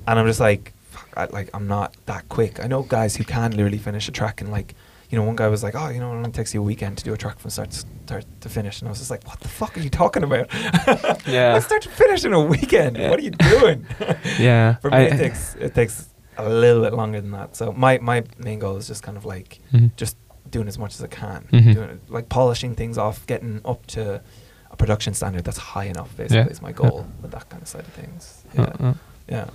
and 0.07 0.19
I'm 0.19 0.25
just 0.27 0.39
like, 0.39 0.73
I, 1.17 1.25
like 1.25 1.49
I'm 1.53 1.67
not 1.67 1.95
that 2.05 2.29
quick. 2.29 2.63
I 2.63 2.67
know 2.67 2.83
guys 2.83 3.15
who 3.15 3.23
can 3.23 3.51
literally 3.51 3.77
finish 3.77 4.07
a 4.07 4.11
track 4.11 4.41
in 4.41 4.49
like, 4.51 4.75
you 5.09 5.17
know, 5.17 5.23
one 5.25 5.35
guy 5.35 5.47
was 5.49 5.61
like, 5.63 5.75
oh, 5.75 5.89
you 5.89 5.99
know, 5.99 6.11
it 6.13 6.15
only 6.15 6.31
takes 6.31 6.53
you 6.53 6.61
a 6.61 6.63
weekend 6.63 6.97
to 6.99 7.03
do 7.03 7.13
a 7.13 7.17
track 7.17 7.37
from 7.39 7.49
start 7.51 7.71
to 7.71 7.85
start 8.05 8.25
to 8.41 8.49
finish, 8.49 8.79
and 8.81 8.87
I 8.87 8.91
was 8.91 8.99
just 8.99 9.11
like, 9.11 9.25
what 9.27 9.39
the 9.41 9.47
fuck 9.49 9.77
are 9.77 9.81
you 9.81 9.89
talking 9.89 10.23
about? 10.23 10.47
Yeah. 11.27 11.53
Let's 11.53 11.65
start 11.65 11.81
to 11.83 11.89
finish 11.89 12.23
in 12.25 12.33
a 12.33 12.41
weekend. 12.41 12.97
Yeah. 12.97 13.09
What 13.09 13.19
are 13.19 13.23
you 13.23 13.31
doing? 13.31 13.85
Yeah, 14.39 14.75
For 14.81 14.89
me, 14.89 14.97
I- 14.97 15.01
it 15.01 15.17
takes 15.17 15.55
it 15.55 15.75
takes 15.75 16.09
a 16.37 16.47
little 16.47 16.81
bit 16.81 16.93
longer 16.93 17.19
than 17.21 17.31
that. 17.31 17.55
So 17.55 17.71
my 17.73 17.97
my 17.99 18.23
main 18.37 18.59
goal 18.59 18.77
is 18.77 18.87
just 18.87 19.03
kind 19.03 19.17
of 19.17 19.25
like 19.25 19.59
Mhm. 19.73 19.91
just 19.97 20.17
doing 20.49 20.67
as 20.67 20.77
much 20.77 20.95
as 20.95 21.03
I 21.03 21.07
can, 21.07 21.47
Mhm. 21.51 21.73
doing 21.73 21.89
it, 21.89 21.99
like 22.09 22.27
polishing 22.29 22.75
things 22.75 22.97
off, 22.97 23.25
getting 23.27 23.61
up 23.65 23.85
to 23.87 24.21
a 24.71 24.75
production 24.77 25.13
standard 25.13 25.43
that's 25.43 25.57
high 25.57 25.85
enough. 25.85 26.15
Basically, 26.17 26.37
Yeah. 26.37 26.47
is 26.47 26.61
my 26.61 26.71
goal 26.71 27.05
with 27.21 27.31
that 27.31 27.49
kind 27.49 27.61
of 27.61 27.67
side 27.67 27.81
of 27.81 27.93
things. 27.93 28.43
Yeah. 28.55 28.61
Uh, 28.61 28.87
uh, 28.87 28.93
Yeah. 29.29 29.45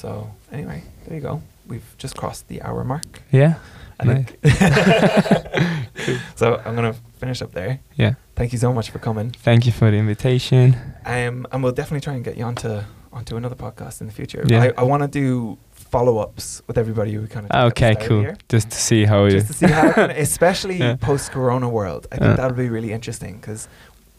So 0.00 0.30
anyway, 0.50 0.82
there 1.06 1.14
you 1.16 1.20
go. 1.22 1.42
We've 1.66 1.84
just 1.98 2.16
crossed 2.16 2.48
the 2.48 2.62
hour 2.62 2.84
mark. 2.84 3.22
yeah, 3.30 3.54
I 4.00 4.04
Nice. 4.04 4.26
think. 4.30 4.38
so 6.36 6.60
I'm 6.64 6.74
gonna 6.74 6.94
finish 7.18 7.42
up 7.42 7.52
there. 7.52 7.80
yeah. 7.96 8.14
Thank 8.36 8.52
you 8.54 8.58
so 8.58 8.72
much 8.72 8.88
for 8.90 8.98
coming. 8.98 9.30
Thank 9.32 9.66
you 9.66 9.72
for 9.72 9.90
the 9.90 9.98
invitation. 9.98 10.74
Um, 11.04 11.46
and 11.52 11.62
we'll 11.62 11.72
definitely 11.72 12.00
try 12.00 12.14
and 12.14 12.24
get 12.24 12.36
you 12.38 12.44
onto 12.44 12.80
onto 13.12 13.36
another 13.36 13.56
podcast 13.56 14.00
in 14.00 14.06
the 14.06 14.12
future. 14.12 14.42
Yeah. 14.46 14.62
I, 14.76 14.80
I 14.80 14.82
want 14.84 15.02
to 15.02 15.08
do 15.08 15.58
follow 15.72 16.18
ups 16.18 16.62
with 16.66 16.78
everybody 16.78 17.12
who 17.12 17.26
kind 17.26 17.46
of 17.50 17.66
Okay, 17.72 17.94
cool. 18.06 18.24
Just 18.48 18.70
to 18.70 18.76
see 18.78 19.04
how 19.04 19.24
you. 19.26 19.32
Just 19.32 19.48
to 19.48 19.52
see 19.52 19.66
how, 19.66 19.90
especially 20.28 20.78
Yeah. 20.78 20.96
post 20.96 21.30
Corona 21.32 21.68
world. 21.68 22.06
I 22.12 22.16
think 22.16 22.28
Yeah. 22.30 22.36
that'll 22.36 22.56
be 22.56 22.70
really 22.70 22.92
interesting 22.92 23.36
because 23.36 23.68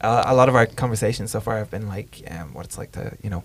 uh, 0.01 0.23
a 0.27 0.35
lot 0.35 0.47
of 0.49 0.55
our 0.55 0.65
conversations 0.67 1.31
so 1.31 1.39
far 1.39 1.57
have 1.57 1.71
been 1.71 1.87
like 1.87 2.21
um, 2.29 2.53
what 2.53 2.65
it's 2.65 2.77
like 2.77 2.91
to 2.91 3.17
you 3.23 3.29
know 3.31 3.43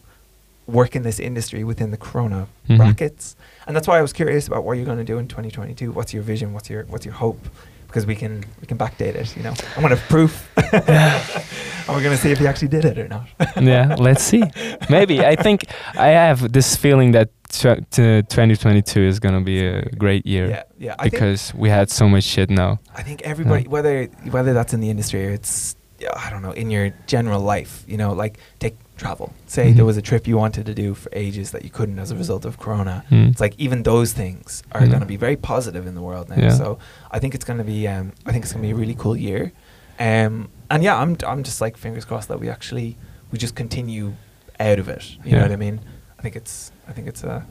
work 0.66 0.96
in 0.96 1.02
this 1.02 1.18
industry 1.20 1.62
within 1.64 1.90
the 1.90 1.96
Corona 1.96 2.46
Mhm. 2.68 2.76
brackets, 2.78 3.36
and 3.66 3.76
that's 3.76 3.86
why 3.88 3.98
I 3.98 4.02
was 4.02 4.12
curious 4.12 4.46
about 4.48 4.64
what 4.64 4.76
you're 4.76 4.86
going 4.86 4.98
to 4.98 5.04
do 5.04 5.18
in 5.18 5.28
2022. 5.28 5.92
What's 5.92 6.12
your 6.12 6.22
vision? 6.22 6.52
What's 6.52 6.68
your 6.70 6.84
what's 6.88 7.04
your 7.06 7.14
hope? 7.14 7.48
Because 7.86 8.04
we 8.06 8.14
can 8.16 8.44
we 8.60 8.66
can 8.66 8.76
backdate 8.76 9.14
it. 9.14 9.36
You 9.36 9.42
know, 9.44 9.54
I 9.76 9.80
want 9.80 9.92
to 9.92 9.96
have 10.00 10.08
proof. 10.08 10.48
and 10.56 11.88
we're 11.88 12.02
going 12.02 12.16
to 12.16 12.22
see 12.22 12.32
if 12.32 12.40
you 12.40 12.46
actually 12.48 12.68
did 12.68 12.84
it 12.84 12.98
or 12.98 13.08
not. 13.08 13.26
yeah, 13.62 13.94
let's 13.98 14.22
see. 14.22 14.42
Maybe 14.90 15.20
I 15.24 15.36
think 15.36 15.66
I 15.96 16.08
have 16.08 16.52
this 16.52 16.76
feeling 16.76 17.12
that 17.12 17.28
tw- 17.48 17.80
t- 17.90 18.22
2022 18.22 19.00
is 19.00 19.20
gonna 19.20 19.40
be 19.40 19.64
a 19.64 19.82
great 19.96 20.26
year 20.26 20.48
yeah, 20.48 20.62
yeah. 20.78 20.94
I 20.98 21.08
because 21.08 21.54
we 21.54 21.68
had 21.70 21.90
so 21.90 22.08
much 22.08 22.24
shit 22.24 22.50
now. 22.50 22.78
I 22.96 23.02
think 23.02 23.22
everybody, 23.22 23.62
Yeah. 23.62 23.68
whether 23.70 24.04
whether 24.30 24.52
that's 24.52 24.74
in 24.74 24.80
the 24.80 24.90
industry 24.90 25.26
or 25.26 25.30
it's 25.30 25.76
I 26.14 26.30
don't 26.30 26.42
know 26.42 26.52
in 26.52 26.70
your 26.70 26.90
general 27.06 27.40
life, 27.40 27.84
you 27.88 27.96
know, 27.96 28.12
like 28.12 28.38
take 28.58 28.76
travel. 28.96 29.32
Say 29.46 29.72
Mhm. 29.72 29.76
there 29.76 29.84
was 29.84 29.96
a 29.96 30.02
trip 30.02 30.26
you 30.26 30.36
wanted 30.38 30.66
to 30.66 30.74
do 30.74 30.94
for 30.94 31.10
ages 31.12 31.50
that 31.50 31.64
you 31.64 31.70
couldn't 31.70 31.98
as 31.98 32.10
a 32.10 32.16
result 32.16 32.44
of 32.44 32.58
Corona. 32.58 33.04
Mm. 33.10 33.30
It's 33.30 33.40
like 33.40 33.54
even 33.58 33.82
those 33.82 34.12
things 34.12 34.62
are 34.72 34.80
Mm. 34.82 34.88
going 34.88 35.00
to 35.00 35.06
be 35.06 35.16
very 35.16 35.36
positive 35.36 35.86
in 35.86 35.94
the 35.94 36.00
world 36.02 36.28
now. 36.28 36.36
Yeah. 36.36 36.50
So 36.50 36.78
I 37.10 37.18
think 37.18 37.34
it's 37.34 37.44
going 37.44 37.58
to 37.58 37.64
be 37.64 37.86
um, 37.88 38.12
I 38.26 38.32
think 38.32 38.44
it's 38.44 38.52
going 38.52 38.62
to 38.62 38.68
be 38.68 38.72
a 38.72 38.76
really 38.76 38.94
cool 38.94 39.16
year. 39.16 39.52
Um, 39.98 40.48
and 40.70 40.82
yeah, 40.82 40.96
I'm 40.96 41.16
I'm 41.26 41.42
just 41.42 41.60
like 41.60 41.76
fingers 41.76 42.04
crossed 42.04 42.28
that 42.28 42.40
we 42.40 42.48
actually 42.48 42.96
we 43.30 43.38
just 43.38 43.54
continue 43.54 44.14
out 44.60 44.78
of 44.78 44.88
it. 44.88 45.16
You 45.24 45.32
know 45.32 45.42
what 45.42 45.52
I 45.52 45.56
mean? 45.56 45.80
I 46.18 46.22
think 46.22 46.36
it's 46.36 46.72
I 46.88 46.92
think 46.92 47.06
it's 47.08 47.22
uh, 47.24 47.42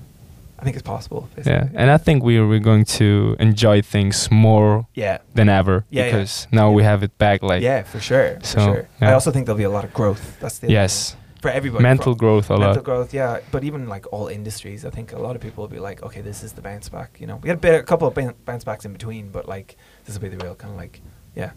I 0.60 0.64
think 0.64 0.76
it's 0.78 0.88
possible. 0.88 1.28
yeah, 1.46 1.68
and 1.76 1.92
I 1.92 1.98
think 1.98 2.24
we're 2.24 2.48
we're 2.48 2.60
going 2.64 2.86
to 3.00 3.36
enjoy 3.40 3.82
things 3.82 4.30
more 4.32 4.88
yeah. 4.96 5.18
than 5.34 5.50
ever 5.50 5.84
Yeah, 5.90 6.04
yeah. 6.06 6.12
because 6.12 6.48
now 6.52 6.72
we 6.72 6.84
have 6.84 7.04
it 7.04 7.18
back. 7.18 7.42
Like 7.44 7.62
yeah, 7.62 7.84
for 7.84 8.00
sure. 8.00 8.40
For 8.40 8.46
So, 8.46 8.60
sure. 8.60 8.88
I 9.02 9.12
also 9.14 9.32
think 9.32 9.46
there'll 9.46 9.58
be 9.58 9.64
a 9.66 9.70
lot 9.70 9.84
of 9.84 9.94
growth. 9.94 10.40
That's 10.40 10.60
the 10.60 10.70
yes, 10.72 11.12
thing. 11.12 11.20
for 11.42 11.50
everybody. 11.52 11.84
mental 11.84 12.16
growth 12.16 12.50
a 12.50 12.54
mental 12.54 12.60
lot. 12.60 12.68
Mental 12.76 12.84
growth, 12.84 13.14
yeah. 13.14 13.40
But 13.52 13.64
even 13.64 13.90
like 13.90 14.06
all 14.14 14.28
industries, 14.30 14.86
I 14.86 14.90
think 14.92 15.12
a 15.14 15.20
lot 15.20 15.36
of 15.36 15.42
people 15.42 15.62
will 15.64 15.74
be 15.76 15.80
like, 15.80 16.02
okay, 16.04 16.22
this 16.22 16.42
is 16.44 16.54
the 16.54 16.62
bounce 16.62 16.90
back. 16.90 17.20
You 17.20 17.28
know, 17.28 17.36
we 17.44 17.50
had 17.50 17.58
a, 17.58 17.62
bit, 17.62 17.80
a 17.80 17.84
couple 17.84 18.08
of 18.08 18.14
boun- 18.14 18.36
bounce 18.46 18.64
backs 18.64 18.86
in 18.86 18.94
between, 18.94 19.30
but 19.32 19.48
like 19.48 19.76
this 20.06 20.16
will 20.16 20.22
be 20.30 20.36
the 20.36 20.44
real 20.46 20.56
kind 20.56 20.72
of 20.74 20.78
like, 20.80 21.02
yeah, 21.36 21.52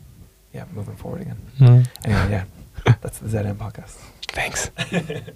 yeah, 0.52 0.64
moving 0.74 0.96
forward 0.96 1.22
again. 1.22 1.38
Mm. 1.60 1.86
Anyway, 2.04 2.30
yeah, 2.30 2.44
that's 3.00 3.18
the 3.18 3.28
ZM 3.28 3.56
podcast. 3.56 3.96
Thanks. 4.32 4.70